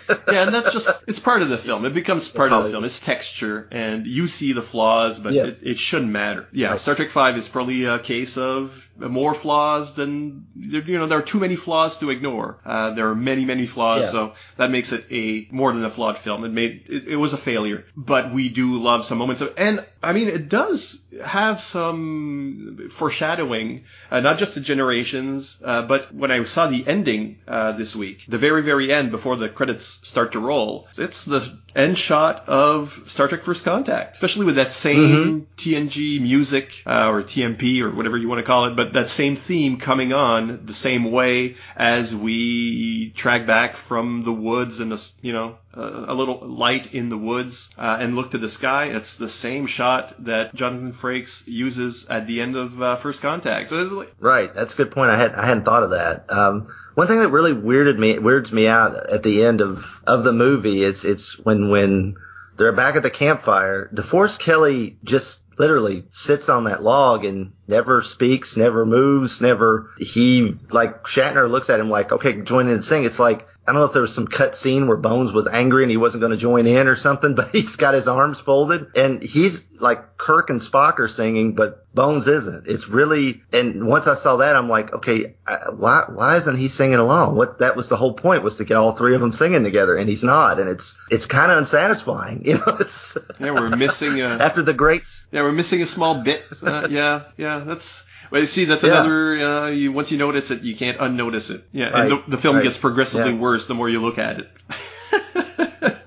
Yeah, 0.09 0.43
and 0.43 0.53
that's 0.53 0.71
just 0.73 1.03
it's 1.07 1.19
part 1.19 1.41
of 1.41 1.49
the 1.49 1.57
film. 1.57 1.85
It 1.85 1.93
becomes 1.93 2.27
part 2.27 2.51
of 2.51 2.63
the 2.65 2.69
film. 2.71 2.83
It's 2.83 2.99
texture, 2.99 3.67
and 3.71 4.05
you 4.07 4.27
see 4.27 4.53
the 4.53 4.61
flaws, 4.61 5.19
but 5.19 5.33
it, 5.47 5.59
it 5.63 5.77
shouldn't 5.79 6.11
matter. 6.11 6.47
Yeah, 6.51 6.69
Right. 6.71 6.79
Star 6.79 6.95
Trek 6.95 7.09
Five 7.09 7.37
is 7.37 7.47
probably 7.47 7.85
a 7.85 7.99
case 7.99 8.37
of 8.37 8.89
more 8.97 9.33
flaws 9.35 9.93
than 9.93 10.47
there- 10.55 10.81
you 10.81 10.97
know. 10.97 11.05
There 11.07 11.19
are 11.19 11.29
too 11.33 11.39
many 11.39 11.55
flaws 11.55 11.99
to 11.99 12.09
ignore. 12.09 12.59
Uh, 12.65 12.91
there 12.91 13.09
are 13.09 13.15
many, 13.15 13.45
many 13.45 13.65
flaws, 13.67 14.03
Yeah. 14.03 14.09
so 14.11 14.33
that 14.57 14.71
makes 14.71 14.91
it 14.93 15.05
a 15.11 15.47
more 15.51 15.71
than 15.71 15.83
a 15.83 15.89
flawed 15.89 16.17
film. 16.17 16.43
It 16.45 16.51
made 16.51 16.83
it, 16.87 17.07
it 17.07 17.15
was 17.15 17.33
a 17.33 17.37
failure, 17.37 17.85
but 17.95 18.31
we 18.31 18.49
do 18.49 18.77
love 18.77 19.05
some 19.05 19.17
moments 19.19 19.41
of, 19.41 19.53
and 19.57 19.85
I 20.01 20.13
mean, 20.13 20.27
it 20.29 20.49
does 20.49 21.01
have 21.23 21.61
some 21.61 22.89
foreshadowing, 22.91 23.83
uh, 24.11 24.19
not 24.19 24.37
just 24.37 24.55
the 24.55 24.61
generations, 24.61 25.57
uh, 25.63 25.81
but 25.83 26.13
when 26.13 26.31
I 26.31 26.43
saw 26.43 26.67
the 26.67 26.85
ending 26.87 27.39
uh, 27.47 27.71
this 27.73 27.95
week, 27.95 28.25
the 28.27 28.37
very, 28.37 28.61
very 28.61 28.91
end 28.91 29.11
before 29.11 29.35
the 29.35 29.49
credits 29.49 29.96
start 30.03 30.33
to 30.33 30.39
roll, 30.39 30.87
it's 30.97 31.25
the 31.25 31.57
end 31.75 31.97
shot 31.97 32.47
of 32.49 33.03
Star 33.07 33.27
Trek 33.27 33.41
First 33.41 33.63
Contact, 33.63 34.15
especially 34.15 34.45
with 34.45 34.55
that 34.55 34.71
same 34.71 35.47
TNG 35.57 36.19
music 36.21 36.81
uh, 36.85 37.09
or 37.09 37.21
TMP 37.23 37.81
or 37.81 37.91
whatever 37.93 38.17
you 38.17 38.27
want 38.27 38.39
to 38.39 38.45
call 38.45 38.65
it, 38.65 38.75
but 38.75 38.93
that 38.93 39.09
same 39.09 39.35
theme 39.35 39.77
coming 39.77 40.13
on 40.13 40.65
the 40.65 40.73
same 40.73 41.11
way 41.11 41.55
as 41.75 42.15
we 42.15 43.11
track 43.11 43.45
back 43.45 43.75
from 43.75 44.23
the 44.23 44.33
woods 44.33 44.79
and 44.79 44.91
the, 44.91 45.11
you 45.21 45.33
know 45.33 45.57
a 45.73 46.05
a 46.07 46.13
little 46.13 46.39
light 46.39 46.93
in 46.93 47.09
the 47.09 47.17
woods 47.17 47.69
uh, 47.77 47.97
and 47.99 48.15
look 48.15 48.31
to 48.31 48.37
the 48.37 48.49
sky. 48.49 48.85
It's 48.85 49.17
the 49.17 49.29
same 49.29 49.67
shot 49.67 50.13
that 50.25 50.55
Jonathan 50.55 50.93
Frakes 50.93 51.43
uses 51.45 52.07
at 52.07 52.25
the 52.27 52.41
end 52.41 52.55
of 52.55 52.81
uh, 52.81 52.95
First 52.95 53.21
Contact. 53.21 53.69
So 53.69 53.81
it's 53.81 53.91
like, 53.91 54.13
right. 54.19 54.53
That's 54.53 54.73
a 54.73 54.77
good 54.77 54.91
point. 54.91 55.11
I 55.11 55.17
had, 55.17 55.33
I 55.33 55.45
hadn't 55.45 55.65
thought 55.65 55.83
of 55.83 55.91
that. 55.91 56.25
Um, 56.29 56.73
one 56.97 57.05
thing 57.05 57.19
that 57.19 57.29
really 57.29 57.53
weirded 57.53 57.99
me, 57.99 58.17
weirds 58.17 58.51
me 58.51 58.65
out 58.65 59.11
at 59.11 59.21
the 59.21 59.45
end 59.45 59.61
of, 59.61 59.85
of 60.07 60.23
the 60.23 60.33
movie 60.33 60.81
is, 60.81 61.05
it's 61.05 61.37
when, 61.37 61.69
when 61.69 62.15
they're 62.57 62.71
back 62.71 62.95
at 62.95 63.03
the 63.03 63.11
campfire, 63.11 63.87
DeForest 63.93 64.39
Kelley 64.39 64.97
just 65.03 65.41
literally 65.59 66.05
sits 66.09 66.49
on 66.49 66.63
that 66.63 66.81
log 66.81 67.23
and 67.23 67.53
never 67.67 68.01
speaks, 68.01 68.57
never 68.57 68.83
moves, 68.83 69.41
never, 69.41 69.91
he, 69.99 70.55
like, 70.71 71.03
Shatner 71.03 71.47
looks 71.47 71.69
at 71.69 71.79
him 71.79 71.91
like, 71.91 72.11
okay, 72.11 72.41
join 72.41 72.65
in 72.65 72.73
and 72.73 72.83
sing. 72.83 73.03
It's 73.03 73.19
like, 73.19 73.47
I 73.67 73.73
don't 73.73 73.81
know 73.81 73.85
if 73.87 73.93
there 73.93 74.01
was 74.01 74.15
some 74.15 74.27
cut 74.27 74.55
scene 74.55 74.87
where 74.87 74.95
Bones 74.97 75.33
was 75.33 75.45
angry 75.45 75.83
and 75.83 75.91
he 75.91 75.97
wasn't 75.97 76.21
going 76.21 76.31
to 76.31 76.37
join 76.37 76.67
in 76.67 76.87
or 76.87 76.95
something, 76.95 77.35
but 77.35 77.49
he's 77.51 77.75
got 77.75 77.93
his 77.93 78.07
arms 78.07 78.39
folded 78.39 78.95
and 78.95 79.21
he's 79.21 79.65
like 79.79 80.17
Kirk 80.17 80.49
and 80.49 80.61
Spock 80.61 80.99
are 80.99 81.07
singing, 81.07 81.53
but 81.53 81.83
Bones 81.93 82.27
isn't. 82.27 82.67
It's 82.67 82.87
really, 82.87 83.43
and 83.51 83.85
once 83.85 84.07
I 84.07 84.15
saw 84.15 84.37
that, 84.37 84.55
I'm 84.55 84.69
like, 84.69 84.93
okay, 84.93 85.35
why, 85.75 86.05
why 86.13 86.37
isn't 86.37 86.57
he 86.57 86.69
singing 86.69 86.97
along? 86.99 87.35
What, 87.35 87.59
that 87.59 87.75
was 87.75 87.89
the 87.89 87.97
whole 87.97 88.13
point 88.13 88.43
was 88.43 88.55
to 88.57 88.65
get 88.65 88.77
all 88.77 88.95
three 88.95 89.15
of 89.15 89.21
them 89.21 89.33
singing 89.33 89.63
together 89.63 89.97
and 89.97 90.07
he's 90.07 90.23
not. 90.23 90.59
And 90.59 90.69
it's, 90.69 90.97
it's 91.11 91.25
kind 91.25 91.51
of 91.51 91.57
unsatisfying. 91.59 92.45
You 92.47 92.53
know, 92.59 92.77
it's 92.79 93.17
yeah, 93.39 93.51
we're 93.51 93.75
missing 93.75 94.21
a 94.21 94.27
after 94.41 94.63
the 94.63 94.73
greats. 94.73 95.27
yeah, 95.31 95.41
we're 95.41 95.51
missing 95.51 95.81
a 95.81 95.85
small 95.85 96.21
bit. 96.21 96.45
Uh, 96.63 96.87
yeah, 96.89 97.23
yeah, 97.35 97.59
that's. 97.59 98.05
Well, 98.29 98.41
you 98.41 98.47
see, 98.47 98.65
that's 98.65 98.83
Yeah. 98.83 98.91
another. 98.91 99.39
Uh, 99.39 99.67
you 99.69 99.91
once 99.91 100.11
you 100.11 100.17
notice 100.17 100.51
it, 100.51 100.61
you 100.61 100.75
can't 100.75 100.97
unnotice 100.99 101.49
it. 101.49 101.63
Yeah, 101.71 101.91
and 101.93 102.11
the, 102.11 102.23
the 102.27 102.37
film 102.37 102.57
right. 102.57 102.63
gets 102.63 102.77
progressively 102.77 103.31
Yeah. 103.33 103.39
worse 103.39 103.67
the 103.67 103.73
more 103.73 103.89
you 103.89 104.01
look 104.01 104.17
at 104.17 104.39
it. 104.39 104.49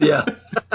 Yeah. 0.01 0.25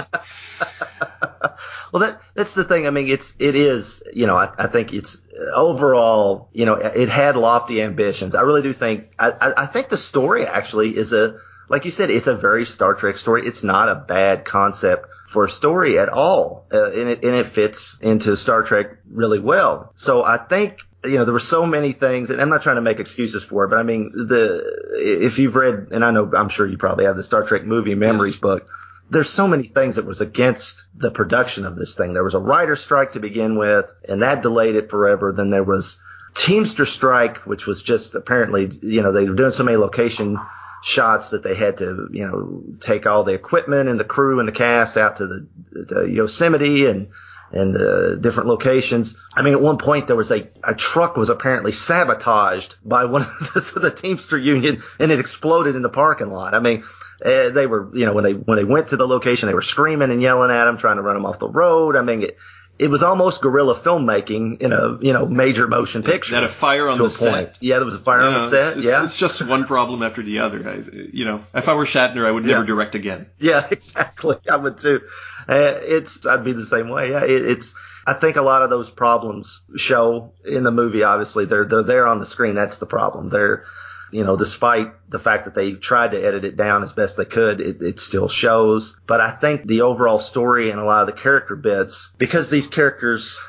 well, 1.92 2.02
that 2.02 2.22
that's 2.36 2.54
the 2.54 2.64
thing. 2.64 2.86
I 2.88 2.92
mean, 2.92 3.10
it's 3.10 3.36
it 3.40 3.56
is. 3.56 4.04
You 4.14 4.28
know, 4.28 4.36
I, 4.36 4.52
I 4.58 4.68
think 4.68 4.94
it's 4.94 5.22
uh, 5.34 5.56
overall. 5.56 6.50
You 6.54 6.66
know, 6.66 6.74
it 6.76 7.10
had 7.10 7.36
lofty 7.36 7.82
ambitions. 7.82 8.36
I 8.36 8.42
really 8.42 8.62
do 8.62 8.74
think. 8.74 9.14
I, 9.18 9.32
I 9.32 9.64
I 9.64 9.66
think 9.66 9.90
the 9.90 9.98
story 9.98 10.46
actually 10.46 10.96
is 10.96 11.12
a 11.14 11.40
like 11.70 11.86
you 11.86 11.92
said. 11.92 12.10
It's 12.10 12.28
a 12.28 12.36
very 12.36 12.66
Star 12.66 12.94
Trek 12.94 13.18
story. 13.18 13.48
It's 13.48 13.64
not 13.64 13.90
a 13.90 13.96
bad 13.96 14.46
concept 14.46 15.08
for 15.30 15.46
a 15.46 15.50
story 15.50 15.98
at 15.98 16.10
all, 16.10 16.68
uh, 16.72 16.92
and 16.92 17.10
it 17.10 17.24
and 17.24 17.36
it 17.36 17.48
fits 17.48 17.98
into 18.02 18.38
Star 18.38 18.64
Trek 18.64 18.98
really 19.10 19.40
well. 19.40 19.92
So 19.96 20.24
I 20.24 20.38
think 20.38 20.78
you 21.06 21.18
know, 21.18 21.26
there 21.26 21.34
were 21.34 21.40
so 21.40 21.66
many 21.66 21.92
things, 21.92 22.30
and 22.30 22.42
I'm 22.42 22.50
not 22.50 22.62
trying 22.62 22.76
to 22.76 22.82
make 22.82 23.00
excuses 23.00 23.44
for 23.44 23.66
it, 23.66 23.70
but 23.70 23.80
I 23.80 23.84
mean, 23.84 24.12
the 24.14 25.24
if 25.24 25.40
you've 25.40 25.56
read, 25.56 25.90
and 25.92 26.04
I 26.04 26.12
know, 26.12 26.32
I'm 26.36 26.50
sure 26.50 26.68
you 26.68 26.78
probably 26.78 27.06
have 27.06 27.16
the 27.16 27.24
Star 27.24 27.44
Trek 27.44 27.64
movie 27.64 27.96
memories 27.96 28.38
book. 28.38 28.68
There's 29.10 29.30
so 29.30 29.48
many 29.48 29.64
things 29.64 29.98
that 29.98 30.06
was 30.06 30.20
against 30.20 30.84
the 30.96 31.12
production 31.12 31.66
of 31.66 31.76
this 31.76 31.94
thing. 31.94 32.14
There 32.14 32.24
was 32.24 32.34
a 32.34 32.40
writer 32.40 32.76
strike 32.76 33.12
to 33.12 33.20
begin 33.20 33.58
with, 33.58 33.94
and 34.08 34.24
that 34.24 34.42
delayed 34.42 34.76
it 34.76 34.90
forever. 34.90 35.32
Then 35.32 35.52
there 35.52 35.64
was 35.64 36.00
Teamster 36.36 36.86
strike, 36.86 37.38
which 37.46 37.66
was 37.66 37.82
just 37.82 38.14
apparently, 38.14 38.70
you 38.82 39.02
know, 39.02 39.14
they 39.14 39.28
were 39.28 39.36
doing 39.36 39.54
so 39.54 39.64
many 39.64 39.78
location 39.78 40.38
shots 40.84 41.30
that 41.30 41.44
they 41.44 41.56
had 41.56 41.78
to, 41.78 42.10
you 42.12 42.28
know, 42.28 42.64
take 42.82 43.06
all 43.06 43.24
the 43.24 43.34
equipment 43.34 43.88
and 43.88 44.00
the 44.00 44.06
crew 44.06 44.40
and 44.40 44.48
the 44.48 44.54
cast 44.54 44.98
out 44.98 45.16
to 45.16 45.28
the, 45.28 45.48
the 45.72 46.12
Yosemite 46.12 46.88
and 46.88 47.08
and 47.56 47.76
uh, 47.76 48.16
different 48.16 48.50
locations. 48.50 49.18
I 49.36 49.42
mean, 49.42 49.54
at 49.54 49.62
one 49.62 49.78
point 49.78 50.08
there 50.08 50.16
was 50.16 50.32
a, 50.32 50.50
a 50.64 50.76
truck 50.76 51.16
was 51.16 51.30
apparently 51.30 51.72
sabotaged 51.72 52.76
by 52.84 53.06
one 53.06 53.22
of 53.24 53.54
the, 53.54 53.80
the 53.80 53.92
Teamster 53.92 54.38
Union 54.38 54.84
and 55.00 55.12
it 55.12 55.20
exploded 55.20 55.76
in 55.76 55.82
the 55.82 55.90
parking 55.90 56.30
lot. 56.30 56.54
I 56.54 56.60
mean, 56.60 56.84
uh, 57.24 57.50
they 57.50 57.66
were, 57.66 57.90
you 57.96 58.06
know, 58.06 58.14
when 58.14 58.26
they 58.26 58.34
when 58.34 58.58
they 58.58 58.66
went 58.66 58.90
to 58.90 58.98
the 58.98 59.08
location, 59.08 59.48
they 59.48 59.54
were 59.54 59.62
screaming 59.62 60.12
and 60.12 60.22
yelling 60.22 60.52
at 60.52 60.66
them, 60.66 60.78
trying 60.78 60.98
to 60.98 61.02
run 61.02 61.16
them 61.16 61.26
off 61.26 61.40
the 61.40 61.50
road. 61.50 61.96
I 61.96 62.02
mean, 62.02 62.24
it, 62.24 62.38
it 62.78 62.90
was 62.90 63.04
almost 63.04 63.42
guerrilla 63.42 63.76
filmmaking 63.76 64.62
in 64.62 64.74
a 64.74 64.98
you 65.02 65.14
know 65.14 65.26
major 65.26 65.68
motion 65.68 66.04
picture. 66.04 66.36
That 66.36 66.44
a 66.44 66.48
fire 66.48 66.90
on 66.90 66.98
the 66.98 67.06
a 67.06 67.08
point. 67.10 67.20
set. 67.56 67.58
Yeah, 67.62 67.78
there 67.78 67.86
was 67.86 67.96
a 67.96 68.00
fire 68.00 68.22
You 68.22 68.26
on 68.28 68.34
the 68.34 68.48
set. 68.50 68.78
it's- 68.78 68.86
yeah, 68.92 69.04
it's 69.06 69.18
just 69.18 69.42
one 69.46 69.66
problem 69.66 70.04
after 70.04 70.22
the 70.22 70.40
other. 70.40 70.68
I, 70.70 70.82
you 71.14 71.26
know, 71.26 71.42
if 71.54 71.70
I 71.70 71.74
were 71.74 71.86
Shatner, 71.86 72.26
I 72.26 72.32
would 72.32 72.44
never 72.46 72.62
Yeah. 72.62 72.66
direct 72.68 72.96
again. 72.96 73.28
Yeah, 73.40 73.66
exactly. 73.72 74.38
I 74.50 74.58
would 74.58 74.78
too. 74.78 75.02
Uh, 75.48 75.78
it's 75.82 76.26
I'd 76.26 76.44
be 76.44 76.54
the 76.54 76.66
same 76.66 76.90
way. 76.90 77.12
Yeah, 77.12 77.24
it, 77.24 77.46
it's. 77.46 77.76
I 78.08 78.14
think 78.14 78.36
a 78.36 78.42
lot 78.44 78.62
of 78.62 78.70
those 78.70 78.90
problems 78.92 79.62
show 79.78 80.34
in 80.46 80.64
the 80.64 80.72
movie. 80.72 81.02
Obviously, 81.04 81.46
they're 81.46 81.66
they're 81.66 81.84
there 81.84 82.06
on 82.08 82.20
the 82.20 82.26
screen. 82.28 82.54
That's 82.56 82.78
the 82.78 82.86
problem. 82.86 83.30
They're, 83.30 83.66
you 84.12 84.24
know, 84.24 84.38
despite 84.38 84.94
the 85.10 85.20
fact 85.20 85.46
that 85.46 85.56
they 85.56 85.74
tried 85.74 86.12
to 86.12 86.24
edit 86.24 86.46
it 86.46 86.56
down 86.56 86.84
as 86.84 86.94
best 86.94 87.18
they 87.18 87.26
could, 87.26 87.60
it, 87.60 87.82
it 87.82 88.00
still 88.00 88.30
shows. 88.30 88.98
But 89.08 89.22
I 89.22 89.32
think 89.32 89.66
the 89.66 89.82
overall 89.82 90.20
story 90.20 90.70
and 90.70 90.80
a 90.80 90.86
lot 90.86 91.08
of 91.08 91.16
the 91.16 91.22
character 91.22 91.56
bits, 91.56 92.12
because 92.18 92.50
these 92.50 92.68
characters 92.68 93.40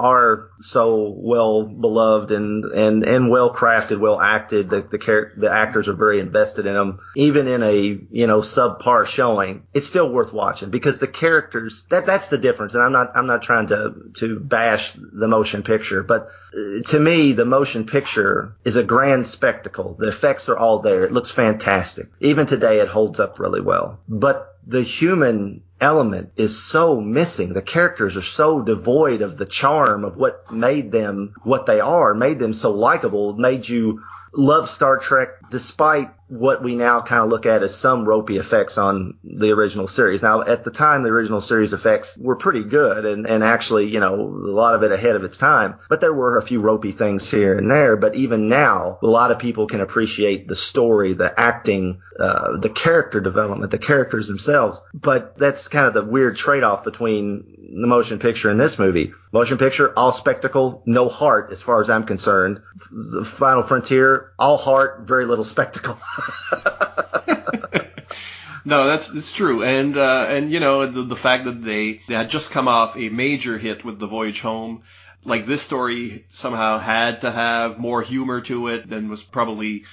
are 0.00 0.50
so 0.60 1.14
well 1.16 1.64
beloved 1.64 2.30
and 2.30 2.64
and 2.64 3.04
and 3.04 3.30
well 3.30 3.54
crafted, 3.54 4.00
well 4.00 4.20
acted. 4.20 4.70
The 4.70 4.80
the 4.82 4.98
char- 4.98 5.32
the 5.36 5.50
actors 5.50 5.88
are 5.88 5.94
very 5.94 6.20
invested 6.20 6.66
in 6.66 6.74
them. 6.74 7.00
Even 7.16 7.46
in 7.46 7.62
a 7.62 7.76
you 8.10 8.26
know 8.26 8.40
subpar 8.40 9.06
showing, 9.06 9.66
it's 9.74 9.88
still 9.88 10.10
worth 10.10 10.32
watching 10.32 10.70
because 10.70 10.98
the 10.98 11.06
characters 11.06 11.84
that 11.90 12.06
that's 12.06 12.28
the 12.28 12.38
difference. 12.38 12.74
And 12.74 12.82
I'm 12.82 12.92
not 12.92 13.10
I'm 13.14 13.26
not 13.26 13.42
trying 13.42 13.68
to 13.68 13.94
to 14.14 14.40
bash 14.40 14.94
the 14.94 15.28
motion 15.28 15.62
picture, 15.62 16.02
but 16.02 16.28
uh, 16.56 16.82
to 16.88 16.98
me 16.98 17.32
the 17.32 17.44
motion 17.44 17.84
picture 17.84 18.56
is 18.64 18.76
a 18.76 18.82
grand 18.82 19.26
spectacle. 19.26 19.96
The 19.98 20.08
effects 20.08 20.48
are 20.48 20.56
all 20.56 20.80
there. 20.80 21.04
It 21.04 21.12
looks 21.12 21.30
fantastic. 21.30 22.08
Even 22.20 22.46
today, 22.46 22.80
it 22.80 22.88
holds 22.88 23.20
up 23.20 23.38
really 23.38 23.60
well. 23.60 24.00
But 24.08 24.56
the 24.66 24.82
human 24.82 25.62
element 25.80 26.30
is 26.36 26.62
so 26.62 27.00
missing. 27.00 27.52
The 27.52 27.62
characters 27.62 28.16
are 28.16 28.22
so 28.22 28.62
devoid 28.62 29.22
of 29.22 29.38
the 29.38 29.46
charm 29.46 30.04
of 30.04 30.16
what 30.16 30.52
made 30.52 30.92
them 30.92 31.34
what 31.42 31.66
they 31.66 31.80
are, 31.80 32.14
made 32.14 32.38
them 32.38 32.52
so 32.52 32.72
likable, 32.72 33.34
made 33.34 33.68
you 33.68 34.02
love 34.32 34.68
Star 34.68 34.98
Trek 34.98 35.28
despite 35.50 36.10
what 36.28 36.62
we 36.62 36.76
now 36.76 37.02
kind 37.02 37.22
of 37.24 37.28
look 37.28 37.44
at 37.44 37.62
as 37.62 37.76
some 37.76 38.04
ropey 38.04 38.38
effects 38.38 38.78
on 38.78 39.18
the 39.24 39.50
original 39.50 39.88
series. 39.88 40.22
Now, 40.22 40.42
at 40.42 40.62
the 40.62 40.70
time, 40.70 41.02
the 41.02 41.10
original 41.10 41.40
series 41.40 41.72
effects 41.72 42.16
were 42.16 42.36
pretty 42.36 42.62
good 42.62 43.04
and, 43.04 43.26
and 43.26 43.42
actually, 43.42 43.88
you 43.88 43.98
know, 43.98 44.14
a 44.14 44.54
lot 44.54 44.76
of 44.76 44.84
it 44.84 44.92
ahead 44.92 45.16
of 45.16 45.24
its 45.24 45.36
time, 45.36 45.74
but 45.88 46.00
there 46.00 46.14
were 46.14 46.38
a 46.38 46.42
few 46.42 46.60
ropey 46.60 46.92
things 46.92 47.28
here 47.28 47.56
and 47.58 47.68
there. 47.68 47.96
But 47.96 48.14
even 48.14 48.48
now, 48.48 48.98
a 49.02 49.06
lot 49.06 49.32
of 49.32 49.40
people 49.40 49.66
can 49.66 49.80
appreciate 49.80 50.46
the 50.46 50.54
story, 50.54 51.14
the 51.14 51.38
acting, 51.38 52.00
uh, 52.18 52.58
the 52.58 52.70
character 52.70 53.20
development, 53.20 53.72
the 53.72 53.78
characters 53.78 54.28
themselves. 54.28 54.80
But 54.94 55.36
that's 55.36 55.66
kind 55.66 55.86
of 55.86 55.94
the 55.94 56.04
weird 56.04 56.36
trade-off 56.36 56.84
between 56.84 57.59
the 57.70 57.86
motion 57.86 58.18
picture 58.18 58.50
in 58.50 58.58
this 58.58 58.78
movie. 58.78 59.12
Motion 59.32 59.56
picture, 59.56 59.96
all 59.96 60.12
spectacle, 60.12 60.82
no 60.86 61.08
heart 61.08 61.52
as 61.52 61.62
far 61.62 61.80
as 61.80 61.88
I'm 61.88 62.04
concerned. 62.04 62.60
The 62.90 63.24
Final 63.24 63.62
Frontier, 63.62 64.32
all 64.38 64.56
heart, 64.56 65.06
very 65.06 65.24
little 65.24 65.44
spectacle. 65.44 65.96
No, 68.62 68.86
that's 68.88 69.12
it's 69.14 69.32
true, 69.32 69.62
and 69.62 69.96
uh, 69.96 70.26
and 70.28 70.50
you 70.50 70.60
know 70.60 70.84
the, 70.84 71.02
the 71.02 71.16
fact 71.16 71.44
that 71.46 71.62
they 71.62 72.02
they 72.06 72.14
had 72.14 72.28
just 72.28 72.50
come 72.50 72.68
off 72.68 72.94
a 72.94 73.08
major 73.08 73.56
hit 73.56 73.86
with 73.86 73.98
the 73.98 74.06
Voyage 74.06 74.42
Home, 74.42 74.82
like 75.24 75.46
this 75.46 75.62
story 75.62 76.26
somehow 76.28 76.76
had 76.78 77.22
to 77.22 77.30
have 77.30 77.78
more 77.78 78.02
humor 78.02 78.42
to 78.42 78.68
it 78.68 78.88
than 78.88 79.08
was 79.08 79.22
probably 79.22 79.84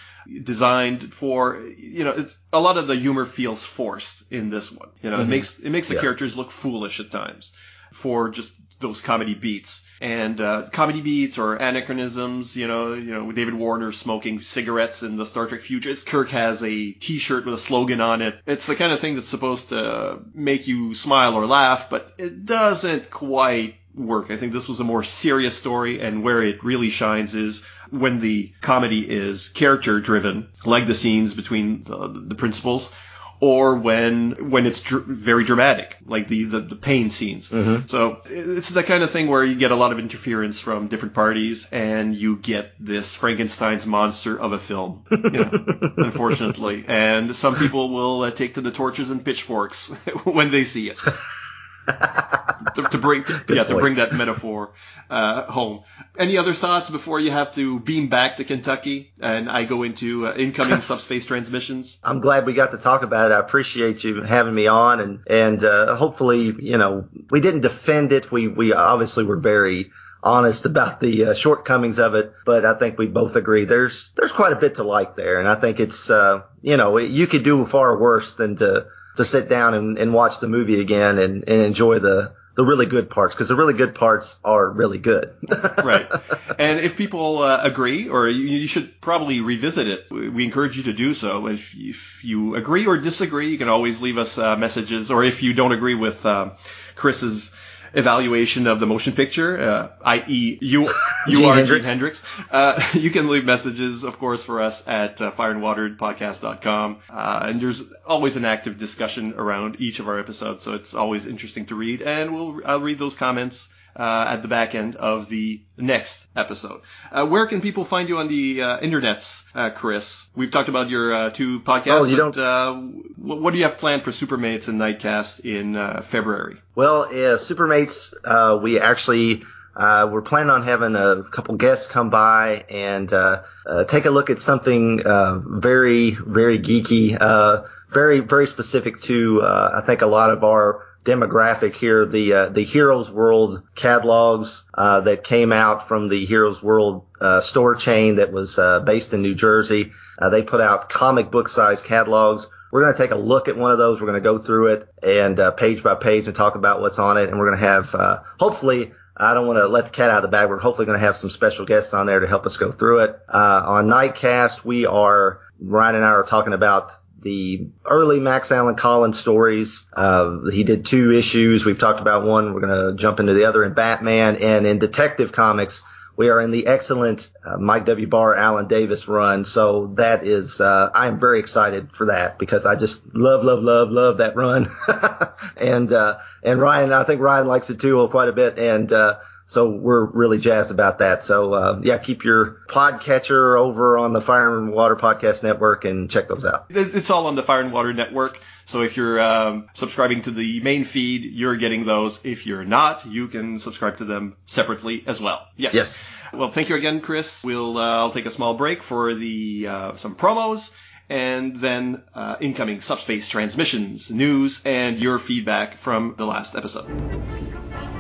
designed 0.44 1.14
for. 1.14 1.58
You 1.78 2.04
know, 2.04 2.12
it's, 2.18 2.38
a 2.52 2.60
lot 2.60 2.78
of 2.78 2.88
the 2.88 2.96
humor 2.96 3.24
feels 3.24 3.64
forced 3.64 4.30
in 4.32 4.50
this 4.50 4.70
one. 4.70 4.90
You 5.02 5.12
know, 5.12 5.22
it 5.22 5.28
makes 5.28 5.60
it 5.60 5.70
makes 5.70 5.88
the 5.88 5.96
Yeah. 5.96 6.02
characters 6.02 6.36
look 6.36 6.52
foolish 6.52 7.00
at 7.00 7.10
times 7.10 7.54
for 7.92 8.30
just 8.30 8.56
those 8.80 9.02
comedy 9.02 9.34
beats 9.34 9.84
and 10.02 10.40
uh, 10.40 10.70
comedy 10.72 11.02
beats 11.02 11.38
or 11.38 11.56
anachronisms. 11.56 12.56
You 12.56 12.68
know, 12.68 12.94
you 12.94 13.12
know, 13.12 13.32
David 13.32 13.56
Warner 13.56 13.92
smoking 13.92 14.40
cigarettes 14.40 15.04
in 15.04 15.16
the 15.16 15.26
Star 15.26 15.48
Trek 15.48 15.62
Futures. 15.62 16.04
Kirk 16.04 16.30
has 16.30 16.64
a 16.64 16.92
T-shirt 16.92 17.46
with 17.46 17.56
a 17.56 17.60
slogan 17.60 18.02
on 18.02 18.22
it. 18.22 18.40
It's 18.46 18.68
the 18.68 18.76
kind 18.76 18.92
of 18.92 19.00
thing 19.00 19.16
that's 19.16 19.28
supposed 19.28 19.70
to 19.70 20.20
make 20.34 20.68
you 20.68 20.94
smile 20.94 21.36
or 21.36 21.46
laugh, 21.46 21.90
but 21.90 22.14
it 22.18 22.46
doesn't 22.46 23.10
quite 23.10 23.76
work. 23.96 24.30
I 24.30 24.38
think 24.38 24.54
this 24.54 24.70
was 24.70 24.80
a 24.80 24.84
more 24.84 25.04
serious 25.04 25.58
story, 25.58 26.00
and 26.00 26.24
where 26.24 26.44
it 26.44 26.64
really 26.64 26.90
shines 26.90 27.34
is 27.34 27.64
when 27.90 28.20
the 28.20 28.54
comedy 28.62 29.10
is 29.10 29.50
character 29.50 30.00
driven, 30.00 30.50
like 30.66 30.86
the 30.86 30.96
scenes 30.96 31.34
between 31.34 31.84
the, 31.84 32.08
the 32.08 32.36
principals, 32.36 32.94
or 33.40 33.76
when 33.76 34.50
when 34.50 34.66
it's 34.66 34.80
dr- 34.82 35.06
very 35.06 35.44
dramatic, 35.44 35.98
like 36.06 36.28
the 36.28 36.46
the, 36.46 36.60
the 36.60 36.76
pain 36.76 37.10
scenes. 37.10 37.48
So 37.48 38.22
it's 38.26 38.70
the 38.70 38.84
kind 38.84 39.04
of 39.04 39.12
thing 39.12 39.28
where 39.28 39.44
you 39.44 39.56
get 39.56 39.72
a 39.72 39.76
lot 39.76 39.92
of 39.92 40.00
interference 40.00 40.60
from 40.60 40.88
different 40.88 41.14
parties, 41.14 41.68
and 41.72 42.16
you 42.16 42.38
get 42.38 42.74
this 42.80 43.16
Frankenstein's 43.16 43.86
monster 43.86 44.40
of 44.40 44.54
a 44.54 44.60
film. 44.60 45.04
You 45.28 45.44
know, 45.44 45.94
unfortunately, 45.98 46.86
and 46.88 47.36
some 47.36 47.56
people 47.56 47.90
will 47.90 48.22
uh, 48.22 48.32
take 48.32 48.54
to 48.54 48.62
the 48.62 48.72
torches 48.72 49.10
and 49.12 49.24
pitchforks 49.24 49.92
when 50.24 50.52
they 50.52 50.64
see 50.64 50.90
it. 50.90 51.02
to, 52.76 52.84
to 52.84 52.98
bring 52.98 53.24
to, 53.24 53.44
yeah 53.50 53.64
to 53.64 53.76
bring 53.76 53.96
that 53.96 54.12
metaphor 54.14 54.74
uh, 55.10 55.44
home. 55.44 55.84
Any 56.18 56.38
other 56.38 56.54
thoughts 56.54 56.90
before 56.90 57.20
you 57.20 57.32
have 57.32 57.54
to 57.56 57.80
beam 57.80 58.10
back 58.10 58.38
to 58.38 58.44
Kentucky 58.44 59.12
and 59.20 59.50
I 59.50 59.66
go 59.66 59.84
into 59.84 60.28
uh, 60.28 60.34
incoming 60.36 60.82
subspace 60.92 61.26
transmissions? 61.26 61.98
I'm 62.04 62.20
glad 62.20 62.46
we 62.46 62.54
got 62.54 62.72
to 62.72 62.78
talk 62.78 63.04
about 63.04 63.32
it. 63.32 63.36
I 63.36 63.40
appreciate 63.40 64.04
you 64.04 64.22
having 64.22 64.54
me 64.54 64.68
on, 64.68 65.00
and 65.00 65.20
and 65.28 65.64
uh, 65.64 65.96
hopefully, 65.96 66.54
you 66.60 66.78
know, 66.78 67.08
we 67.30 67.42
didn't 67.42 67.62
defend 67.62 68.12
it. 68.12 68.32
We 68.32 68.48
we 68.48 68.74
obviously 68.74 69.24
were 69.24 69.40
very 69.40 69.92
honest 70.22 70.66
about 70.66 71.00
the 71.00 71.26
uh, 71.26 71.34
shortcomings 71.34 72.00
of 72.00 72.16
it, 72.16 72.34
but 72.46 72.66
I 72.66 72.74
think 72.78 72.98
we 72.98 73.08
both 73.08 73.36
agree 73.36 73.66
there's 73.66 74.12
there's 74.18 74.32
quite 74.32 74.54
a 74.54 74.58
bit 74.58 74.76
to 74.76 74.84
like 74.84 75.16
there, 75.16 75.40
and 75.40 75.48
I 75.48 75.56
think 75.56 75.80
it's 75.80 76.10
uh, 76.10 76.42
you 76.62 76.78
know 76.78 76.98
you 76.98 77.28
could 77.28 77.44
do 77.44 77.66
far 77.66 77.98
worse 77.98 78.34
than 78.36 78.58
to 78.58 78.88
to 79.18 79.26
sit 79.26 79.50
down 79.50 79.74
and, 79.74 79.98
and 79.98 80.14
watch 80.14 80.40
the 80.40 80.48
movie 80.48 80.80
again 80.80 81.20
and, 81.20 81.48
and 81.48 81.62
enjoy 81.62 82.00
the 82.00 82.34
the 82.56 82.66
really 82.66 82.88
good 82.88 83.12
parts 83.12 83.36
because 83.36 83.50
the 83.50 83.56
really 83.56 83.76
good 83.76 83.94
parts 83.94 84.40
are 84.44 84.68
really 84.68 84.98
good. 84.98 85.32
right. 85.84 86.10
And 86.58 86.80
if 86.80 86.98
people 86.98 87.38
uh, 87.38 87.62
agree, 87.62 88.10
or 88.10 88.28
you, 88.28 88.46
you 88.46 88.68
should 88.68 89.00
probably 89.00 89.42
revisit 89.42 89.88
it, 89.88 90.10
we 90.10 90.44
encourage 90.44 90.76
you 90.76 90.84
to 90.86 90.94
do 90.94 91.14
so. 91.14 91.46
If, 91.46 91.76
if 91.78 92.26
you 92.26 92.56
agree 92.56 92.88
or 92.88 92.98
disagree, 92.98 93.50
you 93.50 93.60
can 93.60 93.70
always 93.70 94.02
leave 94.02 94.18
us 94.18 94.40
uh, 94.40 94.58
messages, 94.58 95.12
or 95.12 95.24
if 95.24 95.44
you 95.44 95.54
don't 95.54 95.72
agree 95.72 95.94
with 95.94 96.26
um 96.26 96.54
Chris's 96.96 97.54
evaluation 97.94 98.68
of 98.68 98.80
the 98.80 98.88
motion 98.88 99.14
picture, 99.14 99.58
uh, 99.60 99.90
i.e., 100.06 100.58
you 100.62 100.90
you 101.28 101.46
are 101.46 101.56
Hendricks. 101.56 101.82
Gene 101.82 101.90
Hendricks, 101.90 102.24
uh, 102.52 102.82
you 102.94 103.10
can 103.10 103.30
leave 103.30 103.46
messages, 103.46 104.04
of 104.04 104.20
course, 104.20 104.44
for 104.44 104.62
us 104.62 104.88
at 104.88 105.22
uh, 105.22 105.32
fireandwaterpodcast.com. 105.32 107.00
Uh, 107.10 107.40
and 107.44 107.62
there's 107.62 107.84
always 108.06 108.36
an 108.36 108.46
active 108.46 108.78
discussion 108.78 109.34
around 109.36 109.78
each 109.80 110.00
of 110.00 110.08
our 110.08 110.20
episodes, 110.20 110.64
so 110.64 110.74
it's 110.74 110.94
always 110.94 111.26
interesting 111.26 111.66
to 111.68 111.76
read. 111.76 112.02
And 112.02 112.34
we'll 112.34 112.62
I'll 112.66 112.82
read 112.82 113.00
those 113.00 113.16
comments 113.16 113.70
at 113.98 114.42
the 114.42 114.48
back 114.48 114.76
end 114.76 114.96
of 114.96 115.28
the 115.30 115.62
next 115.78 116.28
episode. 116.36 116.82
Uh, 117.12 117.26
where 117.26 117.48
can 117.48 117.62
people 117.62 117.84
find 117.86 118.10
you 118.10 118.18
on 118.18 118.28
the 118.28 118.62
uh, 118.62 118.80
internets, 118.80 119.46
uh, 119.56 119.70
Chris? 119.72 120.28
We've 120.36 120.52
talked 120.52 120.70
about 120.70 120.90
your 120.90 121.14
uh, 121.14 121.30
two 121.32 121.60
podcasts. 121.62 122.02
Oh, 122.02 122.04
you 122.06 122.18
but, 122.18 122.38
Uh, 122.38 122.76
what, 123.18 123.42
what 123.42 123.52
do 123.52 123.58
you 123.58 123.64
have 123.64 123.78
planned 123.78 124.04
for 124.04 124.12
Supermates 124.12 124.68
and 124.68 124.80
Nightcast 124.80 125.46
in 125.46 125.76
uh, 125.76 126.02
February? 126.02 126.62
Well, 126.76 127.12
yeah, 127.12 127.38
Supermates, 127.38 128.14
uh, 128.24 128.60
we 128.62 128.80
actually, 128.80 129.44
uh, 129.76 130.10
we're 130.12 130.22
planning 130.22 130.50
on 130.50 130.64
having 130.64 130.96
a 130.96 131.24
couple 131.32 131.56
guests 131.56 131.88
come 131.88 132.10
by 132.10 132.66
and, 132.70 133.12
uh, 133.12 133.44
uh, 133.66 133.84
take 133.86 134.06
a 134.06 134.10
look 134.10 134.30
at 134.30 134.40
something, 134.40 135.02
uh, 135.06 135.40
very, 135.44 136.12
very 136.20 136.60
geeky, 136.60 137.18
uh, 137.20 137.64
very, 137.90 138.20
very 138.20 138.48
specific 138.48 139.00
to, 139.02 139.42
uh, 139.42 139.82
I 139.82 139.86
think 139.86 140.02
a 140.02 140.08
lot 140.08 140.32
of 140.32 140.44
our 140.44 140.87
demographic 141.08 141.74
here, 141.74 142.06
the, 142.06 142.34
uh, 142.34 142.50
the 142.50 142.64
Heroes 142.64 143.10
World 143.10 143.64
catalogs, 143.76 144.66
uh, 144.74 145.02
that 145.02 145.24
came 145.24 145.52
out 145.52 145.88
from 145.88 146.10
the 146.10 146.26
Heroes 146.26 146.62
World, 146.62 147.06
uh, 147.22 147.42
store 147.42 147.76
chain 147.76 148.18
that 148.18 148.32
was, 148.32 148.60
uh, 148.60 148.82
based 148.82 149.14
in 149.14 149.22
New 149.22 149.34
Jersey. 149.34 149.94
Uh, 150.20 150.30
they 150.30 150.44
put 150.44 150.62
out 150.62 150.90
comic 150.90 151.32
book 151.32 151.48
size 151.48 151.82
catalogs. 151.82 152.46
We're 152.72 152.84
going 152.84 152.94
to 152.94 153.00
take 153.00 153.12
a 153.12 153.16
look 153.16 153.48
at 153.48 153.56
one 153.56 153.72
of 153.72 153.78
those. 153.78 154.02
We're 154.02 154.08
going 154.08 154.22
to 154.22 154.30
go 154.30 154.38
through 154.38 154.68
it 154.68 154.90
and 155.02 155.40
uh, 155.40 155.52
page 155.52 155.82
by 155.82 155.96
page 155.96 156.28
and 156.28 156.36
talk 156.36 156.56
about 156.56 156.82
what's 156.82 157.00
on 157.00 157.18
it. 157.18 157.30
And 157.30 157.40
we're 157.40 157.48
going 157.48 157.60
to 157.60 157.66
have, 157.66 158.20
hopefully, 158.38 158.92
I 159.20 159.34
don't 159.34 159.48
want 159.48 159.58
to 159.58 159.68
let 159.68 159.86
the 159.86 159.90
cat 159.90 160.12
out 160.12 160.18
of 160.18 160.22
the 160.24 160.28
bag. 160.28 160.48
We're 160.48 160.60
hopefully 160.60 160.86
going 160.86 161.00
to 161.00 161.06
have 161.06 161.18
some 161.18 161.32
special 161.32 161.66
guests 161.66 161.94
on 161.94 162.06
there 162.06 162.20
to 162.20 162.28
help 162.28 162.46
us 162.46 162.58
go 162.58 162.72
through 162.72 163.00
it. 163.00 163.20
Uh, 163.28 163.64
on 163.66 163.88
Nightcast, 163.88 164.64
we 164.64 164.86
are, 164.86 165.40
Ryan 165.60 165.96
and 165.96 166.06
I 166.06 166.10
are 166.10 166.24
talking 166.24 166.54
about 166.54 166.92
the 167.28 167.68
early 167.86 168.22
Max 168.22 168.54
Allan 168.54 168.76
Collins 168.76 169.20
stories. 169.20 169.86
Uh, 169.92 170.50
he 170.50 170.64
did 170.64 170.86
two 170.86 171.12
issues. 171.12 171.66
We've 171.66 171.78
talked 171.78 172.00
about 172.00 172.26
one. 172.26 172.54
We're 172.54 172.62
going 172.62 172.92
to 172.92 172.96
jump 172.96 173.20
into 173.20 173.34
the 173.34 173.44
other 173.46 173.66
in 173.66 173.74
Batman 173.74 174.38
and 174.38 174.66
in 174.66 174.80
Detective 174.80 175.34
Comics. 175.34 175.84
We 176.16 176.30
are 176.30 176.40
in 176.40 176.52
the 176.52 176.68
excellent 176.68 177.30
uh, 177.46 177.58
Mike 177.58 177.86
W. 177.86 178.08
Barr, 178.08 178.34
Alan 178.34 178.68
Davis 178.68 179.10
run. 179.10 179.44
So 179.44 179.88
that 179.98 180.26
is, 180.26 180.62
uh, 180.62 180.90
I 180.94 181.08
am 181.08 181.20
very 181.20 181.40
excited 181.40 181.92
for 181.92 182.08
that 182.08 182.40
because 182.40 182.66
I 182.66 182.78
just 182.78 183.14
love, 183.14 183.44
love, 183.44 183.62
love, 183.62 183.92
love 183.92 184.20
that 184.20 184.38
run. 184.38 184.72
and, 185.58 185.92
uh, 185.92 186.20
and 186.42 186.62
Ryan, 186.62 186.94
I 186.94 187.04
think 187.04 187.22
Ryan 187.22 187.46
likes 187.46 187.70
it 187.70 187.82
too 187.82 188.08
quite 188.10 188.30
a 188.30 188.34
bit. 188.34 188.58
And, 188.58 188.92
uh, 188.92 189.18
so 189.48 189.70
we're 189.70 190.06
really 190.08 190.40
jazzed 190.40 190.72
about 190.72 191.00
that. 191.00 191.24
So, 191.24 191.54
uh, 191.54 191.80
yeah, 191.82 191.98
keep 191.98 192.26
your 192.26 192.58
podcatcher 192.68 193.58
over 193.58 193.98
on 193.98 194.12
the 194.12 194.22
Fire 194.22 194.58
and 194.58 194.74
Water 194.74 194.98
Podcast 194.98 195.42
Network 195.42 195.86
and 195.86 196.12
check 196.12 196.28
those 196.28 196.46
out. 196.46 196.66
It's 196.70 197.10
all 197.10 197.28
on 197.28 197.36
the 197.36 197.44
Fire 197.44 197.62
and 197.62 197.72
Water 197.72 197.94
Network. 197.94 198.42
So 198.66 198.82
if 198.82 198.98
you're 198.98 199.22
um, 199.22 199.70
subscribing 199.74 200.24
to 200.24 200.32
the 200.32 200.60
main 200.60 200.84
feed, 200.84 201.24
you're 201.24 201.56
getting 201.56 201.86
those. 201.86 202.26
If 202.26 202.46
you're 202.46 202.66
not, 202.66 203.06
you 203.06 203.30
can 203.30 203.60
subscribe 203.60 203.98
to 203.98 204.06
them 204.06 204.36
separately 204.46 205.06
as 205.08 205.22
well. 205.22 205.48
Yes. 205.56 205.74
Yes. 205.74 206.00
Well, 206.34 206.50
thank 206.50 206.68
you 206.68 206.76
again, 206.76 207.00
Chris. 207.00 207.42
We'll 207.46 207.78
uh, 207.78 207.98
I'll 208.00 208.12
take 208.12 208.26
a 208.26 208.32
small 208.32 208.56
break 208.56 208.84
for 208.84 209.14
the 209.14 209.68
uh, 209.70 209.96
some 209.96 210.16
promos. 210.16 210.72
And 211.10 211.56
then 211.56 212.04
uh, 212.14 212.36
incoming 212.42 212.82
subspace 212.82 213.30
transmissions, 213.30 214.12
news, 214.12 214.62
and 214.66 215.00
your 215.00 215.20
feedback 215.20 215.78
from 215.78 216.16
the 216.18 216.26
last 216.26 216.54
episode. 216.54 217.97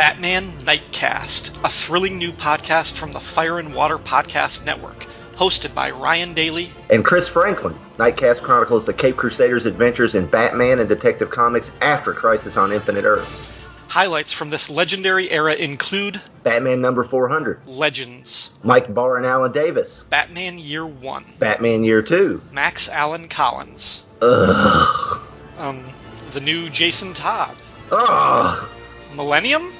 Batman 0.00 0.44
Nightcast, 0.64 1.62
a 1.62 1.68
thrilling 1.68 2.16
new 2.16 2.32
podcast 2.32 2.96
from 2.96 3.12
the 3.12 3.20
Fire 3.20 3.58
and 3.58 3.74
Water 3.74 3.98
Podcast 3.98 4.64
Network, 4.64 5.06
hosted 5.36 5.74
by 5.74 5.90
Ryan 5.90 6.32
Daly. 6.32 6.70
And 6.88 7.04
Chris 7.04 7.28
Franklin. 7.28 7.78
Nightcast 7.98 8.40
chronicles 8.40 8.86
the 8.86 8.94
Cape 8.94 9.18
Crusaders' 9.18 9.66
adventures 9.66 10.14
in 10.14 10.24
Batman 10.24 10.78
and 10.78 10.88
Detective 10.88 11.28
Comics 11.28 11.70
after 11.82 12.14
Crisis 12.14 12.56
on 12.56 12.72
Infinite 12.72 13.04
Earths. 13.04 13.46
Highlights 13.88 14.32
from 14.32 14.48
this 14.48 14.70
legendary 14.70 15.30
era 15.30 15.52
include 15.52 16.18
Batman 16.44 16.80
number 16.80 17.04
400. 17.04 17.66
Legends, 17.66 18.50
Mike 18.64 18.94
Barr 18.94 19.18
and 19.18 19.26
Alan 19.26 19.52
Davis. 19.52 20.06
Batman 20.08 20.58
Year 20.58 20.86
1, 20.86 21.24
Batman 21.38 21.84
Year 21.84 22.00
2. 22.00 22.40
Max 22.52 22.88
Allan 22.88 23.28
Collins, 23.28 24.02
Ugh. 24.22 25.20
um, 25.58 25.84
the 26.30 26.40
new 26.40 26.70
Jason 26.70 27.12
Todd, 27.12 27.54
Ugh. 27.92 28.66
Millennium, 29.14 29.70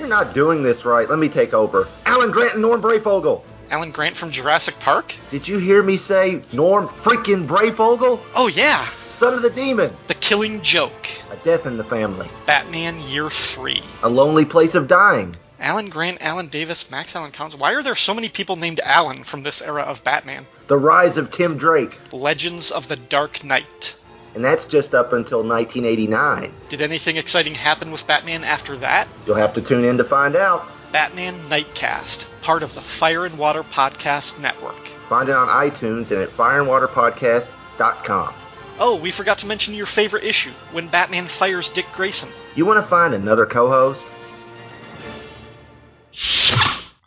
You're 0.00 0.08
not 0.08 0.32
doing 0.32 0.62
this 0.62 0.86
right. 0.86 1.06
Let 1.06 1.18
me 1.18 1.28
take 1.28 1.52
over. 1.52 1.86
Alan 2.06 2.30
Grant 2.30 2.54
and 2.54 2.62
Norm 2.62 2.80
Breyfogle. 2.80 3.42
Alan 3.68 3.90
Grant 3.90 4.16
from 4.16 4.30
Jurassic 4.30 4.80
Park. 4.80 5.14
Did 5.30 5.46
you 5.46 5.58
hear 5.58 5.82
me 5.82 5.98
say 5.98 6.42
Norm 6.54 6.88
freaking 6.88 7.46
Brayfogle? 7.46 8.18
Oh 8.34 8.46
yeah, 8.46 8.88
Son 8.88 9.34
of 9.34 9.42
the 9.42 9.50
Demon. 9.50 9.94
The 10.06 10.14
Killing 10.14 10.62
Joke, 10.62 11.06
A 11.30 11.36
Death 11.36 11.66
in 11.66 11.76
the 11.76 11.84
Family. 11.84 12.30
Batman 12.46 12.98
Year 13.02 13.28
3. 13.28 13.82
A 14.02 14.08
Lonely 14.08 14.46
Place 14.46 14.74
of 14.74 14.88
Dying. 14.88 15.36
Alan 15.58 15.90
Grant, 15.90 16.22
Alan 16.22 16.48
Davis, 16.48 16.90
Max 16.90 17.14
Allan 17.14 17.32
Collins. 17.32 17.54
Why 17.54 17.74
are 17.74 17.82
there 17.82 17.94
so 17.94 18.14
many 18.14 18.30
people 18.30 18.56
named 18.56 18.80
Alan 18.82 19.22
from 19.22 19.42
this 19.42 19.60
era 19.60 19.82
of 19.82 20.02
Batman? 20.02 20.46
The 20.66 20.78
Rise 20.78 21.18
of 21.18 21.30
Tim 21.30 21.58
Drake. 21.58 21.94
Legends 22.10 22.70
of 22.70 22.88
the 22.88 22.96
Dark 22.96 23.44
Knight. 23.44 23.99
And 24.34 24.44
that's 24.44 24.66
just 24.66 24.94
up 24.94 25.12
until 25.12 25.42
1989. 25.42 26.52
Did 26.68 26.82
anything 26.82 27.16
exciting 27.16 27.54
happen 27.54 27.90
with 27.90 28.06
Batman 28.06 28.44
after 28.44 28.76
that? 28.76 29.08
You'll 29.26 29.36
have 29.36 29.54
to 29.54 29.62
tune 29.62 29.84
in 29.84 29.98
to 29.98 30.04
find 30.04 30.36
out. 30.36 30.68
Batman 30.92 31.34
Nightcast, 31.48 32.26
part 32.42 32.62
of 32.62 32.74
the 32.74 32.80
Fire 32.80 33.24
and 33.24 33.38
Water 33.38 33.62
Podcast 33.62 34.40
Network. 34.40 34.76
Find 35.08 35.28
it 35.28 35.34
on 35.34 35.48
iTunes 35.48 36.10
and 36.12 36.22
at 36.22 36.30
fireandwaterpodcast.com. 36.30 38.34
Oh, 38.78 38.96
we 38.96 39.10
forgot 39.10 39.38
to 39.38 39.46
mention 39.46 39.74
your 39.74 39.86
favorite 39.86 40.24
issue 40.24 40.50
when 40.72 40.88
Batman 40.88 41.26
fires 41.26 41.70
Dick 41.70 41.86
Grayson. 41.92 42.30
You 42.56 42.66
want 42.66 42.82
to 42.82 42.86
find 42.86 43.14
another 43.14 43.46
co 43.46 43.68
host? 43.68 44.02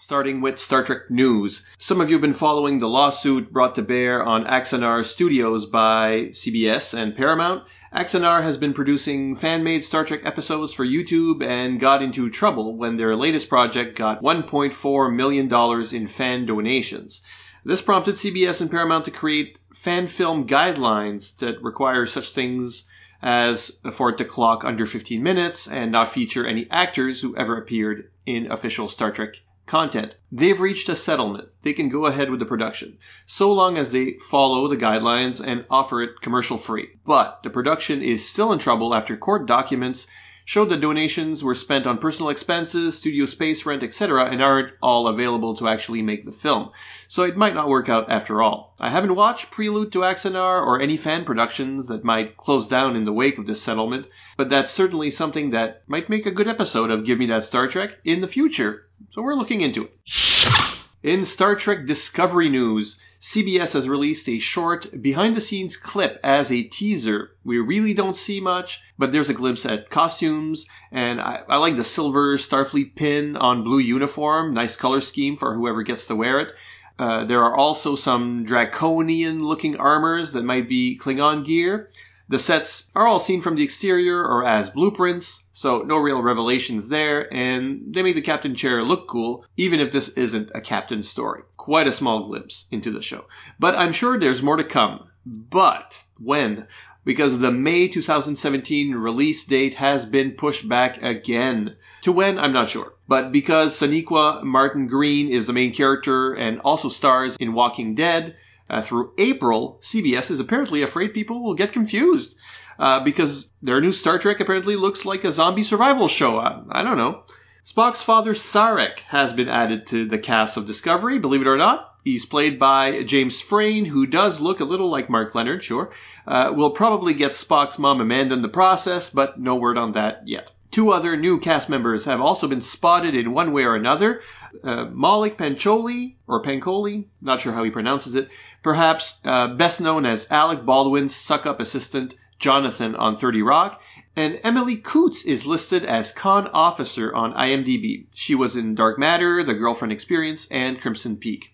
Starting 0.04 0.42
with 0.42 0.60
Star 0.60 0.84
Trek 0.84 1.10
news. 1.10 1.66
Some 1.78 2.02
of 2.02 2.10
you 2.10 2.16
have 2.18 2.22
been 2.22 2.34
following 2.34 2.80
the 2.80 2.90
lawsuit 2.90 3.54
brought 3.54 3.76
to 3.76 3.84
bear 3.84 4.22
on 4.22 4.44
Axanar 4.44 5.06
Studios 5.06 5.66
by 5.66 6.32
CBS 6.34 6.94
and 6.94 7.16
Paramount. 7.16 7.64
Axanar 7.96 8.44
has 8.44 8.58
been 8.58 8.74
producing 8.74 9.38
fan-made 9.38 9.82
Star 9.82 10.04
Trek 10.04 10.26
episodes 10.26 10.74
for 10.74 10.86
YouTube 10.86 11.42
and 11.42 11.80
got 11.80 12.04
into 12.04 12.30
trouble 12.30 12.76
when 12.76 12.98
their 12.98 13.16
latest 13.16 13.48
project 13.48 13.98
got 13.98 14.22
$1.4 14.22 15.16
million 15.16 15.96
in 15.96 16.08
fan 16.08 16.46
donations. 16.48 17.22
This 17.64 17.82
prompted 17.82 18.16
CBS 18.16 18.60
and 18.60 18.70
Paramount 18.70 19.06
to 19.06 19.12
create 19.12 19.58
fan 19.74 20.08
film 20.08 20.48
guidelines 20.48 21.38
that 21.38 21.64
require 21.64 22.08
such 22.08 22.34
things 22.34 22.84
as 23.22 23.72
for 23.94 24.10
it 24.10 24.18
to 24.18 24.26
clock 24.26 24.66
under 24.66 24.86
15 24.86 25.24
minutes 25.24 25.70
and 25.70 25.94
not 25.94 26.10
feature 26.10 26.46
any 26.46 26.68
actors 26.70 27.22
who 27.22 27.38
ever 27.38 27.56
appeared 27.56 28.12
in 28.26 28.52
official 28.52 28.90
Star 28.90 29.10
Trek 29.10 29.36
content. 29.66 30.16
They've 30.32 30.60
reached 30.60 30.90
a 30.90 30.96
settlement. 30.96 31.50
They 31.62 31.74
can 31.74 31.90
go 31.90 32.06
ahead 32.06 32.30
with 32.30 32.40
the 32.40 32.46
production, 32.46 32.98
so 33.26 33.54
long 33.54 33.78
as 33.78 33.92
they 33.92 34.14
follow 34.14 34.68
the 34.68 34.78
guidelines 34.78 35.46
and 35.46 35.66
offer 35.70 36.02
it 36.02 36.22
commercial 36.22 36.58
free. 36.58 36.90
But 37.06 37.42
the 37.44 37.50
production 37.50 38.02
is 38.02 38.28
still 38.28 38.52
in 38.52 38.60
trouble 38.60 38.94
after 38.94 39.16
court 39.18 39.46
documents 39.46 40.08
showed 40.46 40.70
that 40.70 40.82
donations 40.82 41.44
were 41.44 41.56
spent 41.56 41.88
on 41.88 41.98
personal 41.98 42.30
expenses, 42.30 42.98
studio 42.98 43.26
space 43.26 43.66
rent, 43.66 43.84
etc., 43.84 44.26
and 44.26 44.42
aren't 44.42 44.74
all 44.82 45.08
available 45.08 45.56
to 45.56 45.68
actually 45.68 46.02
make 46.02 46.24
the 46.24 46.32
film. 46.32 46.72
So 47.08 47.24
it 47.24 47.38
might 47.38 47.56
not 47.56 47.68
work 47.68 47.90
out 47.90 48.12
after 48.12 48.42
all. 48.42 48.76
I 48.80 48.90
haven't 48.90 49.16
watched 49.16 49.52
Prelude 49.52 49.92
to 49.94 50.00
Axanar 50.00 50.66
or 50.66 50.82
any 50.82 50.98
fan 50.98 51.26
productions 51.26 51.88
that 51.88 52.04
might 52.04 52.38
close 52.38 52.68
down 52.68 52.96
in 52.96 53.06
the 53.06 53.14
wake 53.14 53.38
of 53.38 53.46
this 53.46 53.62
settlement, 53.62 54.08
but 54.38 54.50
that's 54.50 54.72
certainly 54.72 55.12
something 55.12 55.52
that 55.52 55.84
might 55.88 56.10
make 56.10 56.26
a 56.26 56.32
good 56.32 56.48
episode 56.48 56.92
of 56.92 57.06
Give 57.06 57.20
Me 57.20 57.28
That 57.28 57.46
Star 57.46 57.68
Trek 57.68 57.98
in 58.04 58.22
the 58.22 58.28
future. 58.28 58.88
So 59.12 59.22
we're 59.22 59.36
looking 59.36 59.62
into 59.62 59.84
it. 59.84 60.73
In 61.04 61.26
Star 61.26 61.58
Trek 61.58 61.86
Discovery 61.86 62.48
news, 62.48 62.96
CBS 63.20 63.74
has 63.74 63.90
released 63.90 64.30
a 64.30 64.40
short 64.40 64.88
behind 65.02 65.36
the 65.36 65.42
scenes 65.42 65.76
clip 65.76 66.18
as 66.24 66.50
a 66.50 66.64
teaser. 66.64 67.32
We 67.44 67.58
really 67.60 67.94
don't 67.94 68.16
see 68.16 68.40
much, 68.40 68.82
but 68.98 69.12
there's 69.12 69.28
a 69.28 69.34
glimpse 69.34 69.66
at 69.66 69.90
costumes, 69.90 70.66
and 70.94 71.20
I, 71.20 71.42
I, 71.50 71.58
like 71.58 71.76
the 71.76 71.84
silver 71.84 72.38
Starfleet 72.38 72.96
pin 72.96 73.36
on 73.36 73.66
blue 73.66 73.80
uniform. 73.80 74.54
Nice 74.54 74.78
color 74.78 75.02
scheme 75.02 75.36
for 75.36 75.54
whoever 75.54 75.84
gets 75.84 76.08
to 76.08 76.16
wear 76.16 76.40
it. 76.40 76.54
Uh, 76.98 77.26
there 77.26 77.44
are 77.44 77.54
also 77.54 77.96
some 77.98 78.46
draconian 78.46 79.44
looking 79.44 79.76
armors 79.76 80.32
that 80.32 80.46
might 80.46 80.70
be 80.70 80.98
Klingon 80.98 81.44
gear. 81.44 81.90
The 82.30 82.40
sets 82.40 82.86
are 82.96 83.06
all 83.06 83.20
seen 83.20 83.42
from 83.42 83.56
the 83.56 83.64
exterior 83.64 84.26
or 84.26 84.46
as 84.46 84.70
blueprints, 84.70 85.44
so 85.52 85.82
no 85.82 85.98
real 85.98 86.22
revelations 86.22 86.88
there, 86.88 87.32
and 87.34 87.94
they 87.94 88.02
make 88.02 88.16
the 88.16 88.22
captain 88.22 88.56
chair 88.56 88.82
look 88.82 89.08
cool, 89.08 89.46
even 89.58 89.82
if 89.82 89.92
this 89.92 90.10
isn't 90.10 90.52
a 90.56 90.62
captain 90.62 91.04
story. 91.04 91.44
Quite 91.58 91.88
a 91.88 91.94
small 91.94 92.26
glimpse 92.26 92.66
into 92.72 92.92
the 92.92 93.02
show. 93.02 93.26
But 93.60 93.76
I'm 93.76 93.92
sure 93.92 94.18
there's 94.18 94.42
more 94.42 94.58
to 94.58 94.64
come. 94.64 95.10
But 95.26 96.02
when? 96.18 96.68
Because 97.06 97.40
the 97.40 97.52
May 97.52 97.90
2017 97.90 98.96
release 98.96 99.44
date 99.44 99.74
has 99.76 100.06
been 100.06 100.32
pushed 100.32 100.68
back 100.68 101.04
again. 101.04 101.76
To 102.04 102.14
when, 102.14 102.40
I'm 102.40 102.54
not 102.54 102.70
sure. 102.70 102.94
But 103.08 103.34
because 103.34 103.78
Sonequa 103.78 104.44
Martin 104.44 104.88
Green 104.88 105.30
is 105.30 105.46
the 105.46 105.54
main 105.54 105.74
character 105.74 106.34
and 106.34 106.60
also 106.62 106.88
stars 106.88 107.36
in 107.38 107.54
Walking 107.54 107.96
Dead, 107.96 108.38
uh, 108.70 108.82
through 108.82 109.14
April, 109.18 109.80
CBS 109.82 110.32
is 110.32 110.40
apparently 110.40 110.84
afraid 110.84 111.14
people 111.14 111.44
will 111.44 111.56
get 111.56 111.74
confused 111.74 112.38
uh, 112.80 113.04
because 113.04 113.48
their 113.62 113.82
new 113.82 113.92
Star 113.92 114.18
Trek 114.20 114.40
apparently 114.40 114.76
looks 114.76 115.06
like 115.06 115.24
a 115.24 115.32
zombie 115.32 115.64
survival 115.64 116.08
show. 116.08 116.40
I, 116.40 116.62
I 116.70 116.84
don't 116.84 116.98
know. 116.98 117.24
Spock's 117.64 118.04
father, 118.04 118.34
Sarek, 118.34 119.00
has 119.08 119.32
been 119.32 119.48
added 119.48 119.88
to 119.88 120.06
the 120.06 120.18
cast 120.18 120.58
of 120.58 120.66
Discovery, 120.66 121.20
believe 121.20 121.42
it 121.42 121.48
or 121.48 121.58
not. 121.58 121.90
He's 122.04 122.26
played 122.26 122.60
by 122.60 123.04
James 123.04 123.40
Frain, 123.40 123.86
who 123.86 124.06
does 124.06 124.42
look 124.42 124.60
a 124.60 124.66
little 124.66 124.90
like 124.90 125.10
Mark 125.10 125.34
Lenard, 125.34 125.64
sure. 125.64 125.92
Uh, 126.28 126.52
we'll 126.54 126.72
probably 126.72 127.14
get 127.14 127.32
Spock's 127.32 127.80
mom 127.80 128.02
Amanda 128.02 128.36
in 128.36 128.42
the 128.42 128.50
process, 128.50 129.10
but 129.10 129.40
no 129.40 129.56
word 129.56 129.78
on 129.78 129.94
that 129.94 130.28
yet. 130.28 130.52
Two 130.74 130.92
other 130.92 131.16
new 131.16 131.40
cast 131.40 131.70
members 131.70 132.06
have 132.06 132.20
also 132.20 132.48
been 132.48 132.62
spotted 132.62 133.14
in 133.14 133.32
one 133.32 133.52
way 133.54 133.64
or 133.64 133.76
another. 133.76 134.22
Uh, 134.64 134.86
Maulik 134.86 135.38
Pancholy, 135.38 136.18
or 136.26 136.42
Pancoli, 136.42 137.06
not 137.22 137.42
sure 137.42 137.54
how 137.54 137.64
he 137.64 137.70
pronounces 137.70 138.16
it, 138.16 138.30
perhaps 138.64 139.20
uh, 139.24 139.50
best 139.50 139.82
known 139.82 140.08
as 140.08 140.32
Alec 140.32 140.66
Baldwin's 140.66 141.16
suck-up 141.16 141.60
assistant 141.60 142.16
Jonathan 142.40 142.96
on 142.96 143.16
30 143.16 143.44
Rock, 143.44 143.84
and 144.16 144.40
Emily 144.44 144.78
Coutts 144.78 145.26
is 145.26 145.46
listed 145.46 145.86
as 145.86 146.12
conn 146.12 146.48
officer 146.48 147.14
on 147.14 147.34
IMDb. 147.34 148.08
She 148.16 148.34
was 148.34 148.56
in 148.56 148.74
Dark 148.74 148.98
Matter, 148.98 149.44
The 149.44 149.54
Girlfriend 149.54 149.92
Experience, 149.92 150.48
and 150.50 150.82
Crimson 150.82 151.18
Peak. 151.18 151.54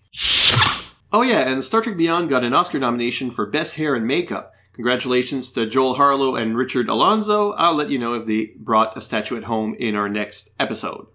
Oh 1.12 1.20
yeah, 1.20 1.40
and 1.40 1.62
Star 1.62 1.82
Trek 1.82 1.98
Beyond 1.98 2.30
got 2.30 2.42
an 2.42 2.54
Oscar 2.54 2.78
nomination 2.78 3.30
for 3.32 3.44
Best 3.44 3.76
Hair 3.76 3.96
and 3.96 4.06
Makeup. 4.06 4.54
Congratulations 4.80 5.50
to 5.52 5.66
Joel 5.66 5.94
Harlow 5.94 6.36
and 6.36 6.56
Richard 6.56 6.88
Alonzo. 6.88 7.52
I'll 7.52 7.74
let 7.74 7.90
you 7.90 7.98
know 7.98 8.14
if 8.14 8.24
they 8.24 8.46
brought 8.56 8.96
a 8.96 9.02
statue 9.02 9.36
at 9.36 9.44
home 9.44 9.76
in 9.78 9.94
our 9.94 10.08
next 10.08 10.48
episode. 10.58 11.06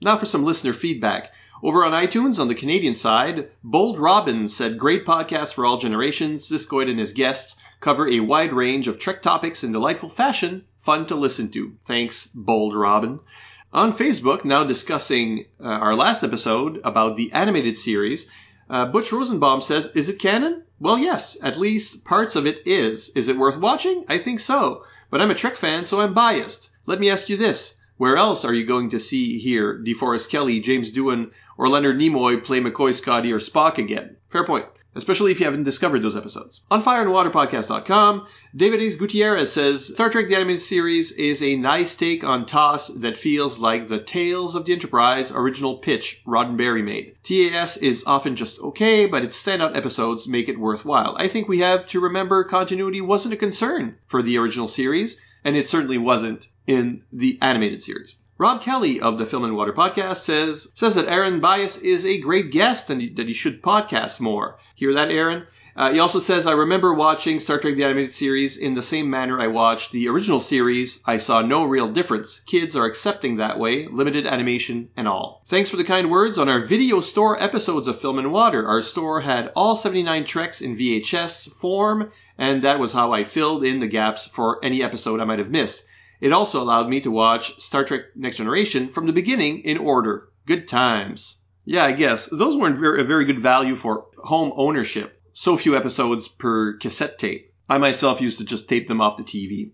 Now 0.00 0.16
for 0.16 0.26
some 0.26 0.42
listener 0.44 0.72
feedback. 0.72 1.32
Over 1.62 1.84
on 1.84 1.92
iTunes, 1.92 2.40
on 2.40 2.48
the 2.48 2.56
Canadian 2.56 2.96
side, 2.96 3.50
Bold 3.62 4.00
Robin 4.00 4.48
said, 4.48 4.80
Great 4.80 5.06
podcast 5.06 5.54
for 5.54 5.64
all 5.64 5.78
generations. 5.78 6.50
Siskoid 6.50 6.90
and 6.90 6.98
his 6.98 7.12
guests 7.12 7.54
cover 7.78 8.08
a 8.08 8.18
wide 8.18 8.52
range 8.52 8.88
of 8.88 8.98
Trek 8.98 9.22
topics 9.22 9.62
in 9.62 9.70
delightful 9.70 10.08
fashion. 10.08 10.64
Fun 10.78 11.06
to 11.06 11.14
listen 11.14 11.52
to. 11.52 11.74
Thanks, 11.84 12.26
Bold 12.34 12.74
Robin. 12.74 13.20
On 13.72 13.92
Facebook, 13.92 14.44
now 14.44 14.64
discussing 14.64 15.44
uh, 15.60 15.68
our 15.68 15.94
last 15.94 16.24
episode 16.24 16.80
about 16.82 17.16
the 17.16 17.30
animated 17.32 17.76
series, 17.76 18.26
uh, 18.68 18.86
Butch 18.86 19.12
Rosenbaum 19.12 19.60
says, 19.60 19.90
Is 19.94 20.08
it 20.08 20.18
canon? 20.18 20.62
Well, 20.78 20.98
yes, 20.98 21.36
at 21.42 21.58
least 21.58 22.04
parts 22.04 22.36
of 22.36 22.46
it 22.46 22.66
is. 22.66 23.10
Is 23.10 23.28
it 23.28 23.38
worth 23.38 23.56
watching? 23.56 24.04
I 24.08 24.18
think 24.18 24.40
so. 24.40 24.84
But 25.10 25.20
I'm 25.20 25.30
a 25.30 25.34
Trek 25.34 25.56
fan, 25.56 25.84
so 25.84 26.00
I'm 26.00 26.14
biased. 26.14 26.70
Let 26.84 27.00
me 27.00 27.10
ask 27.10 27.28
you 27.28 27.36
this. 27.36 27.74
Where 27.96 28.16
else 28.16 28.44
are 28.44 28.52
you 28.52 28.66
going 28.66 28.90
to 28.90 29.00
see, 29.00 29.38
here 29.38 29.82
DeForest 29.82 30.30
Kelley, 30.30 30.60
James 30.60 30.92
Doohan, 30.92 31.30
or 31.56 31.68
Leonard 31.68 31.98
Nimoy 31.98 32.42
play 32.42 32.60
McCoy, 32.60 32.94
Scotty, 32.94 33.32
or 33.32 33.38
Spock 33.38 33.78
again? 33.78 34.16
Fair 34.28 34.44
point 34.44 34.66
especially 34.96 35.32
if 35.32 35.40
you 35.40 35.46
haven't 35.46 35.62
discovered 35.62 36.00
those 36.00 36.16
episodes. 36.16 36.62
On 36.70 36.82
fireandwaterpodcast.com, 36.82 38.26
David 38.54 38.80
Ace 38.80 38.96
Gutierrez 38.96 39.52
says 39.52 39.92
Star 39.94 40.10
Trek 40.10 40.28
the 40.28 40.36
Animated 40.36 40.62
Series 40.62 41.12
is 41.12 41.42
a 41.42 41.56
nice 41.56 41.94
take 41.94 42.24
on 42.24 42.46
TOS 42.46 42.88
that 42.88 43.16
feels 43.16 43.58
like 43.58 43.86
the 43.86 43.98
Tales 43.98 44.54
of 44.54 44.64
the 44.64 44.72
Enterprise 44.72 45.30
original 45.32 45.78
pitch 45.78 46.22
Roddenberry 46.26 46.82
made. 46.82 47.16
TAS 47.22 47.76
is 47.76 48.04
often 48.06 48.36
just 48.36 48.60
okay, 48.60 49.06
but 49.06 49.24
its 49.24 49.40
standout 49.42 49.76
episodes 49.76 50.26
make 50.26 50.48
it 50.48 50.58
worthwhile. 50.58 51.16
I 51.18 51.28
think 51.28 51.48
we 51.48 51.60
have 51.60 51.86
to 51.88 52.00
remember 52.00 52.44
continuity 52.44 53.00
wasn't 53.00 53.34
a 53.34 53.36
concern 53.36 53.96
for 54.06 54.22
the 54.22 54.38
original 54.38 54.68
series, 54.68 55.18
and 55.44 55.56
it 55.56 55.66
certainly 55.66 55.98
wasn't 55.98 56.48
in 56.66 57.02
the 57.12 57.38
animated 57.40 57.82
series. 57.82 58.16
Rob 58.38 58.60
Kelly 58.60 59.00
of 59.00 59.16
the 59.16 59.24
Film 59.24 59.44
and 59.44 59.56
Water 59.56 59.72
podcast 59.72 60.18
says 60.18 60.70
says 60.74 60.96
that 60.96 61.08
Aaron 61.08 61.40
Bias 61.40 61.78
is 61.78 62.04
a 62.04 62.20
great 62.20 62.50
guest 62.50 62.90
and 62.90 63.16
that 63.16 63.28
he 63.28 63.32
should 63.32 63.62
podcast 63.62 64.20
more. 64.20 64.58
Hear 64.74 64.92
that, 64.92 65.10
Aaron? 65.10 65.46
Uh, 65.74 65.94
he 65.94 66.00
also 66.00 66.18
says, 66.18 66.46
I 66.46 66.52
remember 66.52 66.92
watching 66.92 67.40
Star 67.40 67.58
Trek 67.58 67.76
the 67.76 67.84
Animated 67.84 68.12
Series 68.12 68.58
in 68.58 68.74
the 68.74 68.82
same 68.82 69.08
manner 69.08 69.40
I 69.40 69.46
watched 69.46 69.90
the 69.90 70.10
original 70.10 70.40
series. 70.40 71.00
I 71.06 71.16
saw 71.16 71.40
no 71.40 71.64
real 71.64 71.88
difference. 71.88 72.40
Kids 72.40 72.76
are 72.76 72.84
accepting 72.84 73.36
that 73.36 73.58
way, 73.58 73.86
limited 73.86 74.26
animation 74.26 74.90
and 74.98 75.08
all. 75.08 75.40
Thanks 75.46 75.70
for 75.70 75.78
the 75.78 75.84
kind 75.84 76.10
words 76.10 76.36
on 76.36 76.50
our 76.50 76.60
video 76.60 77.00
store 77.00 77.42
episodes 77.42 77.88
of 77.88 77.98
Film 77.98 78.18
and 78.18 78.32
Water. 78.32 78.68
Our 78.68 78.82
store 78.82 79.22
had 79.22 79.50
all 79.56 79.76
79 79.76 80.24
Treks 80.24 80.60
in 80.60 80.76
VHS 80.76 81.50
form, 81.52 82.10
and 82.36 82.64
that 82.64 82.80
was 82.80 82.92
how 82.92 83.12
I 83.12 83.24
filled 83.24 83.64
in 83.64 83.80
the 83.80 83.86
gaps 83.86 84.26
for 84.26 84.62
any 84.62 84.82
episode 84.82 85.20
I 85.20 85.24
might 85.24 85.38
have 85.38 85.50
missed. 85.50 85.82
It 86.20 86.32
also 86.32 86.62
allowed 86.62 86.88
me 86.88 87.00
to 87.02 87.10
watch 87.10 87.60
Star 87.60 87.84
Trek 87.84 88.16
Next 88.16 88.38
Generation 88.38 88.88
from 88.90 89.06
the 89.06 89.12
beginning 89.12 89.60
in 89.60 89.78
order. 89.78 90.28
Good 90.46 90.68
times. 90.68 91.36
Yeah, 91.64 91.84
I 91.84 91.92
guess. 91.92 92.26
Those 92.26 92.56
weren't 92.56 92.78
very, 92.78 93.00
a 93.00 93.04
very 93.04 93.24
good 93.24 93.40
value 93.40 93.74
for 93.74 94.06
home 94.16 94.52
ownership. 94.56 95.20
So 95.32 95.56
few 95.56 95.76
episodes 95.76 96.28
per 96.28 96.78
cassette 96.78 97.18
tape. 97.18 97.52
I 97.68 97.78
myself 97.78 98.20
used 98.20 98.38
to 98.38 98.44
just 98.44 98.68
tape 98.68 98.86
them 98.86 99.00
off 99.00 99.16
the 99.16 99.24
TV. 99.24 99.72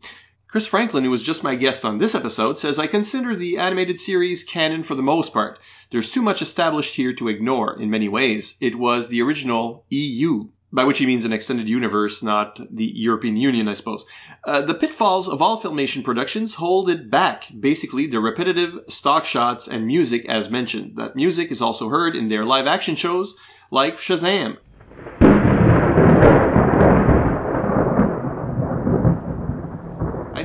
Chris 0.48 0.66
Franklin, 0.66 1.04
who 1.04 1.10
was 1.10 1.22
just 1.22 1.44
my 1.44 1.54
guest 1.54 1.84
on 1.84 1.98
this 1.98 2.14
episode, 2.14 2.58
says 2.58 2.78
I 2.78 2.86
consider 2.86 3.34
the 3.34 3.58
animated 3.58 3.98
series 3.98 4.44
canon 4.44 4.82
for 4.82 4.94
the 4.94 5.02
most 5.02 5.32
part. 5.32 5.58
There's 5.90 6.10
too 6.10 6.22
much 6.22 6.42
established 6.42 6.94
here 6.94 7.14
to 7.14 7.28
ignore 7.28 7.80
in 7.80 7.90
many 7.90 8.08
ways. 8.08 8.54
It 8.60 8.74
was 8.74 9.08
the 9.08 9.22
original 9.22 9.86
EU 9.88 10.48
by 10.72 10.84
which 10.84 10.98
he 10.98 11.06
means 11.06 11.24
an 11.24 11.32
extended 11.32 11.68
universe, 11.68 12.22
not 12.22 12.58
the 12.74 12.84
European 12.84 13.36
Union, 13.36 13.68
I 13.68 13.74
suppose. 13.74 14.04
Uh, 14.44 14.62
the 14.62 14.74
pitfalls 14.74 15.28
of 15.28 15.42
all 15.42 15.60
Filmation 15.60 16.02
productions 16.02 16.54
hold 16.54 16.88
it 16.88 17.10
back. 17.10 17.44
Basically, 17.58 18.06
the 18.06 18.20
repetitive 18.20 18.84
stock 18.88 19.24
shots 19.24 19.68
and 19.68 19.86
music, 19.86 20.26
as 20.28 20.50
mentioned. 20.50 20.96
That 20.96 21.16
music 21.16 21.50
is 21.50 21.62
also 21.62 21.88
heard 21.88 22.16
in 22.16 22.28
their 22.28 22.44
live 22.44 22.66
action 22.66 22.94
shows, 22.94 23.36
like 23.70 23.98
Shazam. 23.98 24.56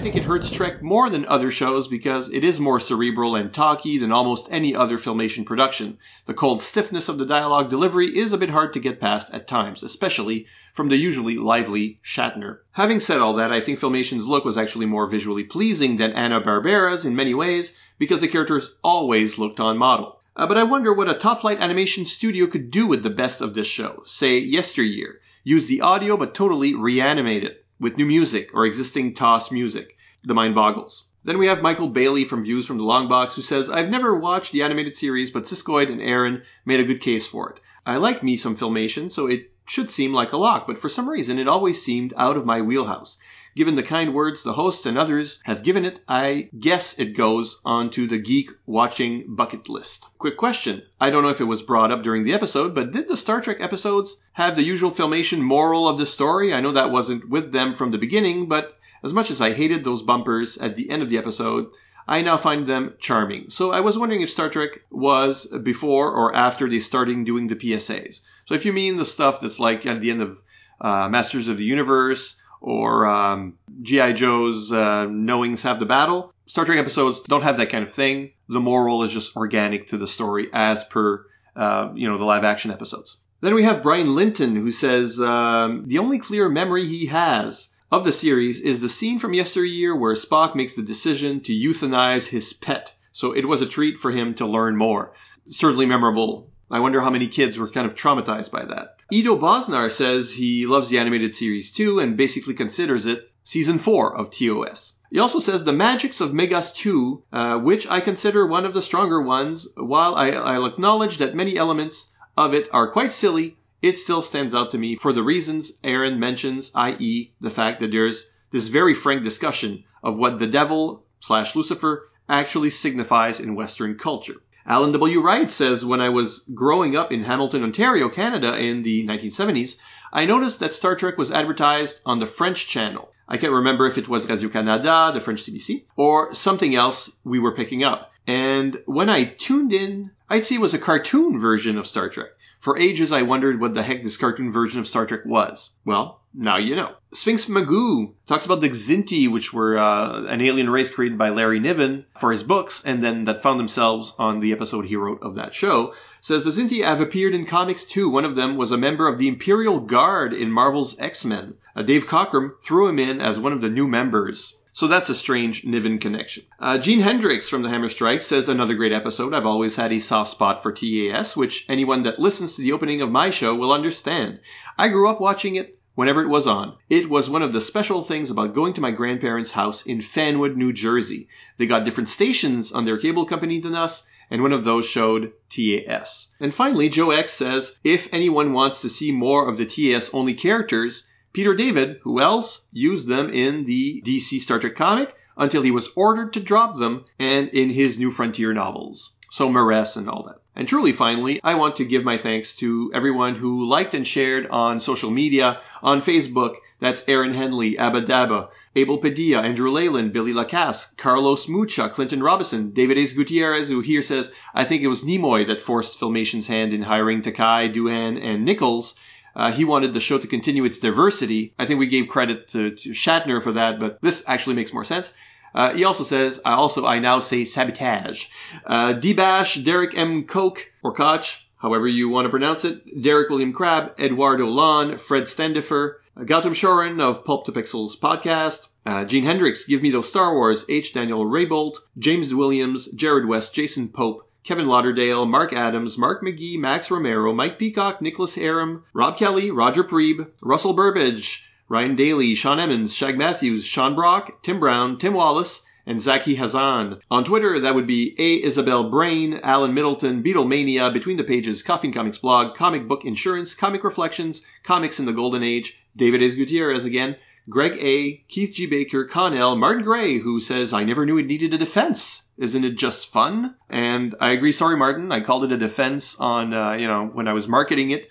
Think 0.08 0.24
it 0.24 0.26
hurts 0.26 0.50
Trek 0.50 0.82
more 0.82 1.10
than 1.10 1.26
other 1.26 1.52
shows 1.52 1.90
because 1.90 2.30
it 2.30 2.46
is 2.46 2.62
more 2.62 2.80
cerebral 2.80 3.36
and 3.36 3.54
talky 3.54 3.98
than 3.98 4.14
almost 4.14 4.48
any 4.50 4.74
other 4.74 4.98
Filmation 4.98 5.46
production. 5.46 5.98
The 6.24 6.34
cold 6.34 6.62
stiffness 6.62 7.10
of 7.10 7.18
the 7.18 7.26
dialogue 7.26 7.70
delivery 7.70 8.18
is 8.18 8.32
a 8.32 8.38
bit 8.38 8.50
hard 8.50 8.72
to 8.72 8.80
get 8.80 9.02
past 9.02 9.34
at 9.34 9.50
times, 9.50 9.84
especially 9.84 10.48
from 10.72 10.88
the 10.88 10.96
usually 10.96 11.36
lively 11.36 12.00
Shatner. 12.06 12.60
Having 12.72 13.02
said 13.02 13.20
all 13.20 13.34
that, 13.34 13.52
I 13.52 13.60
think 13.60 13.80
Filmation's 13.80 14.26
look 14.26 14.46
was 14.46 14.58
actually 14.58 14.86
more 14.86 15.08
visually 15.08 15.44
pleasing 15.44 15.98
than 15.98 16.14
Hanna-Barbera's 16.14 17.04
in 17.04 17.18
many 17.18 17.34
ways 17.34 17.74
because 18.00 18.22
the 18.22 18.30
characters 18.30 18.74
always 18.82 19.38
looked 19.38 19.60
on 19.60 19.78
model. 19.78 20.22
Uh, 20.38 20.48
but 20.48 20.56
I 20.56 20.64
wonder 20.64 20.94
what 20.94 21.10
a 21.10 21.16
top 21.16 21.42
flight 21.42 21.60
animation 21.60 22.06
studio 22.06 22.48
could 22.48 22.72
do 22.72 22.88
with 22.88 23.04
the 23.04 23.10
best 23.10 23.42
of 23.42 23.54
this 23.54 23.68
show. 23.68 24.04
Say, 24.06 24.40
yesteryear. 24.40 25.20
Use 25.44 25.68
the 25.68 25.82
audio 25.82 26.16
but 26.16 26.34
totally 26.34 26.76
reanimate 26.76 27.44
it 27.44 27.66
with 27.80 27.98
new 27.98 28.06
music 28.06 28.52
or 28.54 28.66
existing 28.66 29.14
TOS 29.14 29.52
music. 29.52 29.98
The 30.24 30.34
mind 30.34 30.56
boggles. 30.56 31.06
Then 31.24 31.38
we 31.38 31.48
have 31.48 31.62
Michael 31.62 31.90
Bailey 31.90 32.24
from 32.24 32.44
Views 32.44 32.66
from 32.66 32.78
the 32.78 32.84
Long 32.84 33.08
Box 33.08 33.36
who 33.36 33.41
says, 33.41 33.70
I've 33.70 33.90
never 33.90 34.16
watched 34.16 34.52
the 34.52 34.64
animated 34.64 34.95
series, 34.95 35.30
but 35.30 35.44
Siskoid 35.44 35.91
and 35.91 36.02
Aaron 36.02 36.44
made 36.66 36.80
a 36.80 36.86
good 36.86 37.02
case 37.02 37.28
for 37.28 37.49
it. 37.49 37.60
I 37.86 37.98
like 37.98 38.24
me 38.24 38.38
some 38.38 38.56
filmation, 38.56 39.12
so 39.12 39.28
it 39.28 39.52
should 39.66 39.90
seem 39.90 40.14
like 40.14 40.32
a 40.32 40.38
lock, 40.38 40.68
but 40.68 40.78
for 40.78 40.90
some 40.90 41.10
reason 41.10 41.38
it 41.38 41.48
always 41.48 41.84
seemed 41.84 42.14
out 42.16 42.38
of 42.38 42.45
my 42.45 42.62
wheelhouse. 42.62 43.18
Given 43.58 43.74
the 43.74 43.82
kind 43.82 44.14
words 44.14 44.44
the 44.44 44.54
hosts 44.54 44.86
and 44.86 45.00
others 45.00 45.40
have 45.44 45.64
given 45.64 45.84
it, 45.84 46.00
I 46.08 46.52
guess 46.60 47.00
it 47.00 47.18
goes 47.18 47.60
onto 47.66 48.06
the 48.06 48.20
geek 48.20 48.52
watching 48.68 49.34
bucket 49.36 49.68
list. 49.68 50.06
Quick 50.20 50.38
question. 50.38 50.84
I 51.02 51.10
don't 51.10 51.24
know 51.24 51.32
if 51.32 51.42
it 51.42 51.46
was 51.46 51.64
brought 51.64 51.92
up 51.92 52.04
during 52.04 52.24
the 52.24 52.36
episode, 52.36 52.76
but 52.76 52.92
did 52.92 53.08
the 53.08 53.18
Star 53.18 53.42
Trek 53.42 53.58
episodes 53.60 54.16
have 54.34 54.56
the 54.56 54.62
usual 54.62 54.92
filmation 54.92 55.40
moral 55.40 55.88
of 55.88 55.98
the 55.98 56.06
story? 56.06 56.54
I 56.54 56.62
know 56.62 56.74
that 56.74 56.92
wasn't 56.92 57.28
with 57.28 57.52
them 57.52 57.74
from 57.74 57.90
the 57.90 57.98
beginning, 57.98 58.48
but 58.48 58.78
as 59.04 59.12
much 59.12 59.32
as 59.32 59.42
I 59.42 59.54
hated 59.54 59.84
those 59.84 60.04
bumpers 60.04 60.60
at 60.60 60.76
the 60.76 60.92
end 60.92 61.02
of 61.02 61.10
the 61.10 61.18
episode, 61.18 61.72
I 62.08 62.22
now 62.22 62.38
find 62.38 62.68
them 62.68 62.94
charming. 63.00 63.50
So 63.50 63.72
I 63.72 63.80
was 63.80 63.98
wondering 63.98 64.22
if 64.22 64.30
Star 64.30 64.50
Trek 64.50 64.84
was 64.92 65.48
before 65.48 66.12
or 66.12 66.36
after 66.36 66.70
they 66.70 66.78
started 66.78 67.26
doing 67.26 67.48
the 67.48 67.56
PSAs. 67.56 68.22
So 68.46 68.54
if 68.54 68.66
you 68.66 68.74
mean 68.74 68.98
the 68.98 69.04
stuff 69.04 69.42
that's 69.42 69.60
like 69.60 69.88
at 69.88 70.00
the 70.00 70.12
end 70.12 70.22
of 70.22 70.44
uh, 70.80 71.10
Masters 71.10 71.48
of 71.48 71.58
the 71.58 71.64
Universe 71.64 72.36
or 72.62 73.06
um, 73.06 73.58
G.I. 73.82 74.14
Joe's 74.14 74.72
uh, 74.72 75.06
Knowings 75.06 75.64
Have 75.64 75.80
the 75.80 75.86
Battle, 75.86 76.34
Star 76.48 76.64
Trek 76.64 76.80
episodes 76.80 77.20
don't 77.22 77.44
have 77.44 77.58
that 77.58 77.70
kind 77.70 77.84
of 77.84 77.92
thing. 77.92 78.32
The 78.48 78.62
moral 78.62 79.04
is 79.04 79.12
just 79.12 79.36
organic 79.36 79.88
to 79.88 79.98
the 79.98 80.08
story 80.08 80.50
as 80.54 80.86
per, 80.86 81.26
uh, 81.58 81.92
you 81.94 82.10
know, 82.10 82.18
the 82.18 82.24
live 82.24 82.46
action 82.46 82.72
episodes. 82.72 83.18
Then 83.42 83.54
we 83.54 83.64
have 83.64 83.84
Brian 83.84 84.16
Linton 84.16 84.56
who 84.56 84.72
says 84.72 85.20
um, 85.20 85.88
the 85.88 86.00
only 86.00 86.20
clear 86.20 86.48
memory 86.48 86.86
he 86.86 87.08
has 87.08 87.68
of 87.92 88.06
the 88.06 88.14
series 88.14 88.62
is 88.62 88.80
the 88.80 88.90
scene 88.90 89.20
from 89.20 89.34
yesteryear 89.34 89.96
where 89.96 90.14
Spock 90.14 90.56
makes 90.56 90.74
the 90.74 90.84
decision 90.84 91.42
to 91.42 91.54
euthanize 91.54 92.28
his 92.28 92.54
pet. 92.54 92.94
So 93.12 93.34
it 93.34 93.46
was 93.46 93.62
a 93.62 93.68
treat 93.68 93.98
for 93.98 94.12
him 94.12 94.34
to 94.36 94.46
learn 94.46 94.78
more. 94.78 95.14
Certainly 95.50 95.88
memorable. 95.88 96.50
I 96.69 96.80
wonder 96.80 97.02
how 97.02 97.10
many 97.10 97.27
kids 97.27 97.57
were 97.57 97.69
kind 97.69 97.88
of 97.88 97.95
traumatized 97.95 98.52
by 98.52 98.65
that. 98.65 98.98
Edo 99.11 99.38
Bosnar 99.38 99.89
says 99.89 100.34
he 100.34 100.68
loves 100.68 100.89
the 100.89 100.99
animated 100.99 101.34
series 101.34 101.72
too 101.72 101.99
and 101.99 102.18
basically 102.18 102.53
considers 102.53 103.06
it 103.06 103.31
season 103.44 103.77
4 103.77 104.18
of 104.18 104.31
TOS. 104.31 104.94
He 105.10 105.19
also 105.19 105.39
says 105.39 105.64
the 105.64 105.72
Magicks 105.72 106.19
of 106.19 106.34
Megas-Tu, 106.34 107.23
uh, 107.31 107.60
which 107.60 107.88
I 107.88 108.02
consider 108.02 108.45
one 108.45 108.65
of 108.65 108.73
the 108.73 108.81
stronger 108.81 109.22
ones, 109.22 109.69
while 109.76 110.15
I, 110.15 110.31
I'll 110.31 110.65
acknowledge 110.65 111.19
that 111.19 111.34
many 111.34 111.56
elements 111.57 112.07
of 112.35 112.53
it 112.53 112.68
are 112.73 112.91
quite 112.91 113.14
silly, 113.14 113.57
it 113.81 113.98
still 113.98 114.22
stands 114.22 114.53
out 114.53 114.72
to 114.72 114.77
me 114.77 114.98
for 114.98 115.14
the 115.14 115.23
reasons 115.23 115.72
Aaron 115.84 116.19
mentions, 116.19 116.72
i.e., 116.76 117.31
the 117.39 117.49
fact 117.49 117.80
that 117.80 117.91
there's 117.91 118.26
this 118.52 118.68
very 118.68 118.94
frank 118.94 119.23
discussion 119.23 119.85
of 120.03 120.18
what 120.18 120.39
the 120.39 120.48
devil 120.48 121.06
slash 121.22 121.56
Lucifer 121.56 122.10
actually 122.27 122.72
signifies 122.72 123.39
in 123.39 123.56
Western 123.56 123.98
culture. 123.98 124.41
Alan 124.69 124.91
W. 124.91 125.22
Wright 125.22 125.49
says, 125.49 125.85
when 125.85 126.02
I 126.02 126.10
was 126.10 126.44
growing 126.53 126.98
up 126.98 127.14
in 127.14 127.23
Hamilton, 127.23 127.64
Ontario, 127.64 128.10
Canada 128.10 128.53
in 128.60 128.84
the 128.84 129.07
1970s, 129.07 129.77
I 130.11 130.26
noticed 130.26 130.60
that 130.60 130.73
Star 130.73 130.98
Trek 130.98 131.18
was 131.18 131.31
advertised 131.31 132.02
on 132.06 132.19
the 132.19 132.26
French 132.26 132.68
channel. 132.68 133.10
I 133.30 133.38
can't 133.38 133.53
remember 133.53 133.88
if 133.88 133.98
it 133.98 134.10
was 134.10 134.30
Radio 134.30 134.49
Canada, 134.49 135.11
the 135.14 135.22
French 135.22 135.44
CBC, 135.44 135.85
or 135.95 136.34
something 136.34 136.76
else 136.76 137.10
we 137.23 137.39
were 137.39 137.56
picking 137.56 137.85
up. 137.85 138.11
And 138.27 138.81
when 138.85 139.07
I 139.07 139.23
tuned 139.23 139.72
in, 139.72 140.11
I'd 140.30 140.44
see 140.44 140.56
it 140.56 140.61
was 140.61 140.73
a 140.73 140.80
cartoon 140.80 141.39
version 141.39 141.77
of 141.77 141.88
Star 141.88 142.10
Trek. 142.10 142.31
For 142.60 142.77
ages, 142.77 143.14
I 143.14 143.22
wondered 143.22 143.61
what 143.61 143.73
the 143.73 143.84
heck 143.84 144.03
this 144.03 144.18
cartoon 144.18 144.52
version 144.52 144.81
of 144.81 144.88
Star 144.88 145.06
Trek 145.06 145.22
was. 145.26 145.69
Well, 145.85 146.19
now 146.38 146.57
you 146.57 146.76
know. 146.76 146.93
Sphinx 147.14 147.47
Magoo 147.47 148.14
talks 148.27 148.45
about 148.45 148.61
the 148.61 148.69
Kzinti, 148.69 149.27
which 149.27 149.51
were 149.51 149.77
uh, 149.77 150.26
an 150.26 150.39
alien 150.39 150.69
race 150.69 150.91
created 150.91 151.18
by 151.18 151.30
Larry 151.30 151.59
Niven 151.59 152.05
for 152.19 152.31
his 152.31 152.43
books, 152.43 152.84
and 152.85 153.03
then 153.03 153.26
that 153.26 153.41
found 153.41 153.59
themselves 153.59 154.14
on 154.19 154.39
the 154.39 154.51
episode 154.51 154.85
he 154.85 154.95
wrote 154.95 155.23
of 155.23 155.35
that 155.35 155.55
show. 155.55 155.95
Says 156.22 156.43
the 156.43 156.51
Kzinti 156.51 156.84
have 156.84 157.01
appeared 157.01 157.34
in 157.34 157.45
comics 157.45 157.85
too. 157.85 158.09
One 158.09 158.26
of 158.26 158.35
them 158.35 158.55
was 158.55 158.72
a 158.72 158.77
member 158.77 159.07
of 159.07 159.18
the 159.18 159.27
Imperial 159.27 159.80
Guard 159.80 160.34
in 160.34 160.51
Marvel's 160.51 160.99
X-Men. 160.99 161.55
Uh, 161.76 161.81
Dave 161.81 162.05
Cockrum 162.05 162.61
threw 162.61 162.88
him 162.88 162.99
in 162.99 163.19
as 163.19 163.39
one 163.39 163.53
of 163.53 163.61
the 163.61 163.69
new 163.69 163.88
members. 163.88 164.55
So 164.77 164.85
that's 164.85 165.09
a 165.09 165.15
strange 165.15 165.65
Niven 165.65 165.97
connection. 165.97 166.43
Uh, 166.59 166.77
Gene 166.77 166.99
Hendricks 166.99 167.49
from 167.49 167.64
the 167.64 167.69
Hammer 167.69 167.89
Strike 167.89 168.22
says 168.22 168.47
another 168.47 168.76
great 168.76 168.93
episode. 168.93 169.34
I've 169.34 169.47
always 169.47 169.76
had 169.76 169.91
a 169.91 169.99
soft 169.99 170.30
spot 170.30 170.61
for 170.61 170.72
TAS, 170.72 171.35
which 171.35 171.65
anyone 171.68 172.03
that 172.03 172.19
listens 172.19 172.55
to 172.55 172.61
the 172.61 172.73
opening 172.73 173.01
of 173.01 173.09
my 173.09 173.31
show 173.31 173.55
will 173.55 173.73
understand. 173.73 174.39
I 174.77 174.89
grew 174.89 175.09
up 175.09 175.19
watching 175.19 175.55
it 175.55 175.77
whenever 175.98 176.22
it 176.22 176.30
was 176.30 176.45
on. 176.45 176.76
It 176.91 177.10
was 177.10 177.28
one 177.28 177.41
of 177.41 177.52
the 177.52 177.60
special 177.60 178.03
things 178.03 178.30
about 178.30 178.53
going 178.53 178.74
to 178.74 178.82
my 178.82 178.91
grandparents' 178.91 179.49
house 179.49 179.84
in 179.84 180.02
Fanwood, 180.02 180.56
New 180.56 180.72
Jersey. 180.72 181.28
They 181.57 181.65
got 181.65 181.86
different 181.86 182.10
stations 182.10 182.72
on 182.72 182.86
their 182.86 182.99
cable 182.99 183.26
company 183.26 183.61
than 183.61 183.74
us, 183.74 184.03
and 184.30 184.44
one 184.44 184.53
of 184.53 184.64
those 184.64 184.86
showed 184.86 185.34
TAS. 185.49 186.28
And 186.40 186.53
finally, 186.53 186.90
Joe 186.90 187.10
X 187.10 187.34
says, 187.34 187.76
if 187.84 188.10
anyone 188.14 188.53
wants 188.53 188.82
to 188.82 188.90
see 188.90 189.11
more 189.11 189.49
of 189.49 189.57
the 189.57 189.65
TAS 189.65 190.11
only 190.14 190.36
characters, 190.36 191.03
Peter 191.34 191.56
David, 191.56 191.98
who 192.03 192.19
else, 192.19 192.61
used 192.72 193.07
them 193.07 193.32
in 193.32 193.65
the 193.65 193.99
DC 194.06 194.40
Star 194.40 194.60
Trek 194.60 194.76
comic 194.76 195.15
until 195.36 195.64
he 195.64 195.72
was 195.72 195.90
ordered 195.95 196.34
to 196.34 196.40
drop 196.40 196.78
them 196.78 197.06
and 197.18 197.49
in 197.49 197.72
his 197.72 197.98
New 197.98 198.11
Frontier 198.11 198.53
novels. 198.53 199.15
So 199.30 199.49
Maress 199.49 199.98
and 199.98 200.10
all 200.10 200.24
that. 200.24 200.40
And 200.56 200.68
truly, 200.68 200.91
finally, 200.91 201.40
I 201.44 201.56
want 201.56 201.76
to 201.78 201.86
give 201.86 202.04
my 202.04 202.18
thanks 202.18 202.56
to 202.58 202.91
everyone 202.94 203.36
who 203.36 203.66
liked 203.66 203.94
and 203.94 204.08
shared 204.08 204.48
on 204.48 204.80
social 204.80 205.12
media, 205.12 205.62
on 205.84 206.02
Facebook. 206.02 206.56
That's 206.80 207.04
Aaron 207.08 207.34
Henley, 207.34 207.76
Abadaba, 207.76 208.49
Abel 208.76 208.98
Padilla, 208.98 209.41
Andrew 209.41 209.72
Leyland, 209.72 210.14
Billy 210.14 210.34
Lacasse, 210.34 210.95
Carlos 210.98 211.48
Mucha, 211.48 211.90
Clinton 211.90 212.24
Robinson, 212.24 212.72
David 212.72 212.98
Ace 212.98 213.14
Gutierrez, 213.14 213.70
who 213.70 213.82
here 213.82 214.02
says, 214.02 214.32
I 214.54 214.64
think 214.64 214.82
it 214.82 214.88
was 214.88 215.04
Nimoy 215.04 215.48
that 215.48 215.62
forced 215.62 215.99
Filmation's 215.99 216.48
hand 216.48 216.74
in 216.74 216.82
hiring 216.82 217.22
Takei, 217.22 217.74
Doohan, 217.74 218.22
and 218.22 218.45
Nichols 218.45 218.95
uh, 219.38 219.52
he 219.52 219.66
wanted 219.66 219.94
the 219.94 219.99
show 219.99 220.18
to 220.18 220.26
continue 220.26 220.66
its 220.66 220.80
diversity. 220.80 221.54
I 221.60 221.68
think 221.68 221.80
we 221.80 221.86
gave 221.86 222.08
credit 222.08 222.48
to, 222.49 222.72
to 222.72 222.90
Shatner 222.90 223.41
for 223.41 223.52
that, 223.52 223.80
but 223.80 224.02
this 224.02 224.24
actually 224.28 224.56
makes 224.56 224.74
more 224.74 224.84
sense. 224.84 225.14
Uh, 225.58 225.74
he 225.74 225.86
also 225.86 226.04
says, 226.04 226.40
I 226.46 226.52
also, 226.54 226.86
I 226.86 227.00
now 227.00 227.20
say 227.20 227.44
sabotage. 227.44 228.28
Uh, 228.64 228.94
D-Bash, 228.94 229.56
Derek 229.56 229.98
M. 229.98 230.26
Koch, 230.26 230.72
or 230.84 230.94
Koch, 230.94 231.48
however 231.58 231.88
you 231.88 232.10
want 232.10 232.26
to 232.26 232.30
pronounce 232.30 232.64
it, 232.64 233.02
Derek 233.02 233.32
William 233.32 233.54
Crabb, 233.54 234.00
Eduardo 234.00 234.46
Lon, 234.46 235.00
Fred 235.00 235.28
Standifer, 235.28 236.00
uh, 236.16 236.26
Gautam 236.26 236.54
Shorin 236.54 237.02
of 237.02 237.26
Pulp 237.26 237.46
to 237.46 237.52
Pixels 237.52 237.98
podcast, 237.98 238.68
uh, 238.86 239.04
Gene 239.06 239.24
Hendricks, 239.24 239.66
Give 239.66 239.82
Me 239.82 239.90
Those 239.90 240.08
Star 240.08 240.32
Wars, 240.36 240.64
H. 240.70 240.94
Daniel 240.94 241.26
Raybolt, 241.26 241.78
James 241.98 242.32
Williams, 242.36 242.86
Jared 242.92 243.28
West, 243.28 243.56
Jason 243.56 243.90
Pope, 243.90 244.30
Kevin 244.44 244.68
Lauderdale, 244.68 245.26
Mark 245.26 245.54
Adams, 245.54 245.98
Mark 245.98 246.22
McGee, 246.22 246.60
Max 246.60 246.92
Romero, 246.92 247.34
Mike 247.34 247.58
Peacock, 247.58 248.00
Nicholas 248.00 248.38
Aram, 248.38 248.84
Rob 248.94 249.18
Kelly, 249.18 249.50
Roger 249.50 249.84
Preeb, 249.84 250.30
Russell 250.40 250.76
Burbage, 250.76 251.42
Ryan 251.69 251.95
Daly, 251.95 252.35
Sean 252.35 252.60
Emmons, 252.60 252.94
Shag 252.94 253.18
Matthews, 253.18 253.65
Sean 253.65 253.95
Brock, 253.95 254.41
Tim 254.41 254.60
Brown, 254.60 254.98
Tim 254.98 255.14
Wallace, 255.14 255.61
and 255.85 256.02
Zaki 256.02 256.35
Hazan. 256.35 257.02
On 257.10 257.23
Twitter, 257.23 257.61
that 257.61 257.76
would 257.76 257.88
be 257.88 258.14
A. 258.18 258.44
Isabel 258.44 258.89
Brain, 258.89 259.39
Alan 259.41 259.73
Middleton, 259.73 260.22
Beatlemania, 260.23 260.91
Between 260.91 261.18
the 261.18 261.23
Pages, 261.23 261.64
Coffee 261.64 261.91
Comics 261.91 262.18
Blog, 262.18 262.56
Comic 262.56 262.88
Book 262.88 263.06
Insurance, 263.06 263.53
Comic 263.56 263.84
Reflections, 263.84 264.41
Comics 264.64 264.99
in 264.99 265.06
the 265.06 265.14
Golden 265.14 265.44
Age, 265.44 265.80
David 265.95 266.22
S. 266.22 266.35
Gutierrez 266.35 266.85
again, 266.85 267.15
Greg 267.49 267.77
A., 267.80 268.18
Keith 268.27 268.53
G. 268.53 268.65
Baker, 268.65 269.06
Connell, 269.06 269.56
Martin 269.56 269.84
Gray, 269.84 270.19
who 270.19 270.41
says, 270.41 270.73
I 270.73 270.84
never 270.84 271.06
knew 271.06 271.18
it 271.18 271.26
needed 271.26 271.53
a 271.53 271.57
defense. 271.57 272.23
Isn't 272.38 272.65
it 272.65 272.77
just 272.77 273.11
fun? 273.14 273.56
And 273.69 274.15
I 274.19 274.31
agree. 274.31 274.52
Sorry, 274.52 274.76
Martin. 274.76 275.11
I 275.14 275.22
called 275.22 275.45
it 275.45 275.53
a 275.53 275.57
defense 275.57 276.18
on, 276.19 276.53
uh, 276.53 276.73
you 276.73 276.88
know, 276.88 277.06
when 277.06 277.30
I 277.30 277.34
was 277.34 277.48
marketing 277.48 277.91
it. 277.91 278.10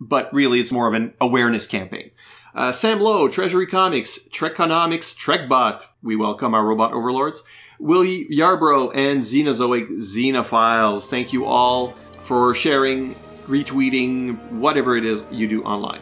but 0.00 0.32
really 0.32 0.60
it's 0.60 0.72
more 0.72 0.88
of 0.88 0.94
an 0.94 1.14
awareness 1.20 1.66
campaign. 1.66 2.10
Uh, 2.54 2.72
Sam 2.72 3.00
Lowe, 3.00 3.28
Treasury 3.28 3.66
Comics, 3.66 4.18
Trekonomics, 4.30 5.14
Trekbot. 5.14 5.84
We 6.02 6.16
welcome 6.16 6.54
our 6.54 6.64
robot 6.64 6.92
overlords. 6.92 7.42
Willie 7.78 8.26
Yarbrough 8.30 8.96
and 8.96 9.22
Xenozoic 9.22 9.98
Xenophiles. 9.98 11.06
Thank 11.06 11.32
you 11.32 11.44
all 11.46 11.94
for 12.20 12.54
sharing, 12.54 13.14
retweeting, 13.46 14.52
whatever 14.52 14.96
it 14.96 15.04
is 15.04 15.24
you 15.30 15.46
do 15.46 15.62
online. 15.62 16.00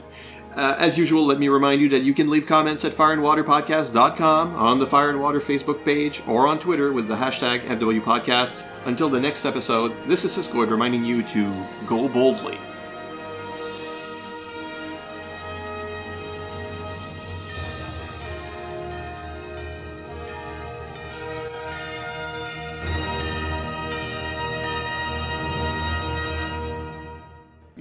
Uh, 0.56 0.74
as 0.78 0.97
usual, 0.97 1.27
let 1.27 1.39
me 1.39 1.48
remind 1.48 1.82
you 1.82 1.90
that 1.90 2.02
you 2.02 2.14
can 2.14 2.28
leave 2.28 2.47
comments 2.47 2.86
at 2.86 2.93
fireandwaterpodcast.com, 2.93 4.56
on 4.56 4.78
the 4.78 4.86
Fire 4.86 5.10
and 5.10 5.20
Water 5.20 5.39
Facebook 5.39 5.85
page, 5.85 6.23
or 6.27 6.47
on 6.47 6.59
Twitter 6.59 6.90
with 6.90 7.09
the 7.09 7.14
hashtag 7.14 7.66
FWPodcasts. 7.66 8.66
Until 8.86 9.10
the 9.10 9.20
next 9.20 9.44
episode, 9.44 9.94
this 10.06 10.24
is 10.24 10.35
Siskoid 10.35 10.70
reminding 10.70 11.05
you 11.05 11.23
to 11.24 11.66
go 11.86 12.09
boldly. 12.09 12.59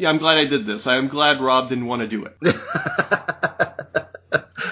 Yeah, 0.05 0.11
I'm 0.11 0.19
glad 0.19 0.37
I 0.37 0.45
did 0.45 0.67
this. 0.67 0.85
I'm 0.85 1.07
glad 1.07 1.41
Rob 1.41 1.67
didn't 1.67 1.87
want 1.87 2.03
to 2.03 2.07
do 2.07 2.25
it. 2.25 2.37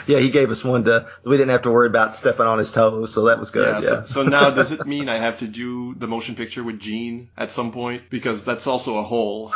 yeah, 0.08 0.20
he 0.20 0.30
gave 0.30 0.52
us 0.52 0.64
one 0.64 0.84
to, 0.84 1.08
we 1.26 1.38
didn't 1.38 1.50
have 1.50 1.64
to 1.64 1.72
worry 1.72 1.88
about 1.88 2.16
stepping 2.16 2.46
on 2.46 2.60
his 2.60 2.70
toes, 2.70 3.12
so 3.12 3.26
that 3.26 3.40
was 3.40 3.50
good. 3.50 3.66
Yeah, 3.66 3.74
Yeah. 3.78 4.04
So, 4.04 4.06
so 4.22 4.24
now 4.30 4.52
does 4.52 4.72
it 4.72 4.86
mean 4.86 5.10
I 5.10 5.16
have 5.16 5.40
to 5.40 5.48
do 5.48 5.96
the 5.96 6.08
motion 6.08 6.36
picture 6.36 6.64
with 6.64 6.80
Gene 6.80 7.30
at 7.36 7.50
some 7.50 7.72
point? 7.72 8.12
Because 8.12 8.46
that's 8.46 8.68
also 8.68 9.00
a 9.00 9.04
whole. 9.04 9.52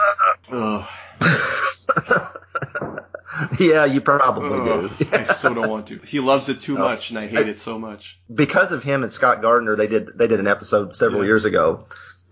Ugh. 0.51 0.83
yeah, 3.59 3.85
you 3.85 4.01
probably 4.01 4.49
Ugh, 4.49 4.91
do. 4.97 5.05
I 5.11 5.21
so 5.21 5.53
don't 5.53 5.69
want 5.69 5.85
to. 5.89 5.99
He 5.99 6.19
loves 6.19 6.49
it 6.49 6.61
too 6.61 6.77
oh. 6.77 6.79
much, 6.79 7.11
and 7.11 7.19
I 7.19 7.27
hate 7.27 7.49
it 7.49 7.59
so 7.59 7.77
much. 7.77 8.19
because 8.33 8.71
of 8.71 8.81
him 8.81 9.03
and 9.03 9.11
Scott 9.11 9.43
Gardner, 9.43 9.75
they 9.75 9.85
did 9.85 10.17
they 10.17 10.25
did 10.27 10.39
an 10.39 10.47
episode 10.47 10.95
several 10.95 11.21
Yeah. 11.21 11.27
years 11.27 11.45
ago 11.45 11.85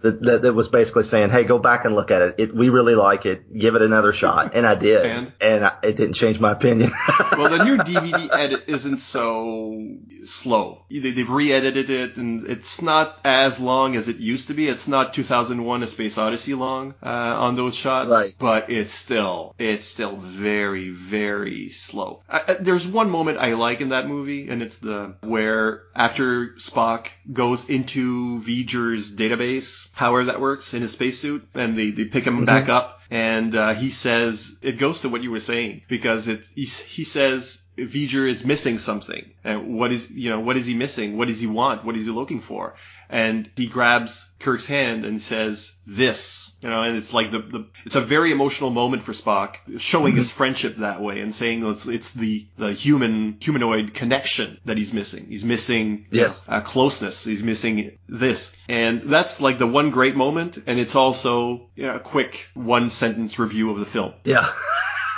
that, 0.05 0.21
that 0.23 0.41
that 0.43 0.53
was 0.53 0.69
basically 0.69 1.03
saying, 1.03 1.29
"Hey, 1.29 1.43
go 1.43 1.59
back 1.59 1.85
and 1.85 1.93
look 1.95 2.09
at 2.11 2.21
it. 2.21 2.35
it 2.37 2.55
we 2.55 2.69
really 2.69 2.95
like 2.95 3.25
it. 3.25 3.57
Give 3.57 3.75
it 3.75 3.81
another 3.81 4.13
shot." 4.13 4.55
And 4.55 4.65
I 4.65 4.75
did, 4.75 5.05
And? 5.05 5.65
I, 5.65 5.73
it 5.83 5.97
didn't 5.97 6.13
change 6.13 6.39
my 6.39 6.51
opinion. 6.53 6.91
Well, 7.37 7.49
the 7.49 7.63
new 7.65 7.77
DVD 7.91 8.29
edit 8.33 8.63
isn't 8.67 8.97
so 8.97 9.97
slow. 10.23 10.85
They- 10.89 11.11
They've 11.15 11.29
re-edited 11.29 11.89
it, 11.89 12.17
and 12.17 12.45
it's 12.47 12.81
not 12.81 13.19
as 13.23 13.59
long 13.59 13.95
as 13.95 14.07
it 14.09 14.17
used 14.17 14.47
to 14.47 14.53
be. 14.53 14.67
It's 14.67 14.87
not 14.87 15.13
2001: 15.13 15.83
A 15.83 15.87
Space 15.87 16.17
Odyssey 16.17 16.53
long 16.53 16.93
uh, 17.03 17.09
on 17.39 17.55
those 17.55 17.75
shots, 17.75 18.09
Right. 18.11 18.35
but 18.39 18.69
it's 18.69 18.91
still 18.93 19.53
it's 19.59 19.85
still 19.85 20.15
very 20.15 20.89
very 20.89 21.69
slow. 21.69 22.21
I, 22.29 22.41
I- 22.47 22.53
there's 22.59 22.87
one 22.87 23.09
moment 23.09 23.37
I 23.39 23.53
like 23.53 23.81
in 23.81 23.89
that 23.89 24.07
movie, 24.07 24.49
and 24.49 24.61
it's 24.61 24.77
the 24.77 25.15
where 25.21 25.83
after 25.95 26.49
Spock 26.57 27.07
goes 27.31 27.69
into 27.69 28.39
V'ger's 28.39 29.15
database, 29.15 29.89
however 29.95 30.25
that 30.25 30.41
works 30.41 30.73
in 30.73 30.81
his 30.81 30.91
spacesuit, 30.91 31.47
and 31.55 31.77
they, 31.77 31.89
they 31.89 32.05
pick 32.05 32.25
him 32.25 32.45
back 32.45 32.69
up, 32.69 33.01
and 33.09 33.55
uh, 33.55 33.73
he 33.73 33.89
says 33.89 34.57
it 34.61 34.77
goes 34.77 35.01
to 35.01 35.09
what 35.09 35.23
you 35.23 35.31
were 35.31 35.39
saying 35.39 35.81
because 35.87 36.27
it 36.27 36.45
he, 36.53 36.65
he 36.65 37.03
says 37.03 37.61
V'ger 37.77 38.27
is 38.27 38.45
missing 38.45 38.77
something, 38.77 39.29
and 39.43 39.75
what 39.77 39.91
is 39.91 40.09
you 40.11 40.29
know 40.29 40.39
what 40.39 40.57
is 40.57 40.65
he 40.65 40.73
missing? 40.75 41.17
What 41.17 41.27
does 41.27 41.39
he 41.39 41.47
want? 41.47 41.83
What 41.85 41.95
is 41.95 42.05
he 42.05 42.11
looking 42.11 42.39
for? 42.39 42.75
And 43.09 43.49
he 43.55 43.67
grabs 43.67 44.27
Kirk's 44.39 44.65
hand 44.65 45.05
and 45.05 45.21
says 45.21 45.75
this, 45.85 46.53
you 46.61 46.69
know, 46.69 46.81
and 46.81 46.97
it's 46.97 47.13
like 47.13 47.29
the, 47.29 47.37
the 47.39 47.67
it's 47.85 47.95
a 47.95 48.01
very 48.01 48.31
emotional 48.31 48.71
moment 48.71 49.03
for 49.03 49.11
Spock, 49.11 49.57
showing 49.77 50.15
his 50.15 50.31
friendship 50.31 50.77
that 50.77 51.01
way 51.01 51.19
and 51.21 51.33
saying 51.35 51.65
it's 51.65 51.85
it's 51.85 52.13
the 52.13 52.47
the 52.57 52.73
human 52.73 53.37
humanoid 53.39 53.93
connection 53.93 54.57
that 54.65 54.77
he's 54.77 54.93
missing. 54.93 55.27
He's 55.29 55.43
missing 55.45 56.07
you 56.09 56.21
Yes. 56.21 56.41
know, 56.47 56.55
uh, 56.55 56.61
closeness. 56.61 57.23
He's 57.23 57.43
missing 57.43 57.97
this, 58.09 58.57
and 58.69 59.03
that's 59.03 59.39
like 59.41 59.57
the 59.59 59.67
one 59.67 59.91
great 59.91 60.15
moment, 60.15 60.57
and 60.65 60.79
it's 60.79 60.95
also 60.95 61.69
you 61.75 61.83
know, 61.83 61.95
a 61.95 61.99
quick 61.99 62.49
one 62.55 62.89
sentence 62.89 63.37
review 63.37 63.69
of 63.71 63.79
the 63.79 63.85
film. 63.85 64.13
yeah. 64.23 64.47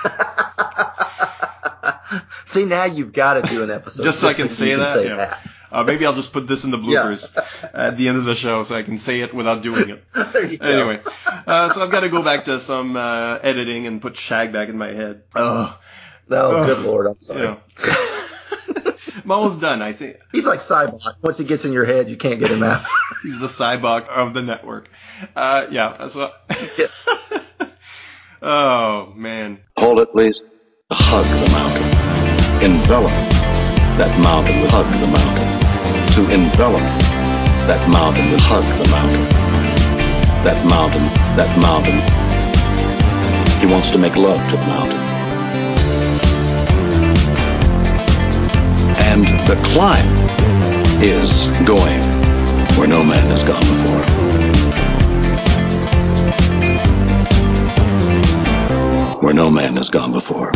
See, 2.46 2.66
now 2.66 2.86
you've 2.86 3.14
got 3.14 3.36
to 3.36 3.50
do 3.50 3.64
an 3.64 3.72
episode 3.72 4.04
Just 4.04 4.20
so 4.20 4.28
I 4.28 4.34
can 4.34 4.44
you 4.46 4.50
say 4.50 4.76
that. 4.76 5.04
yeah. 5.06 5.38
Uh, 5.70 5.84
maybe 5.84 6.06
I'll 6.06 6.14
just 6.14 6.32
put 6.32 6.48
this 6.48 6.64
in 6.64 6.72
the 6.72 6.78
bloopers 6.78 7.36
at 7.74 7.98
the 7.98 8.08
end 8.08 8.18
of 8.18 8.24
the 8.26 8.36
show 8.36 8.64
so 8.64 8.74
I 8.76 8.84
can 8.84 8.98
say 8.98 9.20
it 9.20 9.34
without 9.34 9.62
doing 9.62 9.90
it. 9.90 10.04
There 10.32 10.46
you 10.46 10.58
go. 10.58 10.66
Anyway, 10.66 11.02
uh, 11.46 11.68
so 11.70 11.84
I've 11.84 11.92
got 11.92 12.02
to 12.02 12.10
go 12.10 12.24
back 12.24 12.46
to 12.46 12.62
some 12.62 12.96
uh, 12.96 13.40
editing 13.44 13.86
and 13.86 14.02
put 14.02 14.16
Shag 14.16 14.54
back 14.54 14.70
in 14.70 14.78
my 14.78 14.92
head. 14.94 15.24
Ugh, 15.36 15.76
Oh, 16.30 16.56
Ugh. 16.56 16.68
good 16.68 16.86
lord, 16.86 17.08
I'm 17.08 17.20
sorry. 17.22 17.42
know. 17.42 17.60
I'm 19.24 19.32
almost 19.32 19.60
done. 19.60 19.82
I 19.82 19.92
think 19.92 20.18
He's 20.32 20.46
like 20.46 20.62
Sybok. 20.62 21.00
Once 21.22 21.38
he 21.38 21.44
gets 21.44 21.66
in 21.66 21.74
your 21.74 21.84
head, 21.86 22.10
you 22.10 22.16
can't 22.16 22.40
get 22.40 22.50
him 22.50 22.64
out. 22.64 22.80
he's 23.24 23.40
the 23.42 23.48
Sybok 23.48 24.08
of 24.08 24.34
the 24.34 24.42
network. 24.42 24.88
Uh, 25.36 25.68
yeah. 25.70 26.08
So. 26.08 26.32
oh 28.42 29.12
man. 29.16 29.60
Hold 29.78 30.00
it, 30.00 30.12
please. 30.12 30.42
Hug 30.90 31.26
the 31.26 31.50
mountain. 31.52 31.84
Envelop 32.64 33.12
that 34.00 34.18
mountain 34.24 34.70
hug 34.70 34.86
the 35.02 35.08
mountain. 35.08 35.48
To 36.16 36.22
envelop 36.34 36.80
that 37.68 37.90
mountain 37.90 38.40
hug 38.40 38.64
the 38.64 38.88
mountain. 38.88 39.20
That 40.46 40.66
mountain, 40.66 41.04
that 41.36 41.60
mountain. 41.60 42.00
He 43.60 43.68
wants 43.68 43.92
to 43.92 43.98
make 43.98 44.16
love 44.16 44.40
to 44.50 44.56
the 44.56 44.66
mountain. 44.66 45.00
And 49.12 49.26
the 49.46 49.60
climb 49.68 50.08
is 51.04 51.48
going 51.68 52.00
where 52.78 52.88
no 52.88 53.04
man 53.04 53.28
has 53.28 53.44
gone 53.44 53.60
before. 53.60 54.77
Where 59.22 59.34
no 59.34 59.49
man 59.49 59.76
has 59.77 59.89
gone 59.89 60.11
before. 60.11 60.52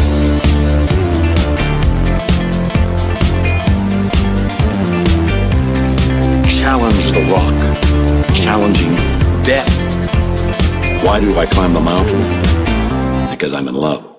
challenge 6.62 7.12
the 7.12 7.22
rock, 7.32 8.36
challenging 8.36 8.96
death. 9.44 9.68
Why 11.04 11.20
do 11.20 11.36
I 11.38 11.48
climb 11.48 11.74
the 11.74 11.82
mountain? 11.82 13.32
Because 13.32 13.54
I'm 13.56 13.68
in 13.68 13.74
love. 13.74 14.11